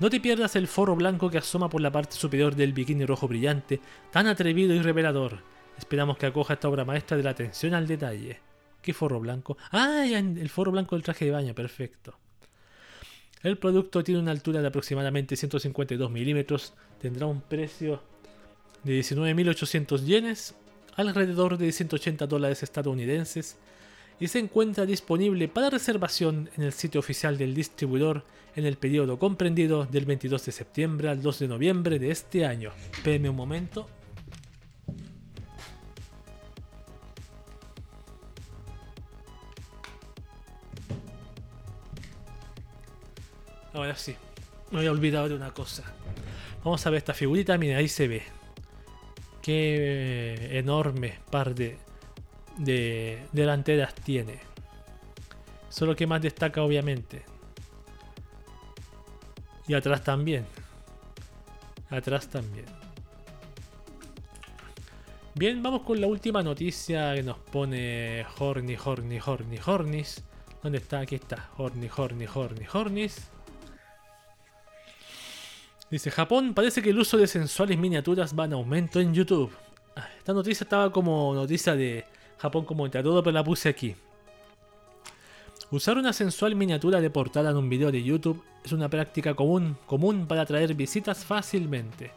No 0.00 0.10
te 0.10 0.20
pierdas 0.20 0.54
el 0.54 0.68
forro 0.68 0.94
blanco 0.94 1.28
que 1.28 1.38
asoma 1.38 1.68
por 1.68 1.80
la 1.80 1.90
parte 1.90 2.14
superior 2.14 2.54
del 2.54 2.72
bikini 2.72 3.04
rojo 3.04 3.26
brillante, 3.26 3.80
tan 4.12 4.28
atrevido 4.28 4.72
y 4.72 4.80
revelador. 4.80 5.42
Esperamos 5.76 6.16
que 6.16 6.26
acoja 6.26 6.54
esta 6.54 6.68
obra 6.68 6.84
maestra 6.84 7.16
de 7.16 7.24
la 7.24 7.30
atención 7.30 7.74
al 7.74 7.88
detalle. 7.88 8.38
¿Qué 8.80 8.94
forro 8.94 9.18
blanco? 9.18 9.58
Ah, 9.72 10.04
el 10.06 10.48
forro 10.50 10.70
blanco 10.70 10.94
del 10.94 11.02
traje 11.02 11.24
de 11.24 11.32
baño, 11.32 11.52
perfecto. 11.52 12.16
El 13.42 13.58
producto 13.58 14.04
tiene 14.04 14.20
una 14.20 14.30
altura 14.30 14.60
de 14.60 14.68
aproximadamente 14.68 15.34
152 15.34 16.10
milímetros, 16.10 16.74
tendrá 17.00 17.26
un 17.26 17.40
precio 17.40 18.00
de 18.84 19.00
19.800 19.00 20.04
yenes, 20.04 20.54
alrededor 20.96 21.58
de 21.58 21.72
180 21.72 22.26
dólares 22.26 22.62
estadounidenses, 22.62 23.56
y 24.20 24.28
se 24.28 24.38
encuentra 24.38 24.86
disponible 24.86 25.48
para 25.48 25.70
reservación 25.70 26.50
en 26.56 26.64
el 26.64 26.72
sitio 26.72 26.98
oficial 26.98 27.38
del 27.38 27.54
distribuidor 27.54 28.24
en 28.56 28.66
el 28.66 28.76
periodo 28.76 29.18
comprendido 29.18 29.84
del 29.86 30.04
22 30.04 30.44
de 30.44 30.52
septiembre 30.52 31.08
al 31.08 31.22
2 31.22 31.38
de 31.38 31.48
noviembre 31.48 31.98
de 31.98 32.10
este 32.10 32.44
año. 32.44 32.72
Espérenme 32.92 33.30
un 33.30 33.36
momento. 33.36 33.88
Ahora 43.72 43.94
sí, 43.94 44.16
me 44.72 44.78
había 44.78 44.90
olvidado 44.90 45.28
de 45.28 45.36
una 45.36 45.54
cosa. 45.54 45.84
Vamos 46.64 46.84
a 46.84 46.90
ver 46.90 46.98
esta 46.98 47.14
figurita, 47.14 47.56
mira, 47.58 47.76
ahí 47.76 47.86
se 47.86 48.08
ve. 48.08 48.22
Qué 49.40 50.58
enorme 50.58 51.20
par 51.30 51.54
de 51.54 51.78
de 52.58 53.26
delanteras 53.32 53.94
tiene. 53.94 54.40
Solo 55.68 55.96
que 55.96 56.06
más 56.06 56.20
destaca 56.20 56.62
obviamente. 56.62 57.24
Y 59.66 59.74
atrás 59.74 60.02
también. 60.02 60.46
Atrás 61.90 62.28
también. 62.28 62.66
Bien, 65.34 65.62
vamos 65.62 65.82
con 65.82 66.00
la 66.00 66.08
última 66.08 66.42
noticia 66.42 67.14
que 67.14 67.22
nos 67.22 67.38
pone 67.38 68.26
Horny, 68.38 68.76
Horny, 68.82 69.20
Horny, 69.24 69.58
Hornis. 69.64 70.24
¿Dónde 70.62 70.78
está? 70.78 71.00
Aquí 71.00 71.14
está. 71.14 71.50
Horny, 71.56 71.88
Horny, 71.96 72.26
Horny, 72.26 72.66
Hornis. 72.72 73.28
Dice, 75.90 76.10
Japón 76.10 76.54
parece 76.54 76.82
que 76.82 76.90
el 76.90 76.98
uso 76.98 77.16
de 77.16 77.26
sensuales 77.26 77.78
miniaturas 77.78 78.36
va 78.36 78.46
en 78.46 78.54
aumento 78.54 79.00
en 79.00 79.14
YouTube. 79.14 79.52
Ah, 79.96 80.08
esta 80.18 80.32
noticia 80.32 80.64
estaba 80.64 80.90
como 80.90 81.32
noticia 81.34 81.74
de 81.76 82.04
Japón 82.38 82.64
como 82.64 82.88
todo, 82.90 83.22
pero 83.22 83.34
la 83.34 83.44
puse 83.44 83.68
aquí. 83.68 83.94
Usar 85.70 85.98
una 85.98 86.12
sensual 86.12 86.54
miniatura 86.54 87.00
de 87.00 87.10
portada 87.10 87.50
en 87.50 87.56
un 87.56 87.68
video 87.68 87.92
de 87.92 88.02
YouTube 88.02 88.42
es 88.64 88.72
una 88.72 88.88
práctica 88.88 89.34
común, 89.34 89.76
común 89.86 90.26
para 90.26 90.42
atraer 90.42 90.74
visitas 90.74 91.24
fácilmente. 91.24 92.10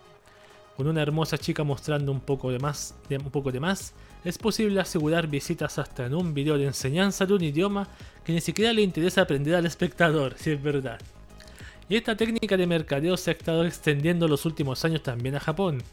Con 0.78 0.88
una 0.88 1.02
hermosa 1.02 1.38
chica 1.38 1.64
mostrando 1.64 2.12
un 2.12 2.22
poco 2.22 2.52
de 2.52 2.60
más, 2.60 2.96
un 3.10 3.30
poco 3.30 3.52
de 3.52 3.60
más, 3.60 3.94
es 4.24 4.38
posible 4.38 4.80
asegurar 4.80 5.28
visitas 5.28 5.80
hasta 5.80 6.06
en 6.06 6.14
un 6.14 6.34
video 6.34 6.58
de 6.58 6.66
enseñanza 6.66 7.26
de 7.26 7.34
un 7.34 7.44
idioma 7.44 7.88
que 8.24 8.32
ni 8.32 8.42
siquiera 8.42 8.72
le 8.72 8.84
interesa 8.84 9.22
aprender 9.22 9.56
al 9.56 9.66
espectador, 9.66 10.36
si 10.38 10.52
es 10.52 10.64
verdad. 10.64 11.00
Y 11.90 11.98
esta 11.98 12.16
técnica 12.16 12.56
de 12.56 12.68
mercadeo 12.68 13.18
se 13.18 13.32
ha 13.32 13.34
estado 13.34 13.66
extendiendo 13.66 14.28
los 14.30 14.46
últimos 14.46 14.86
años 14.86 15.04
también 15.04 15.36
a 15.36 15.42
Japón, 15.42 15.84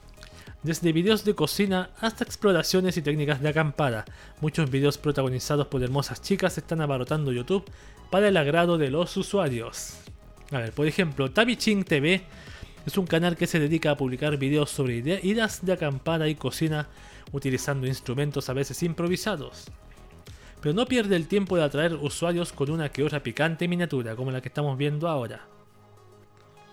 desde 0.62 0.92
videos 0.92 1.24
de 1.24 1.34
cocina 1.34 1.90
hasta 2.00 2.24
exploraciones 2.24 2.96
y 2.96 3.02
técnicas 3.02 3.40
de 3.40 3.48
acampada. 3.48 4.04
Muchos 4.40 4.70
videos 4.70 4.98
protagonizados 4.98 5.66
por 5.68 5.82
hermosas 5.82 6.22
chicas 6.22 6.58
están 6.58 6.80
abarrotando 6.80 7.32
YouTube 7.32 7.64
para 8.10 8.28
el 8.28 8.36
agrado 8.36 8.78
de 8.78 8.90
los 8.90 9.16
usuarios. 9.16 9.98
A 10.50 10.58
ver, 10.58 10.72
por 10.72 10.86
ejemplo, 10.86 11.28
Ching 11.28 11.84
TV 11.84 12.22
es 12.86 12.96
un 12.96 13.06
canal 13.06 13.36
que 13.36 13.46
se 13.46 13.60
dedica 13.60 13.90
a 13.90 13.96
publicar 13.96 14.36
videos 14.38 14.70
sobre 14.70 14.96
idas 15.22 15.64
de 15.64 15.72
acampada 15.72 16.28
y 16.28 16.34
cocina 16.34 16.88
utilizando 17.32 17.86
instrumentos 17.86 18.48
a 18.48 18.54
veces 18.54 18.82
improvisados. 18.82 19.66
Pero 20.60 20.74
no 20.74 20.86
pierde 20.86 21.16
el 21.16 21.28
tiempo 21.28 21.56
de 21.56 21.64
atraer 21.64 21.94
usuarios 21.94 22.52
con 22.52 22.70
una 22.70 22.88
que 22.88 23.04
otra 23.04 23.22
picante 23.22 23.68
miniatura, 23.68 24.16
como 24.16 24.30
la 24.30 24.40
que 24.40 24.48
estamos 24.48 24.76
viendo 24.76 25.08
ahora. 25.08 25.57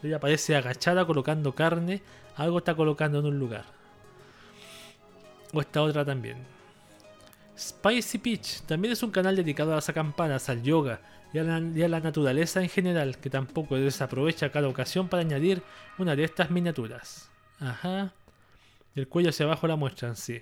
Ella 0.04 0.18
aparece 0.18 0.56
agachada 0.56 1.06
colocando 1.06 1.56
carne, 1.56 2.02
algo 2.36 2.60
está 2.60 2.76
colocando 2.76 3.20
en 3.20 3.26
un 3.26 3.40
lugar. 3.40 3.66
O 5.54 5.62
esta 5.62 5.82
otra 5.82 6.04
también. 6.04 6.38
Spicy 7.58 8.18
Peach 8.18 8.62
también 8.62 8.92
es 8.92 9.02
un 9.04 9.12
canal 9.12 9.36
dedicado 9.36 9.72
a 9.72 9.76
las 9.76 9.90
acampanas, 9.90 10.50
al 10.50 10.62
yoga 10.62 11.00
y 11.34 11.40
a, 11.40 11.44
la, 11.44 12.00
naturaleza 12.00 12.62
en 12.62 12.70
general, 12.70 13.18
que 13.18 13.30
tampoco 13.30 13.76
desaprovecha 13.76 14.52
cada 14.52 14.68
ocasión 14.68 15.08
para 15.08 15.22
añadir 15.22 15.62
una 15.98 16.16
de 16.16 16.24
estas 16.24 16.50
miniaturas. 16.50 17.30
Ajá. 17.60 18.14
Del 18.94 19.08
cuello 19.08 19.30
hacia 19.30 19.46
abajo 19.46 19.68
la 19.68 19.76
muestran, 19.76 20.16
sí. 20.16 20.42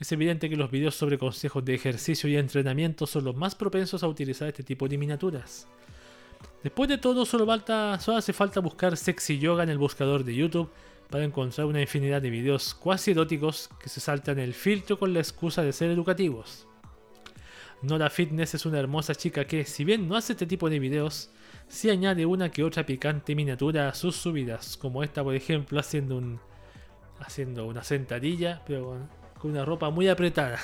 Es 0.00 0.12
evidente 0.12 0.48
que 0.48 0.56
los 0.56 0.70
videos 0.70 0.94
sobre 0.94 1.18
consejos 1.18 1.64
de 1.64 1.74
ejercicio 1.74 2.28
y 2.28 2.36
entrenamiento 2.36 3.06
son 3.06 3.24
los 3.24 3.36
más 3.36 3.54
propensos 3.54 4.02
a 4.02 4.08
utilizar 4.08 4.48
este 4.48 4.62
tipo 4.62 4.88
de 4.88 4.98
miniaturas. 4.98 5.66
Después 6.62 6.88
de 6.88 6.98
todo, 6.98 7.24
solo, 7.24 7.46
falta, 7.46 7.98
solo 8.00 8.18
hace 8.18 8.32
falta 8.32 8.60
buscar 8.60 8.96
sexy 8.96 9.38
yoga 9.38 9.62
en 9.62 9.68
el 9.68 9.78
buscador 9.78 10.24
de 10.24 10.34
YouTube 10.34 10.70
para 11.08 11.24
encontrar 11.24 11.66
una 11.66 11.80
infinidad 11.80 12.20
de 12.20 12.30
videos 12.30 12.74
cuasi 12.74 13.12
eróticos 13.12 13.70
que 13.80 13.88
se 13.88 14.00
saltan 14.00 14.38
el 14.38 14.54
filtro 14.54 14.98
con 14.98 15.12
la 15.14 15.20
excusa 15.20 15.62
de 15.62 15.72
ser 15.72 15.90
educativos. 15.90 16.66
Nora 17.80 18.10
Fitness 18.10 18.54
es 18.54 18.66
una 18.66 18.80
hermosa 18.80 19.14
chica 19.14 19.44
que, 19.46 19.64
si 19.64 19.84
bien 19.84 20.08
no 20.08 20.16
hace 20.16 20.32
este 20.32 20.46
tipo 20.46 20.68
de 20.68 20.80
videos, 20.80 21.30
sí 21.68 21.90
añade 21.90 22.26
una 22.26 22.50
que 22.50 22.64
otra 22.64 22.84
picante 22.84 23.36
miniatura 23.36 23.88
a 23.88 23.94
sus 23.94 24.16
subidas, 24.16 24.76
como 24.76 25.04
esta 25.04 25.22
por 25.22 25.34
ejemplo 25.34 25.78
haciendo 25.78 26.16
un 26.16 26.40
haciendo 27.20 27.66
una 27.66 27.82
sentadilla, 27.82 28.62
pero 28.66 29.08
con 29.38 29.52
una 29.52 29.64
ropa 29.64 29.90
muy 29.90 30.08
apretada. 30.08 30.58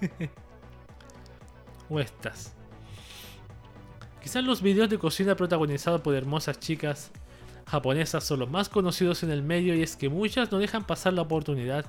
o 1.88 2.00
estas. 2.00 2.59
Quizás 4.22 4.44
los 4.44 4.62
videos 4.62 4.90
de 4.90 4.98
cocina 4.98 5.34
protagonizados 5.34 6.02
por 6.02 6.14
hermosas 6.14 6.60
chicas 6.60 7.10
japonesas 7.66 8.24
son 8.24 8.40
los 8.40 8.50
más 8.50 8.68
conocidos 8.68 9.22
en 9.22 9.30
el 9.30 9.42
medio 9.42 9.74
y 9.74 9.82
es 9.82 9.96
que 9.96 10.08
muchas 10.08 10.50
no 10.50 10.58
dejan 10.58 10.84
pasar 10.84 11.12
la 11.12 11.22
oportunidad 11.22 11.86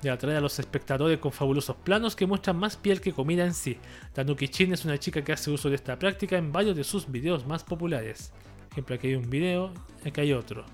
de 0.00 0.10
atraer 0.10 0.36
a 0.36 0.40
los 0.40 0.58
espectadores 0.60 1.18
con 1.18 1.32
fabulosos 1.32 1.76
planos 1.76 2.14
que 2.14 2.26
muestran 2.26 2.56
más 2.56 2.76
piel 2.76 3.00
que 3.00 3.12
comida 3.12 3.44
en 3.44 3.52
sí. 3.52 3.78
Tanuki 4.12 4.48
Chin 4.48 4.72
es 4.72 4.84
una 4.84 4.98
chica 4.98 5.22
que 5.22 5.32
hace 5.32 5.50
uso 5.50 5.68
de 5.68 5.74
esta 5.74 5.98
práctica 5.98 6.38
en 6.38 6.52
varios 6.52 6.76
de 6.76 6.84
sus 6.84 7.10
videos 7.10 7.46
más 7.46 7.64
populares. 7.64 8.32
Por 8.68 8.72
ejemplo, 8.72 8.94
aquí 8.94 9.08
hay 9.08 9.14
un 9.16 9.28
video, 9.28 9.72
aquí 10.06 10.20
hay 10.20 10.32
otro. 10.32 10.64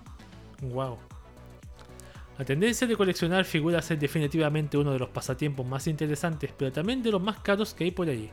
Wow. 0.60 0.98
La 2.38 2.44
tendencia 2.44 2.86
de 2.86 2.96
coleccionar 2.96 3.44
figuras 3.44 3.90
es 3.90 3.98
definitivamente 3.98 4.76
uno 4.76 4.92
de 4.92 4.98
los 4.98 5.08
pasatiempos 5.08 5.64
más 5.64 5.86
interesantes, 5.86 6.52
pero 6.56 6.70
también 6.70 7.02
de 7.02 7.12
los 7.12 7.22
más 7.22 7.38
caros 7.38 7.72
que 7.72 7.84
hay 7.84 7.90
por 7.92 8.08
ahí. 8.08 8.30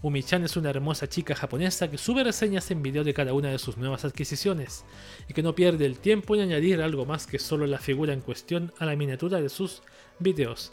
Umi-chan 0.00 0.44
es 0.44 0.56
una 0.56 0.70
hermosa 0.70 1.08
chica 1.08 1.34
japonesa 1.34 1.90
que 1.90 1.98
sube 1.98 2.22
reseñas 2.22 2.70
en 2.70 2.82
video 2.82 3.02
de 3.02 3.14
cada 3.14 3.32
una 3.32 3.50
de 3.50 3.58
sus 3.58 3.76
nuevas 3.76 4.04
adquisiciones 4.04 4.84
y 5.28 5.34
que 5.34 5.42
no 5.42 5.56
pierde 5.56 5.86
el 5.86 5.98
tiempo 5.98 6.36
en 6.36 6.42
añadir 6.42 6.80
algo 6.80 7.04
más 7.04 7.26
que 7.26 7.40
solo 7.40 7.66
la 7.66 7.78
figura 7.78 8.12
en 8.12 8.20
cuestión 8.20 8.72
a 8.78 8.86
la 8.86 8.94
miniatura 8.94 9.40
de 9.40 9.48
sus 9.48 9.82
videos. 10.20 10.70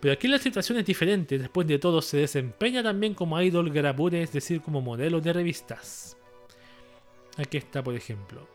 Pero 0.00 0.12
aquí 0.12 0.28
la 0.28 0.38
situación 0.38 0.78
es 0.78 0.84
diferente, 0.84 1.38
después 1.38 1.66
de 1.66 1.78
todo 1.78 2.02
se 2.02 2.18
desempeña 2.18 2.82
también 2.82 3.14
como 3.14 3.40
idol 3.40 3.70
grabure, 3.70 4.22
es 4.22 4.32
decir, 4.32 4.60
como 4.60 4.82
modelo 4.82 5.22
de 5.22 5.32
revistas. 5.32 6.18
Aquí 7.38 7.56
está, 7.56 7.82
por 7.82 7.94
ejemplo. 7.94 8.46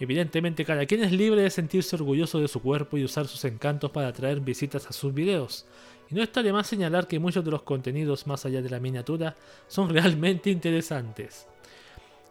Evidentemente 0.00 0.64
cada 0.64 0.86
quien 0.86 1.02
es 1.02 1.12
libre 1.12 1.42
de 1.42 1.50
sentirse 1.50 1.96
orgulloso 1.96 2.40
de 2.40 2.48
su 2.48 2.60
cuerpo 2.60 2.96
y 2.96 3.04
usar 3.04 3.26
sus 3.26 3.44
encantos 3.44 3.90
para 3.90 4.08
atraer 4.08 4.40
visitas 4.40 4.86
a 4.86 4.92
sus 4.92 5.12
videos, 5.12 5.66
y 6.10 6.14
no 6.14 6.22
está 6.22 6.42
de 6.42 6.52
más 6.52 6.66
señalar 6.66 7.06
que 7.06 7.18
muchos 7.18 7.44
de 7.44 7.50
los 7.50 7.62
contenidos 7.62 8.26
más 8.26 8.46
allá 8.46 8.62
de 8.62 8.70
la 8.70 8.80
miniatura 8.80 9.36
son 9.66 9.88
realmente 9.94 10.50
interesantes. 10.50 11.46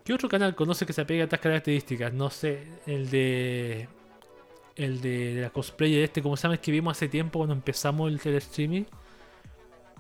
¿Qué 0.04 0.14
otro 0.14 0.30
canal 0.30 0.56
conoce 0.56 0.86
que 0.86 0.94
se 0.94 1.02
apegue 1.02 1.22
a 1.22 1.24
estas 1.26 1.41
características? 1.41 2.14
No 2.14 2.30
sé, 2.30 2.66
el 2.86 3.10
de. 3.10 3.90
El 4.76 5.02
de, 5.02 5.41
la 5.41 5.49
cosplayer 5.49 6.04
este, 6.04 6.22
como 6.22 6.36
llama, 6.36 6.58
que 6.58 6.72
vimos 6.72 6.95
hace 6.95 7.10
tiempo 7.10 7.40
cuando 7.40 7.56
empezamos 7.56 8.12
el 8.12 8.20
telestreaming. 8.20 8.86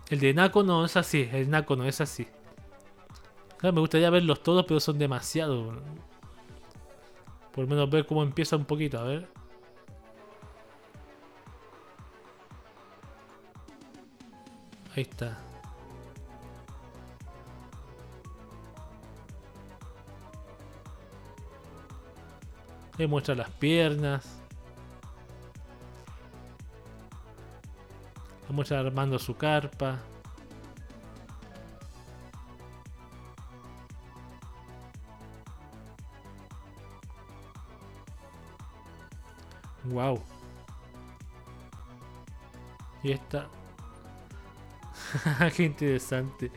El 0.09 0.19
de 0.19 0.33
Nako 0.33 0.63
no 0.63 0.85
es 0.85 0.95
así, 0.95 1.27
el 1.33 1.49
Nako 1.49 1.75
no 1.75 1.85
es 1.85 1.99
así. 1.99 2.27
me 3.63 3.71
gustaría 3.71 4.09
verlos 4.09 4.43
todos, 4.43 4.65
pero 4.65 4.79
son 4.79 4.97
demasiado. 4.99 5.81
Por 7.51 7.63
lo 7.63 7.67
menos 7.67 7.89
ver 7.89 8.05
cómo 8.05 8.23
empieza 8.23 8.55
un 8.55 8.65
poquito, 8.65 8.99
a 8.99 9.03
ver. 9.03 9.27
Ahí 14.97 15.03
está. 15.03 15.37
Muestra 23.07 23.35
las 23.35 23.51
piernas. 23.51 24.41
Le 28.49 28.55
muestra 28.55 28.79
armando 28.79 29.19
su 29.19 29.37
carpa. 29.37 29.99
Wow. 39.83 40.19
Y 43.03 43.11
esta 43.11 43.47
Qué 45.55 45.63
interesante. 45.63 46.51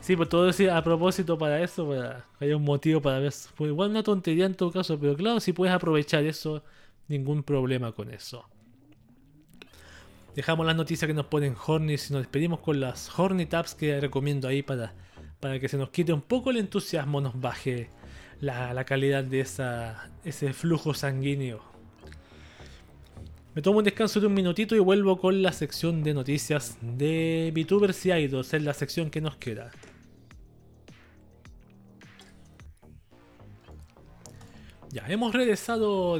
Sí, 0.00 0.16
pues 0.16 0.28
todo 0.28 0.48
eso 0.48 0.72
a 0.72 0.82
propósito 0.82 1.36
para 1.36 1.62
eso, 1.62 1.88
para 1.88 2.24
que 2.38 2.44
haya 2.46 2.56
un 2.56 2.64
motivo 2.64 3.00
para 3.02 3.18
ver. 3.18 3.32
Pues 3.56 3.70
igual 3.70 3.90
una 3.90 4.02
tontería 4.02 4.46
en 4.46 4.54
todo 4.54 4.70
caso, 4.70 4.98
pero 4.98 5.16
claro, 5.16 5.40
si 5.40 5.52
puedes 5.52 5.74
aprovechar 5.74 6.24
eso, 6.24 6.62
ningún 7.08 7.42
problema 7.42 7.92
con 7.92 8.12
eso. 8.12 8.48
Dejamos 10.34 10.66
las 10.66 10.76
noticias 10.76 11.08
que 11.08 11.14
nos 11.14 11.26
ponen 11.26 11.56
Horny 11.66 11.94
y 11.94 12.12
nos 12.12 12.22
despedimos 12.22 12.60
con 12.60 12.78
las 12.78 13.18
Horny 13.18 13.46
Tabs 13.46 13.74
que 13.74 14.00
recomiendo 14.00 14.46
ahí 14.46 14.62
para, 14.62 14.94
para 15.40 15.58
que 15.58 15.68
se 15.68 15.76
nos 15.76 15.90
quite 15.90 16.12
un 16.12 16.22
poco 16.22 16.50
el 16.50 16.58
entusiasmo, 16.58 17.20
nos 17.20 17.40
baje 17.40 17.90
la, 18.40 18.72
la 18.72 18.84
calidad 18.84 19.24
de 19.24 19.40
esa, 19.40 20.10
ese 20.24 20.52
flujo 20.52 20.94
sanguíneo. 20.94 21.67
Me 23.54 23.62
tomo 23.62 23.78
un 23.78 23.84
descanso 23.84 24.20
de 24.20 24.26
un 24.26 24.34
minutito 24.34 24.76
y 24.76 24.78
vuelvo 24.78 25.18
con 25.18 25.42
la 25.42 25.52
sección 25.52 26.02
de 26.04 26.14
noticias 26.14 26.78
de 26.80 27.52
VTubers 27.54 28.06
y 28.06 28.12
Idols, 28.12 28.54
es 28.54 28.62
la 28.62 28.74
sección 28.74 29.10
que 29.10 29.20
nos 29.20 29.36
queda. 29.36 29.70
Ya, 34.90 35.04
hemos 35.08 35.34
regresado 35.34 36.18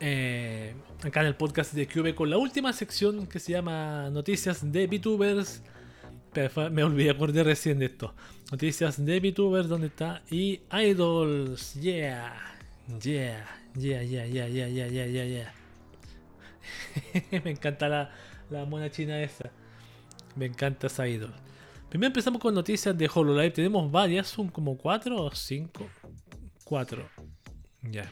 eh, 0.00 0.74
acá 1.02 1.20
en 1.20 1.26
el 1.26 1.36
podcast 1.36 1.74
de 1.74 1.86
QV 1.86 2.14
con 2.14 2.30
la 2.30 2.38
última 2.38 2.72
sección 2.72 3.26
que 3.26 3.38
se 3.38 3.52
llama 3.52 4.08
Noticias 4.10 4.70
de 4.72 4.86
VTubers. 4.86 5.62
Me 6.70 6.82
olvidé, 6.82 7.10
acordé 7.10 7.42
recién 7.42 7.78
de 7.78 7.86
esto. 7.86 8.14
Noticias 8.50 9.04
de 9.04 9.20
VTubers, 9.20 9.68
¿dónde 9.68 9.88
está? 9.88 10.22
Y 10.30 10.60
Idols, 10.72 11.74
yeah, 11.74 12.34
yeah, 13.00 13.44
yeah, 13.76 14.02
yeah, 14.02 14.26
yeah, 14.26 14.46
yeah, 14.46 14.68
yeah, 14.68 15.06
yeah, 15.06 15.24
yeah. 15.24 15.61
me 17.44 17.50
encanta 17.50 17.88
la, 17.88 18.10
la 18.50 18.64
mona 18.64 18.90
china 18.90 19.20
esa. 19.20 19.50
Me 20.36 20.46
encanta 20.46 20.86
esa 20.86 21.06
idol. 21.06 21.32
Primero 21.88 22.08
empezamos 22.08 22.40
con 22.40 22.54
noticias 22.54 22.96
de 22.96 23.10
HoloLive. 23.12 23.50
Tenemos 23.50 23.90
varias, 23.90 24.28
son 24.28 24.48
como 24.48 24.76
cuatro 24.78 25.24
o 25.24 25.30
cinco. 25.34 25.88
Cuatro. 26.64 27.08
Ya. 27.82 28.10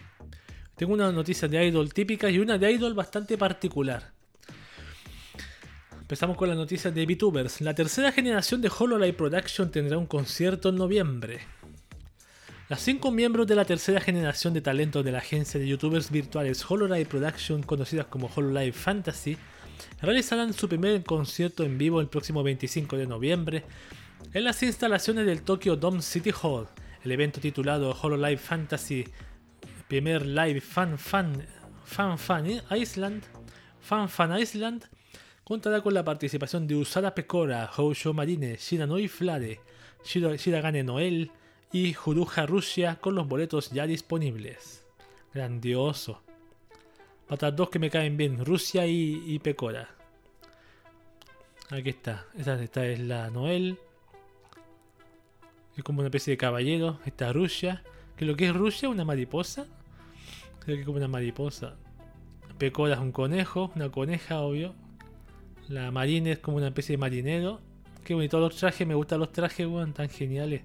Tengo 0.76 0.92
una 0.94 1.10
noticia 1.12 1.48
de 1.48 1.66
idol 1.66 1.92
típica 1.92 2.28
y 2.30 2.38
una 2.38 2.58
de 2.58 2.72
idol 2.72 2.94
bastante 2.94 3.38
particular. 3.38 4.12
Empezamos 5.98 6.36
con 6.36 6.48
la 6.48 6.54
noticia 6.54 6.90
de 6.90 7.06
VTubers. 7.06 7.60
La 7.60 7.74
tercera 7.74 8.10
generación 8.12 8.60
de 8.60 8.68
HoloLive 8.68 9.12
Production 9.12 9.70
tendrá 9.70 9.96
un 9.96 10.06
concierto 10.06 10.70
en 10.70 10.76
noviembre. 10.76 11.40
Las 12.70 12.82
cinco 12.82 13.10
miembros 13.10 13.48
de 13.48 13.56
la 13.56 13.64
tercera 13.64 14.00
generación 14.00 14.54
de 14.54 14.60
talento 14.60 15.02
de 15.02 15.10
la 15.10 15.18
agencia 15.18 15.58
de 15.58 15.66
youtubers 15.66 16.08
virtuales 16.08 16.64
Hololive 16.70 17.04
Production, 17.04 17.64
conocidas 17.64 18.06
como 18.06 18.30
Hololive 18.32 18.70
Fantasy, 18.70 19.36
realizarán 20.00 20.52
su 20.52 20.68
primer 20.68 21.02
concierto 21.02 21.64
en 21.64 21.78
vivo 21.78 22.00
el 22.00 22.06
próximo 22.06 22.44
25 22.44 22.96
de 22.96 23.08
noviembre 23.08 23.64
en 24.32 24.44
las 24.44 24.62
instalaciones 24.62 25.26
del 25.26 25.42
Tokyo 25.42 25.74
Dome 25.74 26.00
City 26.00 26.30
Hall. 26.40 26.68
El 27.02 27.10
evento 27.10 27.40
titulado 27.40 27.90
Hololive 28.00 28.36
Fantasy 28.36 29.04
Primer 29.88 30.24
Live 30.24 30.60
Fan 30.60 30.96
Fan 30.96 31.44
Fan 31.84 32.18
Fan 32.18 32.62
Island 32.70 33.24
Fan 33.80 34.08
Fan 34.08 34.38
Island 34.38 34.84
contará 35.42 35.80
con 35.80 35.92
la 35.92 36.04
participación 36.04 36.68
de 36.68 36.76
Usada 36.76 37.16
Pecora, 37.16 37.66
Housho 37.66 38.14
Marine, 38.14 38.58
Shinanoi 38.58 39.08
Flare, 39.08 39.58
Shiragane 40.04 40.84
Noel, 40.84 41.32
y 41.72 41.92
Juruja 41.92 42.46
Rusia 42.46 42.96
con 43.00 43.14
los 43.14 43.28
boletos 43.28 43.70
ya 43.70 43.86
disponibles. 43.86 44.84
Grandioso. 45.32 46.22
Para 47.28 47.52
dos 47.52 47.70
que 47.70 47.78
me 47.78 47.90
caen 47.90 48.16
bien, 48.16 48.44
Rusia 48.44 48.86
y, 48.86 49.38
Pecora. 49.38 49.88
Aquí 51.70 51.90
está. 51.90 52.26
Esta, 52.36 52.86
es 52.86 52.98
la 52.98 53.30
Noel. 53.30 53.78
Es 55.76 55.84
como 55.84 56.00
una 56.00 56.08
especie 56.08 56.32
de 56.32 56.38
caballero. 56.38 56.98
Esta 57.06 57.32
Rusia. 57.32 57.84
¿Qué 58.16 58.24
lo 58.24 58.34
que 58.34 58.46
es 58.46 58.54
Rusia? 58.54 58.88
¿Una 58.88 59.04
mariposa? 59.04 59.66
Creo 60.58 60.76
que 60.76 60.80
es 60.80 60.86
como 60.86 60.98
una 60.98 61.06
mariposa. 61.08 61.76
Pecora 62.58 62.94
es 62.94 63.00
un 63.00 63.12
conejo, 63.12 63.70
una 63.76 63.90
coneja, 63.90 64.40
obvio. 64.40 64.74
La 65.68 65.92
Marine 65.92 66.32
es 66.32 66.38
como 66.40 66.56
una 66.56 66.66
especie 66.66 66.94
de 66.94 66.98
marinero. 66.98 67.60
Qué 68.04 68.12
bonito 68.12 68.40
los 68.40 68.56
trajes, 68.56 68.86
me 68.86 68.94
gustan 68.94 69.20
los 69.20 69.30
trajes, 69.30 69.66
weón, 69.66 69.92
tan 69.92 70.08
geniales. 70.08 70.62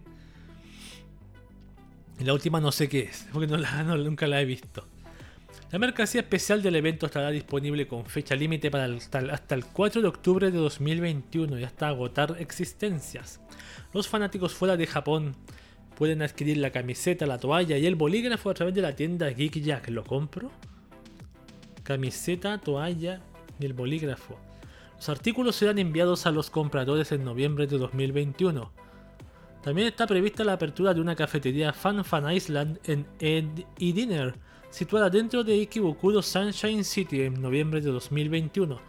La 2.20 2.34
última 2.34 2.62
no 2.62 2.72
sé 2.72 2.88
qué 2.88 3.02
es, 3.02 3.28
porque 3.34 3.48
nunca 3.48 4.28
la 4.28 4.42
he 4.42 4.46
visto. 4.46 4.86
La 5.72 5.80
mercancía 5.80 6.22
especial 6.22 6.62
del 6.62 6.76
evento 6.76 7.06
estará 7.06 7.32
disponible 7.32 7.88
con 7.88 8.06
fecha 8.06 8.36
límite 8.36 8.72
para 8.72 8.86
hasta 8.86 9.56
el 9.56 9.66
4 9.66 10.02
de 10.02 10.08
octubre 10.08 10.52
de 10.52 10.58
2021 10.58 11.60
y 11.60 11.64
hasta 11.64 11.90
agotar 11.90 12.38
existencias. 12.40 13.42
Los 13.94 14.08
fanáticos 14.08 14.54
fuera 14.54 14.78
de 14.78 14.88
Japón 14.88 15.36
pueden 15.98 16.22
adquirir 16.22 16.58
la 16.58 16.72
camiseta, 16.72 17.26
la 17.26 17.40
toalla 17.40 17.78
y 17.78 17.86
el 17.86 17.96
bolígrafo 17.96 18.50
a 18.50 18.54
través 18.54 18.76
de 18.76 18.82
la 18.82 18.96
tienda 18.96 19.30
Geek 19.30 19.62
Jack. 19.62 19.90
¿Lo 19.90 20.04
compro? 20.04 20.52
Camiseta, 21.84 22.58
toalla 22.60 23.22
y 23.60 23.66
el 23.66 23.74
bolígrafo. 23.74 24.38
Los 24.96 25.10
artículos 25.10 25.56
serán 25.56 25.80
enviados 25.80 26.26
a 26.26 26.32
los 26.32 26.50
compradores 26.50 27.12
en 27.12 27.26
noviembre 27.26 27.68
de 27.68 27.78
2021. 27.78 28.72
También 29.66 29.88
está 29.88 30.06
prevista 30.06 30.44
la 30.44 30.54
apertura 30.54 30.94
de 30.94 31.02
una 31.02 31.16
cafetería 31.16 31.74
Fan 31.74 32.06
Fan 32.06 32.32
Island 32.32 32.80
en 32.84 33.08
Ed 33.20 33.66
y 33.80 33.94
Dinner, 33.94 34.36
situada 34.70 35.10
dentro 35.10 35.44
de 35.44 35.54
Ikebukuro 35.56 36.22
Sunshine 36.22 36.84
City 36.84 37.24
en 37.24 37.42
noviembre 37.42 37.82
de 37.82 37.90
2021. 37.90 38.80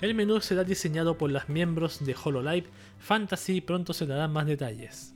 El 0.00 0.14
menú 0.14 0.40
será 0.40 0.64
diseñado 0.64 1.18
por 1.18 1.30
las 1.30 1.50
miembros 1.50 2.02
de 2.02 2.16
Hololive 2.16 2.70
Fantasy 3.00 3.56
y 3.56 3.60
pronto 3.60 3.92
se 3.92 4.06
darán 4.06 4.32
más 4.32 4.46
detalles. 4.46 5.14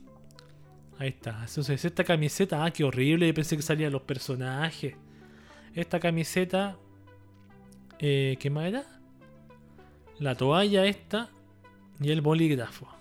Ahí 0.99 1.07
está. 1.09 1.43
Entonces, 1.43 1.83
esta 1.83 2.03
camiseta, 2.03 2.63
ah, 2.63 2.69
qué 2.69 2.83
horrible. 2.83 3.25
Yo 3.25 3.33
pensé 3.33 3.55
que 3.55 3.63
salían 3.63 3.91
los 3.91 4.03
personajes. 4.03 4.93
Esta 5.73 5.99
camiseta, 5.99 6.77
eh, 7.97 8.37
¿qué 8.39 8.51
más 8.51 8.65
era? 8.67 8.83
La 10.19 10.35
toalla 10.35 10.85
esta 10.85 11.31
y 11.99 12.11
el 12.11 12.21
bolígrafo. 12.21 12.98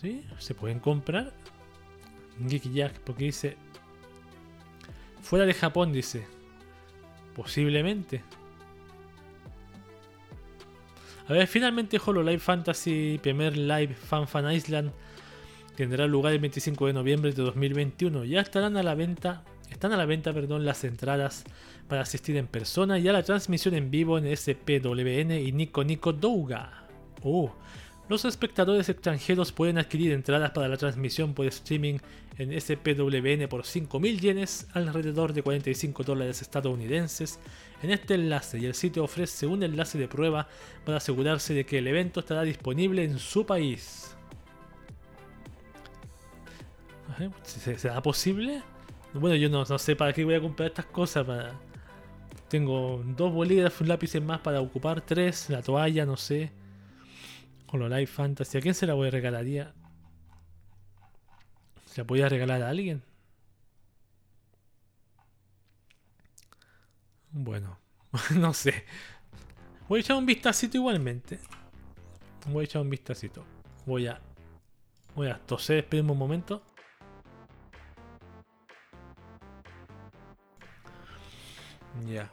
¿Sí? 0.00 0.24
Se 0.38 0.54
pueden 0.54 0.78
comprar. 0.78 1.32
Geek 2.40 2.72
Jack, 2.72 3.00
porque 3.00 3.24
dice. 3.24 3.56
Fuera 5.22 5.44
de 5.44 5.54
Japón, 5.54 5.92
dice. 5.92 6.24
Posiblemente. 7.34 8.22
A 11.28 11.32
ver, 11.32 11.46
finalmente 11.46 12.00
Hololive 12.04 12.38
Fantasy 12.38 13.20
Premier 13.22 13.54
Live 13.54 13.94
Fan 13.94 14.26
Fan 14.26 14.50
Island 14.50 14.90
tendrá 15.76 16.06
lugar 16.06 16.32
el 16.32 16.38
25 16.38 16.86
de 16.86 16.92
noviembre 16.94 17.32
de 17.32 17.42
2021. 17.42 18.24
Ya 18.24 18.40
estarán 18.40 18.76
a 18.78 18.82
la 18.82 18.94
venta, 18.94 19.44
están 19.70 19.92
a 19.92 19.96
la 19.98 20.06
venta, 20.06 20.32
perdón, 20.32 20.64
las 20.64 20.84
entradas 20.84 21.44
para 21.86 22.02
asistir 22.02 22.36
en 22.36 22.46
persona 22.46 22.98
y 22.98 23.08
a 23.08 23.12
la 23.12 23.22
transmisión 23.22 23.74
en 23.74 23.90
vivo 23.90 24.16
en 24.16 24.34
SPWN 24.34 25.32
y 25.32 25.52
Nico 25.52 25.84
Nico 25.84 26.12
Douga. 26.12 26.86
Oh, 27.22 27.52
los 28.08 28.24
espectadores 28.24 28.88
extranjeros 28.88 29.52
pueden 29.52 29.78
adquirir 29.78 30.12
entradas 30.12 30.52
para 30.52 30.68
la 30.68 30.76
transmisión 30.76 31.34
por 31.34 31.46
streaming 31.46 31.98
en 32.38 32.58
SPWN 32.58 33.48
por 33.48 33.62
5.000 33.62 34.20
yenes, 34.20 34.66
alrededor 34.72 35.32
de 35.32 35.42
45 35.42 36.04
dólares 36.04 36.40
estadounidenses, 36.40 37.38
en 37.82 37.90
este 37.90 38.14
enlace 38.14 38.58
y 38.58 38.66
el 38.66 38.74
sitio 38.74 39.04
ofrece 39.04 39.46
un 39.46 39.62
enlace 39.62 39.98
de 39.98 40.08
prueba 40.08 40.48
para 40.84 40.98
asegurarse 40.98 41.52
de 41.52 41.66
que 41.66 41.78
el 41.78 41.86
evento 41.86 42.20
estará 42.20 42.42
disponible 42.42 43.04
en 43.04 43.18
su 43.18 43.44
país. 43.44 44.14
¿Será 47.42 48.00
posible? 48.00 48.62
Bueno, 49.12 49.36
yo 49.36 49.48
no, 49.48 49.64
sé 49.78 49.96
para 49.96 50.12
qué 50.12 50.24
voy 50.24 50.34
a 50.34 50.40
comprar 50.40 50.68
estas 50.68 50.86
cosas. 50.86 51.26
Tengo 52.48 53.02
dos 53.04 53.32
bolígrafos, 53.32 53.80
un 53.82 53.88
lápiz 53.88 54.14
más 54.20 54.40
para 54.40 54.60
ocupar, 54.60 55.00
tres, 55.00 55.50
la 55.50 55.62
toalla, 55.62 56.06
no 56.06 56.16
sé. 56.16 56.52
Hololive 57.70 58.06
Fantasy. 58.06 58.58
¿A 58.58 58.60
quién 58.60 58.74
se 58.74 58.86
la 58.86 58.94
voy 58.94 59.08
a 59.08 59.10
regalaría? 59.10 59.74
¿Se 61.86 62.00
la 62.00 62.06
podía 62.06 62.28
regalar 62.28 62.62
a 62.62 62.68
alguien? 62.68 63.02
Bueno, 67.30 67.78
no 68.36 68.52
sé. 68.54 68.84
Voy 69.88 69.98
a 69.98 70.00
echar 70.00 70.16
un 70.16 70.26
vistacito 70.26 70.76
igualmente. 70.76 71.38
Voy 72.46 72.62
a 72.62 72.64
echar 72.64 72.82
un 72.82 72.90
vistacito. 72.90 73.44
Voy 73.86 74.06
a. 74.06 74.20
Voy 75.14 75.28
a 75.28 75.38
toser, 75.38 75.78
esperen 75.78 76.10
un 76.10 76.18
momento. 76.18 76.62
Ya. 82.06 82.30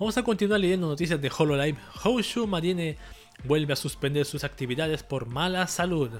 Vamos 0.00 0.18
a 0.18 0.24
continuar 0.24 0.58
leyendo 0.58 0.88
noticias 0.88 1.20
de 1.20 1.30
HoloLive. 1.30 1.78
Houshu 2.02 2.48
Marine 2.48 2.96
vuelve 3.44 3.74
a 3.74 3.76
suspender 3.76 4.26
sus 4.26 4.42
actividades 4.42 5.04
por 5.04 5.26
mala 5.26 5.68
salud. 5.68 6.10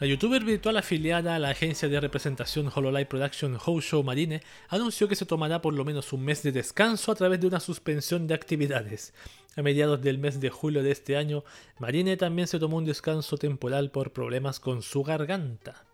La 0.00 0.06
youtuber 0.06 0.42
virtual 0.42 0.78
afiliada 0.78 1.34
a 1.34 1.38
la 1.38 1.50
agencia 1.50 1.86
de 1.86 2.00
representación 2.00 2.72
HoloLive 2.74 3.04
Production 3.04 3.58
Houshu 3.58 4.02
Marine 4.02 4.40
anunció 4.70 5.06
que 5.06 5.16
se 5.16 5.26
tomará 5.26 5.60
por 5.60 5.74
lo 5.74 5.84
menos 5.84 6.14
un 6.14 6.24
mes 6.24 6.42
de 6.42 6.52
descanso 6.52 7.12
a 7.12 7.14
través 7.14 7.42
de 7.42 7.46
una 7.46 7.60
suspensión 7.60 8.26
de 8.26 8.32
actividades. 8.32 9.12
A 9.54 9.60
mediados 9.60 10.00
del 10.00 10.16
mes 10.16 10.40
de 10.40 10.48
julio 10.48 10.82
de 10.82 10.92
este 10.92 11.18
año, 11.18 11.44
Marine 11.78 12.16
también 12.16 12.48
se 12.48 12.58
tomó 12.58 12.78
un 12.78 12.86
descanso 12.86 13.36
temporal 13.36 13.90
por 13.90 14.14
problemas 14.14 14.60
con 14.60 14.80
su 14.80 15.02
garganta. 15.02 15.84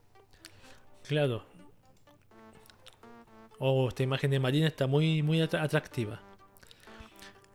Claro, 1.09 1.44
Oh, 3.62 3.89
esta 3.89 4.03
imagen 4.03 4.31
de 4.31 4.41
Marina 4.41 4.66
está 4.66 4.87
muy, 4.87 5.23
muy 5.23 5.43
atractiva. 5.43 6.23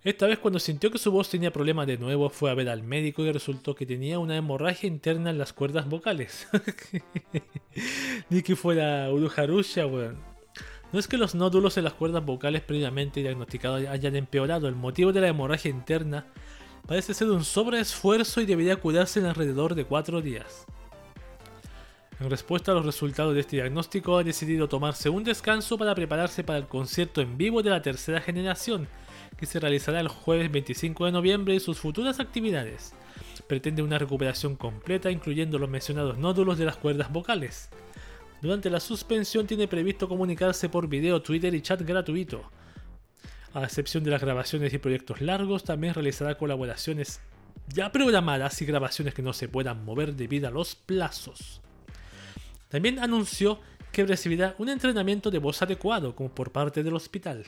Esta 0.03 0.27
vez 0.27 0.37
cuando 0.37 0.59
sintió 0.59 0.91
que 0.91 0.99
su 0.99 1.11
voz 1.11 1.31
tenía 1.31 1.51
problemas 1.51 1.87
de 1.87 1.97
nuevo 1.97 2.29
fue 2.29 2.51
a 2.51 2.53
ver 2.53 2.69
al 2.69 2.83
médico 2.83 3.23
y 3.23 3.31
resultó 3.31 3.73
que 3.73 3.87
tenía 3.87 4.19
una 4.19 4.37
hemorragia 4.37 4.85
interna 4.85 5.31
en 5.31 5.39
las 5.39 5.51
cuerdas 5.51 5.89
vocales. 5.89 6.47
Ni 8.29 8.43
que 8.43 8.55
fuera 8.55 9.11
Urujarusha, 9.11 9.87
weón. 9.87 10.17
No 10.93 10.99
es 10.99 11.07
que 11.07 11.17
los 11.17 11.33
nódulos 11.33 11.75
en 11.77 11.85
las 11.85 11.93
cuerdas 11.93 12.23
vocales 12.23 12.61
previamente 12.61 13.21
diagnosticados 13.21 13.87
hayan 13.87 14.15
empeorado, 14.15 14.67
el 14.67 14.75
motivo 14.75 15.11
de 15.11 15.21
la 15.21 15.29
hemorragia 15.29 15.71
interna 15.71 16.27
parece 16.85 17.15
ser 17.15 17.31
un 17.31 17.43
sobreesfuerzo 17.43 18.41
y 18.41 18.45
debería 18.45 18.75
curarse 18.75 19.19
en 19.19 19.25
alrededor 19.25 19.73
de 19.73 19.85
4 19.85 20.21
días. 20.21 20.67
En 22.19 22.29
respuesta 22.29 22.71
a 22.71 22.75
los 22.75 22.85
resultados 22.85 23.33
de 23.33 23.41
este 23.41 23.57
diagnóstico, 23.57 24.17
ha 24.17 24.23
decidido 24.23 24.69
tomarse 24.69 25.09
un 25.09 25.25
descanso 25.25 25.77
para 25.77 25.93
prepararse 25.93 26.45
para 26.45 26.59
el 26.59 26.67
concierto 26.67 27.19
en 27.19 27.37
vivo 27.37 27.61
de 27.61 27.71
la 27.71 27.81
tercera 27.81 28.21
generación, 28.21 28.87
que 29.37 29.45
se 29.45 29.59
realizará 29.59 29.99
el 29.99 30.07
jueves 30.07 30.49
25 30.49 31.05
de 31.05 31.11
noviembre 31.11 31.55
y 31.55 31.59
sus 31.59 31.77
futuras 31.77 32.21
actividades. 32.21 32.93
Pretende 33.47 33.81
una 33.81 33.99
recuperación 33.99 34.55
completa, 34.55 35.11
incluyendo 35.11 35.59
los 35.59 35.69
mencionados 35.69 36.17
nódulos 36.17 36.57
de 36.57 36.63
las 36.63 36.77
cuerdas 36.77 37.11
vocales. 37.11 37.69
Durante 38.41 38.69
la 38.69 38.79
suspensión 38.79 39.45
tiene 39.45 39.67
previsto 39.67 40.07
comunicarse 40.07 40.69
por 40.69 40.87
video, 40.87 41.21
Twitter 41.21 41.53
y 41.53 41.61
chat 41.61 41.81
gratuito. 41.81 42.49
A 43.53 43.63
excepción 43.65 44.05
de 44.05 44.11
las 44.11 44.21
grabaciones 44.21 44.73
y 44.73 44.77
proyectos 44.77 45.19
largos, 45.19 45.65
también 45.65 45.93
realizará 45.93 46.37
colaboraciones 46.37 47.19
ya 47.67 47.91
programadas 47.91 48.61
y 48.61 48.65
grabaciones 48.65 49.13
que 49.13 49.21
no 49.21 49.33
se 49.33 49.49
puedan 49.49 49.83
mover 49.83 50.13
debido 50.15 50.47
a 50.47 50.51
los 50.51 50.75
plazos. 50.75 51.61
También 52.75 52.99
anunció 52.99 53.57
que 53.93 54.05
recibirá 54.05 54.53
un 54.57 54.67
entrenamiento 54.67 55.31
de 55.31 55.39
voz 55.39 55.61
adecuado 55.61 56.13
como 56.13 56.27
por 56.35 56.51
parte 56.51 56.83
del 56.83 56.93
hospital. 56.93 57.45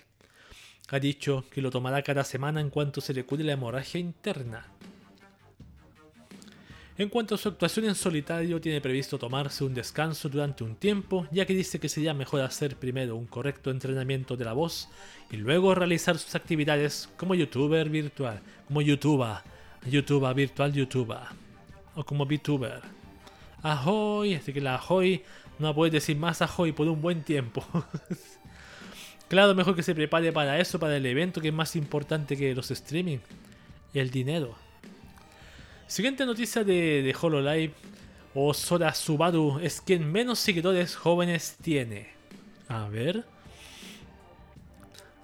Ha 0.87 0.99
dicho 0.99 1.43
que 1.51 1.61
lo 1.61 1.69
tomará 1.69 2.01
cada 2.01 2.23
semana 2.23 2.61
en 2.61 2.69
cuanto 2.69 3.01
se 3.01 3.13
le 3.13 3.25
cure 3.25 3.43
la 3.43 3.51
hemorragia 3.51 3.99
interna. 3.99 4.67
En 6.97 7.09
cuanto 7.09 7.35
a 7.35 7.37
su 7.37 7.49
actuación 7.49 7.87
en 7.87 7.95
solitario, 7.95 8.61
tiene 8.61 8.79
previsto 8.79 9.19
tomarse 9.19 9.65
un 9.65 9.73
descanso 9.73 10.29
durante 10.29 10.63
un 10.63 10.77
tiempo, 10.77 11.27
ya 11.29 11.45
que 11.45 11.53
dice 11.53 11.77
que 11.77 11.89
sería 11.89 12.13
mejor 12.13 12.39
hacer 12.39 12.77
primero 12.77 13.17
un 13.17 13.27
correcto 13.27 13.69
entrenamiento 13.69 14.37
de 14.37 14.45
la 14.45 14.53
voz 14.53 14.87
y 15.29 15.35
luego 15.35 15.75
realizar 15.75 16.17
sus 16.17 16.35
actividades 16.35 17.09
como 17.17 17.35
youtuber 17.35 17.89
virtual, 17.89 18.39
como 18.65 18.81
youtuber, 18.81 19.39
youtuber 19.91 20.33
virtual 20.33 20.71
youtuber 20.71 21.19
o 21.95 22.05
como 22.05 22.25
VTuber. 22.25 22.96
Ahoy, 23.63 24.35
así 24.35 24.53
que 24.53 24.61
la 24.61 24.75
Ahoy 24.75 25.23
no 25.59 25.73
puede 25.73 25.91
decir 25.91 26.17
más 26.17 26.41
Ahoy 26.41 26.71
por 26.71 26.87
un 26.87 27.01
buen 27.01 27.23
tiempo. 27.23 27.65
claro, 29.27 29.55
mejor 29.55 29.75
que 29.75 29.83
se 29.83 29.95
prepare 29.95 30.31
para 30.31 30.59
eso, 30.59 30.79
para 30.79 30.97
el 30.97 31.05
evento 31.05 31.41
que 31.41 31.49
es 31.49 31.53
más 31.53 31.75
importante 31.75 32.37
que 32.37 32.53
los 32.53 32.71
streaming. 32.71 33.19
El 33.93 34.11
dinero. 34.11 34.55
Siguiente 35.87 36.25
noticia 36.25 36.63
de, 36.63 37.01
de 37.01 37.15
HoloLive. 37.19 37.73
Osora 38.39 38.93
Subaru 38.93 39.59
es 39.59 39.81
quien 39.81 40.11
menos 40.11 40.37
seguidores 40.37 40.95
jóvenes 40.95 41.57
tiene. 41.61 42.09
A 42.67 42.87
ver. 42.87 43.25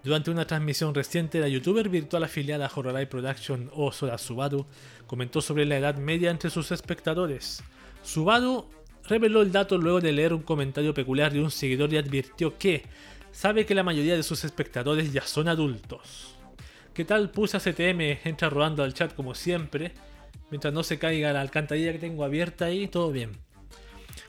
Durante 0.04 0.32
una 0.32 0.48
transmisión 0.48 0.96
reciente, 0.96 1.40
la 1.40 1.48
youtuber 1.48 1.90
virtual 1.90 2.24
afiliada 2.24 2.66
a 2.66 2.72
HoloLive 2.74 3.08
Production, 3.08 3.70
Osora 3.74 4.18
Subaru, 4.18 4.66
comentó 5.06 5.42
sobre 5.42 5.66
la 5.66 5.78
edad 5.78 5.96
media 5.96 6.32
entre 6.32 6.50
sus 6.50 6.72
espectadores. 6.72 7.64
Subaru 8.04 8.70
reveló 9.08 9.42
el 9.42 9.52
dato 9.52 9.78
luego 9.78 10.02
de 10.02 10.12
leer 10.12 10.34
un 10.34 10.44
comentario 10.44 10.94
peculiar 10.94 11.34
de 11.34 11.42
un 11.42 11.52
seguidor 11.52 11.92
y 11.94 11.98
advirtió 11.98 12.58
que 12.58 12.84
sabe 13.32 13.66
que 13.66 13.76
la 13.76 13.84
mayoría 13.84 14.16
de 14.16 14.24
sus 14.24 14.44
espectadores 14.44 15.12
ya 15.12 15.26
son 15.26 15.48
adultos. 15.48 16.36
¿Qué 16.94 17.06
tal? 17.06 17.32
Puse 17.32 17.58
a 17.58 17.60
CTM, 17.60 18.20
entra 18.24 18.50
rodando 18.50 18.84
al 18.84 18.94
chat 18.94 19.16
como 19.16 19.34
siempre. 19.34 19.94
Mientras 20.52 20.74
no 20.74 20.84
se 20.84 21.00
caiga 21.00 21.34
la 21.34 21.42
alcantarilla 21.42 21.92
que 21.92 22.00
tengo 22.00 22.24
abierta 22.24 22.66
ahí, 22.66 22.88
todo 22.88 23.12
bien. 23.12 23.32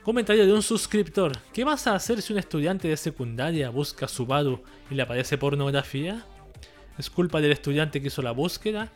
Comentario 0.02 0.46
de 0.46 0.52
un 0.52 0.62
suscriptor. 0.62 1.32
¿Qué 1.52 1.64
vas 1.64 1.86
a 1.86 1.94
hacer 1.94 2.22
si 2.22 2.32
un 2.32 2.38
estudiante 2.38 2.88
de 2.88 2.96
secundaria 2.96 3.68
busca 3.70 4.08
Subaru 4.08 4.62
y 4.90 4.94
le 4.94 5.02
aparece 5.02 5.36
pornografía? 5.36 6.24
¿Es 6.96 7.10
culpa 7.10 7.40
del 7.40 7.52
estudiante 7.52 8.00
que 8.00 8.06
hizo 8.06 8.22
la 8.22 8.30
búsqueda? 8.30 8.90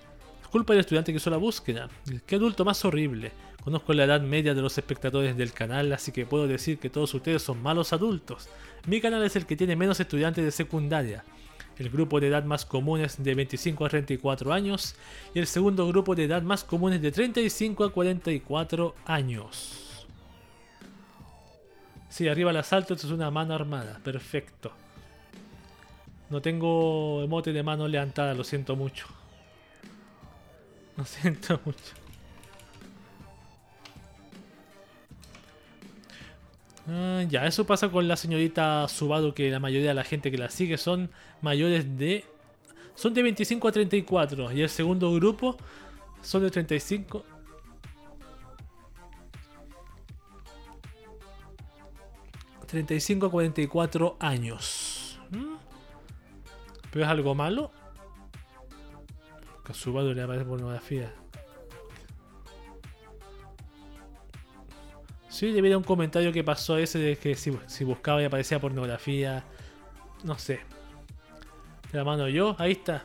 Culpa 0.50 0.72
del 0.72 0.80
estudiante 0.80 1.12
que 1.12 1.18
hizo 1.18 1.28
la 1.28 1.36
búsqueda. 1.36 1.88
¿Qué 2.26 2.36
adulto 2.36 2.64
más 2.64 2.82
horrible? 2.84 3.32
Conozco 3.62 3.92
la 3.92 4.04
edad 4.04 4.22
media 4.22 4.54
de 4.54 4.62
los 4.62 4.78
espectadores 4.78 5.36
del 5.36 5.52
canal, 5.52 5.92
así 5.92 6.10
que 6.10 6.24
puedo 6.24 6.46
decir 6.46 6.78
que 6.78 6.88
todos 6.88 7.12
ustedes 7.12 7.42
son 7.42 7.62
malos 7.62 7.92
adultos. 7.92 8.48
Mi 8.86 9.00
canal 9.02 9.22
es 9.24 9.36
el 9.36 9.44
que 9.44 9.56
tiene 9.56 9.76
menos 9.76 10.00
estudiantes 10.00 10.42
de 10.42 10.50
secundaria. 10.50 11.22
El 11.76 11.90
grupo 11.90 12.18
de 12.18 12.28
edad 12.28 12.44
más 12.44 12.64
común 12.64 13.02
es 13.02 13.22
de 13.22 13.34
25 13.34 13.84
a 13.84 13.88
34 13.90 14.52
años 14.52 14.96
y 15.34 15.38
el 15.38 15.46
segundo 15.46 15.86
grupo 15.86 16.14
de 16.14 16.24
edad 16.24 16.40
más 16.40 16.64
común 16.64 16.94
es 16.94 17.02
de 17.02 17.12
35 17.12 17.84
a 17.84 17.92
44 17.92 18.94
años. 19.04 20.06
Sí, 22.08 22.26
arriba 22.26 22.52
el 22.52 22.56
asalto, 22.56 22.94
esto 22.94 23.06
es 23.06 23.12
una 23.12 23.30
mano 23.30 23.54
armada. 23.54 24.00
Perfecto. 24.02 24.72
No 26.30 26.40
tengo 26.40 27.22
emote 27.22 27.52
de 27.52 27.62
mano 27.62 27.86
levantada, 27.86 28.32
lo 28.32 28.44
siento 28.44 28.74
mucho. 28.74 29.17
Lo 30.98 31.04
siento 31.04 31.60
mucho. 31.64 31.94
Ah, 36.88 37.22
ya, 37.28 37.46
eso 37.46 37.64
pasa 37.64 37.88
con 37.88 38.08
la 38.08 38.16
señorita 38.16 38.88
Subaru, 38.88 39.32
que 39.32 39.48
la 39.48 39.60
mayoría 39.60 39.90
de 39.90 39.94
la 39.94 40.02
gente 40.02 40.32
que 40.32 40.38
la 40.38 40.50
sigue 40.50 40.76
son 40.76 41.08
mayores 41.40 41.96
de... 41.96 42.24
Son 42.96 43.14
de 43.14 43.22
25 43.22 43.68
a 43.68 43.72
34. 43.72 44.52
Y 44.52 44.62
el 44.62 44.68
segundo 44.68 45.12
grupo 45.12 45.56
son 46.20 46.42
de 46.42 46.50
35... 46.50 47.24
35 52.66 53.26
a 53.26 53.30
44 53.30 54.16
años. 54.18 55.20
¿Mm? 55.30 55.54
¿Pero 56.90 57.04
es 57.04 57.10
algo 57.10 57.36
malo? 57.36 57.70
A 59.68 59.74
Subaru 59.74 60.14
le 60.14 60.22
aparece 60.22 60.44
pornografía. 60.44 61.12
Sí, 65.28 65.52
debería 65.52 65.76
un 65.76 65.84
comentario 65.84 66.32
que 66.32 66.42
pasó 66.42 66.78
ese 66.78 66.98
de 66.98 67.16
que 67.16 67.34
si, 67.36 67.84
buscaba 67.84 68.22
y 68.22 68.24
aparecía 68.24 68.60
pornografía. 68.60 69.44
No 70.24 70.38
sé. 70.38 70.60
la 71.92 72.02
mano 72.02 72.28
yo, 72.28 72.56
ahí 72.58 72.72
está. 72.72 73.04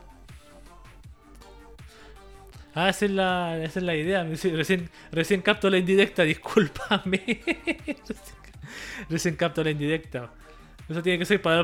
Ah, 2.73 2.89
esa 2.89 3.05
es 3.05 3.11
la, 3.11 3.63
esa 3.63 3.79
es 3.79 3.85
la 3.85 3.95
idea. 3.95 4.23
Recién, 4.23 4.89
recién 5.11 5.41
capto 5.41 5.69
la 5.69 5.77
indirecta, 5.77 6.23
discúlpame. 6.33 7.41
recién 9.09 9.35
capto 9.35 9.63
la 9.63 9.69
indirecta. 9.69 10.31
Eso 10.89 11.03
tiene 11.03 11.19
que 11.19 11.25
ser 11.25 11.41
para, 11.41 11.61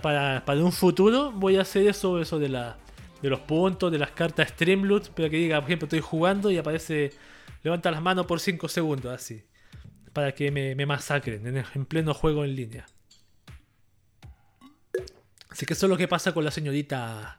para, 0.00 0.44
para, 0.44 0.64
un 0.64 0.72
futuro. 0.72 1.30
Voy 1.30 1.56
a 1.56 1.62
hacer 1.62 1.86
eso, 1.86 2.20
eso 2.20 2.38
de 2.38 2.48
la 2.48 2.76
de 3.22 3.30
los 3.30 3.40
puntos, 3.40 3.92
de 3.92 3.98
las 3.98 4.10
cartas 4.10 4.48
Streamloot, 4.50 5.10
pero 5.14 5.30
que 5.30 5.36
diga, 5.36 5.60
por 5.60 5.70
ejemplo, 5.70 5.86
estoy 5.86 6.00
jugando 6.00 6.50
y 6.50 6.58
aparece, 6.58 7.12
levanta 7.62 7.90
las 7.90 8.02
manos 8.02 8.26
por 8.26 8.40
5 8.40 8.68
segundos, 8.68 9.12
así 9.12 9.42
para 10.12 10.32
que 10.34 10.50
me, 10.50 10.86
masacren 10.86 11.64
en, 11.74 11.86
pleno 11.86 12.14
juego 12.14 12.44
en 12.44 12.54
línea. 12.54 12.86
Así 15.48 15.66
que 15.66 15.74
eso 15.74 15.86
es 15.86 15.90
lo 15.90 15.96
que 15.96 16.08
pasa 16.08 16.32
con 16.32 16.44
la 16.44 16.50
señorita 16.50 17.38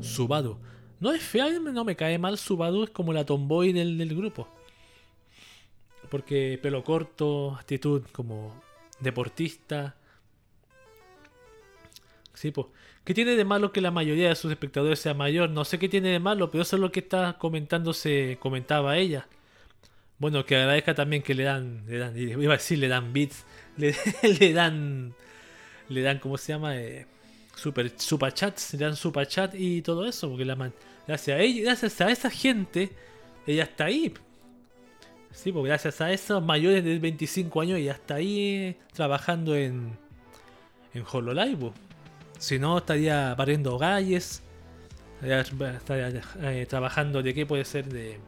Subado. 0.00 0.60
No 0.98 1.12
es 1.12 1.22
fea, 1.22 1.48
no 1.48 1.84
me 1.84 1.96
cae 1.96 2.18
mal 2.18 2.38
Subado, 2.38 2.84
es 2.84 2.90
como 2.90 3.12
la 3.12 3.24
tomboy 3.24 3.72
del, 3.72 3.98
del 3.98 4.16
grupo. 4.16 4.48
Porque 6.10 6.58
pelo 6.60 6.82
corto, 6.82 7.54
actitud 7.54 8.02
como 8.12 8.62
deportista. 9.00 9.96
Sí, 12.34 12.50
pues. 12.50 12.66
¿Qué 13.04 13.14
tiene 13.14 13.34
de 13.34 13.44
malo 13.44 13.72
que 13.72 13.80
la 13.80 13.90
mayoría 13.90 14.28
de 14.28 14.36
sus 14.36 14.50
espectadores 14.52 14.98
sea 14.98 15.14
mayor? 15.14 15.50
No 15.50 15.64
sé 15.64 15.78
qué 15.78 15.88
tiene 15.88 16.10
de 16.10 16.20
malo, 16.20 16.50
pero 16.50 16.62
eso 16.62 16.76
es 16.76 16.80
lo 16.80 16.92
que 16.92 17.00
está 17.00 17.38
comentándose, 17.38 18.36
comentaba 18.40 18.96
ella. 18.98 19.26
Bueno, 20.18 20.44
que 20.44 20.56
agradezca 20.56 20.94
también 20.94 21.22
que 21.22 21.34
le 21.34 21.44
dan, 21.44 21.82
le 21.88 21.98
dan 21.98 22.16
iba 22.18 22.52
a 22.52 22.56
decir 22.58 22.78
le 22.78 22.88
dan 22.88 23.12
bits, 23.12 23.44
le, 23.78 24.52
dan, 24.52 25.14
le 25.88 26.02
dan, 26.02 26.18
¿cómo 26.18 26.36
se 26.36 26.52
llama? 26.52 26.76
Eh, 26.76 27.06
super, 27.56 27.90
super 27.98 28.34
chats, 28.34 28.74
le 28.74 28.84
dan 28.84 28.96
super 28.96 29.26
chat 29.26 29.54
y 29.54 29.80
todo 29.80 30.06
eso, 30.06 30.28
porque 30.28 30.44
la 30.44 30.56
man, 30.56 30.74
gracias 31.06 31.38
a 31.38 31.40
ella, 31.40 31.62
gracias 31.62 32.00
a 32.02 32.10
esa 32.10 32.30
gente, 32.30 32.90
ella 33.46 33.64
está 33.64 33.86
ahí. 33.86 34.12
Sí, 35.32 35.52
porque 35.52 35.68
gracias 35.68 36.00
a 36.02 36.12
esos 36.12 36.42
mayores 36.42 36.84
de 36.84 36.98
25 36.98 37.60
años 37.62 37.78
ella 37.78 37.92
está 37.92 38.16
ahí 38.16 38.76
trabajando 38.92 39.56
en, 39.56 39.96
en 40.92 41.04
HoloLive. 41.10 41.72
Si 42.40 42.58
no, 42.58 42.78
estaría 42.78 43.32
pariendo 43.36 43.78
galles, 43.78 44.42
estaría, 45.22 46.20
eh, 46.42 46.66
trabajando 46.68 47.22
de 47.22 47.32
qué 47.34 47.46
puede 47.46 47.64
ser 47.64 47.86
de 47.86 48.18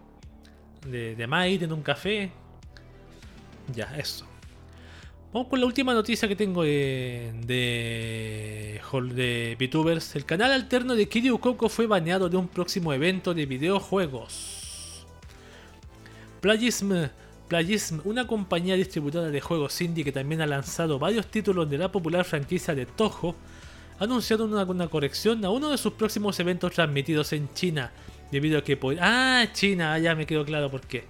de, 0.87 1.15
de 1.15 1.27
Might 1.27 1.63
en 1.63 1.73
un 1.73 1.83
café. 1.83 2.31
Ya, 3.75 3.97
eso. 3.97 4.27
Vamos 5.33 5.49
con 5.49 5.61
la 5.61 5.67
última 5.67 5.95
noticia 5.95 6.29
que 6.29 6.37
tengo 6.37 6.63
de, 6.63 7.33
de, 7.47 8.81
de 9.15 9.57
VTubers. 9.59 10.17
El 10.17 10.27
canal 10.27 10.53
alterno 10.53 10.95
de 10.95 11.09
Kiryu 11.09 11.39
Coco 11.39 11.69
fue 11.71 11.87
baneado 11.87 12.29
de 12.29 12.37
un 12.37 12.49
próximo 12.49 12.93
evento 12.93 13.33
de 13.33 13.47
videojuegos. 13.47 15.07
Playism, 16.43 16.93
una 18.05 18.27
compañía 18.27 18.75
distribuidora 18.75 19.29
de 19.29 19.41
juegos 19.41 19.81
indie 19.81 20.05
que 20.05 20.13
también 20.13 20.43
ha 20.43 20.47
lanzado 20.47 20.99
varios 20.99 21.29
títulos 21.29 21.71
de 21.71 21.79
la 21.79 21.91
popular 21.91 22.25
franquicia 22.25 22.75
de 22.75 22.85
Toho, 22.85 23.35
ha 24.03 24.07
anunciado 24.07 24.45
una, 24.45 24.65
una 24.65 24.89
corrección 24.89 25.45
a 25.45 25.51
uno 25.51 25.71
de 25.71 25.79
sus 25.79 25.93
próximos 25.93 26.39
eventos 26.41 26.73
transmitidos 26.73 27.33
en 27.33 27.53
China, 27.55 27.93
Debido 28.33 28.59
a 28.59 28.65
que... 28.65 28.79
Ah, 28.99 29.47
China, 29.53 29.99
ya 29.99 30.15
me 30.15 30.25
quedó 30.25 30.45
claro 30.45 30.71
por 30.71 30.81
qué. 30.81 31.05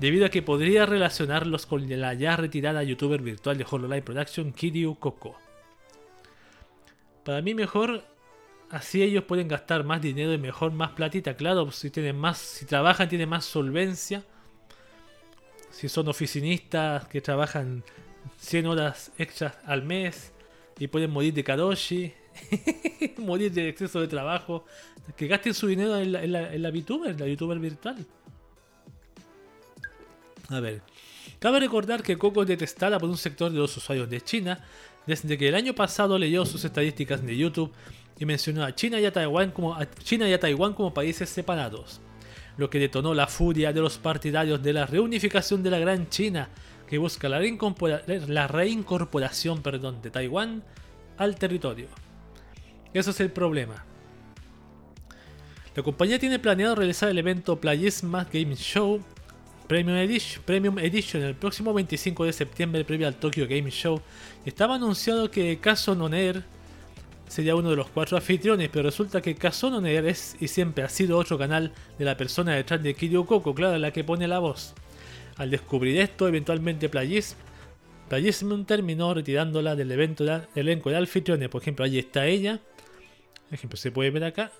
Debido 0.00 0.26
a 0.26 0.28
que 0.28 0.42
podría 0.42 0.84
relacionarlos 0.84 1.64
con 1.64 1.88
la 1.88 2.12
ya 2.12 2.36
retirada 2.36 2.82
youtuber 2.82 3.22
virtual 3.22 3.56
de 3.56 3.64
HoloLive 3.70 4.02
Production, 4.02 4.52
Kiryu 4.52 4.96
Coco. 4.96 5.38
Para 7.24 7.40
mí 7.40 7.54
mejor, 7.54 8.04
así 8.68 9.00
ellos 9.00 9.24
pueden 9.24 9.46
gastar 9.46 9.84
más 9.84 10.02
dinero 10.02 10.32
y 10.32 10.38
mejor 10.38 10.72
más 10.72 10.90
platita, 10.90 11.36
claro, 11.36 11.70
si 11.70 11.90
tienen 11.90 12.18
más, 12.18 12.38
si 12.38 12.66
trabajan 12.66 13.08
tienen 13.08 13.28
más 13.28 13.44
solvencia. 13.44 14.24
Si 15.70 15.88
son 15.88 16.08
oficinistas 16.08 17.06
que 17.06 17.20
trabajan 17.20 17.84
100 18.38 18.66
horas 18.66 19.12
extras 19.18 19.56
al 19.64 19.84
mes 19.84 20.32
y 20.80 20.88
pueden 20.88 21.12
morir 21.12 21.32
de 21.32 21.44
kadoshi, 21.44 22.12
morir 23.18 23.52
de 23.52 23.68
exceso 23.68 24.00
de 24.00 24.08
trabajo, 24.08 24.64
que 25.16 25.26
gasten 25.26 25.54
su 25.54 25.66
dinero 25.66 25.96
en 25.98 26.12
la, 26.12 26.22
en 26.24 26.32
la, 26.32 26.52
en 26.52 26.62
la 26.62 26.70
VTuber, 26.70 27.18
la 27.18 27.26
YouTuber 27.26 27.58
virtual. 27.58 28.06
A 30.48 30.60
ver, 30.60 30.82
cabe 31.38 31.60
recordar 31.60 32.02
que 32.02 32.16
Coco 32.16 32.42
es 32.42 32.48
detestada 32.48 32.98
por 32.98 33.08
un 33.08 33.16
sector 33.16 33.50
de 33.50 33.58
los 33.58 33.76
usuarios 33.76 34.08
de 34.08 34.20
China 34.20 34.60
desde 35.06 35.38
que 35.38 35.48
el 35.48 35.54
año 35.54 35.74
pasado 35.74 36.18
leyó 36.18 36.44
sus 36.44 36.64
estadísticas 36.64 37.24
de 37.24 37.36
YouTube 37.36 37.72
y 38.18 38.24
mencionó 38.24 38.64
a 38.64 38.74
China 38.74 39.00
y 39.00 39.06
a 39.06 39.12
Taiwán 39.12 39.50
como, 39.50 39.74
a 39.74 39.88
China 39.90 40.28
y 40.28 40.32
a 40.32 40.40
Taiwán 40.40 40.74
como 40.74 40.92
países 40.92 41.28
separados, 41.28 42.00
lo 42.56 42.70
que 42.70 42.78
detonó 42.78 43.14
la 43.14 43.26
furia 43.26 43.72
de 43.72 43.80
los 43.80 43.98
partidarios 43.98 44.62
de 44.62 44.72
la 44.72 44.86
reunificación 44.86 45.62
de 45.62 45.70
la 45.70 45.78
Gran 45.78 46.08
China, 46.08 46.48
que 46.88 46.98
busca 46.98 47.28
la, 47.28 47.40
la 48.26 48.46
reincorporación 48.48 49.62
perdón, 49.62 50.00
de 50.02 50.10
Taiwán 50.10 50.62
al 51.18 51.36
territorio. 51.36 51.88
Eso 52.96 53.10
es 53.10 53.20
el 53.20 53.30
problema. 53.30 53.84
La 55.74 55.82
compañía 55.82 56.18
tiene 56.18 56.38
planeado 56.38 56.74
realizar 56.74 57.10
el 57.10 57.18
evento 57.18 57.60
Playisma 57.60 58.26
Game 58.32 58.56
Show 58.56 59.02
Premium 59.66 59.96
Edition, 59.96 60.42
Premium 60.44 60.78
Edition 60.78 61.22
el 61.22 61.34
próximo 61.34 61.74
25 61.74 62.24
de 62.24 62.32
septiembre 62.32 62.84
previo 62.84 63.06
al 63.06 63.16
Tokyo 63.16 63.46
Game 63.46 63.70
Show. 63.70 64.00
Estaba 64.46 64.76
anunciado 64.76 65.30
que 65.30 65.58
Noner 65.94 66.42
sería 67.28 67.54
uno 67.54 67.68
de 67.68 67.76
los 67.76 67.88
cuatro 67.88 68.16
anfitriones, 68.16 68.70
pero 68.70 68.84
resulta 68.84 69.20
que 69.20 69.36
Noner 69.62 70.06
es 70.06 70.36
y 70.40 70.48
siempre 70.48 70.82
ha 70.82 70.88
sido 70.88 71.18
otro 71.18 71.36
canal 71.36 71.72
de 71.98 72.04
la 72.06 72.16
persona 72.16 72.54
detrás 72.54 72.82
de 72.82 72.94
Kiryu 72.94 73.26
Koko, 73.26 73.54
claro, 73.54 73.76
la 73.76 73.90
que 73.90 74.04
pone 74.04 74.26
la 74.26 74.38
voz. 74.38 74.72
Al 75.36 75.50
descubrir 75.50 76.00
esto, 76.00 76.26
eventualmente 76.28 76.88
Playism, 76.88 77.36
Playism 78.08 78.64
terminó 78.64 79.12
retirándola 79.12 79.74
del 79.74 79.90
evento 79.90 80.24
elenco 80.54 80.88
de 80.88 80.96
anfitriones. 80.96 81.48
Por 81.50 81.60
ejemplo, 81.60 81.84
ahí 81.84 81.98
está 81.98 82.26
ella. 82.26 82.60
Por 83.46 83.54
ejemplo, 83.54 83.76
se 83.76 83.92
puede 83.92 84.10
ver 84.10 84.24
acá. 84.24 84.50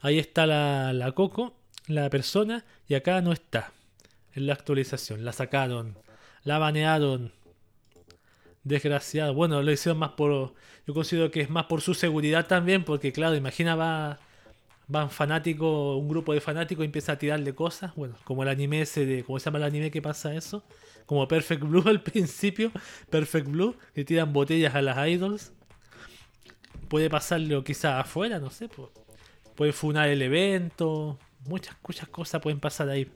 Ahí 0.00 0.18
está 0.18 0.46
la, 0.46 1.12
Coco, 1.14 1.54
la 1.86 2.08
persona, 2.08 2.64
y 2.88 2.94
acá 2.94 3.20
no 3.20 3.32
está. 3.32 3.72
En 4.34 4.46
la 4.46 4.52
actualización. 4.52 5.24
La 5.24 5.32
sacaron. 5.32 5.98
La 6.44 6.58
banearon. 6.58 7.32
Desgraciado. 8.62 9.34
Bueno, 9.34 9.62
lo 9.62 9.72
hicieron 9.72 9.98
más 9.98 10.10
por. 10.10 10.54
Yo 10.86 10.94
considero 10.94 11.30
que 11.30 11.40
es 11.40 11.50
más 11.50 11.64
por 11.64 11.80
su 11.80 11.94
seguridad 11.94 12.46
también, 12.46 12.84
porque 12.84 13.12
claro, 13.12 13.34
imagina 13.34 13.74
va. 13.74 14.18
van 14.86 15.10
fanáticos, 15.10 15.98
un 15.98 16.08
grupo 16.08 16.32
de 16.32 16.40
fanáticos 16.40 16.84
empieza 16.84 17.12
a 17.12 17.18
tirarle 17.18 17.54
cosas, 17.54 17.94
bueno, 17.96 18.14
como 18.24 18.42
el 18.42 18.48
anime 18.48 18.82
ese 18.82 19.04
de, 19.06 19.24
¿cómo 19.24 19.38
se 19.38 19.46
llama 19.46 19.58
el 19.58 19.64
anime 19.64 19.90
que 19.90 20.02
pasa 20.02 20.34
eso? 20.34 20.62
Como 21.06 21.26
Perfect 21.26 21.62
Blue 21.62 21.82
al 21.86 22.02
principio, 22.02 22.70
Perfect 23.10 23.48
Blue, 23.48 23.76
que 23.94 24.04
tiran 24.04 24.32
botellas 24.32 24.74
a 24.74 24.82
las 24.82 25.08
idols. 25.08 25.52
Puede 26.90 27.08
pasarlo 27.08 27.62
quizás 27.62 28.00
afuera, 28.00 28.40
no 28.40 28.50
sé. 28.50 28.68
Puede 29.54 29.72
funar 29.72 30.08
el 30.08 30.22
evento, 30.22 31.20
muchas, 31.46 31.76
muchas 31.86 32.08
cosas 32.08 32.42
pueden 32.42 32.58
pasar 32.58 32.88
ahí. 32.88 33.08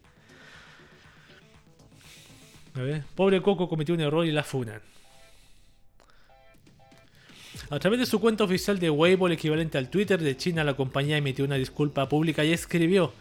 A 2.77 3.03
pobre 3.17 3.43
Coco 3.43 3.69
cometió 3.69 3.97
un 3.97 4.01
error 4.01 4.25
y 4.25 4.31
la 4.31 4.45
funan. 4.45 4.81
A 7.69 7.81
través 7.81 7.99
de 7.99 8.07
su 8.07 8.21
cuenta 8.21 8.45
oficial 8.45 8.79
de 8.79 8.91
Weibo, 8.91 9.29
equivalente 9.29 9.77
al 9.77 9.91
Twitter 9.91 10.23
de 10.23 10.37
China, 10.37 10.63
la 10.63 10.75
compañía 10.75 11.17
emitió 11.17 11.45
una 11.45 11.57
disculpa 11.57 12.09
pública 12.09 12.45
y 12.45 12.53
escribió: 12.53 13.13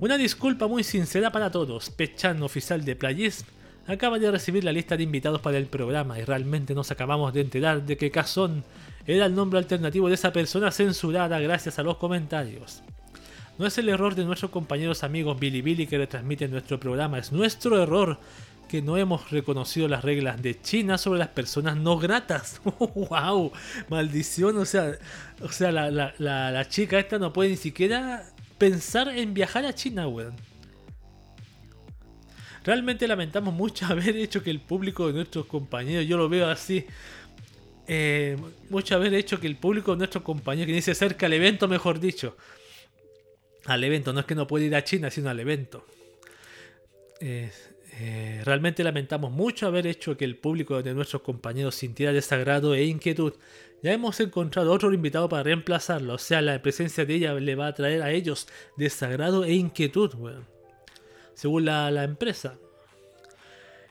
Una 0.00 0.16
disculpa 0.16 0.68
muy 0.68 0.84
sincera 0.84 1.30
para 1.32 1.50
todos. 1.50 1.90
Pechan, 1.90 2.42
oficial 2.42 2.82
de 2.82 2.96
Playism, 2.96 3.46
acaba 3.86 4.18
de 4.18 4.30
recibir 4.30 4.64
la 4.64 4.72
lista 4.72 4.96
de 4.96 5.02
invitados 5.02 5.42
para 5.42 5.58
el 5.58 5.66
programa 5.66 6.18
y 6.18 6.24
realmente 6.24 6.74
nos 6.74 6.90
acabamos 6.90 7.34
de 7.34 7.42
enterar 7.42 7.82
de 7.82 7.98
que 7.98 8.10
Cazón 8.10 8.64
era 9.08 9.24
el 9.26 9.34
nombre 9.34 9.58
alternativo 9.58 10.08
de 10.08 10.14
esa 10.14 10.32
persona 10.32 10.70
censurada 10.70 11.40
gracias 11.40 11.78
a 11.78 11.82
los 11.82 11.96
comentarios. 11.96 12.82
No 13.58 13.66
es 13.66 13.76
el 13.78 13.88
error 13.88 14.14
de 14.14 14.24
nuestros 14.24 14.50
compañeros 14.50 15.02
amigos 15.02 15.40
Billy 15.40 15.86
que 15.86 15.98
retransmiten 15.98 16.50
nuestro 16.50 16.78
programa, 16.78 17.18
es 17.18 17.32
nuestro 17.32 17.82
error 17.82 18.20
que 18.68 18.82
no 18.82 18.98
hemos 18.98 19.30
reconocido 19.30 19.88
las 19.88 20.04
reglas 20.04 20.42
de 20.42 20.60
China 20.60 20.98
sobre 20.98 21.20
las 21.20 21.28
personas 21.28 21.76
no 21.78 21.98
gratas. 21.98 22.60
¡Wow! 22.78 23.50
Maldición, 23.88 24.58
o 24.58 24.66
sea, 24.66 24.92
o 25.40 25.50
sea 25.50 25.72
la, 25.72 26.68
chica 26.68 26.98
esta 26.98 27.18
no 27.18 27.32
puede 27.32 27.48
ni 27.48 27.56
siquiera 27.56 28.24
pensar 28.58 29.08
en 29.08 29.32
viajar 29.32 29.64
a 29.64 29.74
China, 29.74 30.06
weón. 30.06 30.34
Realmente 32.62 33.08
lamentamos 33.08 33.54
mucho 33.54 33.86
haber 33.90 34.14
hecho 34.16 34.42
que 34.42 34.50
el 34.50 34.60
público 34.60 35.06
de 35.06 35.14
nuestros 35.14 35.46
compañeros, 35.46 36.06
yo 36.06 36.18
lo 36.18 36.28
veo 36.28 36.48
así, 36.50 36.84
eh, 37.88 38.36
mucho 38.68 38.94
haber 38.94 39.14
hecho 39.14 39.40
que 39.40 39.46
el 39.46 39.56
público 39.56 39.92
de 39.92 39.98
nuestros 39.98 40.22
compañeros, 40.22 40.66
que 40.66 40.74
dice 40.74 40.94
cerca 40.94 41.26
al 41.26 41.32
evento, 41.32 41.66
mejor 41.66 41.98
dicho, 41.98 42.36
al 43.64 43.82
evento, 43.82 44.12
no 44.12 44.20
es 44.20 44.26
que 44.26 44.34
no 44.34 44.46
puede 44.46 44.66
ir 44.66 44.76
a 44.76 44.84
China, 44.84 45.10
sino 45.10 45.30
al 45.30 45.40
evento. 45.40 45.84
Eh, 47.20 47.50
eh, 48.00 48.42
realmente 48.44 48.84
lamentamos 48.84 49.32
mucho 49.32 49.66
haber 49.66 49.86
hecho 49.86 50.16
que 50.16 50.24
el 50.24 50.36
público 50.36 50.82
de 50.82 50.94
nuestros 50.94 51.22
compañeros 51.22 51.74
sintiera 51.74 52.12
desagrado 52.12 52.74
e 52.74 52.84
inquietud. 52.84 53.34
Ya 53.82 53.92
hemos 53.92 54.20
encontrado 54.20 54.72
otro 54.72 54.92
invitado 54.92 55.28
para 55.28 55.42
reemplazarlo, 55.42 56.14
o 56.14 56.18
sea, 56.18 56.40
la 56.42 56.60
presencia 56.62 57.04
de 57.04 57.14
ella 57.14 57.34
le 57.34 57.54
va 57.54 57.68
a 57.68 57.74
traer 57.74 58.02
a 58.02 58.12
ellos 58.12 58.48
desagrado 58.76 59.44
e 59.44 59.54
inquietud, 59.54 60.12
según 61.34 61.64
la, 61.64 62.04
empresa. 62.04 62.58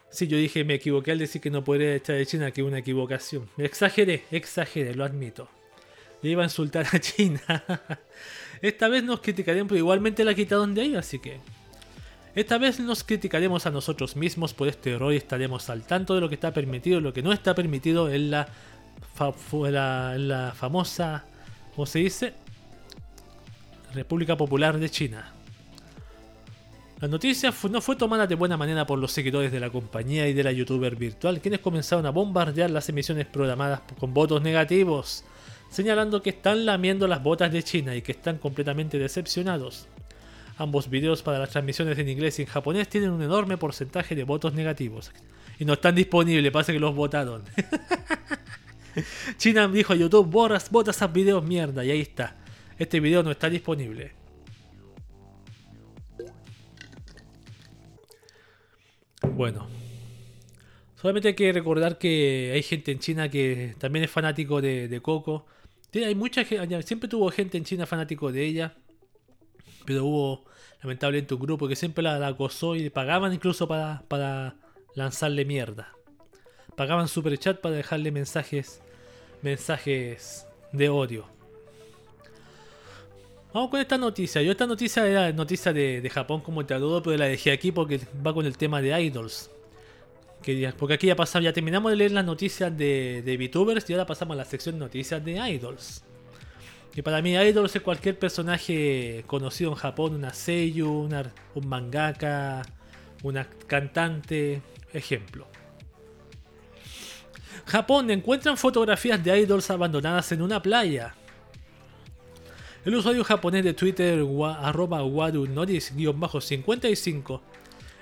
Sí, 0.09 0.27
yo 0.27 0.37
dije, 0.37 0.63
me 0.63 0.75
equivoqué 0.75 1.11
al 1.11 1.19
decir 1.19 1.41
que 1.41 1.49
no 1.49 1.63
podría 1.63 1.95
echar 1.95 2.15
de 2.15 2.25
China, 2.25 2.51
que 2.51 2.63
una 2.63 2.79
equivocación. 2.79 3.49
Exageré, 3.57 4.23
exageré, 4.31 4.93
lo 4.95 5.03
admito. 5.03 5.49
Le 6.21 6.31
iba 6.31 6.43
a 6.43 6.45
insultar 6.45 6.87
a 6.91 6.99
China. 6.99 7.41
Esta 8.61 8.87
vez 8.87 9.03
nos 9.03 9.19
criticarían, 9.19 9.67
pero 9.67 9.77
igualmente 9.77 10.23
la 10.23 10.33
quitaron 10.33 10.73
de 10.73 10.81
ahí, 10.81 10.95
así 10.95 11.19
que 11.19 11.39
esta 12.37 12.59
vez 12.59 12.79
nos 12.79 13.03
criticaremos 13.03 13.65
a 13.65 13.71
nosotros 13.71 14.15
mismos 14.15 14.53
por 14.53 14.67
este 14.67 14.91
error 14.91 15.11
y 15.11 15.17
estaremos 15.17 15.71
al 15.71 15.81
tanto 15.81 16.13
de 16.13 16.21
lo 16.21 16.29
que 16.29 16.35
está 16.35 16.53
permitido 16.53 16.99
y 16.99 17.01
lo 17.01 17.11
que 17.11 17.23
no 17.23 17.33
está 17.33 17.55
permitido 17.55 18.11
en 18.11 18.29
la, 18.29 18.47
la, 19.17 20.53
famosa, 20.55 21.25
¿cómo 21.75 21.87
se 21.87 21.97
dice? 21.97 22.33
República 23.95 24.37
Popular 24.37 24.77
de 24.77 24.87
China. 24.87 25.33
La 26.99 27.07
noticia 27.07 27.53
no 27.69 27.79
fue 27.79 27.95
tomada 27.95 28.25
de 28.25 28.33
buena 28.33 28.57
manera 28.57 28.87
por 28.87 28.97
los 28.97 29.11
seguidores 29.11 29.51
de 29.51 29.59
la 29.59 29.69
compañía 29.69 30.27
y 30.27 30.33
de 30.33 30.43
la 30.43 30.51
youtuber 30.51 30.95
virtual, 30.95 31.39
quienes 31.39 31.59
comenzaron 31.59 32.07
a 32.07 32.09
bombardear 32.09 32.71
las 32.71 32.89
emisiones 32.89 33.27
programadas 33.27 33.81
con 33.99 34.15
votos 34.15 34.41
negativos, 34.41 35.23
señalando 35.69 36.23
que 36.23 36.31
están 36.31 36.65
lamiendo 36.65 37.07
las 37.07 37.21
botas 37.21 37.51
de 37.51 37.61
China 37.61 37.95
y 37.95 38.01
que 38.01 38.13
están 38.13 38.39
completamente 38.39 38.97
decepcionados. 38.97 39.87
Ambos 40.57 40.89
videos 40.89 41.21
para 41.21 41.37
las 41.37 41.51
transmisiones 41.51 41.99
en 41.99 42.09
inglés 42.09 42.39
y 42.39 42.41
en 42.41 42.47
japonés 42.47 42.89
tienen 42.89 43.11
un 43.11 43.21
enorme 43.21 43.57
porcentaje 43.57 44.15
de 44.15 44.23
votos 44.23 44.55
negativos. 44.55 45.11
Y 45.59 45.65
no 45.65 45.73
están 45.73 45.93
disponibles, 45.93 46.51
pasa 46.51 46.73
que 46.73 46.79
los 46.79 46.95
votaron. 46.95 47.43
China 49.37 49.67
dijo 49.67 49.93
a 49.93 49.95
YouTube, 49.95 50.25
borras, 50.25 50.71
botas 50.71 50.95
esos 50.95 51.13
videos 51.13 51.43
mierda, 51.43 51.85
y 51.85 51.91
ahí 51.91 52.01
está. 52.01 52.37
Este 52.79 52.99
video 52.99 53.21
no 53.21 53.29
está 53.29 53.51
disponible. 53.51 54.13
Bueno. 59.35 59.67
Solamente 60.95 61.29
hay 61.29 61.35
que 61.35 61.53
recordar 61.53 61.97
que 61.97 62.51
hay 62.53 62.63
gente 62.63 62.91
en 62.91 62.99
China 62.99 63.29
que 63.29 63.75
también 63.77 64.05
es 64.05 64.11
fanático 64.11 64.61
de, 64.61 64.87
de 64.87 65.01
Coco. 65.01 65.45
Hay 65.93 66.15
mucha 66.15 66.43
gente, 66.43 66.81
siempre 66.83 67.07
tuvo 67.07 67.29
gente 67.29 67.57
en 67.57 67.63
China 67.63 67.85
fanático 67.85 68.31
de 68.31 68.45
ella. 68.45 68.75
Pero 69.85 70.05
hubo 70.05 70.45
lamentablemente 70.81 71.33
un 71.33 71.39
grupo 71.39 71.67
que 71.67 71.75
siempre 71.75 72.03
la, 72.03 72.25
acosó 72.27 72.75
y 72.75 72.89
pagaban 72.89 73.33
incluso 73.33 73.67
para, 73.67 74.03
para 74.07 74.55
lanzarle 74.95 75.45
mierda. 75.45 75.93
Pagaban 76.75 77.07
super 77.07 77.37
chat 77.37 77.59
para 77.59 77.75
dejarle 77.75 78.11
mensajes 78.11 78.81
mensajes 79.41 80.47
de 80.71 80.89
odio. 80.89 81.36
Vamos 83.53 83.69
con 83.69 83.79
esta 83.79 83.97
noticia. 83.97 84.41
Yo 84.41 84.51
esta 84.51 84.67
noticia 84.67 85.07
era 85.07 85.31
noticia 85.31 85.73
de, 85.73 86.09
Japón 86.13 86.41
como 86.41 86.65
te 86.65 86.73
adobo, 86.73 87.01
pero 87.01 87.17
la 87.17 87.25
dejé 87.25 87.51
aquí 87.51 87.71
porque 87.71 87.99
va 88.25 88.33
con 88.33 88.45
el 88.45 88.57
tema 88.57 88.81
de 88.81 89.01
idols. 89.01 89.49
porque 90.77 90.93
aquí 90.93 91.07
ya 91.07 91.15
pasamos, 91.15 91.45
ya 91.45 91.53
terminamos 91.53 91.91
de 91.91 91.95
leer 91.95 92.11
las 92.11 92.25
noticias 92.25 92.75
de, 92.77 93.21
de 93.23 93.37
VTubers 93.37 93.89
y 93.89 93.93
ahora 93.93 94.05
pasamos 94.05 94.35
a 94.35 94.37
la 94.37 94.45
sección 94.45 94.75
de 94.75 94.79
noticias 94.79 95.23
de 95.23 95.33
idols. 95.49 96.03
Y 96.97 97.03
para 97.03 97.21
mí 97.21 97.35
Idol 97.35 97.67
es 97.67 97.79
cualquier 97.81 98.17
personaje 98.17 99.23
conocido 99.27 99.69
en 99.69 99.75
Japón, 99.75 100.15
una 100.15 100.33
seiyu, 100.33 100.89
un 100.91 101.67
mangaka, 101.67 102.63
una 103.21 103.47
cantante, 103.67 104.63
ejemplo. 104.91 105.45
Japón 107.67 108.09
encuentran 108.09 108.57
fotografías 108.57 109.23
de 109.23 109.41
idols 109.41 109.69
abandonadas 109.69 110.31
en 110.31 110.41
una 110.41 110.59
playa. 110.59 111.13
El 112.85 112.95
usuario 112.95 113.23
japonés 113.23 113.63
de 113.63 113.73
Twitter 113.73 114.25
arroba 114.59 115.01
55 116.39 117.41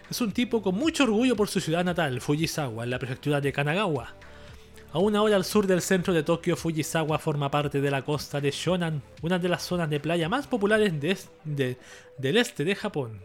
es 0.10 0.22
un 0.22 0.31
tipo 0.31 0.61
con 0.61 0.76
mucho 0.76 1.03
orgullo 1.03 1.35
por 1.35 1.47
su 1.47 1.60
ciudad 1.60 1.84
natal, 1.84 2.22
Fujisawa, 2.22 2.84
en 2.84 2.91
la 2.91 2.99
prefectura 2.99 3.41
de 3.41 3.52
Kanagawa. 3.52 4.14
A 4.93 4.99
una 4.99 5.22
hora 5.23 5.35
al 5.35 5.43
sur 5.43 5.65
del 5.65 5.81
centro 5.81 6.14
de 6.14 6.23
Tokio, 6.23 6.56
Fujisawa 6.56 7.18
forma 7.18 7.49
parte 7.49 7.81
de 7.81 7.89
la 7.89 8.03
costa 8.03 8.39
de 8.39 8.52
Shonan, 8.52 9.02
una 9.23 9.39
de 9.39 9.49
las 9.49 9.64
zonas 9.64 9.89
de 9.89 9.99
playa 9.99 10.30
más 10.30 10.45
populares 10.45 10.93
del 11.43 12.38
este 12.38 12.64
de 12.64 12.76
Japón. 12.76 13.22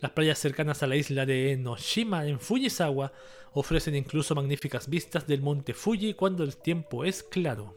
Las 0.00 0.12
playas 0.12 0.38
cercanas 0.38 0.82
a 0.82 0.86
la 0.86 0.96
isla 0.96 1.26
de 1.26 1.52
Enoshima 1.52 2.26
en 2.26 2.40
Fujisawa 2.40 3.12
ofrecen 3.52 3.94
incluso 3.94 4.34
magníficas 4.34 4.88
vistas 4.88 5.26
del 5.26 5.42
monte 5.42 5.74
Fuji 5.74 6.14
cuando 6.14 6.42
el 6.42 6.56
tiempo 6.56 7.04
es 7.04 7.22
claro. 7.22 7.76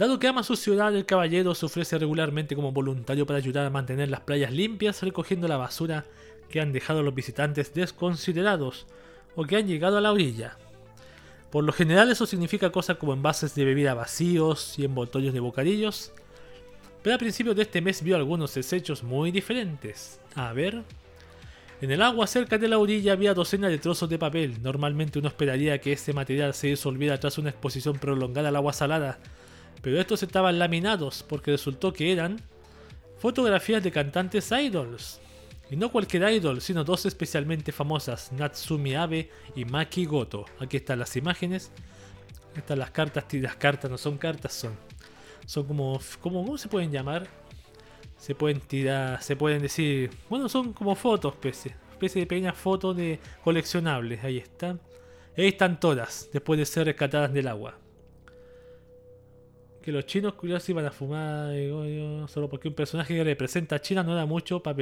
Dado 0.00 0.18
que 0.18 0.28
ama 0.28 0.42
su 0.42 0.56
ciudad, 0.56 0.96
el 0.96 1.04
caballero 1.04 1.54
se 1.54 1.66
ofrece 1.66 1.98
regularmente 1.98 2.56
como 2.56 2.72
voluntario 2.72 3.26
para 3.26 3.36
ayudar 3.36 3.66
a 3.66 3.70
mantener 3.70 4.08
las 4.08 4.22
playas 4.22 4.50
limpias 4.50 5.02
recogiendo 5.02 5.46
la 5.46 5.58
basura 5.58 6.06
que 6.48 6.62
han 6.62 6.72
dejado 6.72 7.02
los 7.02 7.14
visitantes 7.14 7.74
desconsiderados 7.74 8.86
o 9.36 9.44
que 9.44 9.56
han 9.56 9.66
llegado 9.66 9.98
a 9.98 10.00
la 10.00 10.10
orilla. 10.10 10.56
Por 11.50 11.64
lo 11.64 11.74
general 11.74 12.10
eso 12.10 12.24
significa 12.24 12.72
cosas 12.72 12.96
como 12.96 13.12
envases 13.12 13.54
de 13.54 13.66
bebida 13.66 13.92
vacíos 13.92 14.78
y 14.78 14.86
envoltorios 14.86 15.34
de 15.34 15.40
bocadillos. 15.40 16.12
Pero 17.02 17.16
a 17.16 17.18
principios 17.18 17.54
de 17.54 17.62
este 17.64 17.82
mes 17.82 18.02
vio 18.02 18.16
algunos 18.16 18.54
desechos 18.54 19.02
muy 19.02 19.30
diferentes. 19.30 20.18
A 20.34 20.54
ver. 20.54 20.82
En 21.82 21.90
el 21.90 22.00
agua 22.00 22.26
cerca 22.26 22.56
de 22.56 22.68
la 22.68 22.78
orilla 22.78 23.12
había 23.12 23.34
docenas 23.34 23.70
de 23.70 23.76
trozos 23.76 24.08
de 24.08 24.18
papel. 24.18 24.62
Normalmente 24.62 25.18
uno 25.18 25.28
esperaría 25.28 25.78
que 25.78 25.92
este 25.92 26.14
material 26.14 26.54
se 26.54 26.68
disolviera 26.68 27.20
tras 27.20 27.36
una 27.36 27.50
exposición 27.50 27.98
prolongada 27.98 28.48
al 28.48 28.56
agua 28.56 28.72
salada. 28.72 29.18
Pero 29.82 30.00
estos 30.00 30.22
estaban 30.22 30.58
laminados 30.58 31.22
porque 31.22 31.52
resultó 31.52 31.92
que 31.92 32.12
eran 32.12 32.40
fotografías 33.18 33.82
de 33.82 33.92
cantantes 33.92 34.50
idols. 34.52 35.20
Y 35.70 35.76
no 35.76 35.92
cualquier 35.92 36.28
idol, 36.32 36.60
sino 36.60 36.82
dos 36.82 37.06
especialmente 37.06 37.70
famosas, 37.70 38.32
Natsumi 38.32 38.96
Abe 38.96 39.30
y 39.54 39.64
Maki 39.64 40.04
Goto. 40.04 40.44
Aquí 40.58 40.78
están 40.78 40.98
las 40.98 41.16
imágenes. 41.16 41.70
Están 42.56 42.80
las 42.80 42.90
cartas, 42.90 43.24
las 43.32 43.54
cartas 43.54 43.88
no 43.88 43.96
son 43.96 44.18
cartas, 44.18 44.52
son. 44.52 44.74
Son 45.46 45.64
como, 45.64 46.00
como 46.20 46.44
¿cómo 46.44 46.58
se 46.58 46.68
pueden 46.68 46.90
llamar? 46.90 47.28
Se 48.16 48.34
pueden 48.34 48.60
tirar, 48.60 49.22
se 49.22 49.36
pueden 49.36 49.62
decir, 49.62 50.10
bueno, 50.28 50.48
son 50.48 50.72
como 50.72 50.94
fotos, 50.96 51.32
especie, 51.34 51.76
de 52.00 52.26
pequeñas 52.26 52.56
fotos 52.56 52.96
de 52.96 53.20
coleccionables. 53.44 54.24
Ahí 54.24 54.38
están. 54.38 54.80
Ahí 55.36 55.48
están 55.48 55.78
todas, 55.78 56.28
después 56.32 56.58
de 56.58 56.66
ser 56.66 56.86
rescatadas 56.86 57.32
del 57.32 57.46
agua. 57.46 57.78
Que 59.82 59.92
los 59.92 60.06
chinos 60.06 60.34
curiosos 60.34 60.68
iban 60.68 60.86
a 60.86 60.90
fumar 60.90 61.52
digo 61.52 61.84
yo, 61.84 62.28
solo 62.28 62.48
porque 62.48 62.68
un 62.68 62.74
personaje 62.74 63.14
que 63.14 63.24
representa 63.24 63.76
a 63.76 63.80
China 63.80 64.02
no 64.02 64.14
da 64.14 64.26
mucho 64.26 64.62
para 64.62 64.80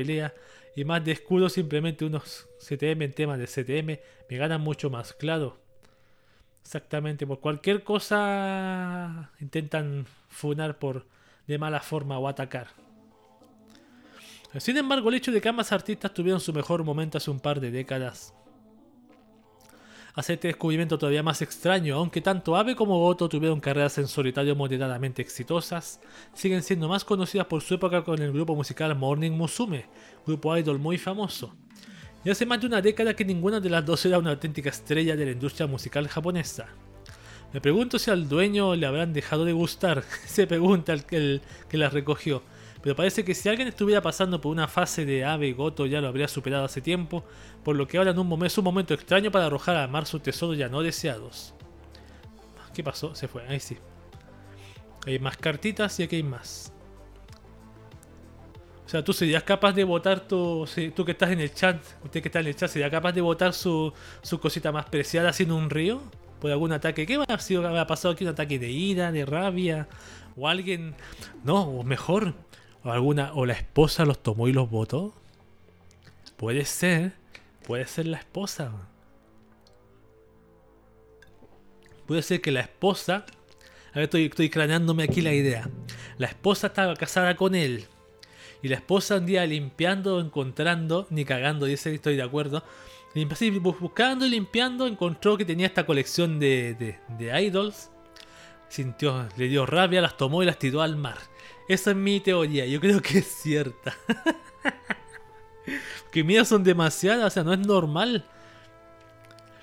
y 0.77 0.85
más 0.85 1.05
de 1.05 1.13
escudo 1.13 1.49
simplemente 1.49 2.05
unos 2.05 2.49
CTM 2.59 3.03
en 3.03 3.13
temas 3.13 3.39
de 3.39 3.47
CTM 3.47 4.01
me 4.29 4.37
ganan 4.37 4.61
mucho 4.61 4.91
más, 4.91 5.13
claro. 5.13 5.59
Exactamente, 6.63 7.27
por 7.27 7.41
cualquier 7.41 7.83
cosa 7.83 9.31
intentan 9.41 10.07
funar 10.29 10.79
por 10.79 11.07
de 11.47 11.59
mala 11.59 11.81
forma 11.81 12.19
o 12.19 12.29
atacar. 12.29 12.69
Sin 14.59 14.77
embargo, 14.77 15.09
el 15.09 15.17
hecho 15.17 15.33
de 15.33 15.41
que 15.41 15.49
ambas 15.49 15.73
artistas 15.73 16.13
tuvieron 16.13 16.41
su 16.41 16.53
mejor 16.53 16.85
momento 16.85 17.19
hace 17.19 17.31
un 17.31 17.41
par 17.41 17.61
de 17.61 17.71
décadas 17.71 18.35
hace 20.19 20.33
este 20.33 20.49
descubrimiento 20.49 20.99
todavía 20.99 21.23
más 21.23 21.43
extraño, 21.43 21.95
aunque 21.95 22.21
tanto 22.21 22.57
Abe 22.57 22.75
como 22.75 22.99
Goto 22.99 23.29
tuvieron 23.29 23.61
carreras 23.61 23.99
en 23.99 24.09
solitario 24.09 24.57
moderadamente 24.57 25.23
exitosas, 25.23 26.01
siguen 26.35 26.65
siendo 26.65 26.89
más 26.89 27.05
conocidas 27.05 27.47
por 27.47 27.63
su 27.63 27.75
época 27.75 28.03
con 28.03 28.21
el 28.21 28.33
grupo 28.33 28.57
musical 28.57 28.97
Morning 28.97 29.31
Musume, 29.31 29.87
grupo 30.27 30.57
idol 30.57 30.81
muy 30.81 30.99
famoso. 30.99 31.55
Y 32.25 32.31
hace 32.31 32.47
más 32.47 32.61
de 32.61 32.67
una 32.67 32.83
década 32.83 33.15
que 33.15 33.25
ninguna 33.25 33.61
de 33.61 33.71
las 33.71 33.87
dos 33.87 34.05
era 34.07 34.19
una 34.19 34.31
auténtica 34.31 34.71
estrella 34.71 35.15
de 35.15 35.25
la 35.25 35.31
industria 35.31 35.69
musical 35.69 36.09
japonesa. 36.09 36.67
Me 37.53 37.61
pregunto 37.61 37.97
si 37.97 38.11
al 38.11 38.29
dueño 38.29 38.75
le 38.75 38.87
habrán 38.87 39.13
dejado 39.13 39.45
de 39.45 39.53
gustar, 39.53 40.03
se 40.27 40.49
pregunta 40.49 40.95
el 40.95 41.05
que 41.05 41.77
las 41.77 41.93
recogió. 41.93 42.43
Pero 42.83 42.95
parece 42.95 43.25
que 43.25 43.35
si 43.35 43.49
alguien 43.49 43.69
estuviera 43.69 44.01
pasando 44.01 44.41
por 44.41 44.53
una 44.53 44.69
fase 44.69 45.05
de 45.05 45.25
ave 45.25 45.53
goto 45.53 45.87
ya 45.87 46.01
lo 46.01 46.09
habría 46.09 46.29
superado 46.29 46.65
hace 46.65 46.81
tiempo, 46.81 47.25
por 47.65 47.77
lo 47.77 47.89
que 47.89 47.99
ahora 47.99 48.13
en 48.13 48.19
un 48.19 48.27
momento, 48.27 48.47
es 48.47 48.59
un 48.59 48.65
momento 48.65 48.95
extraño 48.95 49.31
para 49.31 49.47
arrojar 49.47 49.77
al 49.77 49.91
mar 49.91 50.07
sus 50.07 50.23
tesoros 50.23 50.57
ya 50.57 50.69
no 50.69 50.83
deseados. 50.83 51.55
¿Qué 52.73 52.85
pasó? 52.85 53.15
Se 53.15 53.27
fue, 53.27 53.43
ahí 53.49 53.59
sí. 53.59 53.77
Hay 55.07 55.19
más 55.19 55.37
cartitas 55.37 55.99
y 55.99 56.05
aquí 56.05 56.17
hay 56.17 56.23
más. 56.23 56.73
O 58.89 58.91
sea, 58.91 59.05
tú 59.05 59.13
serías 59.13 59.43
capaz 59.43 59.73
de 59.73 59.85
votar 59.85 60.21
tu. 60.21 60.67
Tú 60.95 61.05
que 61.05 61.13
estás 61.13 61.31
en 61.31 61.41
el 61.41 61.53
chat, 61.53 61.77
usted 62.05 62.23
que 62.23 62.29
está 62.29 62.41
en 62.41 62.47
el 62.47 62.57
chat, 62.57 62.71
sería 62.71 62.89
capaz 62.89 63.13
de 63.13 63.21
votar 63.21 63.53
su, 63.53 63.93
su 64.23 64.41
cosita 64.41 64.73
más 64.73 64.87
preciada 64.87 65.33
sin 65.33 65.53
un 65.53 65.69
río? 65.69 66.01
Por 66.41 66.51
algún 66.51 66.73
ataque. 66.73 67.07
¿Qué 67.07 67.23
ha 67.29 67.39
sido? 67.39 67.69
¿Ha 67.69 67.87
pasado 67.87 68.15
aquí 68.15 68.25
un 68.25 68.31
ataque 68.31 68.59
de 68.59 68.71
ira, 68.71 69.13
de 69.13 69.27
rabia? 69.27 69.89
O 70.37 70.49
alguien. 70.49 70.95
No, 71.45 71.65
o 71.65 71.83
mejor, 71.83 72.33
o 72.85 72.91
alguna 72.91 73.33
o 73.35 73.47
la 73.47 73.55
esposa 73.55 74.05
los 74.05 74.23
tomó 74.23 74.49
y 74.49 74.53
los 74.53 74.71
votó. 74.71 75.15
Puede 76.37 76.65
ser, 76.65 77.13
puede 77.67 77.87
ser 77.87 78.07
la 78.07 78.19
esposa. 78.19 78.73
Puede 82.07 82.23
ser 82.23 82.41
que 82.41 82.53
la 82.53 82.61
esposa, 82.61 83.27
a 83.93 83.95
ver, 83.97 84.05
estoy, 84.05 84.27
estoy 84.27 84.49
craneándome 84.49 85.03
aquí 85.03 85.21
la 85.21 85.33
idea. 85.33 85.69
La 86.17 86.29
esposa 86.29 86.69
estaba 86.69 86.95
casada 86.97 87.37
con 87.37 87.55
él. 87.55 87.87
Y 88.63 88.69
la 88.69 88.77
esposa 88.77 89.17
un 89.17 89.27
día 89.27 89.45
limpiando, 89.47 90.21
encontrando, 90.21 91.07
ni 91.11 91.25
cagando, 91.25 91.67
dice, 91.67 91.95
estoy 91.95 92.17
de 92.17 92.23
acuerdo. 92.23 92.65
Buscando 93.81 94.27
y 94.27 94.31
limpiando, 94.31 94.87
encontró 94.87 95.37
que 95.37 95.45
tenía 95.45 95.67
esta 95.67 95.85
colección 95.85 96.39
de, 96.39 96.75
de, 96.75 96.99
de 97.19 97.43
idols. 97.43 97.91
Sintió, 98.69 99.29
le 99.37 99.49
dio 99.49 99.67
rabia, 99.67 100.01
las 100.01 100.17
tomó 100.17 100.43
y 100.43 100.47
las 100.47 100.59
tiró 100.59 100.83
al 100.83 100.97
mar. 100.97 101.19
Esa 101.69 101.91
es 101.91 101.97
mi 101.97 102.21
teoría, 102.21 102.67
yo 102.67 102.81
creo 102.81 103.01
que 103.01 103.19
es 103.19 103.27
cierta. 103.27 103.95
que 106.11 106.25
mías 106.25 106.49
son 106.49 106.65
demasiadas, 106.65 107.27
o 107.27 107.31
sea, 107.31 107.45
no 107.45 107.53
es 107.53 107.59
normal. 107.59 108.25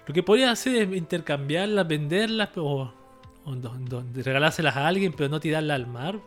Lo 0.08 0.14
que 0.14 0.22
podría 0.22 0.52
hacer 0.52 0.76
es 0.76 0.96
intercambiarlas, 0.96 1.88
venderlas 1.88 2.50
o, 2.58 2.94
regalárselas 4.14 4.76
a 4.76 4.88
alguien, 4.88 5.14
pero 5.14 5.30
no 5.30 5.40
tirarlas 5.40 5.76
al 5.76 5.88
mar. 5.88 6.20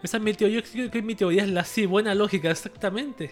Esa 0.00 0.16
es 0.16 0.22
mi 0.22 0.32
teoría. 0.32 0.60
Yo 0.60 0.70
creo 0.70 0.90
que 0.90 1.02
mi 1.02 1.16
teoría 1.16 1.42
es 1.42 1.50
la 1.50 1.62
así, 1.62 1.86
buena 1.86 2.14
lógica, 2.14 2.50
exactamente. 2.50 3.30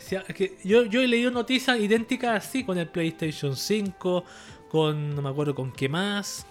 yo, 0.64 0.84
yo 0.84 1.00
he 1.00 1.06
leído 1.06 1.30
noticias 1.30 1.78
idénticas 1.78 2.44
así 2.44 2.64
con 2.64 2.76
el 2.78 2.88
PlayStation 2.88 3.56
5, 3.56 4.24
con 4.68 5.14
no 5.14 5.22
me 5.22 5.28
acuerdo 5.28 5.54
con 5.54 5.72
qué 5.72 5.88
más. 5.88 6.44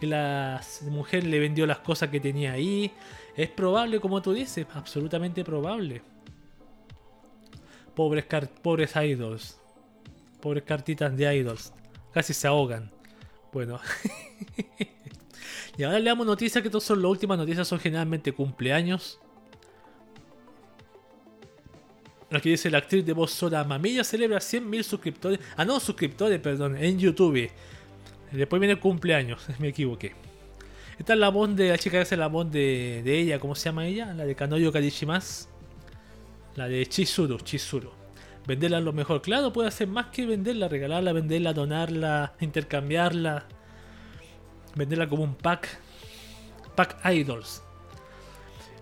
Que 0.00 0.06
la 0.06 0.60
mujer 0.90 1.24
le 1.24 1.38
vendió 1.38 1.66
las 1.66 1.78
cosas 1.78 2.08
que 2.08 2.20
tenía 2.20 2.52
ahí. 2.52 2.90
Es 3.36 3.50
probable, 3.50 4.00
como 4.00 4.22
tú 4.22 4.32
dices, 4.32 4.66
absolutamente 4.74 5.44
probable. 5.44 6.02
Pobres, 7.94 8.24
pobres 8.62 8.94
idols. 8.96 9.60
Pobres 10.40 10.64
cartitas 10.64 11.16
de 11.16 11.36
idols. 11.36 11.72
Casi 12.12 12.32
se 12.32 12.46
ahogan. 12.46 12.90
Bueno. 13.52 13.80
y 15.76 15.82
ahora 15.82 15.98
le 15.98 16.06
damos 16.06 16.26
noticias 16.26 16.62
que 16.62 16.70
todas 16.70 16.84
son 16.84 17.02
las 17.02 17.10
últimas 17.10 17.38
noticias, 17.38 17.66
son 17.66 17.80
generalmente 17.80 18.32
cumpleaños. 18.32 19.18
Aquí 22.30 22.50
dice 22.50 22.70
la 22.70 22.78
actriz 22.78 23.04
de 23.06 23.12
voz 23.12 23.30
Sora 23.30 23.62
Mamilla 23.62 24.02
celebra 24.02 24.38
100.000 24.38 24.82
suscriptores. 24.82 25.40
Ah, 25.56 25.64
no, 25.64 25.78
suscriptores, 25.78 26.40
perdón, 26.40 26.76
en 26.76 26.98
YouTube. 26.98 27.50
Después 28.32 28.58
viene 28.58 28.74
el 28.74 28.80
cumpleaños, 28.80 29.46
me 29.58 29.68
equivoqué. 29.68 30.14
Esta 30.98 31.14
es 31.14 31.18
la 31.18 31.28
voz 31.28 31.54
de 31.56 31.70
la 31.70 31.78
chica 31.78 31.98
que 31.98 32.02
hace 32.02 32.16
la 32.16 32.28
voz 32.28 32.50
de, 32.50 33.02
de 33.04 33.18
ella, 33.18 33.38
¿cómo 33.40 33.54
se 33.54 33.64
llama 33.64 33.86
ella? 33.86 34.14
La 34.14 34.24
de 34.24 34.34
Kanoyo 34.34 34.72
Karishimas. 34.72 35.48
La 36.54 36.68
de 36.68 36.86
Chizuru, 36.86 37.38
Chizuru. 37.38 37.90
Venderla 38.46 38.80
lo 38.80 38.92
mejor. 38.92 39.22
Claro, 39.22 39.52
puede 39.52 39.68
hacer 39.68 39.88
más 39.88 40.06
que 40.06 40.26
venderla, 40.26 40.68
regalarla, 40.68 41.12
venderla, 41.12 41.52
donarla, 41.52 42.34
intercambiarla. 42.40 43.44
Venderla 44.76 45.08
como 45.08 45.24
un 45.24 45.34
pack. 45.34 45.80
Pack 46.76 46.98
Idols. 47.12 47.62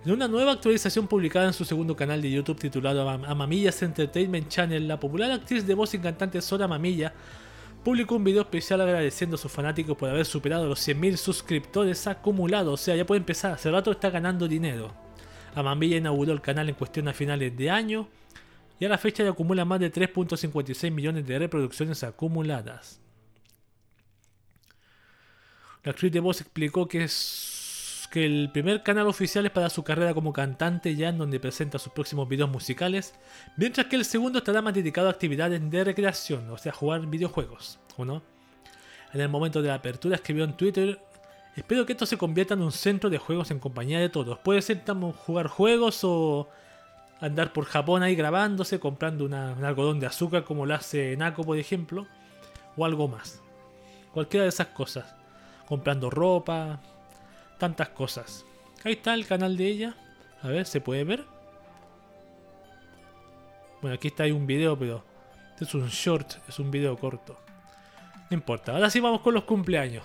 En 0.04 0.12
una 0.12 0.26
nueva 0.26 0.52
actualización 0.52 1.06
publicada 1.06 1.46
en 1.46 1.52
su 1.52 1.64
segundo 1.64 1.94
canal 1.94 2.20
de 2.20 2.30
YouTube 2.30 2.58
titulado 2.58 3.08
Amamillas 3.08 3.82
Entertainment 3.82 4.48
Channel, 4.48 4.88
la 4.88 4.98
popular 4.98 5.30
actriz 5.30 5.64
de 5.64 5.74
voz 5.74 5.94
y 5.94 5.98
cantante 5.98 6.42
Sora 6.42 6.66
Mamilla 6.66 7.14
publicó 7.82 8.16
un 8.16 8.24
video 8.24 8.42
especial 8.42 8.80
agradeciendo 8.80 9.36
a 9.36 9.38
sus 9.38 9.50
fanáticos 9.50 9.96
por 9.96 10.08
haber 10.08 10.24
superado 10.24 10.66
los 10.66 10.86
100.000 10.86 11.16
suscriptores 11.16 12.06
acumulados. 12.06 12.80
O 12.80 12.82
sea, 12.82 12.96
ya 12.96 13.06
puede 13.06 13.20
empezar. 13.20 13.52
Hace 13.52 13.70
rato 13.70 13.90
está 13.90 14.10
ganando 14.10 14.46
dinero. 14.46 14.94
Amambilla 15.54 15.96
inauguró 15.96 16.32
el 16.32 16.40
canal 16.40 16.68
en 16.68 16.74
cuestión 16.74 17.08
a 17.08 17.12
finales 17.12 17.56
de 17.56 17.70
año 17.70 18.08
y 18.78 18.84
a 18.84 18.88
la 18.88 18.98
fecha 18.98 19.22
ya 19.22 19.30
acumula 19.30 19.64
más 19.64 19.80
de 19.80 19.92
3.56 19.92 20.90
millones 20.90 21.26
de 21.26 21.38
reproducciones 21.38 22.02
acumuladas. 22.02 23.00
La 25.84 25.90
actriz 25.90 26.12
de 26.12 26.20
voz 26.20 26.40
explicó 26.40 26.86
que 26.86 27.04
es 27.04 27.51
que 28.12 28.26
el 28.26 28.50
primer 28.52 28.82
canal 28.82 29.06
oficial 29.06 29.46
es 29.46 29.52
para 29.52 29.70
su 29.70 29.82
carrera 29.84 30.12
como 30.12 30.34
cantante 30.34 30.94
ya 30.94 31.08
en 31.08 31.16
donde 31.16 31.40
presenta 31.40 31.78
sus 31.78 31.94
próximos 31.94 32.28
videos 32.28 32.50
musicales, 32.50 33.14
mientras 33.56 33.86
que 33.86 33.96
el 33.96 34.04
segundo 34.04 34.38
estará 34.38 34.60
más 34.60 34.74
dedicado 34.74 35.08
a 35.08 35.12
actividades 35.12 35.70
de 35.70 35.82
recreación, 35.82 36.50
o 36.50 36.58
sea, 36.58 36.72
jugar 36.72 37.06
videojuegos, 37.06 37.78
¿o 37.96 38.04
no? 38.04 38.22
En 39.14 39.22
el 39.22 39.30
momento 39.30 39.62
de 39.62 39.68
la 39.68 39.76
apertura 39.76 40.16
escribió 40.16 40.44
en 40.44 40.58
Twitter, 40.58 41.00
espero 41.56 41.86
que 41.86 41.92
esto 41.92 42.04
se 42.04 42.18
convierta 42.18 42.52
en 42.52 42.60
un 42.60 42.70
centro 42.70 43.08
de 43.08 43.16
juegos 43.16 43.50
en 43.50 43.58
compañía 43.58 43.98
de 43.98 44.10
todos. 44.10 44.38
Puede 44.40 44.60
ser 44.60 44.82
jugar 45.24 45.46
juegos 45.46 46.04
o 46.04 46.50
andar 47.18 47.54
por 47.54 47.64
Japón 47.64 48.02
ahí 48.02 48.14
grabándose, 48.14 48.78
comprando 48.78 49.24
un 49.24 49.32
algodón 49.32 50.00
de 50.00 50.06
azúcar 50.06 50.44
como 50.44 50.66
lo 50.66 50.74
hace 50.74 51.16
Nako, 51.16 51.44
por 51.44 51.56
ejemplo, 51.56 52.06
o 52.76 52.84
algo 52.84 53.08
más. 53.08 53.40
Cualquiera 54.12 54.42
de 54.42 54.50
esas 54.50 54.66
cosas. 54.66 55.16
Comprando 55.66 56.10
ropa, 56.10 56.78
tantas 57.62 57.90
cosas. 57.90 58.44
Ahí 58.82 58.94
está 58.94 59.14
el 59.14 59.24
canal 59.24 59.56
de 59.56 59.68
ella. 59.68 59.96
A 60.42 60.48
ver, 60.48 60.66
¿se 60.66 60.80
puede 60.80 61.04
ver? 61.04 61.24
Bueno, 63.80 63.94
aquí 63.94 64.08
está 64.08 64.24
un 64.24 64.48
video, 64.48 64.76
pero 64.76 65.04
este 65.52 65.66
es 65.66 65.74
un 65.74 65.86
short, 65.86 66.32
es 66.48 66.58
un 66.58 66.72
video 66.72 66.98
corto. 66.98 67.38
No 68.30 68.36
importa. 68.36 68.72
Ahora 68.72 68.90
sí 68.90 68.98
vamos 68.98 69.20
con 69.20 69.34
los 69.34 69.44
cumpleaños. 69.44 70.02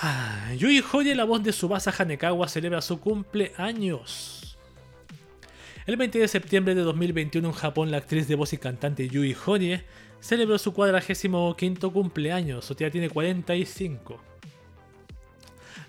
Ah, 0.00 0.52
Yui 0.56 0.80
Horie, 0.92 1.16
la 1.16 1.24
voz 1.24 1.42
de 1.42 1.52
Subasa 1.52 1.92
Hanekawa, 1.98 2.46
celebra 2.46 2.80
su 2.80 3.00
cumpleaños. 3.00 4.56
El 5.86 5.96
20 5.96 6.20
de 6.20 6.28
septiembre 6.28 6.76
de 6.76 6.82
2021 6.82 7.48
en 7.48 7.54
Japón, 7.54 7.90
la 7.90 7.96
actriz 7.96 8.28
de 8.28 8.36
voz 8.36 8.52
y 8.52 8.58
cantante 8.58 9.08
Yui 9.08 9.36
Horie 9.44 9.84
celebró 10.20 10.56
su 10.56 10.72
45 10.72 11.92
cumpleaños, 11.92 12.70
o 12.70 12.74
sea, 12.74 12.92
tiene 12.92 13.10
45 13.10 14.33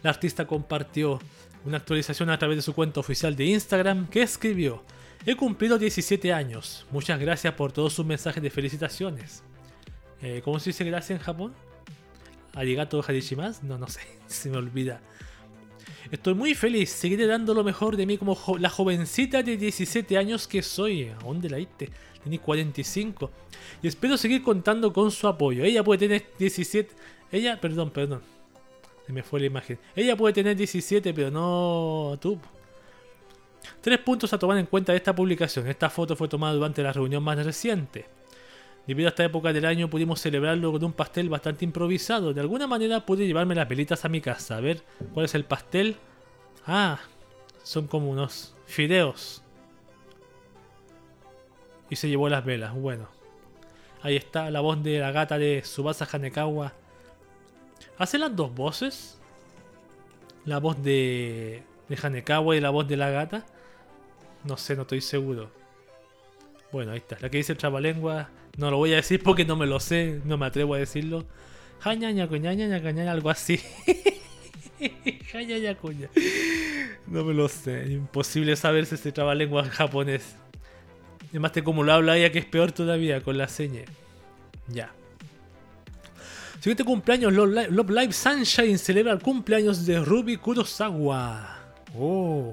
la 0.06 0.11
artista 0.11 0.45
compartió 0.45 1.19
una 1.65 1.77
actualización 1.77 2.30
a 2.30 2.38
través 2.38 2.57
de 2.57 2.61
su 2.61 2.76
cuenta 2.76 2.99
oficial 2.99 3.36
de 3.36 3.45
Instagram 3.45 4.07
que 4.07 4.22
escribió, 4.22 4.84
he 5.26 5.36
cumplido 5.36 5.80
17 5.80 6.32
años, 6.32 6.86
muchas 6.91 7.19
gracias 7.19 7.56
por 7.56 7.72
todos 7.72 7.94
sus 7.94 8.06
mensajes 8.06 8.44
de 8.44 8.52
felicitaciones. 8.52 9.41
Eh, 10.22 10.41
¿Cómo 10.45 10.60
se 10.60 10.69
dice 10.69 10.84
gracias 10.84 11.19
en 11.19 11.26
Japón? 11.26 11.56
¿Arigato 12.53 13.03
Harishimas? 13.03 13.64
No, 13.64 13.80
no 13.80 13.88
sé, 13.88 14.02
se 14.27 14.52
me 14.52 14.57
olvida. 14.57 15.02
Estoy 16.11 16.36
muy 16.36 16.53
feliz, 16.53 16.91
seguiré 16.91 17.26
dando 17.26 17.56
lo 17.56 17.64
mejor 17.64 17.98
de 17.98 18.06
mí 18.06 18.19
como 18.19 18.38
la 18.60 18.69
jovencita 18.69 19.41
de 19.41 19.57
17 19.57 20.19
años 20.19 20.48
que 20.48 20.61
soy. 20.61 21.10
¿A 21.10 21.15
dónde 21.15 21.49
la 21.49 21.57
diste? 21.57 21.90
Tenía 22.23 22.40
45. 22.40 23.32
Y 23.82 23.88
espero 23.88 24.18
seguir 24.18 24.44
contando 24.44 24.94
con 24.94 25.10
su 25.10 25.27
apoyo. 25.27 25.64
Ella 25.64 25.84
puede 25.84 25.98
tener 25.98 26.27
17. 26.38 26.94
Ella, 27.32 27.60
perdón, 27.60 27.90
perdón 27.90 28.35
Se 29.06 29.14
me 29.14 29.23
fue 29.23 29.40
la 29.40 29.45
imagen. 29.45 29.77
Ella 29.95 30.15
puede 30.15 30.34
tener 30.34 30.56
17, 30.56 31.14
pero 31.14 31.30
no 31.30 32.18
tú. 32.19 32.40
Tres 33.82 33.99
puntos 33.99 34.34
a 34.34 34.40
tomar 34.40 34.57
en 34.57 34.65
cuenta 34.65 34.91
de 34.91 34.98
esta 34.98 35.14
publicación. 35.14 35.68
Esta 35.68 35.90
foto 35.90 36.15
fue 36.15 36.27
tomada 36.27 36.53
durante 36.53 36.82
la 36.82 36.91
reunión 36.91 37.23
más 37.23 37.44
reciente. 37.44 38.06
Debido 38.88 39.07
a 39.07 39.10
esta 39.10 39.23
época 39.23 39.52
del 39.52 39.65
año 39.65 39.90
pudimos 39.90 40.22
celebrarlo 40.22 40.72
con 40.72 40.84
un 40.84 40.94
pastel 40.94 41.30
bastante 41.30 41.65
improvisado. 41.65 42.34
De 42.34 42.41
alguna 42.41 42.68
manera 42.68 43.06
pude 43.06 43.26
llevarme 43.26 43.56
las 43.56 43.68
velitas 43.68 44.06
a 44.06 44.10
mi 44.10 44.22
casa. 44.22 44.57
A 44.57 44.61
ver, 44.61 44.84
¿cuál 45.14 45.26
es 45.26 45.36
el 45.36 45.45
pastel? 45.45 45.95
Ah, 46.65 46.99
son 47.64 47.88
como 47.88 48.10
unos 48.10 48.56
fideos. 48.65 49.44
Y 51.90 51.95
se 51.95 52.10
llevó 52.10 52.30
las 52.30 52.45
velas. 52.45 52.73
Bueno. 52.73 53.07
Ahí 54.02 54.15
está 54.15 54.52
la 54.52 54.61
voz 54.61 54.84
de 54.84 54.99
la 54.99 55.11
gata 55.11 55.40
de 55.40 55.64
Subasa 55.64 56.07
Hanekawa. 56.11 56.73
¿Hace 57.97 58.18
las 58.18 58.35
dos 58.35 58.53
voces? 58.53 59.19
La 60.45 60.60
voz 60.60 60.81
de, 60.84 61.64
de 61.89 61.97
Hanekawa 62.02 62.56
y 62.56 62.61
la 62.61 62.69
voz 62.69 62.88
de 62.88 62.97
la 62.97 63.10
gata. 63.10 63.45
No 64.43 64.57
sé, 64.57 64.76
no 64.76 64.84
estoy 64.84 65.02
seguro. 65.02 65.49
Bueno, 66.72 66.91
ahí 66.91 66.97
está. 66.97 67.18
La 67.22 67.30
que 67.30 67.38
dice 67.38 67.53
el 67.53 67.57
trabalengua. 67.57 68.30
No 68.57 68.69
lo 68.69 68.77
voy 68.77 68.93
a 68.93 68.97
decir 68.97 69.23
porque 69.23 69.45
no 69.45 69.56
me 69.56 69.65
lo 69.65 69.80
sé. 69.80 70.22
No 70.26 70.38
me 70.38 70.45
atrevo 70.45 70.76
a 70.76 70.77
decirlo. 70.77 71.26
algo 73.07 73.30
así. 73.30 73.60
No 77.07 77.23
me 77.23 77.34
lo 77.34 77.47
sé. 77.47 77.88
Imposible 77.91 78.56
saber 78.56 78.85
si 78.85 78.97
se 78.97 79.11
trabalengua 79.11 79.64
en 79.64 79.69
japonés. 79.69 80.35
Además 81.30 81.53
de 81.53 81.64
como 81.64 81.84
lo 81.84 81.93
habla 81.93 82.18
ella 82.18 82.31
que 82.31 82.39
es 82.39 82.45
peor 82.45 82.72
todavía 82.72 83.22
con 83.22 83.38
la 83.38 83.47
seña. 83.47 83.81
Ya. 84.68 84.91
Siguiente 86.65 86.83
cumpleaños, 86.83 87.31
Love 87.31 87.89
Live 87.91 88.11
Sunshine 88.11 88.79
celebra 88.79 89.13
el 89.13 89.21
cumpleaños 89.21 89.85
de 89.85 89.99
Ruby 89.99 90.37
Kurosawa. 90.37 91.59
Oh. 91.95 92.51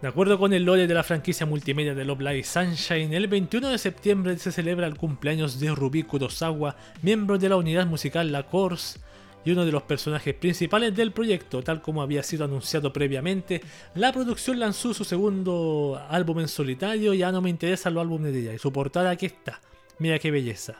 De 0.00 0.08
acuerdo 0.08 0.38
con 0.38 0.54
el 0.54 0.64
lore 0.64 0.86
de 0.86 0.94
la 0.94 1.02
franquicia 1.02 1.44
multimedia 1.44 1.94
de 1.94 2.02
Love 2.02 2.20
Live 2.20 2.44
Sunshine, 2.44 3.12
el 3.12 3.28
21 3.28 3.68
de 3.68 3.76
septiembre 3.76 4.38
se 4.38 4.52
celebra 4.52 4.86
el 4.86 4.96
cumpleaños 4.96 5.60
de 5.60 5.68
Ruby 5.74 6.04
Kurosawa, 6.04 6.76
miembro 7.02 7.36
de 7.36 7.50
la 7.50 7.56
unidad 7.56 7.86
musical 7.86 8.32
La 8.32 8.44
Course 8.44 9.00
y 9.44 9.50
uno 9.50 9.66
de 9.66 9.72
los 9.72 9.82
personajes 9.82 10.34
principales 10.34 10.96
del 10.96 11.12
proyecto, 11.12 11.62
tal 11.62 11.82
como 11.82 12.00
había 12.00 12.22
sido 12.22 12.46
anunciado 12.46 12.90
previamente. 12.90 13.60
La 13.94 14.14
producción 14.14 14.58
lanzó 14.58 14.94
su 14.94 15.04
segundo 15.04 16.02
álbum 16.08 16.40
en 16.40 16.48
solitario, 16.48 17.12
ya 17.12 17.32
no 17.32 17.42
me 17.42 17.50
interesan 17.50 17.92
los 17.92 18.00
álbumes 18.00 18.32
de 18.32 18.40
ella, 18.40 18.54
y 18.54 18.58
su 18.58 18.72
portada 18.72 19.10
aquí 19.10 19.26
está. 19.26 19.60
Mira 19.98 20.18
qué 20.18 20.30
belleza. 20.30 20.78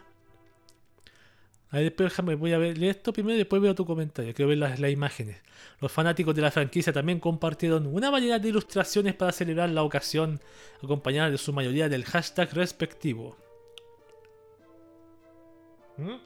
A 1.72 1.78
después 1.78 2.10
déjame, 2.10 2.34
voy 2.34 2.52
a 2.52 2.59
ver 2.59 2.82
esto 2.82 3.12
primero 3.12 3.36
y 3.36 3.38
después 3.38 3.62
veo 3.62 3.76
tu 3.76 3.86
comentario. 3.86 4.34
Quiero 4.34 4.48
ver 4.48 4.59
las, 4.59 4.80
imágenes. 4.80 5.36
Los 5.80 5.92
fanáticos 5.92 6.34
de 6.34 6.42
la 6.42 6.51
franquicia 6.51 6.92
también 6.92 7.20
compartieron 7.20 7.86
una 7.86 8.10
variedad 8.10 8.40
de 8.40 8.48
ilustraciones 8.48 9.14
para 9.14 9.30
celebrar 9.30 9.70
la 9.70 9.84
ocasión, 9.84 10.40
acompañadas 10.82 11.30
de 11.30 11.38
su 11.38 11.52
mayoría 11.52 11.88
del 11.88 12.05
hashtag 12.05 12.52
respectivo. 12.55 13.36
¿Mm? 15.97 16.16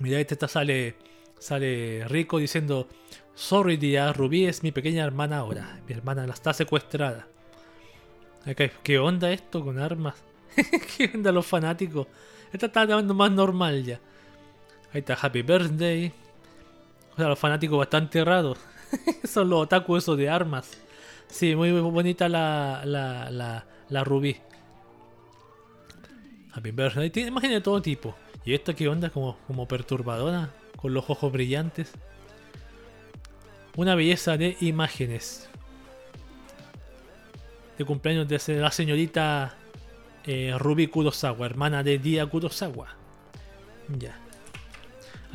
Mira, 0.00 0.18
este 0.18 0.34
está, 0.34 0.48
sale, 0.48 0.96
sale 1.38 2.04
Rico 2.08 2.38
diciendo: 2.38 2.88
Sorry, 3.34 3.78
tía, 3.78 4.12
Rubí 4.12 4.46
es 4.46 4.64
mi 4.64 4.72
pequeña 4.72 5.04
hermana 5.04 5.38
ahora. 5.38 5.80
Mi 5.86 5.94
hermana 5.94 6.26
la 6.26 6.34
está 6.34 6.52
secuestrada. 6.52 7.28
¿Qué 8.82 8.98
onda 8.98 9.30
esto 9.30 9.64
con 9.64 9.78
armas? 9.78 10.16
¿Qué 10.96 11.12
onda 11.14 11.30
los 11.30 11.46
fanáticos? 11.46 12.08
Esta 12.52 12.66
está 12.66 12.84
llamando 12.84 13.14
más 13.14 13.30
normal 13.30 13.84
ya. 13.84 14.00
Ahí 14.96 15.00
está 15.00 15.12
Happy 15.12 15.42
Birthday. 15.42 16.10
O 17.12 17.16
sea, 17.16 17.28
los 17.28 17.38
fanáticos 17.38 17.76
bastante 17.76 18.24
raros. 18.24 18.56
Son 19.24 19.50
los 19.50 19.64
otaku 19.64 19.98
esos 19.98 20.16
de 20.16 20.30
armas. 20.30 20.70
Sí, 21.28 21.54
muy, 21.54 21.70
bonita 21.70 22.30
la, 22.30 22.80
la, 22.86 23.30
la, 23.30 23.66
la 23.90 24.04
rubí. 24.04 24.38
Happy 26.50 26.70
Birthday. 26.70 27.10
Tiene 27.10 27.28
imágenes 27.28 27.58
de 27.58 27.60
todo 27.60 27.82
tipo. 27.82 28.16
¿Y 28.46 28.54
esta 28.54 28.72
qué 28.72 28.88
onda? 28.88 29.10
Como, 29.10 29.36
como 29.46 29.68
perturbadora. 29.68 30.48
Con 30.76 30.94
los 30.94 31.10
ojos 31.10 31.30
brillantes. 31.30 31.92
Una 33.76 33.94
belleza 33.96 34.38
de 34.38 34.56
imágenes. 34.62 35.50
De 37.76 37.84
cumpleaños 37.84 38.28
de 38.28 38.60
la 38.60 38.70
señorita 38.70 39.58
eh, 40.24 40.54
Ruby 40.58 40.86
Kurosawa, 40.86 41.44
hermana 41.44 41.82
de 41.82 41.98
Dia 41.98 42.24
Kurosawa. 42.24 42.96
Ya. 43.98 44.22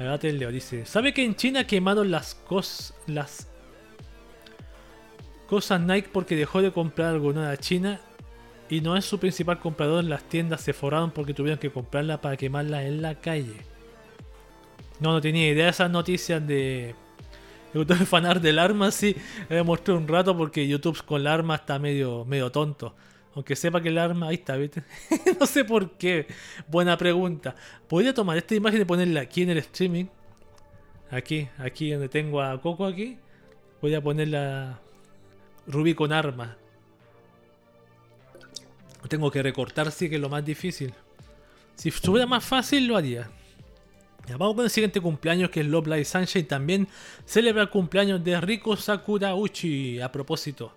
Agate 0.02 0.34
Leo 0.34 0.52
dice: 0.52 0.86
¿Sabe 0.86 1.14
que 1.14 1.24
en 1.24 1.36
China 1.36 1.66
quemaron 1.66 2.12
las 2.12 2.36
cosas. 2.36 2.94
las 3.08 3.48
cosas 5.48 5.82
Nike 5.82 6.10
porque 6.12 6.36
dejó 6.36 6.62
de 6.62 6.72
comprar 6.72 7.10
algo 7.10 7.34
de 7.34 7.58
China 7.58 8.00
y 8.70 8.82
no 8.82 8.96
es 8.96 9.06
su 9.06 9.20
principal 9.20 9.60
comprador? 9.60 10.04
Las 10.04 10.24
tiendas 10.24 10.62
se 10.62 10.74
forraron 10.74 11.12
porque 11.12 11.34
tuvieron 11.34 11.60
que 11.60 11.72
comprarla 11.72 12.22
para 12.22 12.38
quemarla 12.38 12.86
en 12.86 13.02
la 13.02 13.16
calle. 13.16 13.58
No, 15.00 15.12
no 15.12 15.22
tenía 15.22 15.50
idea 15.50 15.66
de 15.66 15.72
esas 15.72 15.90
noticias 15.90 16.46
de. 16.46 16.96
YouTube 17.74 18.06
fanar 18.06 18.42
del 18.42 18.60
arma, 18.60 18.92
sí. 18.92 19.16
Le 19.50 19.64
mostré 19.64 19.94
un 19.94 20.08
rato 20.08 20.38
porque 20.38 20.68
YouTube 20.68 21.04
con 21.04 21.24
la 21.24 21.34
arma 21.34 21.56
está 21.56 21.80
medio, 21.80 22.26
medio 22.26 22.52
tonto. 22.52 22.94
Aunque 23.36 23.56
sepa 23.56 23.82
que 23.82 23.90
el 23.90 23.98
arma. 23.98 24.28
Ahí 24.28 24.36
está, 24.36 24.56
¿viste? 24.56 24.84
no 25.40 25.46
sé 25.46 25.64
por 25.64 25.92
qué. 25.92 26.28
Buena 26.68 26.98
pregunta. 26.98 27.56
Podría 27.88 28.14
tomar 28.14 28.38
esta 28.38 28.56
imagen 28.56 28.82
y 28.82 28.86
ponerla 28.86 29.22
aquí 29.22 29.44
en 29.44 29.52
el 29.52 29.58
streaming. 29.60 30.06
Aquí, 31.10 31.48
aquí 31.58 31.92
donde 31.92 32.10
tengo 32.10 32.42
a 32.42 32.60
Coco 32.62 32.86
aquí. 32.86 33.18
Voy 33.82 33.94
a 33.94 34.02
ponerla. 34.02 34.80
Rubí 35.68 35.94
con 35.94 36.12
arma. 36.12 36.58
Tengo 39.08 39.32
que 39.32 39.44
recortar, 39.44 39.92
sí 39.92 40.10
que 40.10 40.16
es 40.16 40.22
lo 40.22 40.30
más 40.30 40.46
difícil. 40.46 40.94
Si 41.76 41.92
fuera 41.92 42.26
más 42.26 42.46
fácil, 42.46 42.88
lo 42.88 42.96
haría. 42.96 43.30
Ya, 44.28 44.38
vamos 44.38 44.56
con 44.56 44.66
el 44.66 44.72
siguiente 44.72 45.02
cumpleaños 45.02 45.50
que 45.50 45.62
es 45.62 45.66
Love 45.66 45.88
Live 45.88 46.06
Sunshine. 46.06 46.46
También 46.46 46.88
celebra 47.26 47.64
el 47.64 47.70
cumpleaños 47.70 48.24
de 48.24 48.40
Riko 48.40 48.78
Sakura 48.78 49.36
Uchi. 49.36 50.00
A 50.00 50.12
propósito, 50.12 50.74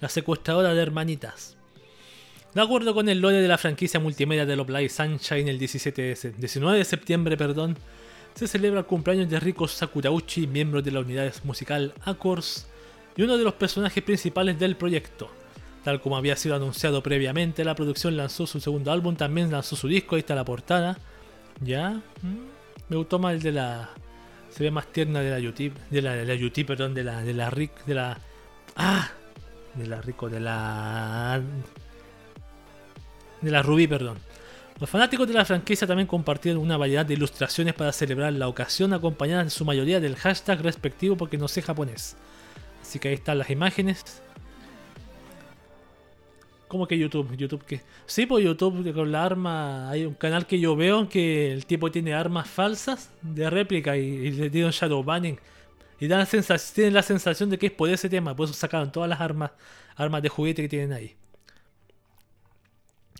la 0.00 0.08
secuestradora 0.08 0.72
de 0.72 0.80
hermanitas. 0.80 1.57
De 2.58 2.64
acuerdo 2.64 2.92
con 2.92 3.08
el 3.08 3.20
lore 3.20 3.40
de 3.40 3.46
la 3.46 3.56
franquicia 3.56 4.00
multimedia 4.00 4.44
de 4.44 4.56
Love 4.56 4.90
Sunshine, 4.90 5.46
el 5.46 5.60
17 5.60 6.02
de 6.02 6.32
19 6.38 6.78
de 6.78 6.84
septiembre 6.84 7.36
perdón, 7.36 7.76
se 8.34 8.48
celebra 8.48 8.80
el 8.80 8.86
cumpleaños 8.86 9.30
de 9.30 9.38
Riko 9.38 9.68
Sakurauchi, 9.68 10.48
miembro 10.48 10.82
de 10.82 10.90
la 10.90 10.98
unidad 10.98 11.32
musical 11.44 11.94
Accords 12.04 12.66
y 13.16 13.22
uno 13.22 13.38
de 13.38 13.44
los 13.44 13.54
personajes 13.54 14.02
principales 14.02 14.58
del 14.58 14.74
proyecto. 14.74 15.30
Tal 15.84 16.00
como 16.00 16.16
había 16.16 16.34
sido 16.34 16.56
anunciado 16.56 17.00
previamente, 17.00 17.64
la 17.64 17.76
producción 17.76 18.16
lanzó 18.16 18.44
su 18.44 18.58
segundo 18.58 18.90
álbum, 18.90 19.14
también 19.14 19.52
lanzó 19.52 19.76
su 19.76 19.86
disco, 19.86 20.16
ahí 20.16 20.22
está 20.22 20.34
la 20.34 20.44
portada. 20.44 20.98
Ya, 21.60 21.90
mm, 22.22 22.88
me 22.88 22.96
gustó 22.96 23.20
más 23.20 23.34
el 23.34 23.42
de 23.42 23.52
la. 23.52 23.90
Se 24.50 24.64
ve 24.64 24.72
más 24.72 24.88
tierna 24.88 25.20
de 25.20 25.30
la 25.30 25.38
YouTube, 25.38 25.74
de 25.90 26.02
la, 26.02 26.14
de 26.16 26.24
la 26.24 26.66
perdón, 26.66 26.92
de 26.92 27.04
la, 27.04 27.22
de 27.22 27.34
la 27.34 27.50
Rick, 27.50 27.84
de 27.84 27.94
la. 27.94 28.18
¡Ah! 28.74 29.12
De 29.76 29.86
la 29.86 30.02
Rico, 30.02 30.28
de 30.28 30.40
la 30.40 31.40
de 33.40 33.50
la 33.50 33.62
Rubí, 33.62 33.86
perdón. 33.86 34.18
Los 34.80 34.88
fanáticos 34.88 35.26
de 35.26 35.34
la 35.34 35.44
franquicia 35.44 35.88
también 35.88 36.06
compartieron 36.06 36.62
una 36.62 36.76
variedad 36.76 37.04
de 37.04 37.14
ilustraciones 37.14 37.74
para 37.74 37.92
celebrar 37.92 38.32
la 38.32 38.46
ocasión, 38.46 38.92
acompañadas 38.92 39.44
en 39.44 39.50
su 39.50 39.64
mayoría 39.64 39.98
del 39.98 40.14
hashtag 40.14 40.62
respectivo 40.62 41.16
porque 41.16 41.36
no 41.36 41.48
sé 41.48 41.62
japonés. 41.62 42.16
Así 42.80 43.00
que 43.00 43.08
ahí 43.08 43.14
están 43.14 43.38
las 43.38 43.50
imágenes. 43.50 44.22
¿Cómo 46.68 46.86
que 46.86 46.96
YouTube? 46.96 47.36
YouTube 47.36 47.64
que. 47.64 47.80
Sí, 48.06 48.26
pues 48.26 48.44
YouTube 48.44 48.94
con 48.94 49.10
la 49.10 49.24
arma. 49.24 49.90
Hay 49.90 50.04
un 50.04 50.14
canal 50.14 50.46
que 50.46 50.60
yo 50.60 50.76
veo 50.76 51.08
que 51.08 51.52
el 51.52 51.66
tipo 51.66 51.90
tiene 51.90 52.14
armas 52.14 52.48
falsas 52.48 53.10
de 53.22 53.50
réplica 53.50 53.96
y, 53.96 54.30
le 54.30 54.64
un 54.64 54.70
shadow 54.70 55.02
banning. 55.02 55.38
Y 55.98 56.06
dan 56.06 56.26
tienen 56.74 56.94
la 56.94 57.02
sensación 57.02 57.50
de 57.50 57.58
que 57.58 57.66
es 57.66 57.72
por 57.72 57.88
ese 57.88 58.08
tema. 58.08 58.36
Por 58.36 58.44
eso 58.44 58.54
sacaron 58.54 58.92
todas 58.92 59.08
las 59.08 59.20
armas, 59.20 59.50
armas 59.96 60.22
de 60.22 60.28
juguete 60.28 60.62
que 60.62 60.68
tienen 60.68 60.92
ahí. 60.92 61.16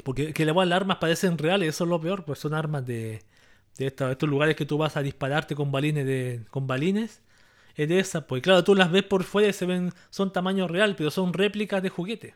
Porque 0.05 0.33
que 0.33 0.45
las 0.45 0.73
armas 0.73 0.99
parecen 0.99 1.39
reales, 1.39 1.71
eso 1.71 1.85
es 1.85 1.91
lo 1.91 2.01
peor, 2.01 2.25
pues 2.25 2.39
son 2.39 2.55
armas 2.55 2.87
de, 2.87 3.23
de, 3.77 3.87
estos, 3.87 4.29
lugares 4.29 4.57
que 4.57 4.67
tú 4.67 4.79
vas 4.79 4.97
a 4.97 5.03
dispararte 5.03 5.55
con 5.55 5.73
balines 5.73 6.07
de, 6.07 6.45
con 6.51 6.67
balines. 6.67 7.23
Es 7.77 7.89
de 7.89 8.21
pues 8.23 8.43
claro, 8.43 8.65
tú 8.65 8.75
las 8.75 8.91
ves 8.91 9.05
por 9.05 9.23
fuera 9.25 9.49
y 9.49 9.53
se 9.53 9.65
ven, 9.65 9.93
son 10.11 10.33
tamaño 10.33 10.67
real, 10.67 10.97
pero 10.97 11.11
son 11.11 11.33
réplicas 11.33 11.83
de 11.83 11.89
juguete. 11.89 12.35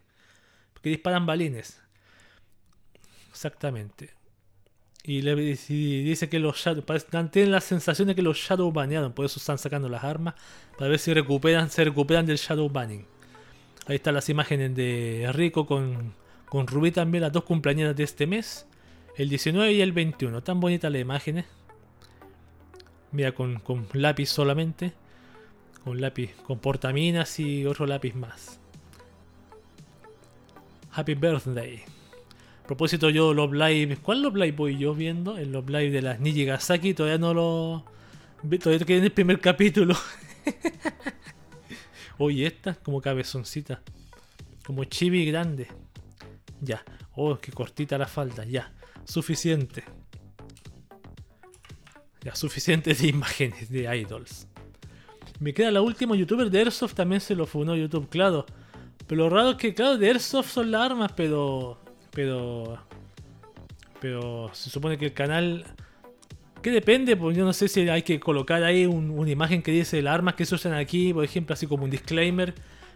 Porque 0.73 0.91
disparan 0.91 1.27
balines. 1.27 1.81
Exactamente. 3.31 4.11
Y, 5.05 5.23
le, 5.23 5.35
dice 5.35 6.29
que 6.29 6.39
los 6.39 6.59
Shadow 6.59 6.85
tienen 7.31 7.51
la 7.51 7.61
sensación 7.61 8.07
de 8.09 8.15
que 8.15 8.23
los 8.23 8.39
Shadow 8.39 8.71
banearon, 8.71 9.13
por 9.13 9.27
eso 9.27 9.41
están 9.41 9.59
sacando 9.59 9.89
las 9.89 10.05
armas, 10.05 10.35
para 10.79 10.91
ver 10.91 11.01
si 11.01 11.13
recuperan, 11.13 11.71
se 11.71 11.83
recuperan 11.83 12.25
del 12.25 12.37
Shadow 12.37 12.69
Banning. 12.69 13.05
Ahí 13.87 13.97
están 13.97 14.15
las 14.15 14.29
imágenes 14.29 14.77
de 14.77 15.29
Rico 15.33 15.67
con 15.67 16.15
con 16.53 16.67
Rubí 16.67 16.91
también 16.91 17.23
las 17.23 17.33
dos 17.33 17.45
cumpleaños 17.45 17.97
de 17.97 18.05
este 18.05 18.27
mes, 18.27 18.67
el 19.17 19.31
19 19.31 19.73
y 19.73 19.81
el 19.81 19.93
21. 19.93 20.43
Tan 20.43 20.61
bonitas 20.61 20.93
las 20.93 21.01
imágenes. 21.01 21.47
Mira, 23.11 23.33
con, 23.33 23.63
lápiz 23.95 24.27
solamente. 24.27 24.93
Con 25.83 26.03
lápiz, 26.03 26.35
con 26.47 26.59
portaminas 26.59 27.41
y 27.41 27.65
otro 27.65 27.87
lápiz 27.87 28.15
más. 28.15 28.61
Happy 30.91 31.15
Birthday. 31.15 31.85
A 32.63 32.67
propósito, 32.67 33.09
yo 33.09 33.33
los 33.33 33.51
live. 33.51 33.97
¿Cuál 34.03 34.21
los 34.21 34.35
live 34.35 34.53
voy 34.53 34.77
yo 34.77 34.95
viendo? 34.95 35.39
En 35.39 35.53
los 35.53 35.65
live 35.65 35.91
de 35.91 36.03
las 36.03 36.21
Nijigasaki 36.21 36.93
todavía 36.93 37.17
no 37.17 37.33
lo. 37.33 37.85
Todavía 38.63 38.85
quedé 38.85 38.99
en 38.99 39.05
el 39.05 39.13
primer 39.13 39.41
capítulo. 39.41 39.97
Oye, 42.19 42.47
esta 42.47 42.75
como 42.75 43.01
cabezoncita. 43.01 43.81
Como 44.67 44.85
chibi 44.85 45.25
grande. 45.25 45.69
Ya. 46.63 46.83
Oh, 47.15 47.37
qué 47.39 47.53
cortita 47.53 47.99
la 47.99 48.07
falda. 48.07 48.45
Ya. 48.45 48.73
Suficiente. 49.05 49.85
Ya, 52.23 52.35
suficiente 52.37 52.95
de 52.95 53.09
imágenes 53.09 53.69
de 53.69 53.95
idols. 53.97 54.47
Me 55.41 55.53
queda 55.53 55.73
la 55.73 55.83
última 55.83 56.15
youtuber 56.15 56.49
de 56.51 56.61
Airsoft, 56.61 56.95
también 56.95 57.21
se 57.21 57.35
lo 57.35 57.47
funó 57.47 57.75
YouTube, 57.75 58.09
claro. 58.09 58.47
Pero 59.09 59.25
lo 59.25 59.31
raro 59.31 59.51
es 59.51 59.57
que, 59.57 59.75
claro, 59.75 59.99
de 59.99 60.07
Airsoft 60.07 60.51
son 60.51 60.71
las 60.71 60.83
armas, 60.83 61.13
pero. 61.17 61.81
Pero. 62.13 62.79
Pero 64.01 64.51
se 64.53 64.71
supone 64.71 64.97
que 64.97 65.07
el 65.07 65.13
canal. 65.13 65.65
Que 66.63 66.71
depende, 66.71 67.17
pues 67.17 67.37
yo 67.37 67.45
no 67.45 67.53
sé 67.53 67.67
si 67.67 67.89
hay 67.89 68.03
que 68.03 68.21
colocar 68.21 68.63
ahí 68.63 68.87
una 68.87 69.29
imagen 69.29 69.63
que 69.63 69.73
dice 69.73 70.01
las 70.01 70.15
armas 70.15 70.37
que 70.37 70.47
se 70.47 70.55
usan 70.55 70.75
aquí, 70.75 71.13
por 71.13 71.25
ejemplo, 71.25 71.55
así 71.55 71.67
como 71.67 71.83
un 71.83 71.91
disclaimer. 71.91 72.55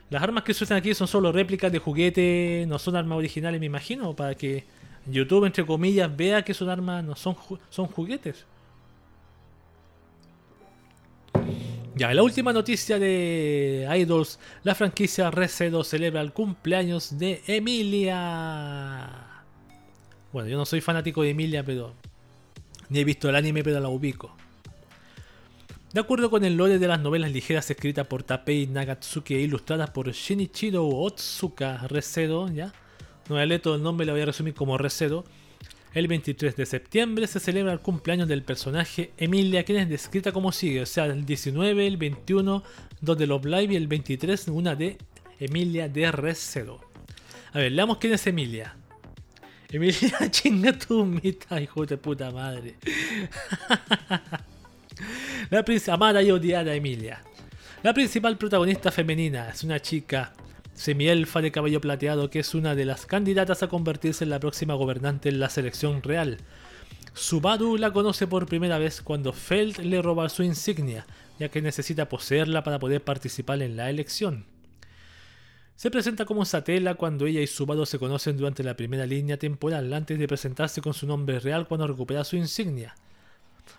Las 0.08 0.22
armas 0.22 0.44
que 0.44 0.54
se 0.54 0.64
usan 0.64 0.78
aquí 0.78 0.94
son 0.94 1.08
solo 1.08 1.32
réplicas 1.32 1.72
de 1.72 1.78
juguete, 1.78 2.64
no 2.68 2.78
son 2.78 2.94
armas 2.96 3.18
originales, 3.18 3.58
me 3.58 3.66
imagino, 3.66 4.14
para 4.14 4.34
que 4.34 4.64
YouTube, 5.06 5.46
entre 5.46 5.66
comillas, 5.66 6.14
vea 6.16 6.42
que 6.42 6.54
son 6.54 6.68
armas, 6.68 7.02
no 7.04 7.16
son, 7.16 7.36
son 7.70 7.86
juguetes. 7.86 8.44
Ya, 11.96 12.12
la 12.12 12.22
última 12.22 12.52
noticia 12.52 12.98
de 12.98 13.88
Idols, 13.98 14.38
la 14.62 14.74
franquicia 14.74 15.30
Resedo 15.30 15.82
celebra 15.82 16.20
el 16.20 16.32
cumpleaños 16.32 17.18
de 17.18 17.42
Emilia. 17.46 19.10
Bueno, 20.30 20.48
yo 20.48 20.58
no 20.58 20.66
soy 20.66 20.82
fanático 20.82 21.22
de 21.22 21.30
Emilia, 21.30 21.64
pero 21.64 21.94
ni 22.90 23.00
he 23.00 23.04
visto 23.04 23.28
el 23.30 23.34
anime, 23.34 23.64
pero 23.64 23.80
la 23.80 23.88
ubico. 23.88 24.36
De 25.96 26.00
acuerdo 26.00 26.28
con 26.28 26.44
el 26.44 26.58
lore 26.58 26.78
de 26.78 26.88
las 26.88 27.00
novelas 27.00 27.32
ligeras 27.32 27.70
escritas 27.70 28.06
por 28.06 28.22
Tapei 28.22 28.66
Nagatsuki 28.66 29.34
e 29.34 29.40
ilustradas 29.40 29.88
por 29.88 30.12
Shinichiro 30.12 30.86
Otsuka 30.86 31.88
Resedo, 31.88 32.52
¿ya? 32.52 32.70
No 33.30 33.42
leer 33.42 33.62
todo 33.62 33.76
el 33.76 33.82
nombre, 33.82 34.04
lo 34.04 34.12
voy 34.12 34.20
a 34.20 34.26
resumir 34.26 34.52
como 34.52 34.76
Resedo. 34.76 35.24
El 35.94 36.06
23 36.06 36.54
de 36.54 36.66
septiembre 36.66 37.26
se 37.26 37.40
celebra 37.40 37.72
el 37.72 37.80
cumpleaños 37.80 38.28
del 38.28 38.42
personaje 38.42 39.12
Emilia, 39.16 39.64
quien 39.64 39.78
es 39.78 39.88
descrita 39.88 40.32
como 40.32 40.52
sigue, 40.52 40.82
o 40.82 40.86
sea, 40.86 41.06
el 41.06 41.24
19, 41.24 41.86
el 41.86 41.96
21, 41.96 42.62
2 43.00 43.18
de 43.18 43.26
Love 43.26 43.46
Live 43.46 43.72
y 43.72 43.76
el 43.76 43.88
23, 43.88 44.48
una 44.48 44.74
de 44.74 44.98
Emilia 45.40 45.88
de 45.88 46.12
Recedo. 46.12 46.82
A 47.54 47.58
ver, 47.58 47.72
leamos 47.72 47.96
quién 47.96 48.12
es 48.12 48.26
Emilia. 48.26 48.76
Emilia, 49.70 50.12
chinga 50.30 50.78
tu 50.78 51.06
mitad, 51.06 51.58
hijo 51.58 51.86
de 51.86 51.96
puta 51.96 52.30
madre. 52.30 52.74
La 55.48 55.64
amada 55.92 56.24
y 56.24 56.32
odiada 56.32 56.74
Emilia. 56.74 57.22
La 57.84 57.94
principal 57.94 58.36
protagonista 58.36 58.90
femenina 58.90 59.50
es 59.50 59.62
una 59.62 59.78
chica 59.78 60.32
semielfa 60.74 61.40
de 61.40 61.52
cabello 61.52 61.80
plateado 61.80 62.30
que 62.30 62.40
es 62.40 62.52
una 62.56 62.74
de 62.74 62.84
las 62.84 63.06
candidatas 63.06 63.62
a 63.62 63.68
convertirse 63.68 64.24
en 64.24 64.30
la 64.30 64.40
próxima 64.40 64.74
gobernante 64.74 65.28
en 65.28 65.38
la 65.38 65.48
selección 65.48 66.02
real. 66.02 66.38
Subaru 67.14 67.76
la 67.76 67.92
conoce 67.92 68.26
por 68.26 68.46
primera 68.46 68.78
vez 68.78 69.00
cuando 69.02 69.32
Feld 69.32 69.78
le 69.78 70.02
roba 70.02 70.28
su 70.30 70.42
insignia, 70.42 71.06
ya 71.38 71.48
que 71.48 71.62
necesita 71.62 72.08
poseerla 72.08 72.64
para 72.64 72.80
poder 72.80 73.04
participar 73.04 73.62
en 73.62 73.76
la 73.76 73.88
elección. 73.88 74.46
Se 75.76 75.92
presenta 75.92 76.24
como 76.24 76.44
Satela 76.44 76.96
cuando 76.96 77.24
ella 77.26 77.40
y 77.40 77.46
Subaru 77.46 77.86
se 77.86 78.00
conocen 78.00 78.36
durante 78.36 78.64
la 78.64 78.76
primera 78.76 79.06
línea 79.06 79.36
temporal, 79.36 79.92
antes 79.92 80.18
de 80.18 80.26
presentarse 80.26 80.82
con 80.82 80.92
su 80.92 81.06
nombre 81.06 81.38
real 81.38 81.68
cuando 81.68 81.86
recupera 81.86 82.24
su 82.24 82.34
insignia. 82.34 82.96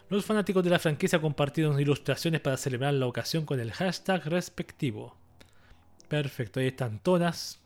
Los 0.10 0.26
fanáticos 0.26 0.64
de 0.64 0.70
la 0.70 0.80
franquicia 0.80 1.20
compartieron 1.20 1.80
ilustraciones 1.80 2.42
para 2.42 2.58
celebrar 2.58 2.94
la 2.94 3.08
ocasión 3.08 3.46
con 3.46 3.60
el 3.60 3.72
hashtag 3.72 4.26
respectivo. 4.26 5.16
Perfecto, 6.08 6.60
ahí 6.60 6.68
están 6.68 7.00
todas. 7.00 7.60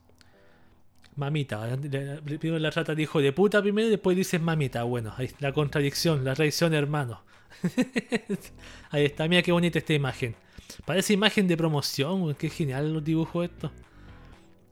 Mamita. 1.15 1.77
Primero 2.23 2.59
la 2.59 2.71
trata 2.71 2.95
de 2.95 3.03
hijo 3.03 3.21
de 3.21 3.33
puta 3.33 3.61
primero 3.61 3.87
y 3.87 3.91
después 3.91 4.15
dices 4.15 4.41
mamita. 4.41 4.83
Bueno, 4.83 5.13
ahí 5.17 5.29
la 5.39 5.51
contradicción, 5.51 6.23
la 6.23 6.33
traición 6.33 6.73
hermano. 6.73 7.21
ahí 8.89 9.05
está, 9.05 9.27
mira 9.27 9.41
qué 9.41 9.51
bonita 9.51 9.79
esta 9.79 9.93
imagen. 9.93 10.35
Parece 10.85 11.13
imagen 11.13 11.47
de 11.47 11.57
promoción, 11.57 12.33
qué 12.35 12.49
genial 12.49 12.93
los 12.93 13.03
dibujos 13.03 13.49
esto. 13.49 13.71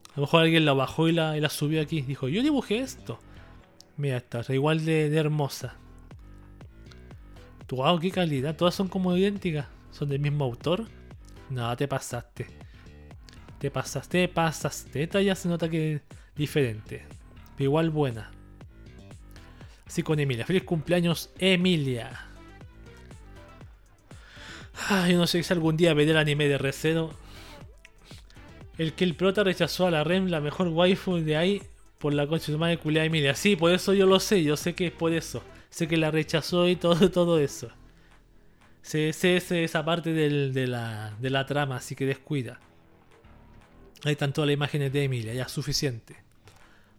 A 0.10 0.16
lo 0.16 0.22
mejor 0.22 0.42
alguien 0.42 0.66
la 0.66 0.74
bajó 0.74 1.08
y 1.08 1.12
la, 1.12 1.50
subió 1.50 1.82
aquí. 1.82 2.02
Dijo, 2.02 2.28
yo 2.28 2.42
dibujé 2.42 2.80
esto. 2.80 3.20
Mira, 3.98 4.18
está 4.18 4.44
igual 4.54 4.86
de, 4.86 5.16
hermosa. 5.16 5.76
Wow, 7.70 8.00
qué 8.00 8.12
calidad. 8.12 8.56
Todas 8.56 8.76
son 8.76 8.88
como 8.88 9.16
idénticas. 9.16 9.68
Son 9.92 10.10
del 10.10 10.20
mismo 10.20 10.46
autor. 10.46 10.88
No, 11.50 11.76
te 11.78 11.88
pasaste. 11.88 12.48
Te 13.60 13.70
pasaste, 13.72 14.28
te 14.28 14.34
pasaste. 14.34 15.04
Esta 15.04 15.22
ya 15.22 15.36
se 15.36 15.50
nota 15.50 15.70
que 15.70 15.96
es 15.96 16.02
diferente. 16.36 17.06
Pero 17.56 17.70
igual 17.70 17.90
buena. 17.90 18.32
Así 19.86 20.04
con 20.04 20.20
Emilia. 20.20 20.46
Feliz 20.46 20.64
cumpleaños, 20.64 21.32
Emilia. 21.40 22.26
Yo 25.10 25.18
no 25.18 25.28
sé 25.28 25.44
si 25.44 25.54
algún 25.54 25.78
día 25.78 25.94
veré 25.94 26.12
el 26.12 26.18
anime 26.18 26.48
de 26.48 26.58
Recedo. 26.58 27.14
El 28.78 28.94
que 28.94 29.04
el 29.04 29.16
prota 29.16 29.44
rechazó 29.44 29.88
a 29.88 29.92
la 29.92 30.04
Rem, 30.04 30.28
la 30.28 30.40
mejor 30.40 30.70
waifu 30.70 31.18
de 31.18 31.36
ahí, 31.36 31.62
por 31.98 32.14
la 32.14 32.28
concha 32.28 32.52
de 32.52 32.58
madre 32.58 32.78
culia 32.78 33.04
Emilia. 33.04 33.36
Sí, 33.36 33.58
por 33.58 33.72
eso 33.72 33.94
yo 33.94 34.06
lo 34.06 34.20
sé, 34.22 34.42
yo 34.44 34.56
sé 34.56 34.74
que 34.74 34.88
es 34.88 34.94
por 34.94 35.12
eso. 35.12 35.44
Sé 35.70 35.88
que 35.88 35.98
la 35.98 36.12
rechazó 36.12 36.68
y 36.68 36.76
todo, 36.76 37.12
todo 37.12 37.40
eso. 37.40 37.70
Sé, 38.82 39.14
sé, 39.14 39.64
esa 39.64 39.86
parte 39.86 40.14
de, 40.14 40.68
la, 40.68 41.16
de 41.20 41.30
la 41.30 41.46
trama, 41.46 41.78
así 41.78 41.96
que 41.96 42.06
descuida. 42.06 42.60
Ahí 44.04 44.14
están 44.14 44.34
todas 44.34 44.48
las 44.48 44.54
imágenes 44.54 44.94
de 44.94 45.04
Emilia, 45.04 45.34
ya 45.34 45.48
suficiente. 45.48 46.16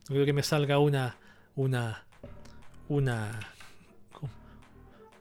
No 0.09 0.15
creo 0.15 0.27
que 0.27 0.33
me 0.33 0.43
salga 0.43 0.79
una. 0.79 1.17
Una. 1.57 2.05
Una. 2.89 3.41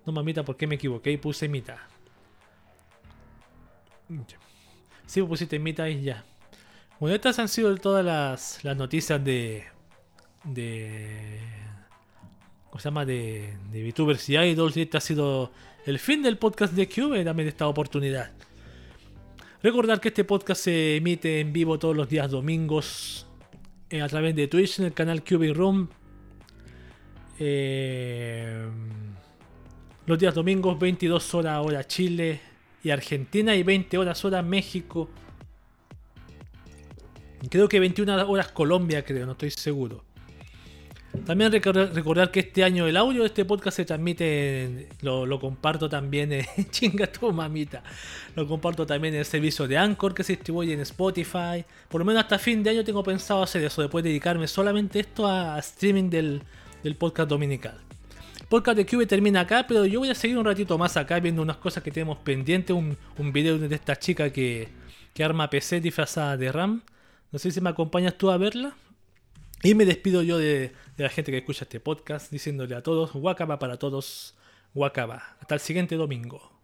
No 0.05 0.11
mamita, 0.11 0.43
¿por 0.43 0.57
qué 0.57 0.67
me 0.67 0.75
equivoqué? 0.75 1.11
Y 1.11 1.17
puse 1.17 1.47
mitad. 1.47 1.77
Sí, 5.05 5.21
pusiste 5.21 5.59
mitad 5.59 5.87
y 5.87 6.01
ya. 6.01 6.25
Bueno, 6.99 7.15
estas 7.15 7.39
han 7.39 7.47
sido 7.47 7.75
todas 7.77 8.03
las, 8.03 8.63
las 8.63 8.75
noticias 8.75 9.23
de. 9.23 9.65
de. 10.43 11.39
¿Cómo 12.69 12.79
se 12.79 12.85
llama? 12.85 13.05
De, 13.05 13.57
de 13.71 13.89
VTubers 13.89 14.29
y 14.29 14.37
Idols. 14.37 14.77
Y 14.77 14.81
este 14.81 14.97
ha 14.97 15.01
sido 15.01 15.51
el 15.85 15.99
fin 15.99 16.21
del 16.21 16.37
podcast 16.37 16.73
de 16.73 16.87
Cube. 16.87 17.23
Dame 17.23 17.47
esta 17.47 17.67
oportunidad. 17.67 18.31
Recordar 19.61 19.99
que 19.99 20.07
este 20.07 20.23
podcast 20.23 20.63
se 20.63 20.95
emite 20.95 21.41
en 21.41 21.51
vivo 21.51 21.77
todos 21.77 21.95
los 21.95 22.07
días 22.07 22.31
domingos 22.31 23.27
eh, 23.89 24.01
a 24.01 24.07
través 24.07 24.33
de 24.35 24.47
Twitch 24.47 24.79
en 24.79 24.85
el 24.85 24.93
canal 24.93 25.21
Cubic 25.23 25.53
Room. 25.53 25.89
Eh, 27.39 28.67
los 30.05 30.17
días 30.17 30.33
domingos, 30.33 30.79
22 30.79 31.33
horas 31.33 31.65
hora 31.65 31.83
Chile 31.85 32.39
y 32.83 32.89
Argentina 32.89 33.55
y 33.55 33.63
20 33.63 33.97
horas 33.97 34.23
hora 34.23 34.41
México. 34.41 35.09
Creo 37.49 37.67
que 37.67 37.79
21 37.79 38.29
horas 38.29 38.51
Colombia, 38.51 39.03
creo, 39.03 39.25
no 39.25 39.33
estoy 39.33 39.51
seguro. 39.51 40.05
También 41.25 41.51
recordar, 41.51 42.31
que 42.31 42.39
este 42.41 42.63
año 42.63 42.87
el 42.87 42.97
audio 42.97 43.21
de 43.21 43.27
este 43.27 43.45
podcast 43.45 43.77
se 43.77 43.85
transmite, 43.85 44.89
lo, 45.01 45.39
comparto 45.39 45.89
también, 45.89 46.31
en, 46.31 46.45
chinga 46.71 47.07
tu 47.07 47.31
mamita, 47.31 47.83
lo 48.35 48.47
comparto 48.47 48.85
también 48.85 49.13
en 49.13 49.21
el 49.21 49.25
servicio 49.25 49.67
de 49.67 49.77
Anchor 49.77 50.13
que 50.13 50.23
se 50.23 50.33
distribuye 50.33 50.73
en 50.73 50.79
Spotify. 50.81 51.63
Por 51.87 51.99
lo 51.99 52.05
menos 52.05 52.23
hasta 52.23 52.39
fin 52.39 52.63
de 52.63 52.71
año 52.71 52.83
tengo 52.83 53.03
pensado 53.03 53.43
hacer 53.43 53.63
eso, 53.63 53.81
después 53.81 54.03
dedicarme 54.03 54.47
solamente 54.47 54.99
esto 54.99 55.27
a, 55.27 55.59
streaming 55.59 56.09
del, 56.09 56.41
podcast 56.97 57.29
dominical. 57.29 57.77
El 58.39 58.47
podcast 58.47 58.77
de 58.77 58.85
Cube 58.85 59.05
termina 59.05 59.41
acá, 59.41 59.65
pero 59.67 59.85
yo 59.85 59.99
voy 59.99 60.09
a 60.09 60.15
seguir 60.15 60.37
un 60.37 60.45
ratito 60.45 60.77
más 60.77 60.97
acá 60.97 61.19
viendo 61.19 61.41
unas 61.41 61.57
cosas 61.57 61.83
que 61.83 61.91
tenemos 61.91 62.17
pendientes, 62.19 62.75
un, 62.75 63.33
video 63.33 63.57
de 63.57 63.73
esta 63.73 63.95
chica 63.97 64.31
que 64.31 64.69
arma 65.19 65.49
PC 65.49 65.81
disfrazada 65.81 66.37
de 66.37 66.51
RAM. 66.51 66.81
No 67.31 67.37
sé 67.37 67.51
si 67.51 67.61
me 67.61 67.69
acompañas 67.69 68.17
tú 68.17 68.31
a 68.31 68.37
verla. 68.37 68.73
Y 69.61 69.75
me 69.75 69.85
despido 69.85 70.21
yo 70.23 70.37
de, 70.37 70.71
la 70.97 71.09
gente 71.09 71.31
que 71.31 71.39
escucha 71.39 71.65
este 71.65 71.79
podcast 71.79 72.31
diciéndole 72.31 72.75
a 72.75 72.83
todos, 72.83 73.11
Wakaba 73.13 73.59
para 73.59 73.77
todos, 73.77 74.35
Wakaba. 74.73 75.35
Hasta 75.41 75.55
el 75.55 75.61
siguiente 75.61 75.95
domingo. 75.95 76.58